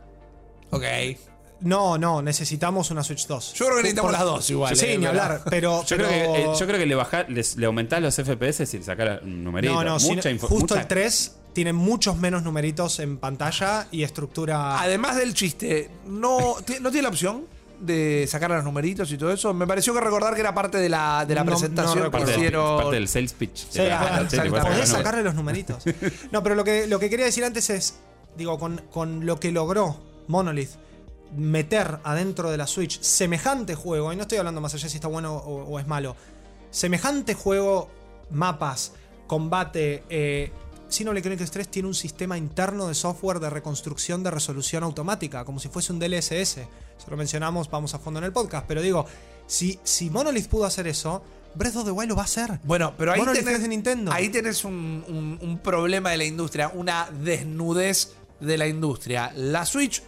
Ok. 0.72 0.84
No, 1.62 1.98
no, 1.98 2.22
necesitamos 2.22 2.90
una 2.90 3.04
Switch 3.04 3.28
2. 3.28 3.54
Yo 3.54 3.66
creo 3.66 3.78
que 3.78 3.84
necesitamos 3.84 4.12
las 4.14 4.22
dos 4.22 4.50
igual. 4.50 4.76
Sí, 4.78 4.86
eh, 4.86 4.98
ni 4.98 5.06
hablar, 5.06 5.42
pero... 5.50 5.84
Yo, 5.86 5.98
pero- 5.98 6.08
creo 6.08 6.34
que, 6.34 6.42
eh, 6.44 6.48
yo 6.58 6.66
creo 6.68 6.80
que 6.80 6.86
le, 6.86 6.96
baja, 6.96 7.26
le 7.28 7.66
aumentás 7.66 8.02
los 8.02 8.16
FPS 8.16 8.66
si 8.66 8.78
le 8.78 8.84
sacás 8.84 9.24
numeritos. 9.24 9.76
No, 9.76 9.84
no, 9.84 10.00
mucha 10.00 10.32
justo 10.40 10.56
mucha- 10.76 10.80
el 10.82 10.88
3 10.88 11.36
tiene 11.60 11.74
muchos 11.74 12.16
menos 12.16 12.42
numeritos 12.44 13.00
en 13.02 13.18
pantalla 13.18 13.86
y 13.92 14.04
estructura... 14.04 14.80
Además 14.80 15.18
del 15.18 15.34
chiste, 15.34 15.90
¿no, 16.08 16.56
¿no 16.80 16.90
tiene 16.90 17.02
la 17.02 17.10
opción 17.10 17.44
de 17.82 18.26
sacar 18.30 18.50
los 18.52 18.64
numeritos 18.64 19.12
y 19.12 19.18
todo 19.18 19.30
eso? 19.34 19.54
Me 19.54 19.68
pareció 19.68 19.94
que 19.94 20.00
recordar 20.00 20.36
que 20.36 20.40
era 20.40 20.56
parte 20.56 20.78
de 20.78 20.88
la, 20.88 21.26
de 21.28 21.36
la 21.36 21.44
No- 21.44 21.52
no 21.52 21.58
presentación 21.58 22.04
recuerdo. 22.06 22.28
parte, 22.28 22.42
del, 22.42 22.54
parte 22.54 22.96
del 22.96 23.08
sales 23.10 23.34
pitch. 23.34 23.58
Sí, 23.70 23.78
sacar 23.80 24.26
Podés 24.64 24.88
sacarle 24.88 25.22
los 25.22 25.36
numeritos. 25.36 25.84
No, 26.32 26.42
pero 26.44 26.56
lo 26.56 26.64
que, 26.64 26.88
lo 26.88 26.98
que 26.98 27.10
quería 27.10 27.26
decir 27.26 27.44
antes 27.44 27.70
es, 27.70 27.96
digo, 28.38 28.58
con, 28.58 28.82
con 28.90 29.26
lo 29.26 29.38
que 29.38 29.52
logró 29.52 30.00
Monolith 30.30 30.70
meter 31.36 32.00
adentro 32.06 32.52
de 32.52 32.58
la 32.58 32.68
Switch 32.68 33.02
semejante 33.02 33.76
juego, 33.76 34.14
y 34.14 34.16
no 34.16 34.22
estoy 34.22 34.38
hablando 34.38 34.62
más 34.62 34.74
allá 34.76 34.88
si 34.88 34.96
está 34.96 35.10
bueno 35.10 35.34
o, 35.36 35.66
o 35.74 35.78
es 35.78 35.88
malo, 35.88 36.16
semejante 36.72 37.34
juego, 37.34 37.90
mapas, 38.32 38.94
combate, 39.28 40.06
eh, 40.10 40.54
Xenoblade 40.90 41.22
Chronicles 41.22 41.52
3 41.52 41.68
tiene 41.68 41.88
un 41.88 41.94
sistema 41.96 42.38
interno 42.38 42.88
de 42.88 42.96
software 42.96 43.40
de 43.40 43.50
reconstrucción 43.50 44.24
de 44.24 44.32
resolución 44.32 44.84
automática, 44.84 45.46
como 45.46 45.60
si 45.60 45.70
fuese 45.70 45.94
un 45.94 46.00
DLSS. 46.00 46.32
Eso 46.58 46.68
lo 47.10 47.18
mencionamos, 47.18 47.70
vamos 47.70 47.94
a 47.94 48.00
fondo 48.00 48.20
en 48.20 48.24
el 48.26 48.34
podcast, 48.34 48.66
pero 48.68 48.82
digo, 48.82 49.06
si, 49.46 49.80
si 49.84 50.10
Monolith 50.10 50.48
pudo 50.48 50.66
hacer 50.66 50.88
eso, 50.88 51.22
Breath 51.56 51.76
of 51.78 51.86
the 51.86 51.92
Wild 51.92 52.10
lo 52.10 52.16
va 52.16 52.24
a 52.24 52.26
hacer. 52.26 52.60
Bueno, 52.64 52.94
pero 52.98 53.12
ahí 53.12 53.20
Monolith 53.20 53.42
tenés, 53.42 53.56
es 53.56 53.62
de 53.62 53.68
Nintendo. 53.68 54.12
ahí 54.12 54.30
tenés 54.30 54.64
un, 54.66 55.04
un- 55.08 55.40
un 55.42 55.58
problema 55.60 56.10
de 56.12 56.18
la 56.18 56.26
industria, 56.26 56.72
una 56.74 57.10
desnudez 57.24 58.14
de 58.40 58.58
la 58.58 58.68
industria. 58.68 59.32
La 59.36 59.66
Switch 59.66 60.02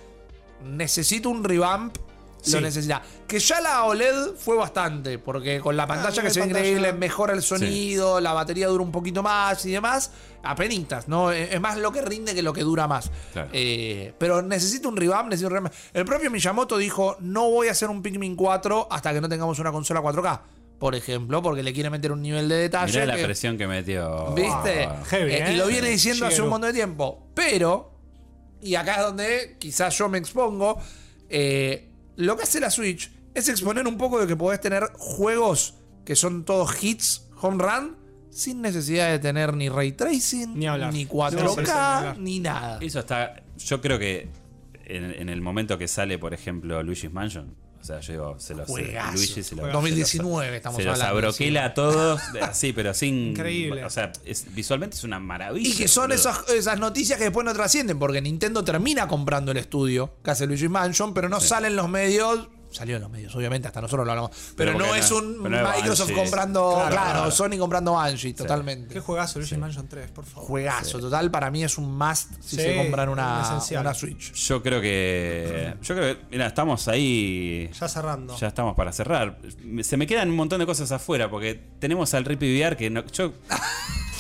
necesita 0.65 1.29
un 1.29 1.43
revamp. 1.43 1.97
Sí. 2.41 2.53
Lo 2.53 2.61
necesita. 2.61 3.01
Que 3.27 3.37
ya 3.39 3.61
la 3.61 3.83
OLED 3.85 4.33
fue 4.35 4.57
bastante, 4.57 5.19
porque 5.19 5.59
con 5.59 5.77
la 5.77 5.85
pantalla 5.85 6.21
Ah, 6.21 6.23
que 6.23 6.29
se 6.31 6.39
ve 6.39 6.45
pantalla- 6.47 6.59
increíble, 6.67 6.93
mejora 6.93 7.33
el 7.33 7.43
sonido, 7.43 8.19
la 8.19 8.33
batería 8.33 8.67
dura 8.67 8.83
un 8.83 8.91
poquito 8.91 9.21
más 9.21 9.63
y 9.65 9.71
demás. 9.71 10.11
Apenitas, 10.43 11.07
¿no? 11.07 11.31
Es 11.31 11.53
es 11.53 11.61
más 11.61 11.77
lo 11.77 11.91
que 11.91 12.01
rinde 12.01 12.33
que 12.33 12.41
lo 12.41 12.51
que 12.51 12.61
dura 12.61 12.87
más. 12.87 13.11
Claro. 13.31 13.49
Eh, 13.53 14.13
pero 14.17 14.41
necesita 14.41 14.87
un 14.87 14.97
revamp, 14.97 15.29
necesita 15.29 15.47
un 15.49 15.53
revamp. 15.53 15.73
El 15.93 16.03
propio 16.05 16.31
Miyamoto 16.31 16.77
dijo: 16.77 17.15
No 17.19 17.49
voy 17.51 17.67
a 17.67 17.71
hacer 17.73 17.89
un 17.89 18.01
Pikmin 18.01 18.35
4 18.35 18.87
hasta 18.89 19.13
que 19.13 19.21
no 19.21 19.29
tengamos 19.29 19.59
una 19.59 19.71
consola 19.71 20.01
4K. 20.01 20.41
Por 20.79 20.95
ejemplo, 20.95 21.43
porque 21.43 21.61
le 21.61 21.73
quiere 21.73 21.91
meter 21.91 22.11
un 22.11 22.23
nivel 22.23 22.49
de 22.49 22.55
detalle. 22.55 22.91
Mirá 22.91 23.05
la 23.05 23.15
que- 23.17 23.23
presión 23.23 23.55
que 23.55 23.67
metió. 23.67 24.33
¿Viste? 24.33 24.85
Ah. 24.85 25.03
Heavy, 25.09 25.31
Eh, 25.31 25.43
¿eh? 25.49 25.53
Y 25.53 25.57
lo 25.57 25.67
viene 25.67 25.89
diciendo 25.89 26.25
hace 26.25 26.41
un 26.41 26.49
montón 26.49 26.69
de 26.71 26.73
tiempo. 26.73 27.27
Pero, 27.35 27.93
y 28.63 28.73
acá 28.73 28.95
es 28.95 29.01
donde 29.03 29.57
quizás 29.59 29.95
yo 29.95 30.09
me 30.09 30.17
expongo, 30.17 30.81
eh, 31.29 31.90
lo 32.25 32.37
que 32.37 32.43
hace 32.43 32.59
la 32.59 32.69
Switch 32.71 33.11
es 33.33 33.47
exponer 33.49 33.87
un 33.87 33.97
poco 33.97 34.19
de 34.19 34.27
que 34.27 34.35
podés 34.35 34.59
tener 34.61 34.83
juegos 34.97 35.75
que 36.05 36.15
son 36.15 36.43
todos 36.45 36.83
hits, 36.83 37.27
home 37.41 37.63
run, 37.63 37.97
sin 38.29 38.61
necesidad 38.61 39.09
de 39.11 39.19
tener 39.19 39.53
ni 39.55 39.69
ray 39.69 39.91
tracing, 39.91 40.57
Ni 40.57 40.67
hablar. 40.67 40.93
ni 40.93 41.03
No, 41.05 41.09
4K, 41.11 41.29
sí, 41.31 41.37
sí, 41.37 41.61
ni 41.61 41.69
hablar. 41.71 42.17
ni 42.19 42.39
nada. 42.39 42.77
Eso 42.81 42.99
está. 42.99 43.43
Yo 43.57 43.81
creo 43.81 43.99
que 43.99 44.29
en, 44.85 45.03
en 45.11 45.29
el 45.29 45.41
momento 45.41 45.77
que 45.77 45.87
sale, 45.87 46.17
por 46.17 46.33
ejemplo, 46.33 46.81
Luigi's 46.83 47.11
Mansion. 47.11 47.55
O 47.81 47.83
sea, 47.83 47.99
yo 47.99 48.13
digo, 48.13 48.35
se 48.39 48.53
los. 48.53 48.67
Juegazo. 48.67 49.13
Luigi 49.17 49.41
se 49.43 49.55
los. 49.55 49.71
2019 49.73 50.55
estamos 50.57 50.77
se 50.77 50.83
los 50.83 50.93
hablando, 51.01 51.17
abroquela 51.17 51.65
a 51.65 51.73
todos, 51.73 52.21
así, 52.41 52.73
pero 52.73 52.93
sin. 52.93 53.29
Increíble. 53.31 53.83
O 53.83 53.89
sea, 53.89 54.11
es- 54.23 54.53
visualmente 54.53 54.95
es 54.95 55.03
una 55.03 55.19
maravilla. 55.19 55.67
Y 55.69 55.73
que 55.75 55.87
son 55.87 56.11
esas, 56.11 56.47
esas 56.49 56.79
noticias 56.79 57.17
que 57.17 57.25
después 57.25 57.43
no 57.45 57.53
trascienden, 57.53 57.97
porque 57.97 58.21
Nintendo 58.21 58.63
termina 58.63 59.07
comprando 59.07 59.51
el 59.51 59.57
estudio 59.57 60.13
que 60.23 60.31
hace 60.31 60.45
Luigi 60.45 60.67
Mansion, 60.69 61.13
pero 61.13 61.27
no 61.27 61.39
salen 61.41 61.75
los 61.75 61.89
medios. 61.89 62.47
Salió 62.71 62.95
en 62.95 63.01
los 63.01 63.11
medios, 63.11 63.35
obviamente, 63.35 63.67
hasta 63.67 63.81
nosotros 63.81 64.05
lo 64.05 64.11
hablamos. 64.13 64.31
Pero, 64.55 64.73
Pero 64.73 64.85
no 64.85 64.95
es 64.95 65.11
un 65.11 65.39
pero 65.43 65.67
Microsoft 65.75 66.07
Banshee. 66.09 66.15
comprando. 66.21 66.73
Claro, 66.75 66.89
Claro, 66.91 67.11
claro. 67.11 67.31
Sony 67.31 67.57
comprando 67.59 67.93
Banshee, 67.93 68.33
totalmente. 68.33 68.93
Qué 68.93 68.99
juegazo, 68.99 69.39
Luigi 69.39 69.57
Mansion 69.57 69.87
3, 69.87 70.11
por 70.11 70.25
favor. 70.25 70.47
Juegazo, 70.47 70.99
total. 70.99 71.29
Para 71.31 71.51
mí 71.51 71.63
es 71.63 71.77
un 71.77 71.97
must 71.97 72.31
si 72.41 72.55
Sí, 72.55 72.61
se 72.61 72.75
compran 72.77 73.09
una, 73.09 73.41
esencial. 73.43 73.81
una 73.81 73.93
Switch. 73.93 74.33
Yo 74.33 74.63
creo 74.63 74.79
que. 74.81 75.75
Yo 75.81 75.95
creo 75.95 76.15
que. 76.15 76.21
Mira, 76.31 76.47
estamos 76.47 76.87
ahí. 76.87 77.69
Ya 77.79 77.87
cerrando. 77.87 78.37
Ya 78.37 78.47
estamos 78.47 78.75
para 78.75 78.91
cerrar. 78.93 79.37
Se 79.83 79.97
me 79.97 80.07
quedan 80.07 80.29
un 80.29 80.35
montón 80.35 80.59
de 80.59 80.65
cosas 80.65 80.91
afuera 80.91 81.29
porque 81.29 81.61
tenemos 81.79 82.13
al 82.13 82.25
Rippy 82.25 82.57
VR 82.61 82.77
que 82.77 82.89
no, 82.89 83.05
yo 83.07 83.33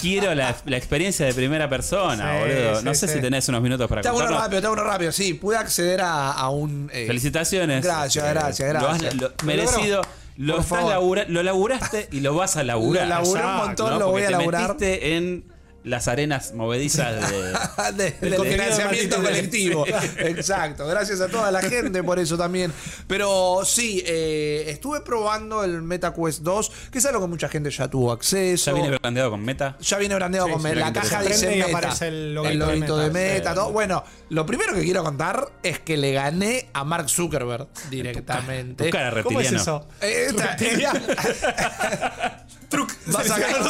quiero 0.01 0.33
la, 0.35 0.55
la 0.65 0.77
experiencia 0.77 1.25
de 1.25 1.33
primera 1.33 1.69
persona, 1.69 2.33
Sí, 2.33 2.39
boludo. 2.39 2.81
no 2.81 2.93
sé 2.95 3.07
sí. 3.07 3.13
si 3.15 3.21
tenés 3.21 3.47
unos 3.49 3.61
minutos 3.61 3.87
para 3.87 4.01
hago 4.01 4.17
uno 4.17 4.27
rápido, 4.27 4.57
hago 4.63 4.73
uno 4.73 4.83
rápido. 4.83 5.11
Sí, 5.11 5.33
pude 5.35 5.57
acceder 5.57 6.01
a, 6.01 6.31
a 6.31 6.49
un. 6.49 6.89
eh, 6.93 7.05
Felicitaciones. 7.07 7.83
Gracias, 7.83 8.25
Eh, 8.25 8.29
gracias, 8.29 8.73
Lo 8.73 8.79
has 8.89 8.99
gracias. 8.99 9.15
lo- 9.15 9.27
Lo 9.29 9.33
merecido. 9.45 10.01
Lo, 10.37 10.53
Por 10.53 10.61
estás 10.63 10.77
favor. 10.79 10.91
labura- 10.93 11.25
lo 11.27 11.43
laburaste 11.43 12.07
y 12.11 12.21
lo 12.21 12.33
vas 12.33 12.57
a 12.57 12.63
laburar. 12.63 13.03
Lo 13.03 13.09
laburé 13.15 13.45
un 13.45 13.55
montón, 13.57 13.99
lo 13.99 14.05
voy 14.07 14.21
Porque 14.21 14.23
a 14.23 14.27
te 14.27 14.31
laburar. 14.31 14.61
metiste 14.61 15.15
en 15.17 15.43
las 15.83 16.07
arenas 16.07 16.53
movedizas 16.53 17.29
de. 17.29 17.37
de- 18.03 18.11
del 18.29 18.31
de 18.31 19.09
colectivo. 19.15 19.85
Exacto. 20.19 20.85
Gracias 20.87 21.21
a 21.21 21.27
toda 21.27 21.51
la 21.51 21.61
gente 21.61 22.03
por 22.03 22.19
eso 22.19 22.37
también. 22.37 22.71
Pero 23.07 23.61
sí, 23.65 24.03
eh, 24.05 24.65
estuve 24.67 25.01
probando 25.01 25.63
el 25.63 25.81
MetaQuest 25.81 26.41
2, 26.41 26.71
que 26.91 26.99
es 26.99 27.05
algo 27.05 27.21
que 27.21 27.27
mucha 27.27 27.49
gente 27.49 27.69
ya 27.71 27.87
tuvo 27.87 28.11
acceso. 28.11 28.71
ya 28.71 28.73
viene 28.81 28.97
brandeado 28.97 29.31
con 29.31 29.43
meta. 29.43 29.77
Ya 29.81 29.97
viene 29.97 30.15
brandeado 30.15 30.47
Sí, 30.47 30.53
con 30.53 30.61
sí, 30.61 30.67
me- 30.67 30.73
mira 30.75 30.87
la 30.87 30.93
caja 30.93 31.21
dice 31.23 31.47
Meta. 31.55 31.65
aparece 31.65 32.07
el 32.07 32.15
el 32.37 32.59
loguito 32.59 32.97
de 32.97 33.09
Meta. 33.09 33.33
Meta. 33.33 33.53
Todo. 33.55 33.71
Bueno, 33.71 34.03
lo 34.29 34.45
primero 34.45 34.73
que 34.73 34.81
quiero 34.83 35.03
contar 35.03 35.47
es 35.63 35.79
que 35.79 35.97
le 35.97 36.13
gané 36.13 36.69
a 36.73 36.83
Mark 36.83 37.09
Zuckerberg 37.09 37.67
directamente. 37.89 38.85
Tu 38.85 38.89
cara 38.91 39.21
¿Cómo 39.23 39.39
es 39.41 39.51
reptiliano. 39.51 39.61
eso? 39.61 39.87
Eh, 40.01 40.27
esta- 40.29 40.57
Truc. 42.71 42.91
Va 43.13 43.19
a, 43.19 43.23
sacar- 43.23 43.61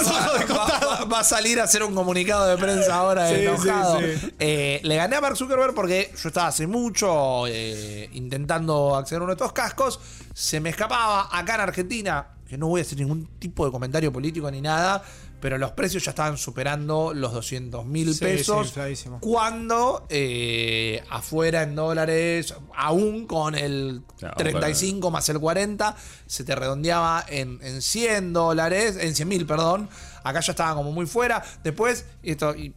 va- 0.50 0.80
va- 1.00 1.06
va 1.06 1.20
a 1.20 1.24
salir 1.24 1.60
a 1.60 1.64
hacer 1.66 1.84
un 1.84 1.94
comunicado 1.94 2.48
de 2.48 2.56
prensa 2.58 2.96
ahora 2.96 3.28
Sí, 3.28 3.36
enojado. 3.42 4.00
sí, 4.00 4.06
sí. 4.22 4.34
Eh, 4.40 4.80
le 4.84 4.96
gané 4.96 5.18
a 5.18 5.22
Mark 5.22 5.36
Zuckerberg 5.36 5.74
porque 5.74 6.14
yo 6.22 6.28
estaba 6.30 6.48
hace 6.48 6.68
mucho 6.68 7.46
eh, 7.48 8.10
intentando 8.14 8.96
acceder 8.96 9.22
a 9.22 9.24
uno 9.26 9.34
de 9.34 9.38
estos 9.38 9.52
cascos. 9.54 10.00
Se 10.34 10.60
me 10.62 10.70
escapaba 10.70 11.28
acá 11.36 11.56
en 11.56 11.62
Argentina, 11.62 12.28
que 12.48 12.58
no 12.58 12.68
voy 12.68 12.80
a 12.82 12.84
hacer 12.84 12.98
ningún 13.00 13.26
tipo 13.40 13.66
de 13.66 13.72
comentario 13.72 14.14
político 14.14 14.50
ni 14.52 14.62
nada, 14.62 15.04
pero 15.42 15.58
los 15.58 15.72
precios 15.72 16.06
ya 16.06 16.12
estaban 16.12 16.38
superando 16.38 17.14
los 17.14 17.34
200 17.34 17.86
mil 17.86 18.14
Sí, 18.14 18.20
pesos. 18.24 18.74
sí, 18.96 19.10
cuando 19.20 20.06
eh, 20.10 21.04
afuera 21.10 21.64
en 21.64 21.76
dólares, 21.76 22.54
aún 22.76 23.26
con 23.28 23.56
el 23.56 24.04
Claro, 24.18 24.36
35 24.38 25.12
más 25.12 25.28
el 25.30 25.40
40, 25.40 25.96
se 26.28 26.44
te 26.44 26.56
redondeaba 26.56 27.26
en, 27.28 27.60
en 27.64 27.82
100 27.82 28.34
dólares, 28.34 28.98
en 29.02 29.16
100 29.16 29.28
mil, 29.28 29.46
perdón. 29.46 29.90
Acá 30.24 30.40
ya 30.42 30.52
estaba 30.52 30.76
como 30.76 30.92
muy 30.92 31.08
fuera. 31.08 31.44
Después, 31.64 32.06
esto, 32.22 32.56
y, 32.56 32.76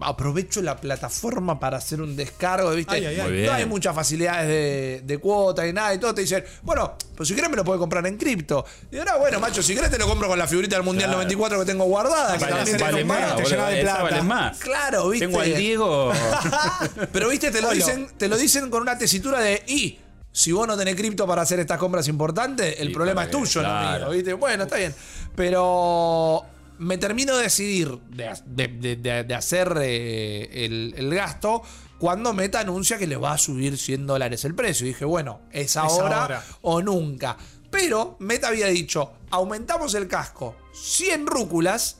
aprovecho 0.00 0.62
la 0.62 0.76
plataforma 0.76 1.58
para 1.60 1.78
hacer 1.78 2.00
un 2.00 2.16
descargo, 2.16 2.70
¿viste? 2.72 2.94
Ay, 2.94 3.06
ay, 3.06 3.20
ay. 3.20 3.30
Muy 3.30 3.42
No 3.46 3.52
hay 3.52 3.66
muchas 3.66 3.94
facilidades 3.94 4.48
de, 4.48 5.02
de 5.04 5.18
cuota 5.18 5.66
y 5.66 5.72
nada, 5.72 5.94
y 5.94 5.98
todo 5.98 6.14
te 6.14 6.22
dicen, 6.22 6.44
bueno, 6.62 6.94
pues 7.16 7.28
si 7.28 7.34
querés 7.34 7.50
me 7.50 7.56
lo 7.56 7.64
puedes 7.64 7.78
comprar 7.80 8.06
en 8.06 8.16
cripto. 8.16 8.64
Y 8.90 8.98
ahora, 8.98 9.16
bueno, 9.16 9.40
macho, 9.40 9.62
si 9.62 9.74
querés 9.74 9.90
te 9.90 9.98
lo 9.98 10.06
compro 10.06 10.28
con 10.28 10.38
la 10.38 10.46
figurita 10.46 10.76
del 10.76 10.84
Mundial 10.84 11.08
Claro. 11.10 11.18
94 11.24 11.58
que 11.60 11.64
tengo 11.66 11.84
guardada. 11.84 12.36
que 12.38 12.44
Vale, 12.44 12.56
también 12.56 12.78
vale 12.78 13.04
más, 13.04 13.20
más. 13.20 13.28
te 13.28 13.42
boludo, 13.42 13.50
llena 13.50 13.68
de 13.68 13.80
plata. 13.82 14.02
vale 14.02 14.22
más. 14.22 14.58
Claro, 14.58 15.08
¿viste? 15.08 15.26
Tengo 15.26 15.40
al 15.40 15.54
Diego. 15.56 16.12
Pero 17.12 17.28
viste, 17.28 17.50
te 17.50 17.60
lo 17.60 17.70
dicen, 17.70 18.08
te 18.16 18.28
lo 18.28 18.36
dicen 18.36 18.70
con 18.70 18.82
una 18.82 18.96
tesitura 18.98 19.40
de 19.40 19.62
y 19.66 19.98
si 20.30 20.52
vos 20.52 20.68
no 20.68 20.76
tenés 20.76 20.94
cripto 20.94 21.26
para 21.26 21.42
hacer 21.42 21.58
estas 21.58 21.78
compras 21.78 22.06
importantes, 22.08 22.78
el 22.78 22.90
Y 22.90 22.94
problema 22.94 23.24
es 23.24 23.30
tuyo, 23.30 23.60
que- 23.60 23.66
no 23.66 23.98
mío, 23.98 24.10
¿viste? 24.10 24.32
Bueno, 24.34 24.64
está 24.64 24.76
bien. 24.76 24.94
Pero 25.34 26.44
me 26.78 26.98
termino 26.98 27.36
de 27.36 27.42
decidir 27.44 27.98
de, 28.10 28.68
de- 28.68 29.24
de- 29.24 29.34
hacer 29.34 29.76
eh, 29.82 30.64
el, 30.64 30.94
el 30.96 31.14
gasto 31.14 31.62
cuando 31.98 32.32
Meta 32.32 32.60
anuncia 32.60 32.96
que 32.98 33.06
le 33.06 33.16
va 33.16 33.32
a 33.32 33.38
subir 33.38 33.76
100 33.76 34.06
dólares 34.06 34.44
el 34.44 34.54
precio. 34.54 34.86
Y 34.86 34.90
dije, 34.90 35.04
bueno, 35.04 35.40
es 35.50 35.76
ahora, 35.76 36.22
ahora. 36.22 36.44
o 36.62 36.80
nunca. 36.80 37.36
Pero 37.70 38.16
Meta 38.20 38.48
había 38.48 38.68
dicho, 38.68 39.12
aumentamos 39.30 39.94
el 39.94 40.06
casco 40.08 40.56
100 40.72 41.26
rúculas, 41.26 41.98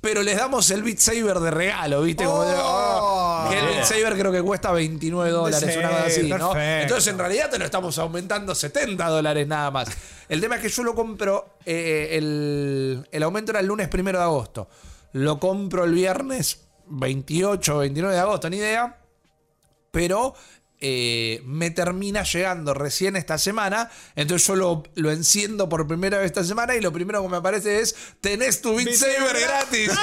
pero 0.00 0.22
les 0.22 0.36
damos 0.36 0.70
el 0.70 0.82
Beat 0.82 0.98
Saber 0.98 1.38
de 1.40 1.50
regalo, 1.50 2.02
¿viste? 2.02 2.24
Como 2.24 2.44
de, 2.44 2.54
Oh. 2.56 3.44
"Oh", 3.46 3.50
que 3.50 3.58
el 3.58 3.66
Beat. 3.66 3.84
Saber 3.84 4.18
creo 4.18 4.32
que 4.32 4.42
cuesta 4.42 4.72
29 4.72 5.30
dólares, 5.30 5.70
Sí, 5.72 5.78
una 5.78 5.88
cosa 5.90 6.04
así, 6.06 6.22
¿no? 6.28 6.50
perfecto. 6.52 6.82
Entonces 6.82 7.12
en 7.12 7.18
realidad 7.18 7.50
te 7.50 7.58
lo 7.58 7.64
estamos 7.64 7.98
aumentando 7.98 8.54
70 8.54 9.06
dólares 9.08 9.46
nada 9.46 9.70
más. 9.70 9.88
El 10.28 10.40
tema 10.40 10.56
es 10.56 10.62
que 10.62 10.68
yo 10.68 10.82
lo 10.84 10.94
compro, 10.94 11.56
eh, 11.66 12.08
el, 12.12 13.06
el 13.10 13.22
aumento 13.22 13.52
era 13.52 13.60
el 13.60 13.66
lunes 13.66 13.88
primero 13.88 14.18
de 14.18 14.24
agosto. 14.24 14.68
Lo 15.12 15.38
compro 15.40 15.84
el 15.84 15.92
viernes 15.92 16.60
28 16.86 17.76
o 17.76 17.78
29 17.80 18.14
de 18.14 18.20
agosto, 18.20 18.48
ni 18.48 18.56
idea. 18.58 18.96
Pero 19.90 20.34
eh, 20.82 21.42
me 21.44 21.70
termina 21.70 22.22
llegando 22.22 22.72
recién 22.72 23.16
esta 23.16 23.36
semana. 23.36 23.90
Entonces 24.16 24.48
yo 24.48 24.56
lo, 24.56 24.82
lo 24.94 25.10
enciendo 25.10 25.68
por 25.68 25.86
primera 25.86 26.18
vez 26.18 26.26
esta 26.26 26.42
semana 26.42 26.74
y 26.74 26.80
lo 26.80 26.92
primero 26.92 27.22
que 27.22 27.28
me 27.28 27.36
aparece 27.36 27.80
es: 27.80 27.94
tenés 28.20 28.62
tu 28.62 28.74
Beat 28.74 28.94
Saber 28.94 29.40
gratis. 29.40 29.90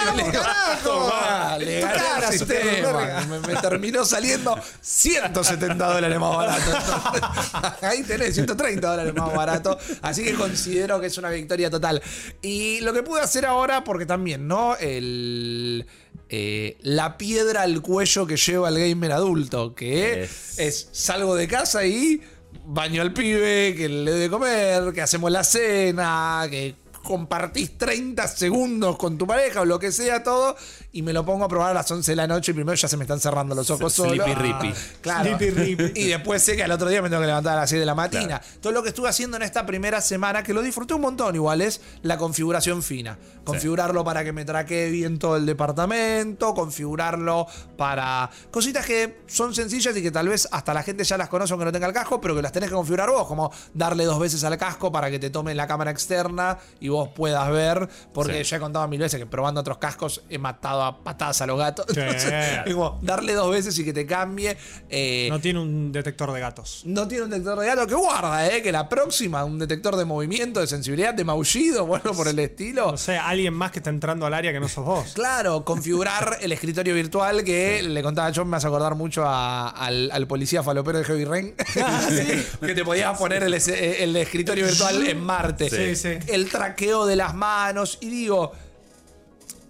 Me 3.48 3.56
terminó 3.56 4.06
saliendo 4.06 4.60
170 4.82 5.94
dólares 5.94 6.20
más 6.20 6.36
barato. 6.36 7.78
Ahí 7.82 8.04
tenés 8.04 8.36
130 8.36 8.88
dólares 8.88 9.14
más 9.16 9.34
barato. 9.34 9.78
Así 10.02 10.24
que 10.24 10.36
considero 10.36 11.00
que 11.00 11.08
es 11.08 11.18
una 11.18 11.30
victoria 11.30 11.70
total. 11.70 12.02
Y 12.42 12.82
lo 12.82 12.94
que 12.94 13.04
pude 13.04 13.22
hacer 13.22 13.46
ahora, 13.46 13.84
porque 13.84 14.06
también, 14.06 14.48
¿no? 14.48 14.76
El. 14.76 15.86
Eh, 16.30 16.78
la 16.82 17.18
piedra 17.18 17.62
al 17.64 17.82
cuello 17.82 18.28
que 18.28 18.38
lleva 18.38 18.70
el 18.70 18.80
gamer 18.80 19.12
adulto, 19.14 19.74
que 19.76 20.24
Es- 20.24 20.60
es 20.60 20.90
salgo 20.92 21.36
de 21.36 21.48
casa 21.48 21.86
y 21.86 22.22
baño 22.66 23.02
al 23.02 23.14
pibe, 23.14 23.74
que 23.78 23.88
le 23.88 24.12
doy 24.12 24.20
de 24.20 24.30
comer, 24.30 24.94
que 24.94 25.02
hacemos 25.02 25.32
la 25.32 25.44
cena, 25.44 26.46
que 26.50 26.76
compartís 27.04 27.78
30 27.78 28.28
segundos 28.28 28.98
con 28.98 29.18
tu 29.18 29.26
pareja 29.26 29.62
o 29.62 29.66
lo 29.66 29.80
que 29.80 29.94
sea, 29.94 30.24
todo, 30.24 30.58
y 30.92 31.02
me 31.02 31.14
lo 31.14 31.24
pongo 31.26 31.46
a 31.46 31.48
probar 31.48 31.72
a 31.72 31.74
las 31.76 31.92
11 31.92 32.12
de 32.12 32.16
la 32.16 32.28
noche 32.28 32.52
y 32.52 32.56
primero 32.56 32.76
ya 32.76 32.88
se 32.88 32.98
me 32.98 33.04
están 33.04 33.20
cerrando 33.20 33.54
los 33.54 33.70
ojos 33.70 33.94
solo. 33.94 34.12
Sleepy 34.24 34.34
rippy. 34.34 34.74
Claro. 35.02 35.38
Sleepy 35.38 35.50
rippy. 35.52 36.00
Y 36.02 36.08
después 36.08 36.42
sé 36.42 36.56
que 36.56 36.64
al 36.64 36.72
otro 36.72 36.88
día 36.90 37.02
me 37.02 37.10
tengo 37.10 37.22
que 37.22 37.28
levantar 37.28 37.58
a 37.58 37.62
las 37.62 37.70
6 37.70 37.80
de 37.82 37.86
la 37.86 37.94
mañana. 37.94 38.42
Todo 38.62 38.74
lo 38.74 38.82
que 38.82 38.90
estuve 38.90 39.08
haciendo 39.10 39.38
en 39.38 39.44
esta 39.44 39.66
primera 39.66 40.02
semana, 40.02 40.42
que 40.44 40.54
lo 40.54 40.62
disfruté 40.62 40.94
un 40.94 41.02
montón 41.02 41.36
igual, 41.36 41.62
es 41.62 41.82
la 42.02 42.18
configuración 42.18 42.82
fina. 42.82 43.18
Configurarlo 43.44 44.04
para 44.04 44.24
que 44.24 44.34
me 44.34 44.44
traquee 44.46 44.90
bien 44.90 45.20
todo 45.20 45.36
el 45.38 45.46
departamento, 45.46 46.54
configurarlo 46.54 47.48
para 47.78 48.30
cositas 48.52 48.86
que 48.86 49.20
son 49.28 49.54
sencillas 49.54 49.96
y 49.96 50.02
que 50.02 50.12
tal 50.12 50.28
vez 50.30 50.48
hasta 50.52 50.74
la 50.74 50.84
gente 50.84 51.04
ya 51.04 51.18
las 51.18 51.30
conoce 51.30 51.54
aunque 51.54 51.66
no 51.66 51.72
tenga 51.72 51.88
el 51.88 51.94
casco, 51.94 52.20
pero 52.20 52.36
que 52.36 52.42
las 52.42 52.52
tenés 52.52 52.70
que 52.70 52.76
configurar 52.76 53.10
vos, 53.10 53.28
como 53.28 53.52
darle 53.74 54.06
dos 54.06 54.20
veces 54.20 54.44
al 54.44 54.58
casco 54.58 54.92
para 54.92 55.10
que 55.12 55.20
te 55.20 55.30
tome 55.30 55.54
la 55.54 55.68
cámara 55.68 55.92
externa 55.92 56.58
y 56.80 56.90
vos 56.90 57.10
puedas 57.16 57.50
ver, 57.52 57.88
porque 58.14 58.44
Sí. 58.44 58.52
ya 58.52 58.58
he 58.58 58.60
contado 58.60 58.88
mil 58.88 59.00
veces 59.00 59.20
que 59.20 59.26
probando 59.26 59.62
otros 59.62 59.78
cascos 59.78 60.24
he 60.30 60.38
matado 60.38 60.77
a 60.84 61.04
patadas 61.04 61.42
a 61.42 61.46
los 61.48 61.58
gatos. 61.58 61.86
Sí. 61.90 62.00
Entonces, 62.00 62.34
es 62.66 62.74
como 62.74 63.00
darle 63.02 63.34
dos 63.34 63.52
veces 63.52 63.78
y 63.80 63.86
que 63.86 63.94
te 63.94 64.06
cambie. 64.06 64.58
Eh, 64.90 65.28
No 65.30 65.40
tiene 65.40 65.60
un 65.60 65.92
detector 65.92 66.32
de 66.34 66.40
gatos. 66.40 66.82
no 66.86 67.08
tiene 67.08 67.24
un 67.26 67.30
detector 67.30 67.60
de 67.60 67.66
gato 67.68 67.88
que 67.88 67.96
guarda, 67.96 68.48
¿eh? 68.48 68.62
Que 68.62 68.72
la 68.72 68.88
próxima, 68.90 69.44
un 69.46 69.60
detector 69.60 69.96
de 69.96 70.06
movimiento, 70.06 70.60
de 70.60 70.68
sensibilidad, 70.68 71.14
de 71.14 71.24
maullido, 71.24 71.86
bueno, 71.86 72.14
por 72.14 72.28
el 72.28 72.40
estilo. 72.40 72.88
O 72.90 72.98
sea, 72.98 73.28
alguien 73.28 73.54
más 73.54 73.72
que 73.72 73.80
está 73.80 73.90
entrando 73.90 74.26
al 74.26 74.34
área 74.34 74.52
que 74.52 74.60
no 74.60 74.68
sos 74.68 74.86
vos. 74.86 75.12
Claro, 75.14 75.64
configurar 75.66 76.38
el 76.42 76.52
escritorio 76.52 76.94
virtual 76.94 77.44
que 77.44 77.84
le 77.84 78.04
contaba 78.04 78.30
yo, 78.32 78.46
me 78.46 78.58
hace 78.58 78.68
acordar 78.68 78.96
mucho 78.96 79.24
a- 79.26 79.70
al, 79.70 80.10
al 80.12 80.28
policía 80.28 80.64
falopero 80.64 80.98
de 81.00 81.04
Heavy 81.06 81.26
Rain. 81.26 81.56
que 82.62 82.74
te 82.76 82.84
podías 82.84 83.18
poner 83.18 83.44
el, 83.44 83.54
el 83.54 84.16
escritorio 84.16 84.66
virtual 84.66 85.08
en 85.08 85.20
Marte. 85.22 85.70
Sí, 85.70 85.96
sí. 85.96 86.18
El 86.28 86.50
traqueo 86.50 87.06
de 87.06 87.16
las 87.16 87.34
manos. 87.36 87.98
Y 88.02 88.10
digo, 88.10 88.52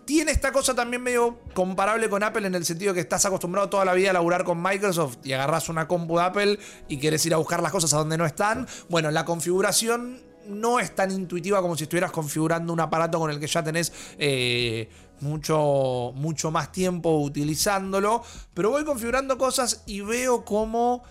tiene 0.08 0.32
esta 0.32 0.54
cosa 0.54 0.74
también 0.74 1.04
medio 1.04 1.38
comparable 1.54 2.10
con 2.10 2.24
Apple 2.24 2.48
en 2.48 2.56
el 2.56 2.64
sentido 2.64 2.94
que 2.94 3.02
estás 3.02 3.26
acostumbrado 3.26 3.68
toda 3.68 3.84
la 3.84 3.94
vida 3.94 4.12
a 4.12 4.14
laburar 4.14 4.46
con 4.46 4.64
Microsoft 4.64 5.18
y 5.26 5.34
agarras 5.34 5.68
una 5.68 5.86
compu 5.86 6.16
de 6.18 6.24
Apple 6.24 6.60
y 6.88 6.98
querés 6.98 7.26
ir 7.26 7.34
a 7.34 7.38
buscar 7.38 7.62
las 7.62 7.74
cosas 7.74 7.94
a 7.94 7.98
donde 7.98 8.18
no 8.18 8.26
están. 8.26 8.66
Bueno, 8.88 9.12
la 9.12 9.26
configuración 9.26 10.22
no 10.48 10.80
es 10.80 10.96
tan 10.96 11.12
intuitiva 11.12 11.62
como 11.62 11.76
si 11.76 11.84
estuvieras 11.84 12.12
configurando 12.12 12.72
un 12.72 12.80
aparato 12.80 13.20
con 13.20 13.30
el 13.32 13.38
que 13.38 13.48
ya 13.48 13.62
tenés 13.62 13.92
eh, 14.18 14.90
mucho, 15.20 16.14
mucho 16.16 16.52
más 16.52 16.72
tiempo 16.72 17.18
utilizándolo. 17.20 18.24
Pero 18.54 18.70
voy 18.70 18.86
configurando 18.86 19.38
cosas 19.38 19.84
y 19.88 20.00
veo 20.00 20.46
cómo 20.46 21.04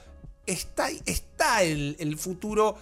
está, 0.46 0.88
está 1.04 1.62
el, 1.62 1.96
el 1.98 2.16
futuro 2.16 2.76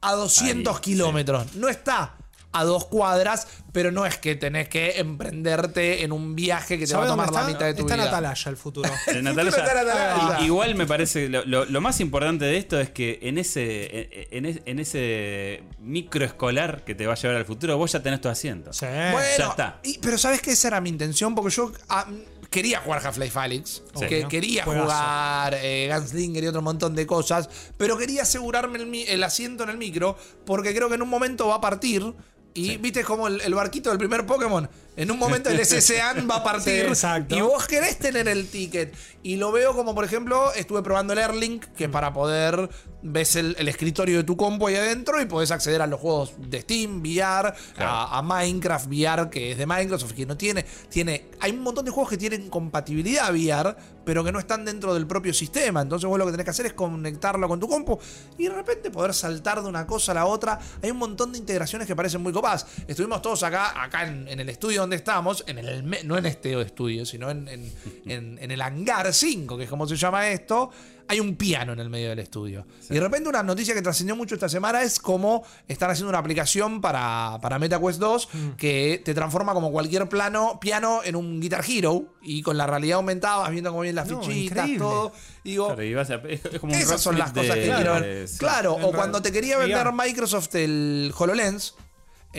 a 0.00 0.12
200 0.12 0.76
Ahí, 0.76 0.80
kilómetros. 0.80 1.56
No 1.56 1.68
está 1.68 2.15
a 2.58 2.64
dos 2.64 2.86
cuadras, 2.86 3.46
pero 3.72 3.90
no 3.92 4.06
es 4.06 4.16
que 4.18 4.34
tenés 4.36 4.68
que 4.68 4.98
emprenderte 4.98 6.02
en 6.04 6.12
un 6.12 6.34
viaje 6.34 6.78
que 6.78 6.86
te 6.86 6.94
va 6.94 7.00
a 7.04 7.06
¿Sabés 7.08 7.26
tomar 7.26 7.32
la 7.32 7.46
mitad 7.52 7.66
de 7.66 7.74
tu 7.74 7.82
está 7.82 7.94
en 7.94 8.00
vida. 8.00 8.08
Atalaya 8.10 8.50
el 8.50 8.56
futuro. 8.56 8.90
Está 9.06 9.18
en 9.18 9.26
Atalaya. 9.28 10.38
i- 10.40 10.44
igual 10.46 10.74
me 10.74 10.86
parece 10.86 11.28
lo, 11.28 11.44
lo- 11.44 11.64
lo 11.64 11.80
más 11.80 12.00
importante 12.00 12.44
de 12.44 12.56
esto 12.56 12.80
es 12.80 12.90
que 12.90 13.18
en 13.22 13.38
ese 13.38 14.26
en, 14.30 14.46
en- 14.64 14.78
ese 14.78 15.62
microescolar 15.80 16.84
que 16.84 16.94
te 16.94 17.06
va 17.06 17.12
a 17.14 17.16
llevar 17.16 17.36
al 17.36 17.44
futuro 17.44 17.76
vos 17.76 17.92
ya 17.92 18.02
tenés 18.02 18.20
tu 18.20 18.28
asiento. 18.28 18.72
Sí. 18.72 18.86
Bueno, 18.86 19.20
Ya 19.38 19.48
está. 19.48 19.80
y- 19.82 19.98
pero 19.98 20.18
¿sabes 20.18 20.40
qué? 20.40 20.52
Esa 20.52 20.68
era 20.68 20.80
mi 20.80 20.88
intención, 20.90 21.34
porque 21.34 21.54
yo 21.54 21.72
ah, 21.88 22.06
quería 22.50 22.80
jugar 22.80 23.04
Half-Life 23.06 23.38
Alyx, 23.38 23.82
Sí. 23.98 24.06
que 24.06 24.22
¿no? 24.22 24.28
quería 24.28 24.64
Juegazo. 24.64 24.84
jugar 24.86 25.54
eh, 25.60 25.90
Gunslinger 25.92 26.44
y 26.44 26.46
otro 26.46 26.62
montón 26.62 26.94
de 26.94 27.06
cosas, 27.06 27.48
pero 27.76 27.98
quería 27.98 28.22
asegurarme 28.22 28.78
el, 28.78 28.94
el 29.08 29.24
asiento 29.24 29.64
en 29.64 29.70
el 29.70 29.78
micro, 29.78 30.16
porque 30.44 30.74
creo 30.74 30.88
que 30.88 30.94
en 30.94 31.02
un 31.02 31.08
momento 31.08 31.48
va 31.48 31.56
a 31.56 31.60
partir. 31.60 32.14
Y 32.56 32.76
viste 32.78 33.04
como 33.04 33.28
el, 33.28 33.40
el 33.40 33.54
barquito 33.54 33.90
del 33.90 33.98
primer 33.98 34.26
Pokémon. 34.26 34.68
En 34.96 35.10
un 35.10 35.18
momento 35.18 35.50
el 35.50 35.64
SSAN 35.64 36.26
va 36.28 36.36
a 36.36 36.44
partir. 36.44 36.84
Sí, 36.84 36.88
exacto. 36.88 37.36
Y 37.36 37.40
vos 37.42 37.66
querés 37.66 37.98
tener 37.98 38.28
el 38.28 38.48
ticket. 38.48 38.94
Y 39.22 39.36
lo 39.36 39.52
veo 39.52 39.74
como, 39.74 39.94
por 39.94 40.04
ejemplo, 40.04 40.54
estuve 40.54 40.82
probando 40.82 41.12
el 41.12 41.18
Airlink, 41.18 41.66
que 41.76 41.88
para 41.88 42.12
poder. 42.12 42.68
Ves 43.02 43.36
el, 43.36 43.54
el 43.58 43.68
escritorio 43.68 44.16
de 44.16 44.24
tu 44.24 44.36
compu 44.36 44.66
ahí 44.66 44.74
adentro 44.74 45.20
y 45.20 45.26
podés 45.26 45.50
acceder 45.52 45.80
a 45.82 45.86
los 45.86 46.00
juegos 46.00 46.32
de 46.38 46.62
Steam, 46.62 47.02
VR, 47.02 47.52
a, 47.78 48.18
a 48.18 48.22
Minecraft 48.22 48.86
VR, 48.88 49.30
que 49.30 49.52
es 49.52 49.58
de 49.58 49.66
Microsoft, 49.66 50.12
que 50.12 50.26
no 50.26 50.36
tiene. 50.36 50.64
tiene 50.88 51.28
Hay 51.40 51.52
un 51.52 51.60
montón 51.60 51.84
de 51.84 51.90
juegos 51.92 52.10
que 52.10 52.16
tienen 52.16 52.48
compatibilidad 52.48 53.30
VR, 53.32 53.76
pero 54.06 54.22
que 54.24 54.30
no 54.32 54.38
están 54.38 54.64
dentro 54.64 54.94
del 54.94 55.06
propio 55.06 55.34
sistema. 55.34 55.82
Entonces 55.82 56.08
vos 56.08 56.16
lo 56.18 56.24
que 56.24 56.30
tenés 56.30 56.44
que 56.44 56.50
hacer 56.50 56.66
es 56.66 56.72
conectarlo 56.74 57.48
con 57.48 57.58
tu 57.60 57.68
compu 57.68 57.98
y 58.38 58.44
de 58.44 58.50
repente 58.54 58.90
poder 58.90 59.12
saltar 59.12 59.60
de 59.62 59.68
una 59.68 59.84
cosa 59.86 60.12
a 60.12 60.14
la 60.14 60.26
otra. 60.26 60.58
Hay 60.82 60.92
un 60.92 60.96
montón 60.98 61.32
de 61.32 61.38
integraciones 61.38 61.88
que 61.88 61.96
parecen 61.96 62.22
muy 62.22 62.32
copadas. 62.32 62.66
Estuvimos 62.86 63.20
todos 63.20 63.42
acá, 63.42 63.82
acá 63.82 64.06
en, 64.06 64.28
el 64.28 64.48
estudio 64.48 64.82
donde 64.82 64.94
estamos, 64.96 65.42
en 65.48 65.58
el, 65.58 66.06
no 66.06 66.16
en 66.16 66.26
este 66.26 66.58
estudio, 66.60 67.04
sino 67.04 67.28
en- 67.30 67.48
en- 67.48 68.38
en 68.40 68.50
el 68.50 68.62
hangar 68.62 69.12
5, 69.12 69.58
que 69.58 69.64
es 69.64 69.70
como 69.70 69.86
se 69.88 69.96
llama 69.96 70.28
esto. 70.28 70.70
Hay 71.08 71.20
un 71.20 71.36
piano 71.36 71.72
en 71.72 71.78
el 71.78 71.88
medio 71.88 72.08
del 72.10 72.18
estudio. 72.18 72.66
Y 72.90 72.94
de 72.94 73.00
repente 73.00 73.28
una 73.28 73.42
noticia 73.42 73.74
que 73.74 73.82
trascendió 73.82 74.16
mucho 74.16 74.34
esta 74.34 74.48
semana 74.48 74.82
es 74.82 74.98
cómo 74.98 75.44
están 75.68 75.90
haciendo 75.90 76.08
una 76.08 76.18
aplicación 76.18 76.80
para, 76.80 77.38
para 77.40 77.58
MetaQuest 77.58 78.00
2 78.00 78.28
que 78.56 79.00
te 79.04 79.14
transforma 79.14 79.54
como 79.54 79.70
cualquier 79.70 80.08
plano, 80.08 80.58
piano 80.60 81.00
en 81.04 81.14
un 81.16 81.40
Guitar 81.40 81.64
Hero. 81.68 82.14
Y 82.22 82.42
con 82.42 82.56
la 82.58 82.66
realidad 82.66 82.96
aumentada 82.96 83.36
vas 83.36 83.50
viendo 83.52 83.70
cómo 83.70 83.82
vienen 83.82 83.94
las 83.96 84.08
No, 84.08 84.20
fichitas, 84.20 84.56
increíble. 84.58 84.78
todo. 84.78 85.12
Y 85.44 85.50
digo, 85.50 85.66
Claro, 85.68 85.82
y 85.84 85.94
vas 85.94 86.10
a- 86.10 86.14
es, 86.16 86.44
es 86.52 86.58
como 86.60 86.72
un 86.72 86.78
esas 86.78 87.00
son 87.00 87.16
las 87.18 87.30
cosas 87.32 87.54
que 87.54 87.62
quiero 87.72 87.94
ver. 87.94 88.26
sí. 88.28 88.38
Claro, 88.38 88.74
o 88.74 88.92
cuando 88.92 89.22
te 89.22 89.30
quería 89.30 89.58
vender. 89.58 89.86
Microsoft 89.92 90.54
el 90.56 91.12
HoloLens. 91.16 91.74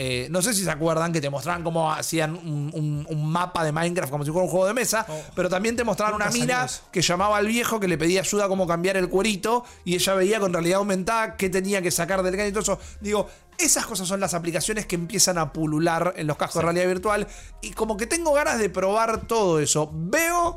Eh, 0.00 0.28
no 0.30 0.40
sé 0.42 0.54
si 0.54 0.62
se 0.62 0.70
acuerdan 0.70 1.12
que 1.12 1.20
te 1.20 1.28
mostraban 1.28 1.64
cómo 1.64 1.90
hacían 1.92 2.36
un, 2.36 2.70
un- 2.72 3.06
un 3.10 3.26
mapa 3.30 3.64
de 3.64 3.72
Minecraft 3.72 4.12
como 4.12 4.24
si 4.24 4.30
fuera 4.30 4.44
un 4.44 4.50
juego 4.50 4.66
de 4.66 4.72
mesa, 4.74 5.04
Oh. 5.08 5.20
pero 5.34 5.48
también 5.48 5.74
te 5.74 5.82
mostraban 5.82 6.14
una 6.14 6.30
mina 6.30 6.66
que 6.92 7.02
llamaba 7.02 7.36
al 7.36 7.48
viejo 7.48 7.80
que 7.80 7.88
le 7.88 7.98
pedía 7.98 8.20
ayuda 8.20 8.44
a 8.44 8.48
cómo 8.48 8.64
cambiar 8.66 8.96
el 8.96 9.08
cuerito 9.08 9.64
y 9.84 9.96
ella 9.96 10.14
veía 10.14 10.38
con 10.38 10.52
realidad 10.52 10.78
aumentada 10.78 11.36
qué 11.36 11.50
tenía 11.50 11.82
que 11.82 11.90
sacar 11.90 12.22
del 12.22 12.36
can 12.36 12.46
y 12.46 12.50
todo 12.52 12.60
eso. 12.62 12.78
Digo, 13.00 13.26
esas 13.58 13.86
cosas 13.86 14.06
son 14.06 14.20
las 14.20 14.34
aplicaciones 14.34 14.86
que 14.86 14.94
empiezan 14.94 15.36
a 15.36 15.52
pulular 15.52 16.14
en 16.16 16.28
los 16.28 16.36
cascos 16.36 16.60
de 16.62 16.62
realidad 16.62 16.86
virtual 16.86 17.26
y 17.60 17.72
como 17.72 17.96
que 17.96 18.06
tengo 18.06 18.32
ganas 18.32 18.60
de 18.60 18.70
probar 18.70 19.26
todo 19.26 19.58
eso. 19.58 19.90
Veo 19.92 20.56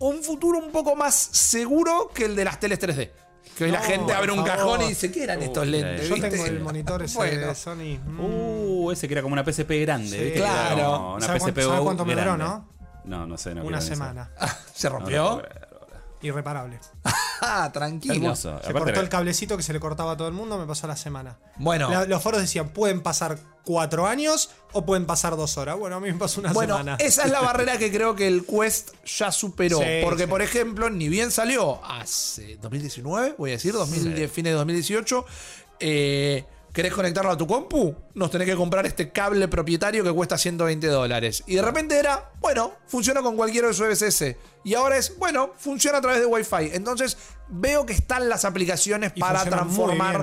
un 0.00 0.22
futuro 0.22 0.58
un 0.58 0.70
poco 0.72 0.94
más 0.94 1.14
seguro 1.14 2.10
que 2.14 2.26
el 2.26 2.36
de 2.36 2.44
las 2.44 2.60
teles 2.60 2.78
3D. 2.78 3.10
Que 3.58 3.64
hoy 3.64 3.70
la 3.72 3.80
No, 3.80 3.84
gente 3.84 4.12
abre 4.14 4.30
un 4.30 4.38
favor. 4.46 4.52
cajón 4.56 4.82
y 4.82 4.88
dice, 4.90 5.10
¿qué 5.10 5.24
eran 5.24 5.42
estos 5.42 5.66
lentes? 5.66 6.08
Yo 6.08 6.14
¿Viste? 6.14 6.30
tengo 6.30 6.46
el 6.46 6.60
monitor 6.60 7.02
ese 7.02 7.16
Bueno. 7.18 7.48
de 7.48 7.54
Sony. 7.56 7.98
Mm. 8.06 8.20
Uh, 8.20 8.90
ese 8.92 9.08
que 9.08 9.14
era 9.14 9.22
como 9.22 9.32
una 9.32 9.42
PSP 9.44 9.80
grande, 9.82 10.32
Claro. 10.36 10.76
como 10.92 11.14
Una 11.16 11.26
¿Sabe 11.26 11.40
PSP 11.40 11.44
cuánto- 11.54 11.62
sabe 11.68 11.78
Go 11.80 11.84
cuánto 11.84 12.04
me 12.04 12.12
duró, 12.14 12.24
grande. 12.24 12.44
no? 12.44 12.68
No, 13.04 13.26
no 13.26 13.36
sé, 13.36 13.54
no 13.54 13.62
Una 13.64 13.78
quiero 13.78 13.80
ni 13.80 13.96
semana. 13.96 14.30
¿Se 14.72 14.88
saber. 14.88 14.92
No, 14.92 14.98
rompió? 15.00 15.42
no. 15.42 15.42
Irreparable. 16.22 16.78
Ah, 17.40 17.70
tranquilo. 17.72 18.14
Hermoso. 18.14 18.50
Se 18.50 18.56
Aparte 18.56 18.72
cortó 18.72 18.90
era- 18.90 19.00
el 19.00 19.08
cablecito 19.08 19.56
que 19.56 19.62
se 19.62 19.72
le 19.72 19.80
cortaba 19.80 20.12
a 20.12 20.16
todo 20.16 20.28
el 20.28 20.34
mundo, 20.34 20.58
me 20.58 20.66
pasó 20.66 20.86
la 20.86 20.96
semana. 20.96 21.38
Bueno. 21.56 21.90
La- 21.90 22.04
los 22.06 22.22
foros 22.22 22.40
decían, 22.40 22.68
pueden 22.70 23.00
pasar 23.02 23.38
cuatro 23.64 24.06
años 24.06 24.50
o 24.72 24.86
pueden 24.86 25.04
pasar 25.06 25.36
dos 25.36 25.58
horas. 25.58 25.76
Bueno, 25.78 25.96
a 25.96 26.00
mí 26.00 26.10
me 26.10 26.18
pasó 26.18 26.40
una 26.40 26.52
Bueno, 26.52 26.74
semana. 26.78 26.96
esa 27.00 27.24
es 27.24 27.30
la 27.30 27.40
barrera 27.40 27.76
que 27.78 27.92
creo 27.92 28.14
que 28.16 28.26
el 28.26 28.44
Quest 28.46 28.90
ya 29.04 29.30
superó. 29.30 29.78
Sí, 29.78 29.84
porque, 30.02 30.22
sí. 30.24 30.28
por 30.28 30.40
ejemplo, 30.42 30.88
ni 30.90 31.08
bien 31.08 31.30
salió 31.30 31.84
hace 31.84 32.56
2019, 32.56 33.34
voy 33.36 33.50
a 33.50 33.52
decir, 33.54 33.72
2010, 33.74 34.32
fines 34.32 34.52
de 34.52 34.56
2018. 34.56 35.24
eh, 35.80 36.44
¿Querés 36.78 36.92
conectarlo 36.92 37.32
a 37.32 37.36
tu 37.36 37.44
compu? 37.44 37.92
Nos 38.14 38.30
tenés 38.30 38.46
que 38.46 38.54
comprar 38.54 38.86
este 38.86 39.10
cable 39.10 39.48
propietario 39.48 40.04
que 40.04 40.12
cuesta 40.12 40.38
120 40.38 40.86
dólares. 40.86 41.42
Y 41.48 41.56
de 41.56 41.62
repente 41.62 41.98
era, 41.98 42.30
bueno, 42.38 42.70
funciona 42.86 43.20
con 43.20 43.34
cualquier 43.34 43.64
USS. 43.64 44.36
Y 44.62 44.74
ahora 44.74 44.96
es, 44.96 45.18
bueno, 45.18 45.50
funciona 45.58 45.98
a 45.98 46.00
través 46.00 46.20
de 46.20 46.26
Wi-Fi. 46.26 46.70
Entonces, 46.74 47.16
veo 47.50 47.86
que 47.86 47.92
están 47.92 48.28
las 48.28 48.44
aplicaciones 48.44 49.12
Y 49.14 49.20
para 49.20 49.40
transformar. 49.50 50.16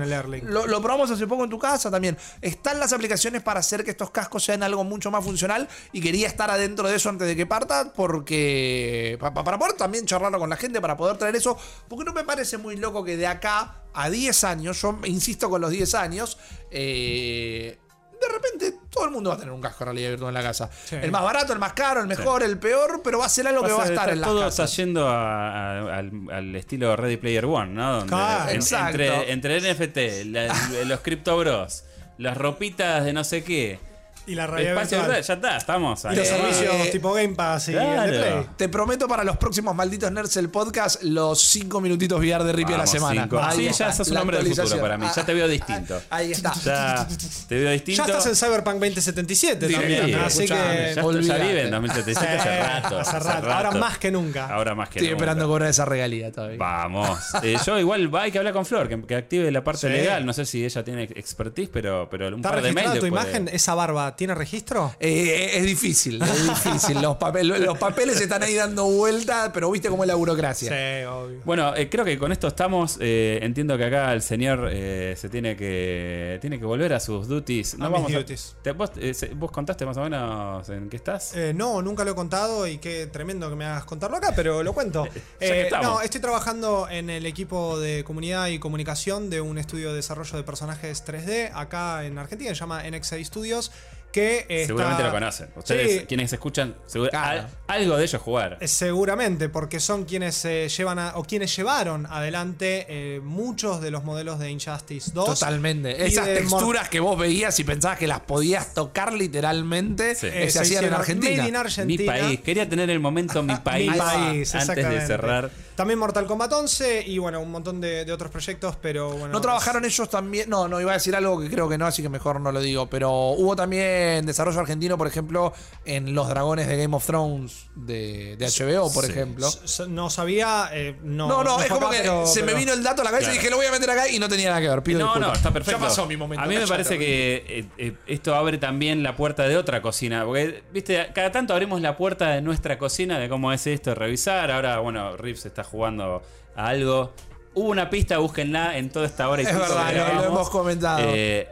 Lo, 0.54 0.68
lo 0.68 0.82
probamos 0.82 1.10
hace 1.12 1.26
poco 1.28 1.44
en 1.44 1.50
tu 1.50 1.58
casa 1.60 1.90
también. 1.90 2.18
Están 2.42 2.80
las 2.80 2.94
aplicaciones 2.94 3.42
para 3.42 3.60
hacer 3.60 3.84
que 3.84 3.92
estos 3.92 4.12
cascos 4.12 4.44
sean 4.44 4.62
algo 4.64 4.84
mucho 4.84 5.10
más 5.12 5.24
funcional 5.24 5.68
y 5.92 6.02
quería 6.02 6.28
estar 6.28 6.50
adentro 6.52 6.88
de 6.88 6.96
eso 6.96 7.10
antes 7.10 7.28
de 7.28 7.36
que 7.36 7.46
parta 7.46 7.92
porque 7.94 9.18
pa- 9.20 9.34
pa- 9.34 9.44
para 9.44 9.58
poder 9.58 9.74
también 9.74 10.06
charlarlo 10.06 10.40
con 10.40 10.50
la 10.50 10.58
gente, 10.58 10.80
para 10.82 10.96
poder 10.98 11.18
traer 11.18 11.36
eso, 11.36 11.58
porque 11.88 12.06
no 12.06 12.14
me 12.14 12.24
parece 12.24 12.58
muy 12.58 12.76
loco 12.78 13.04
que 13.04 13.18
de 13.18 13.28
acá 13.28 13.82
a 13.94 14.10
10 14.10 14.44
años, 14.44 14.82
yo 14.82 15.00
insisto 15.06 15.50
con 15.50 15.62
los 15.62 15.72
10 15.72 15.94
años, 15.96 16.38
eh, 16.72 17.80
de 18.22 18.28
repente 18.34 18.80
todo 18.90 19.06
el 19.06 19.12
mundo 19.12 19.30
va 19.30 19.36
a 19.36 19.40
tener 19.40 19.54
un 19.54 19.62
casco 19.62 19.80
de 19.80 19.86
realidad 19.86 20.10
virtual 20.12 20.30
en 20.30 20.34
la 20.34 20.44
casa. 20.44 20.70
Sí. 20.86 20.96
El 21.02 21.12
más 21.12 21.24
barato, 21.24 21.54
el 21.54 21.60
más 21.60 21.74
caro, 21.74 22.02
el 22.02 22.08
mejor, 22.08 22.44
el 22.44 22.58
peor, 22.58 23.02
pero 23.04 23.20
va 23.20 23.26
a 23.26 23.30
ser 23.30 23.48
algo 23.48 23.64
que 23.64 23.72
va 23.72 23.84
a 23.84 23.88
estar 23.88 24.10
en 24.10 24.22
las 24.22 24.30
todo 24.30 24.40
casas. 24.42 24.70
está 24.72 24.82
yendo 24.84 25.08
a- 25.08 25.72
a- 25.92 25.98
al, 25.98 26.12
al 26.32 26.56
estilo 26.56 26.96
Ready 26.96 27.18
Player 27.18 27.46
One, 27.46 27.74
¿no? 27.74 28.00
Donde 28.06 28.16
en- 28.52 28.56
exacto. 28.56 29.02
entre, 29.02 29.32
entre 29.32 29.58
NFT, 29.74 30.26
la- 30.26 30.54
los 30.86 31.00
Crypto 31.02 31.38
Bros, 31.38 31.84
las 32.18 32.38
ropitas 32.38 33.04
de 33.04 33.14
no 33.14 33.24
sé 33.24 33.44
qué, 33.44 33.80
Y 34.28 34.36
la 34.36 34.48
realidad 34.48 34.74
espacio 34.74 34.98
virtual. 34.98 35.18
virtual, 35.18 35.24
ya 35.42 35.48
está, 35.48 35.58
estamos. 35.58 36.04
Y 36.04 36.08
ahí. 36.08 36.16
los 36.16 36.28
Eh, 36.28 36.32
servicios 36.32 36.92
tipo 36.92 37.14
Game 37.14 37.36
Pass 37.36 37.70
y 37.70 37.74
el 37.74 37.80
de 37.80 37.86
claro. 37.86 38.12
Play. 38.12 38.48
Te 38.58 38.70
prometo 38.70 39.08
para 39.08 39.24
los 39.24 39.38
próximos 39.38 39.76
malditos 39.76 40.12
nerds 40.12 40.36
el 40.38 40.50
podcast 40.50 41.04
los 41.04 41.40
5 41.42 41.80
minutitos 41.82 42.20
VR 42.20 42.44
de 42.44 42.54
Rippy 42.54 42.70
a 42.74 42.78
la 42.78 42.78
Vamos, 42.86 42.90
semana. 42.92 43.22
cinco. 43.24 43.40
Ahí 43.42 43.58
Sí, 43.58 43.68
está, 43.68 43.88
ya 43.88 43.94
sos 43.94 44.08
un 44.08 44.14
la 44.16 44.22
hombre 44.22 44.38
del 44.38 44.48
futuro 44.48 44.64
actualización. 44.64 44.82
para 44.82 44.98
mí. 44.98 45.14
Ya 45.16 45.26
te 45.26 45.34
veo 45.34 45.48
distinto. 45.48 46.02
Ah, 46.10 46.16
Ahí 46.18 46.32
está. 46.32 46.54
Ya 46.64 47.08
te 47.48 47.56
veo 47.60 47.72
distinto. 47.72 48.04
Ya 48.08 48.18
estás 48.18 48.26
en 48.28 48.36
Cyberpunk 48.36 48.76
2077 48.80 49.68
Sí, 49.68 49.74
también. 49.74 50.16
así 50.16 50.44
escuchame, 50.44 50.76
que. 50.76 50.86
ya, 50.88 50.94
ya 50.96 51.06
olvídate. 51.06 51.44
vive 51.44 51.62
en 51.64 51.72
2077 51.72 52.28
hace 52.40 52.50
Sí, 52.50 52.64
rato. 52.82 53.00
hace 53.00 53.20
rato. 53.20 53.52
Ahora 53.52 53.72
más 53.72 53.98
que 53.98 54.12
nunca. 54.12 54.48
Ahora 54.48 54.74
más 54.76 54.90
que 54.90 55.00
Estoy 55.00 55.10
nunca. 55.10 55.18
esperando 55.18 55.48
cobrar 55.48 55.70
esa 55.70 55.86
regalía 55.86 56.32
todavía. 56.32 56.58
Vamos. 56.58 57.20
Eh, 57.44 57.58
yo 57.66 57.80
igual 57.80 58.10
hay 58.20 58.32
que 58.32 58.38
hablar 58.40 58.54
con 58.54 58.66
Flor, 58.66 58.88
que, 58.90 59.02
que 59.04 59.16
active 59.16 59.52
la 59.52 59.64
parte 59.64 59.82
Sí. 59.82 59.88
legal. 59.90 60.26
No 60.26 60.34
sé 60.34 60.46
si 60.46 60.66
ella 60.66 60.84
tiene 60.84 61.04
expertise, 61.04 61.70
pero, 61.72 62.08
pero 62.10 62.28
un 62.30 62.36
¿Está 62.36 62.50
par 62.52 62.62
de 62.62 62.72
mails. 62.74 62.76
registrada 62.92 63.00
tu 63.00 63.06
después 63.06 63.24
de- 63.26 63.30
imagen? 63.40 63.56
¿Esa 63.56 63.76
barba 63.76 64.15
tiene 64.16 64.36
registro? 64.36 64.96
Eh, 65.00 65.52
es 65.56 65.64
difícil, 65.66 66.22
es 66.22 66.44
difícil. 66.48 67.02
Los, 67.02 67.18
papel- 67.18 67.48
los 67.60 67.78
papeles 67.78 68.20
están 68.22 68.44
ahí 68.44 68.56
dando 68.56 68.86
vuelta, 68.86 69.52
pero 69.54 69.70
viste 69.72 69.90
cómo 69.90 70.04
es 70.04 70.08
la 70.08 70.16
burocracia. 70.16 70.70
Sí, 70.70 71.06
obvio. 71.06 71.42
Bueno, 71.46 71.76
eh, 71.76 71.90
creo 71.90 72.06
que 72.06 72.18
con 72.18 72.32
esto 72.32 72.48
estamos. 72.48 72.98
Eh, 73.00 73.40
entiendo 73.42 73.78
que 73.78 73.86
acá 73.86 74.14
el 74.14 74.22
señor 74.22 74.70
eh, 74.72 75.16
se 75.18 75.30
tiene 75.30 75.56
que 75.56 76.38
tiene 76.42 76.60
que 76.60 76.66
volver 76.66 76.94
a 76.94 77.00
sus 77.00 77.28
duties. 77.28 77.76
A 77.80 77.90
mis 77.90 78.14
duties. 78.14 78.56
te- 78.62 78.72
vos, 78.72 78.92
eh, 78.98 79.14
vos 79.36 79.52
contaste 79.52 79.86
más 79.86 79.98
o 79.98 80.02
menos 80.02 80.68
en 80.70 80.90
qué 80.90 80.96
estás? 80.98 81.36
Eh, 81.36 81.54
no, 81.56 81.82
nunca 81.82 82.04
lo 82.04 82.12
he 82.12 82.16
contado 82.16 82.68
y 82.68 82.78
qué 82.78 83.08
tremendo 83.08 83.50
que 83.50 83.56
me 83.56 83.66
hagas 83.66 83.86
contarlo 83.86 84.18
acá, 84.18 84.34
pero 84.36 84.64
lo 84.64 84.74
cuento. 84.74 85.06
Ya 85.06 85.12
que 85.40 85.46
Eh, 85.60 85.62
estamos. 85.64 85.86
no, 85.86 86.02
estoy 86.02 86.22
trabajando 86.22 86.88
en 86.90 87.10
el 87.10 87.26
equipo 87.26 87.80
de 87.80 88.04
comunidad 88.04 88.48
y 88.48 88.60
comunicación 88.60 89.30
de 89.30 89.42
un 89.42 89.58
estudio 89.58 89.90
de 89.90 89.96
desarrollo 89.96 90.38
de 90.38 90.44
personajes 90.44 91.04
3D 91.06 91.52
acá 91.54 92.06
en 92.06 92.18
Argentina, 92.18 92.50
se 92.52 92.56
llama 92.56 92.84
NXA 92.90 93.24
Studios, 93.24 93.72
que 94.16 94.46
está- 94.48 94.68
Seguramente 94.68 95.04
lo 95.04 95.12
conocen. 95.12 95.50
Ustedes, 95.58 96.00
Sí, 96.02 96.06
quienes 96.08 96.32
escuchan, 96.32 96.74
seguro- 96.88 97.10
Claro. 97.12 97.42
al- 97.68 97.82
algo 97.82 97.98
de 97.98 98.04
ellos 98.06 98.22
jugar. 98.22 98.58
Eh, 98.62 98.68
Seguramente, 98.70 99.50
porque 99.50 99.82
son 99.82 100.06
quienes 100.06 100.46
eh, 100.46 100.70
llevan 100.70 101.00
a- 101.00 101.12
o 101.16 101.24
quienes 101.26 101.54
llevaron 101.54 102.06
adelante 102.06 102.86
eh, 102.88 103.20
muchos 103.22 103.82
de 103.82 103.92
los 103.92 104.06
modelos 104.06 104.40
de 104.40 104.50
Injustice 104.52 105.12
2. 105.14 105.38
Totalmente. 105.40 105.90
y 106.00 106.02
Esas 106.04 106.28
Mor- 106.28 106.36
texturas 106.38 106.90
que 106.90 107.00
vos 107.02 107.20
veías 107.20 107.60
y 107.60 107.64
pensabas 107.66 107.98
que 108.00 108.08
las 108.08 108.22
podías 108.22 108.74
tocar 108.74 109.12
literalmente, 109.14 110.16
Sí. 110.16 110.28
eh, 110.28 110.46
eh, 110.46 110.50
se 110.50 110.60
hacían 110.60 110.86
en 110.86 110.94
Argentina. 110.94 111.38
Made 111.38 111.50
in 111.50 111.56
Argentina. 111.56 112.14
Mi 112.14 112.20
país. 112.20 112.40
Quería 112.40 112.70
tener 112.70 112.90
el 112.90 113.00
momento 113.02 113.44
mi 113.44 113.56
país, 113.58 113.92
Mi 113.92 113.98
país, 113.98 114.56
antes 114.56 114.90
de 114.90 115.06
cerrar. 115.06 115.50
También 115.76 116.00
Mortal 116.00 116.26
Kombat 116.26 116.52
11 116.54 117.04
y 117.08 117.18
bueno, 117.18 117.42
un 117.42 117.52
montón 117.52 117.82
de, 117.82 118.06
de 118.06 118.12
otros 118.14 118.32
proyectos, 118.32 118.78
pero 118.82 119.10
bueno. 119.12 119.28
¿No 119.28 119.42
trabajaron 119.42 119.84
ellos 119.86 120.10
también? 120.10 120.50
No, 120.50 120.68
no, 120.68 120.80
iba 120.80 120.92
a 120.92 120.94
decir 120.96 121.16
algo 121.16 121.40
que 121.40 121.50
creo 121.50 121.68
que 121.68 121.78
no, 121.78 121.86
así 121.86 122.02
que 122.02 122.10
mejor 122.10 122.40
no 122.40 122.52
lo 122.52 122.62
digo. 122.62 122.88
Pero 122.90 123.12
hubo 123.32 123.56
también 123.56 124.26
desarrollo 124.26 124.60
argentino, 124.60 124.98
por 124.98 125.08
ejemplo, 125.08 125.54
en 125.86 126.14
Los 126.16 126.30
Dragones 126.30 126.68
de 126.68 126.78
Game 126.78 126.96
of 126.96 127.06
Thrones 127.06 127.68
de, 127.76 128.38
de 128.38 128.46
HBO, 128.48 128.92
por 128.94 129.06
Sí. 129.06 129.12
ejemplo. 129.12 129.50
No 129.90 130.10
sabía. 130.10 130.70
eh, 130.72 130.96
no, 131.04 131.28
No, 131.28 131.44
no, 131.44 131.60
es 131.62 131.68
como 131.70 131.88
acá, 131.88 131.98
que 131.98 132.02
pero- 132.04 132.26
se 132.26 132.42
me 132.44 132.54
vino 132.54 132.72
el 132.74 132.82
dato 132.82 133.02
a 133.02 133.06
la 133.06 133.12
cabeza 133.12 133.32
y 133.32 133.34
dije, 133.34 133.50
lo 133.50 133.58
voy 133.58 133.66
a 133.66 133.72
meter 133.72 133.90
acá 133.90 134.08
y 134.10 134.18
no 134.20 134.30
tenía 134.30 134.50
nada 134.50 134.62
que 134.62 134.70
ver. 134.70 134.82
Pido 134.84 135.00
No, 135.00 135.06
disculpas. 135.08 135.28
no, 135.30 135.34
está 135.36 135.52
perfecto. 135.52 135.80
Ya 135.82 135.86
pasó 135.88 136.06
mi 136.06 136.16
momento. 136.16 136.44
A 136.44 136.48
mí 136.48 136.56
me 136.56 136.68
parece 136.68 136.98
que 136.98 137.44
eh, 137.48 137.66
eh, 137.78 137.94
esto 138.08 138.34
abre 138.36 138.58
también 138.58 139.04
la 139.04 139.16
puerta 139.16 139.44
de 139.48 139.58
otra 139.58 139.82
cocina. 139.82 140.24
Porque, 140.26 140.64
viste, 140.72 141.10
cada 141.14 141.32
tanto 141.32 141.54
abrimos 141.54 141.82
la 141.82 141.98
puerta 141.98 142.30
de 142.30 142.42
nuestra 142.42 142.78
cocina, 142.78 143.20
de 143.20 143.28
cómo 143.28 143.52
es 143.52 143.68
esto, 143.68 143.94
revisar. 143.94 144.52
Ahora, 144.52 144.80
bueno, 144.80 145.18
Rips 145.18 145.46
está 145.46 145.64
jugando 145.66 146.22
a 146.56 146.68
algo. 146.68 147.12
Hubo 147.54 147.70
una 147.70 147.90
pista, 147.90 148.18
búsquenla 148.18 148.78
en 148.78 148.90
toda 148.90 149.06
esta 149.06 149.30
hora 149.30 149.42
y 149.42 149.46
Es 149.46 149.54
verdad, 149.58 149.88
que 149.90 150.16
lo- 150.16 150.26
hemos 150.26 150.50
comentado. 150.50 151.00
Eh, 151.04 151.48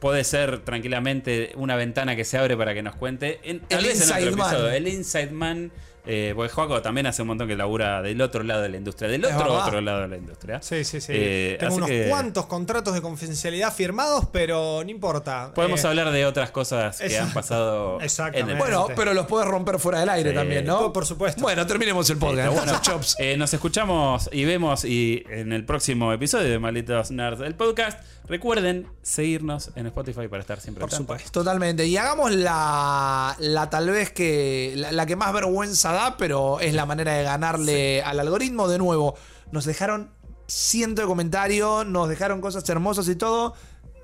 puede 0.00 0.24
ser 0.24 0.58
tranquilamente 0.60 1.52
una 1.56 1.76
ventana 1.76 2.16
que 2.16 2.24
se 2.24 2.36
abre 2.38 2.56
para 2.56 2.74
que 2.74 2.82
nos 2.82 2.94
cuente. 2.96 3.40
En, 3.44 3.60
tal 3.60 3.78
El 3.80 3.84
vez 3.86 4.00
en 4.10 4.18
Inside 4.18 4.36
Man. 4.36 4.56
El 4.74 4.88
Inside 4.88 5.30
Man. 5.30 5.72
Eh, 6.08 6.32
porque 6.34 6.50
Joaco 6.52 6.80
también 6.82 7.06
hace 7.06 7.22
un 7.22 7.28
montón 7.28 7.46
que 7.48 7.54
labura 7.56 8.00
del 8.02 8.20
otro 8.22 8.42
lado 8.42 8.62
de 8.62 8.68
la 8.70 8.76
industria. 8.78 9.08
Del 9.10 9.24
otro 9.24 9.52
otro 9.54 9.80
lado 9.80 10.00
de 10.02 10.08
la 10.08 10.16
industria. 10.16 10.60
Sí, 10.62 10.84
sí, 10.84 11.00
sí. 11.00 11.12
Eh, 11.14 11.56
Tengo 11.60 11.76
unos 11.76 11.88
que- 11.88 12.06
cuantos 12.08 12.46
contratos 12.46 12.94
de 12.94 13.02
confidencialidad 13.02 13.72
firmados, 13.74 14.26
pero 14.32 14.82
no 14.84 14.90
importa. 14.90 15.52
Podemos 15.54 15.84
Eh, 15.84 15.88
hablar 15.88 16.10
de 16.10 16.24
otras 16.26 16.50
cosas 16.50 16.98
que 16.98 17.18
han 17.18 17.32
pasado. 17.32 18.00
Exactamente. 18.00 18.40
en 18.52 18.56
el- 18.56 18.58
Bueno, 18.58 18.86
pero 18.96 19.12
los 19.14 19.26
puedes 19.26 19.46
romper 19.48 19.78
fuera 19.78 20.00
del 20.00 20.08
aire 20.08 20.30
Sí. 20.30 20.36
también, 20.36 20.64
¿no? 20.64 20.92
Por- 20.92 21.04
supuesto. 21.06 21.40
Bueno, 21.42 21.66
terminemos 21.66 22.08
el 22.10 22.18
podcast. 22.18 22.52
Bueno, 22.54 22.72
Chops. 22.82 23.16
eh, 23.18 23.36
nos 23.36 23.52
escuchamos 23.54 24.28
y 24.32 24.44
vemos 24.44 24.84
y 24.84 25.24
en 25.30 25.52
el 25.52 25.64
próximo 25.64 26.12
episodio 26.12 26.48
de 26.50 26.58
Malditos 26.58 27.10
Nerds 27.10 27.38
del 27.40 27.54
podcast. 27.54 27.98
Recuerden 28.28 28.86
seguirnos 29.02 29.70
en 29.74 29.86
Spotify 29.86 30.28
para 30.28 30.40
estar 30.40 30.60
siempre 30.60 30.80
Por 30.80 30.88
al 30.88 30.90
tanto. 30.90 31.14
supuesto. 31.14 31.30
Totalmente. 31.32 31.86
Y 31.86 31.96
hagamos 31.96 32.32
la, 32.32 33.34
la 33.38 33.70
tal 33.70 33.88
vez 33.90 34.10
que. 34.12 34.74
La, 34.76 34.92
la 34.92 35.06
que 35.06 35.16
más 35.16 35.32
vergüenza 35.32 35.92
da, 35.92 36.16
pero 36.16 36.60
es 36.60 36.74
la 36.74 36.84
manera 36.86 37.14
de 37.14 37.22
ganarle 37.24 38.02
al 38.02 38.20
algoritmo. 38.20 38.68
De 38.68 38.78
nuevo, 38.78 39.14
nos 39.50 39.64
dejaron 39.64 40.10
cientos 40.46 41.04
de 41.04 41.06
comentarios, 41.08 41.86
nos 41.86 42.08
dejaron 42.08 42.40
cosas 42.40 42.68
hermosas 42.68 43.08
y 43.08 43.16
todo. 43.16 43.54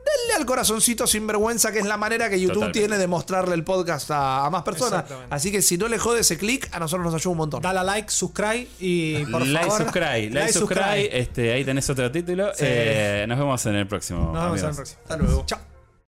Denle 0.05 0.35
al 0.36 0.44
corazoncito 0.47 1.06
sin 1.06 1.26
vergüenza, 1.26 1.72
que 1.72 1.78
es 1.78 1.86
la 1.86 1.97
manera 1.97 2.28
que 2.28 2.39
YouTube 2.39 2.55
Totalmente. 2.55 2.78
tiene 2.81 2.98
de 2.98 3.06
mostrarle 3.06 3.55
el 3.55 3.64
podcast 3.64 4.10
a, 4.10 4.44
a 4.44 4.51
más 4.51 4.62
personas. 4.62 5.05
Así 5.31 5.51
que 5.51 5.62
si 5.62 5.78
no 5.78 5.89
le 5.89 5.98
jode 5.98 6.20
ese 6.20 6.36
clic, 6.36 6.68
a 6.72 6.78
nosotros 6.78 7.05
nos 7.06 7.14
ayuda 7.14 7.31
un 7.32 7.39
montón. 7.39 7.62
Dale 7.62 7.78
a 7.81 7.85
like, 7.85 8.10
subscribe 8.10 8.68
y 8.81 9.24
por 9.26 9.47
like, 9.47 9.66
favor. 9.66 9.82
subscribe, 9.82 10.31
like, 10.31 10.52
subscribe. 10.52 11.18
Este, 11.18 11.52
ahí 11.52 11.64
tenés 11.64 11.89
otro 11.89 12.10
título. 12.12 12.48
Sí. 12.55 12.64
Eh, 12.66 13.24
nos 13.28 13.39
vemos 13.39 13.64
en 13.66 13.74
el 13.76 13.86
próximo. 13.86 14.32
Nos 14.32 14.44
vemos 14.44 14.60
en 14.60 14.68
el 14.68 14.74
próximo. 14.74 15.01
Hasta 15.02 15.16
luego. 15.16 15.44
Chao. 15.47 15.73